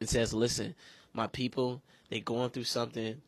and 0.00 0.08
says, 0.08 0.34
Listen, 0.34 0.74
my 1.12 1.26
people, 1.26 1.82
they 2.10 2.20
going 2.20 2.50
through 2.50 2.64
something. 2.64 3.20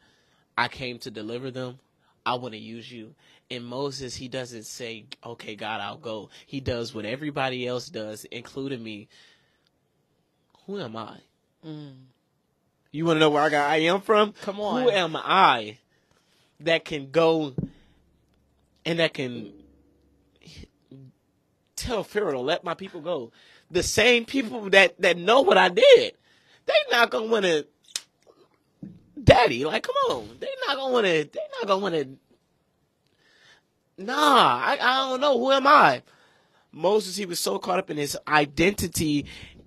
I 0.57 0.69
came 0.69 0.99
to 1.01 1.11
deliver 1.11 1.51
them. 1.51 1.79
I 2.25 2.35
want 2.35 2.53
to 2.53 2.61
use 2.61 2.93
you. 2.93 3.15
And 3.51 3.65
Moses, 3.65 4.15
he 4.15 4.29
doesn't 4.29 4.65
say, 4.65 5.07
Okay, 5.25 5.57
God, 5.57 5.81
I'll 5.81 5.97
go. 5.97 6.31
He 6.47 6.61
does 6.61 6.95
what 6.95 7.05
everybody 7.05 7.67
else 7.67 7.89
does, 7.89 8.25
including 8.27 8.83
me. 8.83 9.09
Who 10.67 10.79
am 10.79 10.97
I? 10.97 11.17
Mm. 11.67 11.95
You 12.93 13.05
want 13.05 13.17
to 13.17 13.21
know 13.21 13.31
where 13.31 13.43
I 13.43 13.49
got 13.49 13.71
I 13.71 13.77
am 13.79 14.01
from? 14.01 14.33
Come 14.43 14.61
on. 14.61 14.83
Who 14.83 14.91
am 14.91 15.17
I 15.17 15.79
that 16.61 16.85
can 16.85 17.11
go 17.11 17.55
and 18.85 18.99
that 18.99 19.15
can 19.15 19.53
tell 21.77 22.03
Pharaoh 22.03 22.33
to 22.33 22.41
let 22.41 22.65
my 22.65 22.75
people 22.75 23.01
go? 23.01 23.33
The 23.71 23.83
same 23.83 24.25
people 24.25 24.71
that 24.71 25.01
that 25.01 25.17
know 25.17 25.43
what 25.43 25.57
I 25.57 25.69
did, 25.69 26.15
they 26.67 26.75
not 26.91 27.11
gonna 27.11 27.27
want 27.27 27.45
to. 27.45 27.67
Daddy, 29.23 29.65
like, 29.65 29.83
come 29.83 29.95
on, 30.11 30.29
they 30.41 30.49
not 30.67 30.77
gonna 30.77 30.93
want 30.93 31.07
to. 31.07 31.25
They 31.25 31.41
not 31.61 31.69
gonna 31.69 31.83
want 31.83 31.95
to. 31.95 32.09
Nah, 34.01 34.15
I, 34.65 34.79
I 34.81 35.11
don't 35.11 35.21
know. 35.21 35.39
Who 35.39 35.53
am 35.53 35.67
I? 35.67 36.03
Moses, 36.73 37.17
he 37.17 37.27
was 37.27 37.39
so 37.39 37.59
caught 37.59 37.79
up 37.79 37.91
in 37.91 37.99
his 37.99 38.17
identity 38.27 39.27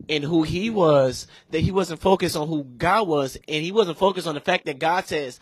and 0.10 0.24
who 0.24 0.42
he 0.42 0.72
was 0.72 1.28
that 1.52 1.60
he 1.60 1.72
wasn't 1.72 2.02
focused 2.02 2.36
on 2.36 2.48
who 2.48 2.64
God 2.64 3.08
was, 3.08 3.38
and 3.48 3.64
he 3.64 3.72
wasn't 3.72 3.98
focused 3.98 4.28
on 4.28 4.36
the 4.36 4.42
fact 4.42 4.66
that 4.66 4.80
God 4.80 5.06
says, 5.06 5.40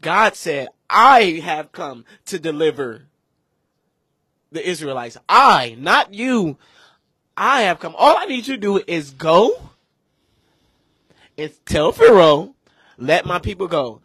God 0.00 0.34
said, 0.34 0.68
I 0.90 1.40
have 1.44 1.70
come 1.70 2.04
to 2.26 2.38
deliver 2.38 3.06
the 4.50 4.68
Israelites. 4.68 5.16
I, 5.28 5.76
not 5.78 6.12
you. 6.12 6.58
I 7.36 7.62
have 7.62 7.78
come. 7.78 7.94
All 7.96 8.16
I 8.16 8.24
need 8.24 8.48
you 8.48 8.54
to 8.54 8.60
do 8.60 8.82
is 8.86 9.12
go 9.12 9.70
and 11.36 11.52
tell 11.64 11.92
Pharaoh, 11.92 12.54
let 12.96 13.26
my 13.26 13.38
people 13.38 13.68
go. 13.68 14.00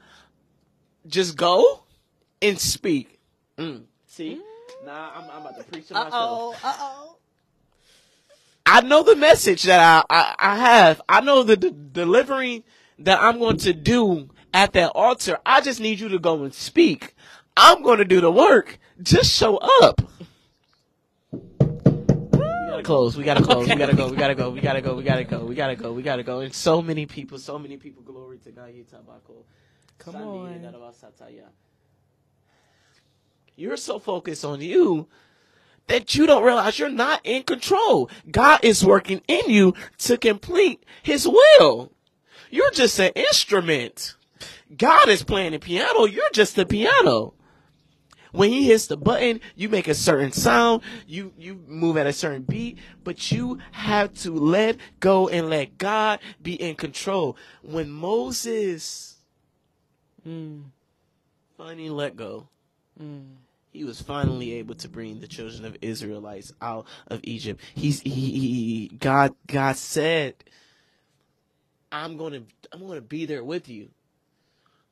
Just 1.07 1.35
go 1.35 1.83
and 2.41 2.59
speak. 2.59 3.19
Mm. 3.57 3.85
See? 4.13 4.39
Nah, 4.85 5.09
I'm, 5.15 5.27
I'm 5.31 5.41
about 5.41 5.57
to 5.57 5.63
preach 5.63 5.87
to 5.87 5.95
Uh 5.95 6.03
myself. 6.03 6.63
Uh 6.63 6.73
oh. 6.77 7.15
I 8.63 8.81
know 8.81 9.01
the 9.01 9.15
message 9.15 9.63
that 9.63 9.79
I, 9.79 10.03
I, 10.07 10.35
I 10.37 10.55
have. 10.57 11.01
I 11.09 11.21
know 11.21 11.41
the, 11.41 11.55
the 11.55 11.71
delivery 11.71 12.63
that 12.99 13.19
I'm 13.19 13.39
going 13.39 13.57
to 13.57 13.73
do 13.73 14.29
at 14.53 14.73
that 14.73 14.91
altar. 14.93 15.39
I 15.43 15.61
just 15.61 15.79
need 15.79 15.99
you 15.99 16.09
to 16.09 16.19
go 16.19 16.43
and 16.43 16.53
speak. 16.53 17.15
I'm 17.57 17.81
going 17.81 17.97
to 17.97 18.05
do 18.05 18.21
the 18.21 18.31
work. 18.31 18.77
Just 19.01 19.31
show 19.31 19.57
up. 19.57 20.01
You 21.31 21.39
gotta 22.69 22.83
close. 22.83 23.17
We 23.17 23.23
gotta 23.23 23.41
close. 23.41 23.67
We 23.67 23.75
gotta 23.75 23.95
go. 23.95 24.09
We 24.09 24.15
gotta 24.15 24.35
go. 24.35 24.51
We 24.51 24.61
gotta 24.61 24.81
go. 24.81 24.93
We 24.95 25.03
gotta 25.03 25.23
go. 25.23 25.43
We 25.43 25.55
gotta 25.55 25.75
go. 25.75 25.91
We 25.91 26.03
gotta 26.03 26.23
go. 26.23 26.39
And 26.41 26.53
so 26.53 26.83
many 26.83 27.07
people. 27.07 27.39
So 27.39 27.57
many 27.57 27.77
people. 27.77 28.03
Glory 28.03 28.37
to 28.39 28.51
God. 28.51 28.71
Come 29.97 30.15
on. 30.17 30.75
You're 33.55 33.77
so 33.77 33.99
focused 33.99 34.43
on 34.43 34.61
you 34.61 35.07
that 35.87 36.15
you 36.15 36.25
don't 36.25 36.43
realize 36.43 36.79
you're 36.79 36.89
not 36.89 37.21
in 37.23 37.43
control. 37.43 38.09
God 38.29 38.59
is 38.63 38.85
working 38.85 39.21
in 39.27 39.49
you 39.49 39.73
to 39.99 40.17
complete 40.17 40.83
his 41.01 41.27
will. 41.27 41.91
You're 42.49 42.71
just 42.71 42.99
an 42.99 43.11
instrument. 43.15 44.15
God 44.75 45.09
is 45.09 45.23
playing 45.23 45.51
the 45.51 45.59
piano. 45.59 46.05
You're 46.05 46.29
just 46.33 46.55
the 46.55 46.65
piano. 46.65 47.33
When 48.31 48.49
he 48.49 48.65
hits 48.65 48.87
the 48.87 48.97
button, 48.97 49.41
you 49.55 49.69
make 49.69 49.87
a 49.87 49.93
certain 49.93 50.31
sound, 50.31 50.81
you, 51.05 51.33
you 51.37 51.61
move 51.67 51.97
at 51.97 52.07
a 52.07 52.13
certain 52.13 52.41
beat, 52.41 52.79
but 53.03 53.31
you 53.31 53.59
have 53.71 54.11
to 54.21 54.31
let 54.31 54.77
go 54.99 55.27
and 55.27 55.51
let 55.51 55.77
God 55.77 56.19
be 56.41 56.53
in 56.53 56.75
control. 56.75 57.37
When 57.61 57.91
Moses 57.91 59.13
Mm, 60.27 60.63
finally 61.57 61.89
let 61.89 62.15
go, 62.15 62.47
mm. 63.01 63.25
He 63.73 63.83
was 63.83 63.99
finally 63.99 64.53
able 64.53 64.75
to 64.75 64.87
bring 64.87 65.19
the 65.19 65.27
children 65.27 65.65
of 65.65 65.75
Israelites 65.81 66.53
out 66.61 66.85
of 67.07 67.19
Egypt. 67.23 67.59
He's 67.73 67.99
he, 68.01 68.09
he, 68.11 68.87
God 68.99 69.35
God 69.47 69.75
said, 69.75 70.35
"I'm 71.91 72.15
going 72.15 72.33
to 72.33 72.43
I'm 72.71 72.81
going 72.81 72.99
to 72.99 73.01
be 73.01 73.25
there 73.25 73.43
with 73.43 73.67
you. 73.67 73.89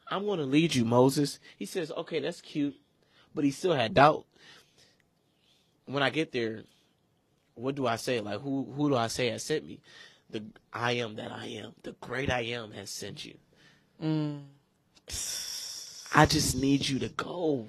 I'm 0.10 0.26
going 0.26 0.40
to 0.40 0.46
lead 0.46 0.74
you, 0.74 0.84
Moses." 0.84 1.40
He 1.58 1.66
says, 1.66 1.92
"Okay, 1.92 2.20
that's 2.20 2.42
cute," 2.42 2.76
but 3.36 3.44
he 3.44 3.52
still 3.52 3.74
had 3.74 3.94
doubt. 3.94 4.26
When 5.86 6.02
I 6.02 6.10
get 6.10 6.32
there, 6.32 6.64
what 7.54 7.76
do 7.76 7.86
I 7.86 7.98
say? 7.98 8.20
Like 8.20 8.42
who 8.42 8.68
who 8.76 8.90
do 8.90 8.96
I 8.96 9.08
say 9.08 9.28
has 9.30 9.44
sent 9.44 9.66
me? 9.66 9.80
The 10.32 10.44
I 10.74 10.94
am 10.94 11.16
that 11.18 11.32
I 11.32 11.46
am. 11.46 11.74
The 11.84 11.92
great 12.02 12.32
I 12.32 12.42
am 12.42 12.72
has 12.72 12.90
sent 12.90 13.26
you. 13.26 13.36
Mm. 14.02 14.42
I 16.16 16.26
just 16.26 16.56
need 16.56 16.90
you 16.90 16.98
to 17.00 17.10
go. 17.10 17.68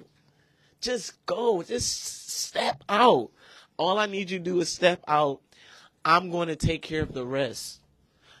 Just 0.83 1.25
go. 1.25 1.63
Just 1.63 2.29
step 2.29 2.83
out. 2.89 3.31
All 3.77 3.97
I 3.97 4.05
need 4.05 4.29
you 4.29 4.37
to 4.37 4.43
do 4.43 4.59
is 4.59 4.69
step 4.69 5.03
out. 5.07 5.41
I'm 6.05 6.29
going 6.29 6.49
to 6.49 6.55
take 6.55 6.81
care 6.81 7.01
of 7.01 7.13
the 7.13 7.25
rest. 7.25 7.79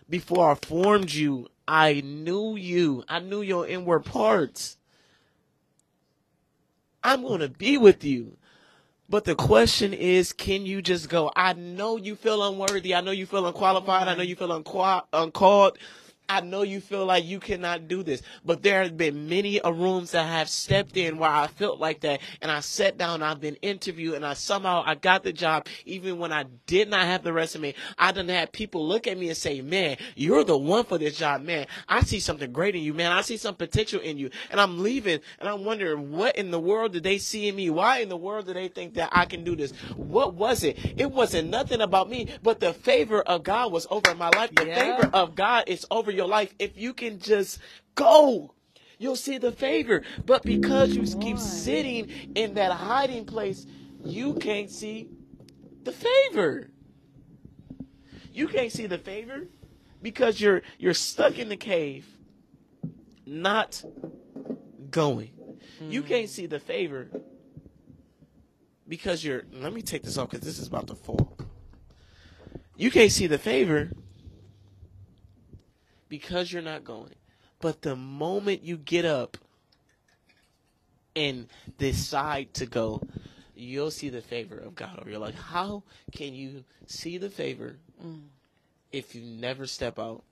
Before 0.09 0.51
I 0.51 0.55
formed 0.55 1.13
you, 1.13 1.47
I 1.67 2.01
knew 2.01 2.55
you. 2.55 3.03
I 3.07 3.19
knew 3.19 3.41
your 3.41 3.65
inward 3.65 4.05
parts. 4.05 4.77
I'm 7.03 7.21
going 7.21 7.39
to 7.39 7.49
be 7.49 7.77
with 7.77 8.03
you. 8.03 8.37
But 9.09 9.25
the 9.25 9.35
question 9.35 9.93
is, 9.93 10.33
can 10.33 10.65
you 10.65 10.81
just 10.81 11.09
go? 11.09 11.31
I 11.35 11.53
know 11.53 11.97
you 11.97 12.15
feel 12.15 12.45
unworthy. 12.47 12.95
I 12.95 13.01
know 13.01 13.11
you 13.11 13.25
feel 13.25 13.45
unqualified. 13.45 14.07
I 14.07 14.15
know 14.15 14.23
you 14.23 14.35
feel 14.35 14.49
unqua- 14.49 15.03
uncalled. 15.13 15.77
I 16.29 16.41
know 16.41 16.61
you 16.63 16.79
feel 16.79 17.05
like 17.05 17.25
you 17.25 17.39
cannot 17.39 17.87
do 17.87 18.01
this, 18.01 18.21
but 18.45 18.63
there 18.63 18.81
have 18.83 18.97
been 18.97 19.27
many 19.29 19.59
a 19.63 19.71
rooms 19.71 20.11
that 20.11 20.25
I 20.25 20.37
have 20.39 20.49
stepped 20.49 20.95
in 20.97 21.17
where 21.17 21.29
I 21.29 21.47
felt 21.47 21.79
like 21.79 22.01
that, 22.01 22.21
and 22.41 22.49
I 22.49 22.61
sat 22.61 22.97
down, 22.97 23.21
I've 23.21 23.41
been 23.41 23.55
interviewed, 23.61 24.15
and 24.15 24.25
I 24.25 24.33
somehow 24.33 24.83
I 24.85 24.95
got 24.95 25.23
the 25.23 25.33
job, 25.33 25.67
even 25.85 26.19
when 26.19 26.31
I 26.31 26.45
did 26.65 26.89
not 26.89 27.01
have 27.01 27.23
the 27.23 27.33
resume. 27.33 27.75
I 27.97 28.11
done 28.13 28.29
had 28.29 28.51
people 28.51 28.87
look 28.87 29.05
at 29.05 29.17
me 29.17 29.27
and 29.27 29.37
say, 29.37 29.61
"Man, 29.61 29.97
you're 30.15 30.43
the 30.43 30.57
one 30.57 30.85
for 30.85 30.97
this 30.97 31.17
job, 31.17 31.41
man. 31.41 31.67
I 31.89 32.01
see 32.01 32.19
something 32.19 32.51
great 32.51 32.75
in 32.75 32.83
you, 32.83 32.93
man. 32.93 33.11
I 33.11 33.21
see 33.21 33.37
some 33.37 33.55
potential 33.55 33.99
in 33.99 34.17
you." 34.17 34.29
And 34.49 34.61
I'm 34.61 34.81
leaving, 34.81 35.19
and 35.39 35.49
I'm 35.49 35.65
wondering, 35.65 36.11
what 36.11 36.37
in 36.37 36.51
the 36.51 36.59
world 36.59 36.93
did 36.93 37.03
they 37.03 37.17
see 37.17 37.47
in 37.47 37.55
me? 37.55 37.69
Why 37.69 37.99
in 37.99 38.09
the 38.09 38.17
world 38.17 38.45
did 38.45 38.55
they 38.55 38.69
think 38.69 38.93
that 38.95 39.09
I 39.11 39.25
can 39.25 39.43
do 39.43 39.55
this? 39.55 39.71
What 39.95 40.35
was 40.35 40.63
it? 40.63 40.77
It 40.97 41.11
wasn't 41.11 41.49
nothing 41.49 41.81
about 41.81 42.09
me, 42.09 42.29
but 42.41 42.59
the 42.59 42.73
favor 42.73 43.21
of 43.21 43.43
God 43.43 43.71
was 43.71 43.85
over 43.89 44.15
my 44.15 44.29
life. 44.29 44.51
The 44.55 44.67
Yeah. 44.67 44.97
favor 44.97 45.09
of 45.13 45.35
God 45.35 45.65
is 45.67 45.85
over 45.91 46.12
your 46.15 46.27
life. 46.27 46.53
If 46.59 46.77
you 46.77 46.93
can 46.93 47.19
just 47.19 47.59
go, 47.95 48.53
you'll 48.97 49.15
see 49.15 49.37
the 49.37 49.51
favor. 49.51 50.03
But 50.25 50.43
because 50.43 50.95
you 50.95 51.03
keep 51.19 51.37
sitting 51.37 52.09
in 52.35 52.53
that 52.55 52.71
hiding 52.71 53.25
place, 53.25 53.65
you 54.03 54.35
can't 54.35 54.69
see 54.69 55.09
the 55.83 55.91
favor. 55.91 56.69
You 58.31 58.47
can't 58.47 58.71
see 58.71 58.87
the 58.87 58.97
favor 58.97 59.47
because 60.01 60.41
you're 60.41 60.63
you're 60.79 60.93
stuck 60.93 61.37
in 61.37 61.49
the 61.49 61.57
cave, 61.57 62.05
not 63.25 63.83
going. 64.89 65.31
You 65.79 66.01
hmm. 66.01 66.07
can't 66.07 66.29
see 66.29 66.45
the 66.45 66.59
favor 66.59 67.09
because 68.87 69.23
you're. 69.23 69.43
Let 69.51 69.73
me 69.73 69.81
take 69.81 70.03
this 70.03 70.17
off 70.17 70.31
because 70.31 70.45
this 70.45 70.59
is 70.59 70.67
about 70.67 70.87
to 70.87 70.95
fall. 70.95 71.37
You 72.75 72.89
can't 72.89 73.11
see 73.11 73.27
the 73.27 73.37
favor 73.37 73.91
because 76.09 76.51
you're 76.51 76.61
not 76.61 76.83
going. 76.83 77.15
But 77.59 77.81
the 77.81 77.95
moment 77.95 78.63
you 78.63 78.77
get 78.77 79.05
up 79.05 79.37
and 81.15 81.47
decide 81.77 82.53
to 82.55 82.65
go, 82.65 83.01
you'll 83.55 83.91
see 83.91 84.09
the 84.09 84.21
favor 84.21 84.57
of 84.57 84.75
God 84.75 84.99
over 84.99 85.09
your 85.09 85.19
life. 85.19 85.35
How 85.35 85.83
can 86.11 86.33
you 86.33 86.63
see 86.87 87.17
the 87.17 87.29
favor 87.29 87.77
if 88.91 89.15
you 89.15 89.21
never 89.21 89.65
step 89.65 89.99
out? 89.99 90.23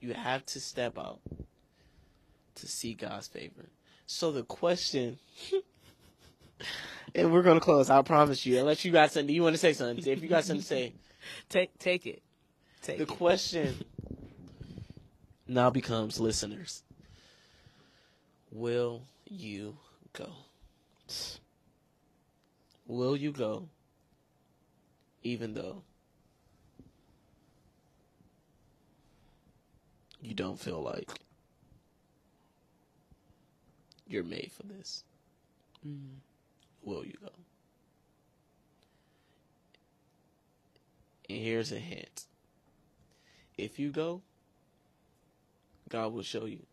You 0.00 0.14
have 0.14 0.46
to 0.46 0.60
step 0.60 0.98
out 0.98 1.20
to 2.56 2.66
see 2.66 2.94
God's 2.94 3.28
favor. 3.28 3.68
So 4.06 4.32
the 4.32 4.42
question, 4.42 5.18
and 7.14 7.32
we're 7.32 7.42
gonna 7.42 7.60
close. 7.60 7.90
I 7.90 8.02
promise 8.02 8.44
you. 8.46 8.58
Unless 8.58 8.84
you 8.84 8.92
got 8.92 9.12
something, 9.12 9.32
you 9.32 9.42
want 9.42 9.54
to 9.54 9.58
say 9.58 9.74
something? 9.74 10.04
If 10.04 10.22
you 10.22 10.28
got 10.28 10.44
something 10.44 10.62
to 10.62 10.66
say, 10.66 10.94
Take 11.48 11.78
take 11.78 12.06
it. 12.06 12.22
Take 12.82 12.96
the 12.98 13.02
it. 13.02 13.08
question 13.08 13.84
now 15.48 15.70
becomes 15.70 16.18
listeners. 16.18 16.82
Will 18.50 19.02
you 19.26 19.76
go? 20.12 20.28
Will 22.86 23.16
you 23.16 23.30
go 23.32 23.68
even 25.22 25.54
though 25.54 25.82
you 30.20 30.34
don't 30.34 30.58
feel 30.58 30.82
like 30.82 31.10
you're 34.08 34.24
made 34.24 34.50
for 34.52 34.64
this? 34.64 35.04
Mm-hmm. 35.86 36.16
Will 36.82 37.04
you 37.04 37.14
go? 37.22 37.30
And 41.28 41.38
here's 41.38 41.70
a 41.70 41.78
hint 41.78 42.24
if 43.60 43.78
you 43.78 43.90
go, 43.90 44.22
God 45.88 46.12
will 46.12 46.22
show 46.22 46.46
you 46.46 46.64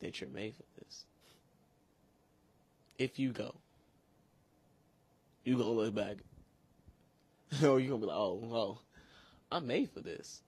that 0.00 0.20
you're 0.20 0.30
made 0.30 0.54
for 0.54 0.64
this. 0.78 1.04
If 2.98 3.18
you 3.18 3.32
go, 3.32 3.54
you 5.44 5.56
gonna 5.56 5.70
look 5.70 5.94
back. 5.94 6.16
or 7.64 7.80
you 7.80 7.88
gonna 7.88 8.00
be 8.00 8.06
like, 8.06 8.16
oh, 8.16 8.40
oh, 8.52 8.78
I'm 9.50 9.66
made 9.66 9.90
for 9.90 10.00
this. 10.00 10.42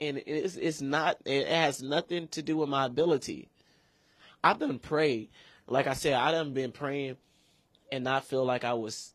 And 0.00 0.22
it's 0.26 0.56
it's 0.56 0.80
not 0.80 1.18
it 1.24 1.48
has 1.48 1.82
nothing 1.82 2.28
to 2.28 2.42
do 2.42 2.56
with 2.56 2.68
my 2.68 2.86
ability. 2.86 3.48
I've 4.42 4.58
done 4.58 4.78
prayed. 4.78 5.30
Like 5.66 5.86
I 5.86 5.94
said, 5.94 6.14
I 6.14 6.30
done 6.30 6.52
been 6.52 6.72
praying 6.72 7.16
and 7.90 8.04
not 8.04 8.24
feel 8.24 8.44
like 8.44 8.64
I 8.64 8.74
was 8.74 9.14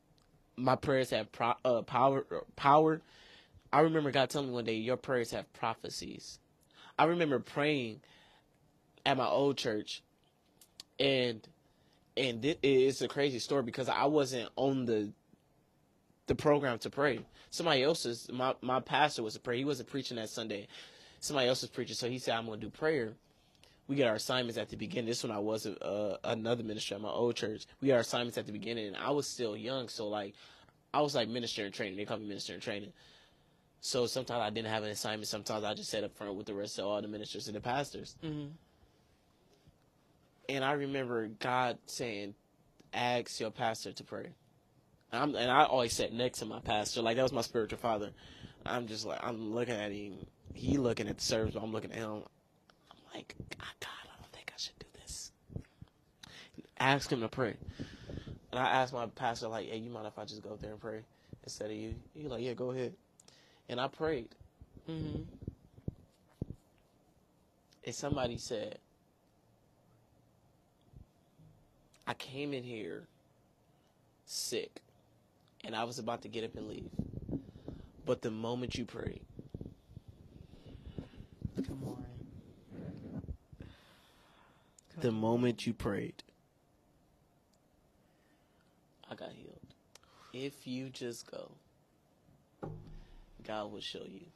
my 0.55 0.75
prayers 0.75 1.11
have 1.11 1.31
pro, 1.31 1.53
uh, 1.63 1.81
power 1.83 2.25
power 2.55 3.01
I 3.71 3.81
remember 3.81 4.11
God 4.11 4.29
telling 4.29 4.49
me 4.49 4.53
one 4.53 4.65
day, 4.65 4.75
your 4.75 4.97
prayers 4.97 5.31
have 5.31 5.51
prophecies. 5.53 6.39
I 6.97 7.05
remember 7.05 7.39
praying 7.39 8.01
at 9.05 9.17
my 9.17 9.27
old 9.27 9.57
church, 9.57 10.03
and 10.99 11.47
and 12.17 12.43
it, 12.43 12.59
it's 12.63 13.01
a 13.01 13.07
crazy 13.07 13.39
story 13.39 13.63
because 13.63 13.87
I 13.89 14.05
wasn't 14.05 14.49
on 14.55 14.85
the 14.85 15.11
the 16.27 16.35
program 16.35 16.77
to 16.79 16.89
pray. 16.89 17.21
Somebody 17.51 17.83
else's 17.83 18.29
my 18.31 18.55
my 18.61 18.79
pastor 18.79 19.23
was 19.23 19.35
a 19.35 19.39
prayer. 19.39 19.57
He 19.57 19.65
wasn't 19.65 19.89
preaching 19.89 20.17
that 20.17 20.29
Sunday. 20.29 20.67
Somebody 21.19 21.47
else 21.47 21.61
was 21.61 21.69
preaching, 21.69 21.95
so 21.95 22.09
he 22.09 22.19
said, 22.19 22.35
"I'm 22.35 22.45
going 22.45 22.59
to 22.59 22.65
do 22.65 22.71
prayer." 22.71 23.13
We 23.87 23.95
get 23.95 24.07
our 24.07 24.15
assignments 24.15 24.59
at 24.59 24.69
the 24.69 24.77
beginning. 24.77 25.07
This 25.07 25.23
one 25.23 25.31
I 25.35 25.39
was 25.39 25.65
uh, 25.65 26.17
another 26.23 26.63
minister 26.63 26.93
at 26.93 27.01
my 27.01 27.09
old 27.09 27.35
church. 27.35 27.65
We 27.81 27.87
got 27.87 27.95
our 27.95 28.01
assignments 28.01 28.37
at 28.37 28.45
the 28.45 28.51
beginning, 28.51 28.87
and 28.87 28.97
I 28.97 29.09
was 29.09 29.27
still 29.27 29.57
young, 29.57 29.89
so 29.89 30.07
like 30.07 30.35
I 30.93 31.01
was 31.01 31.15
like 31.15 31.27
minister 31.27 31.65
in 31.65 31.71
training. 31.71 31.97
They 31.97 32.05
call 32.05 32.17
me 32.17 32.27
minister 32.27 32.53
in 32.53 32.59
training. 32.59 32.93
So 33.81 34.05
sometimes 34.07 34.41
I 34.41 34.49
didn't 34.49 34.67
have 34.69 34.83
an 34.83 34.89
assignment. 34.89 35.27
Sometimes 35.27 35.63
I 35.63 35.73
just 35.73 35.89
sat 35.89 36.03
up 36.03 36.15
front 36.15 36.35
with 36.35 36.47
the 36.47 36.53
rest 36.53 36.79
of 36.79 36.85
all 36.85 37.01
the 37.01 37.07
ministers 37.07 37.47
and 37.47 37.55
the 37.55 37.61
pastors. 37.61 38.15
Mhm. 38.23 38.51
And 40.49 40.65
I 40.65 40.73
remember 40.73 41.27
God 41.27 41.77
saying, 41.85 42.35
"Ask 42.93 43.39
your 43.39 43.51
pastor 43.51 43.93
to 43.93 44.03
pray." 44.03 44.33
And, 45.11 45.23
I'm, 45.23 45.35
and 45.35 45.49
I 45.51 45.63
always 45.65 45.93
sat 45.93 46.11
next 46.13 46.39
to 46.39 46.45
my 46.45 46.59
pastor, 46.59 47.01
like 47.01 47.15
that 47.17 47.23
was 47.23 47.31
my 47.31 47.41
spiritual 47.41 47.79
father. 47.79 48.11
I'm 48.65 48.87
just 48.87 49.05
like 49.05 49.23
I'm 49.23 49.53
looking 49.53 49.75
at 49.75 49.91
him. 49.91 50.25
He 50.53 50.77
looking 50.77 51.07
at 51.07 51.17
the 51.17 51.23
service, 51.23 51.53
but 51.53 51.63
I'm 51.63 51.71
looking 51.71 51.91
at 51.91 51.97
him. 51.99 52.23
I'm 52.91 52.97
like, 53.13 53.35
God, 53.49 53.67
I 53.81 54.19
don't 54.21 54.31
think 54.33 54.51
I 54.53 54.57
should 54.59 54.77
do 54.79 54.87
this. 54.99 55.31
Ask 56.77 57.11
him 57.11 57.21
to 57.21 57.29
pray. 57.29 57.55
And 58.51 58.59
I 58.59 58.67
asked 58.81 58.93
my 58.93 59.05
pastor, 59.05 59.47
like, 59.47 59.69
hey, 59.69 59.77
you 59.77 59.89
mind 59.91 60.07
if 60.07 60.17
I 60.17 60.25
just 60.25 60.41
go 60.41 60.51
up 60.51 60.61
there 60.61 60.71
and 60.71 60.81
pray 60.81 61.01
instead 61.43 61.69
of 61.69 61.77
you? 61.77 61.95
He 62.13 62.27
like, 62.27 62.41
yeah, 62.43 62.53
go 62.55 62.71
ahead. 62.71 62.93
And 63.69 63.79
I 63.79 63.87
prayed. 63.87 64.29
hmm 64.87 65.21
And 67.85 67.95
somebody 67.95 68.37
said, 68.37 68.79
I 72.07 72.13
came 72.15 72.53
in 72.53 72.63
here 72.63 73.03
sick 74.25 74.81
and 75.63 75.75
I 75.75 75.83
was 75.83 75.99
about 75.99 76.21
to 76.23 76.27
get 76.27 76.43
up 76.43 76.55
and 76.55 76.67
leave. 76.67 76.89
But 78.05 78.21
the 78.23 78.31
moment 78.31 78.75
you 78.75 78.85
prayed, 78.85 79.21
Come 81.67 81.83
on. 81.85 82.05
the 85.01 85.11
moment 85.11 85.67
you 85.67 85.73
prayed, 85.73 86.23
I 89.09 89.15
got 89.15 89.31
healed. 89.31 89.59
If 90.33 90.65
you 90.65 90.89
just 90.89 91.29
go, 91.29 91.51
God 93.49 93.71
will 93.71 93.81
show 93.81 94.03
you 94.07 94.27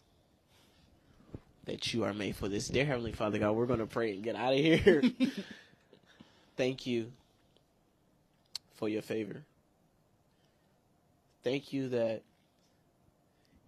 that 1.66 1.94
you 1.94 2.04
are 2.04 2.16
made 2.16 2.36
for 2.36 2.50
this. 2.50 2.68
Dear 2.68 2.84
Heavenly 2.84 3.12
Father 3.12 3.38
God, 3.38 3.52
we're 3.52 3.68
going 3.68 3.78
to 3.78 3.86
pray 3.86 4.12
and 4.12 4.24
get 4.24 4.36
out 4.36 4.54
of 4.54 4.60
here. 4.60 5.04
Thank 6.58 6.88
you 6.88 7.12
for 8.74 8.90
your 8.90 9.04
favor. 9.04 9.44
Thank 11.44 11.72
you 11.72 11.90
that 11.90 12.24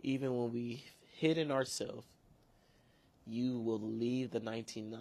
even 0.02 0.36
when 0.36 0.52
we 0.52 0.84
hid 1.14 1.38
in 1.38 1.52
ourselves, 1.52 2.08
you 3.28 3.60
will 3.60 3.80
leave 3.80 4.32
the 4.32 4.40
99, 4.40 5.00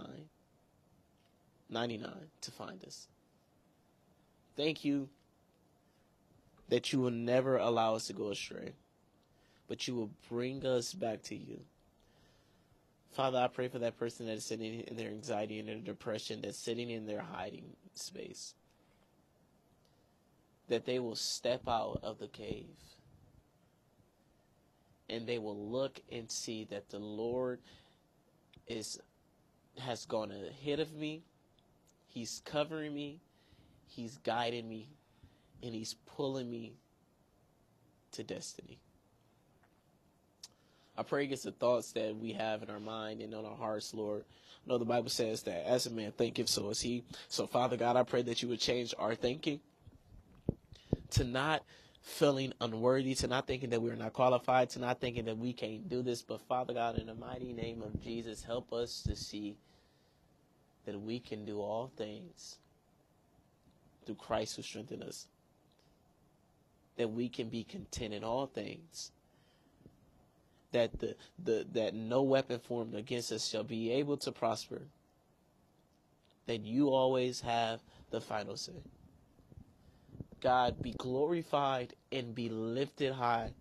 99 1.71 2.13
to 2.43 2.51
find 2.51 2.85
us. 2.85 3.09
Thank 4.59 4.85
you 4.85 5.09
that 6.69 6.93
you 6.93 7.01
will 7.01 7.11
never 7.11 7.57
allow 7.57 7.95
us 7.95 8.09
to 8.09 8.13
go 8.13 8.29
astray, 8.29 8.75
but 9.69 9.87
you 9.87 9.95
will 9.95 10.11
bring 10.29 10.65
us 10.67 10.93
back 10.93 11.23
to 11.23 11.37
you. 11.37 11.61
Father, 13.13 13.39
I 13.39 13.47
pray 13.47 13.69
for 13.69 13.79
that 13.79 13.99
person 13.99 14.27
that 14.27 14.33
is 14.33 14.45
sitting 14.45 14.81
in 14.81 14.97
their 14.97 15.09
anxiety 15.09 15.61
and 15.61 15.69
their 15.69 15.77
depression, 15.77 16.41
that's 16.43 16.59
sitting 16.59 16.91
in 16.91 17.07
their 17.07 17.21
hiding 17.21 17.77
space, 17.95 18.55
that 20.69 20.85
they 20.85 20.99
will 20.99 21.15
step 21.15 21.63
out 21.69 22.01
of 22.03 22.19
the 22.19 22.27
cave 22.27 22.67
and 25.09 25.27
they 25.27 25.39
will 25.39 25.57
look 25.71 26.01
and 26.11 26.31
see 26.31 26.65
that 26.71 26.89
the 26.89 26.99
Lord 26.99 27.61
is 28.67 28.99
has 29.79 30.07
gone 30.07 30.33
ahead 30.33 30.81
of 30.81 30.95
me. 30.95 31.23
He's 32.07 32.43
covering 32.45 32.95
me. 32.95 33.21
He's 33.87 34.19
guiding 34.19 34.69
me 34.69 34.89
and 35.63 35.75
he's 35.75 35.95
pulling 36.07 36.51
me 36.51 36.75
to 38.13 38.23
destiny. 38.23 38.79
I 40.97 41.03
pray 41.03 41.25
against 41.25 41.45
the 41.45 41.53
thoughts 41.53 41.93
that 41.93 42.17
we 42.17 42.33
have 42.33 42.63
in 42.63 42.71
our 42.71 42.81
mind 42.81 43.21
and 43.21 43.35
on 43.35 43.45
our 43.45 43.57
hearts, 43.57 43.93
Lord. 43.95 44.25
I 44.65 44.71
know 44.71 44.79
the 44.79 44.85
Bible 44.85 45.11
says 45.11 45.43
that 45.43 45.67
as 45.67 45.87
a 45.87 45.91
man 45.91 46.13
thinketh, 46.13 46.49
so 46.49 46.71
is 46.71 46.81
he. 46.81 47.03
So, 47.29 47.47
Father 47.47 47.77
God, 47.77 47.97
I 47.97 48.05
pray 48.05 48.23
that 48.23 48.43
you 48.43 48.49
would 48.49 48.61
change 48.61 48.95
our 48.99 49.15
thinking 49.15 49.61
to 51.11 51.25
not 51.25 51.63
feeling 52.01 52.53
unworthy, 52.61 53.15
to 53.17 53.27
not 53.27 53.47
thinking 53.47 53.71
that 53.71 53.83
we're 53.83 53.97
not 53.97 54.13
qualified, 54.13 54.71
to 54.71 54.79
not 54.79 55.01
thinking 55.01 55.25
that 55.25 55.37
we 55.37 55.53
can't 55.53 55.89
do 55.89 56.03
this. 56.03 56.23
But, 56.23 56.41
Father 56.43 56.75
God, 56.75 56.99
in 56.99 57.09
the 57.09 57.15
mighty 57.15 57.53
name 57.53 57.83
of 57.83 58.01
Jesus, 58.03 58.45
help 58.45 58.73
us 58.73 59.03
to 59.03 59.17
see 59.17 59.57
that 60.87 61.01
we 61.01 61.19
can 61.19 61.45
do 61.45 61.61
all 61.61 61.91
things 61.97 62.59
through 64.07 64.17
Christ 64.17 64.57
who 64.57 64.63
strengthens 64.63 65.03
us. 65.03 65.27
That 66.97 67.11
we 67.11 67.29
can 67.29 67.49
be 67.49 67.65
content 67.65 68.15
in 68.15 68.23
all 68.23 68.47
things 68.47 69.11
that 70.75 70.99
the, 70.99 71.15
the 71.43 71.67
that 71.73 71.95
no 71.95 72.23
weapon 72.23 72.59
formed 72.59 72.95
against 72.95 73.31
us 73.33 73.49
shall 73.49 73.63
be 73.63 73.93
able 73.93 74.17
to 74.19 74.33
prosper. 74.33 74.83
That 76.47 76.61
you 76.61 76.91
always 76.91 77.41
have 77.41 77.81
the 78.11 78.21
final 78.21 78.57
say. 78.57 78.73
God 80.41 80.83
be 80.83 80.93
glorified 80.99 81.95
and 82.13 82.35
be 82.35 82.51
lifted 82.51 83.13
high 83.13 83.53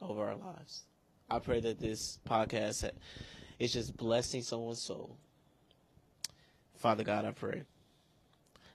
over 0.00 0.22
our 0.28 0.36
lives. 0.36 0.82
I 1.28 1.40
pray 1.40 1.60
that 1.60 1.80
this 1.80 2.20
podcast 2.28 2.88
is 3.58 3.72
just 3.72 3.96
blessing 3.96 4.42
someone's 4.42 4.82
soul. 4.82 5.16
Father 6.76 7.02
God, 7.02 7.24
I 7.24 7.32
pray 7.32 7.62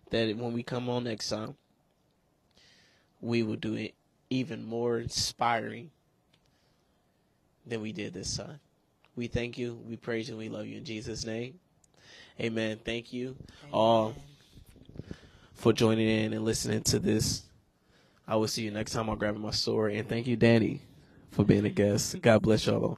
that 0.09 0.35
when 0.35 0.53
we 0.53 0.63
come 0.63 0.89
on 0.89 1.05
next 1.05 1.29
time, 1.29 1.55
we 3.21 3.43
will 3.43 3.55
do 3.55 3.75
it 3.75 3.93
even 4.29 4.65
more 4.65 4.99
inspiring 4.99 5.91
than 7.65 7.81
we 7.81 7.91
did 7.91 8.13
this 8.13 8.37
time. 8.37 8.59
We 9.15 9.27
thank 9.27 9.57
you, 9.57 9.79
we 9.87 9.97
praise 9.97 10.29
you, 10.29 10.37
we 10.37 10.49
love 10.49 10.65
you 10.65 10.77
in 10.77 10.85
Jesus' 10.85 11.25
name. 11.25 11.59
Amen. 12.39 12.79
Thank 12.83 13.13
you 13.13 13.35
all 13.71 14.15
for 15.53 15.73
joining 15.73 16.07
in 16.07 16.33
and 16.33 16.43
listening 16.43 16.81
to 16.83 16.99
this. 16.99 17.43
I 18.27 18.35
will 18.35 18.47
see 18.47 18.63
you 18.63 18.71
next 18.71 18.93
time 18.93 19.09
on 19.09 19.17
grabbing 19.17 19.41
my 19.41 19.51
sword. 19.51 19.93
And 19.93 20.07
thank 20.07 20.25
you, 20.27 20.35
Danny, 20.35 20.81
for 21.31 21.43
being 21.43 21.65
a 21.65 21.69
guest. 21.69 22.19
God 22.21 22.41
bless 22.41 22.65
y'all. 22.65 22.97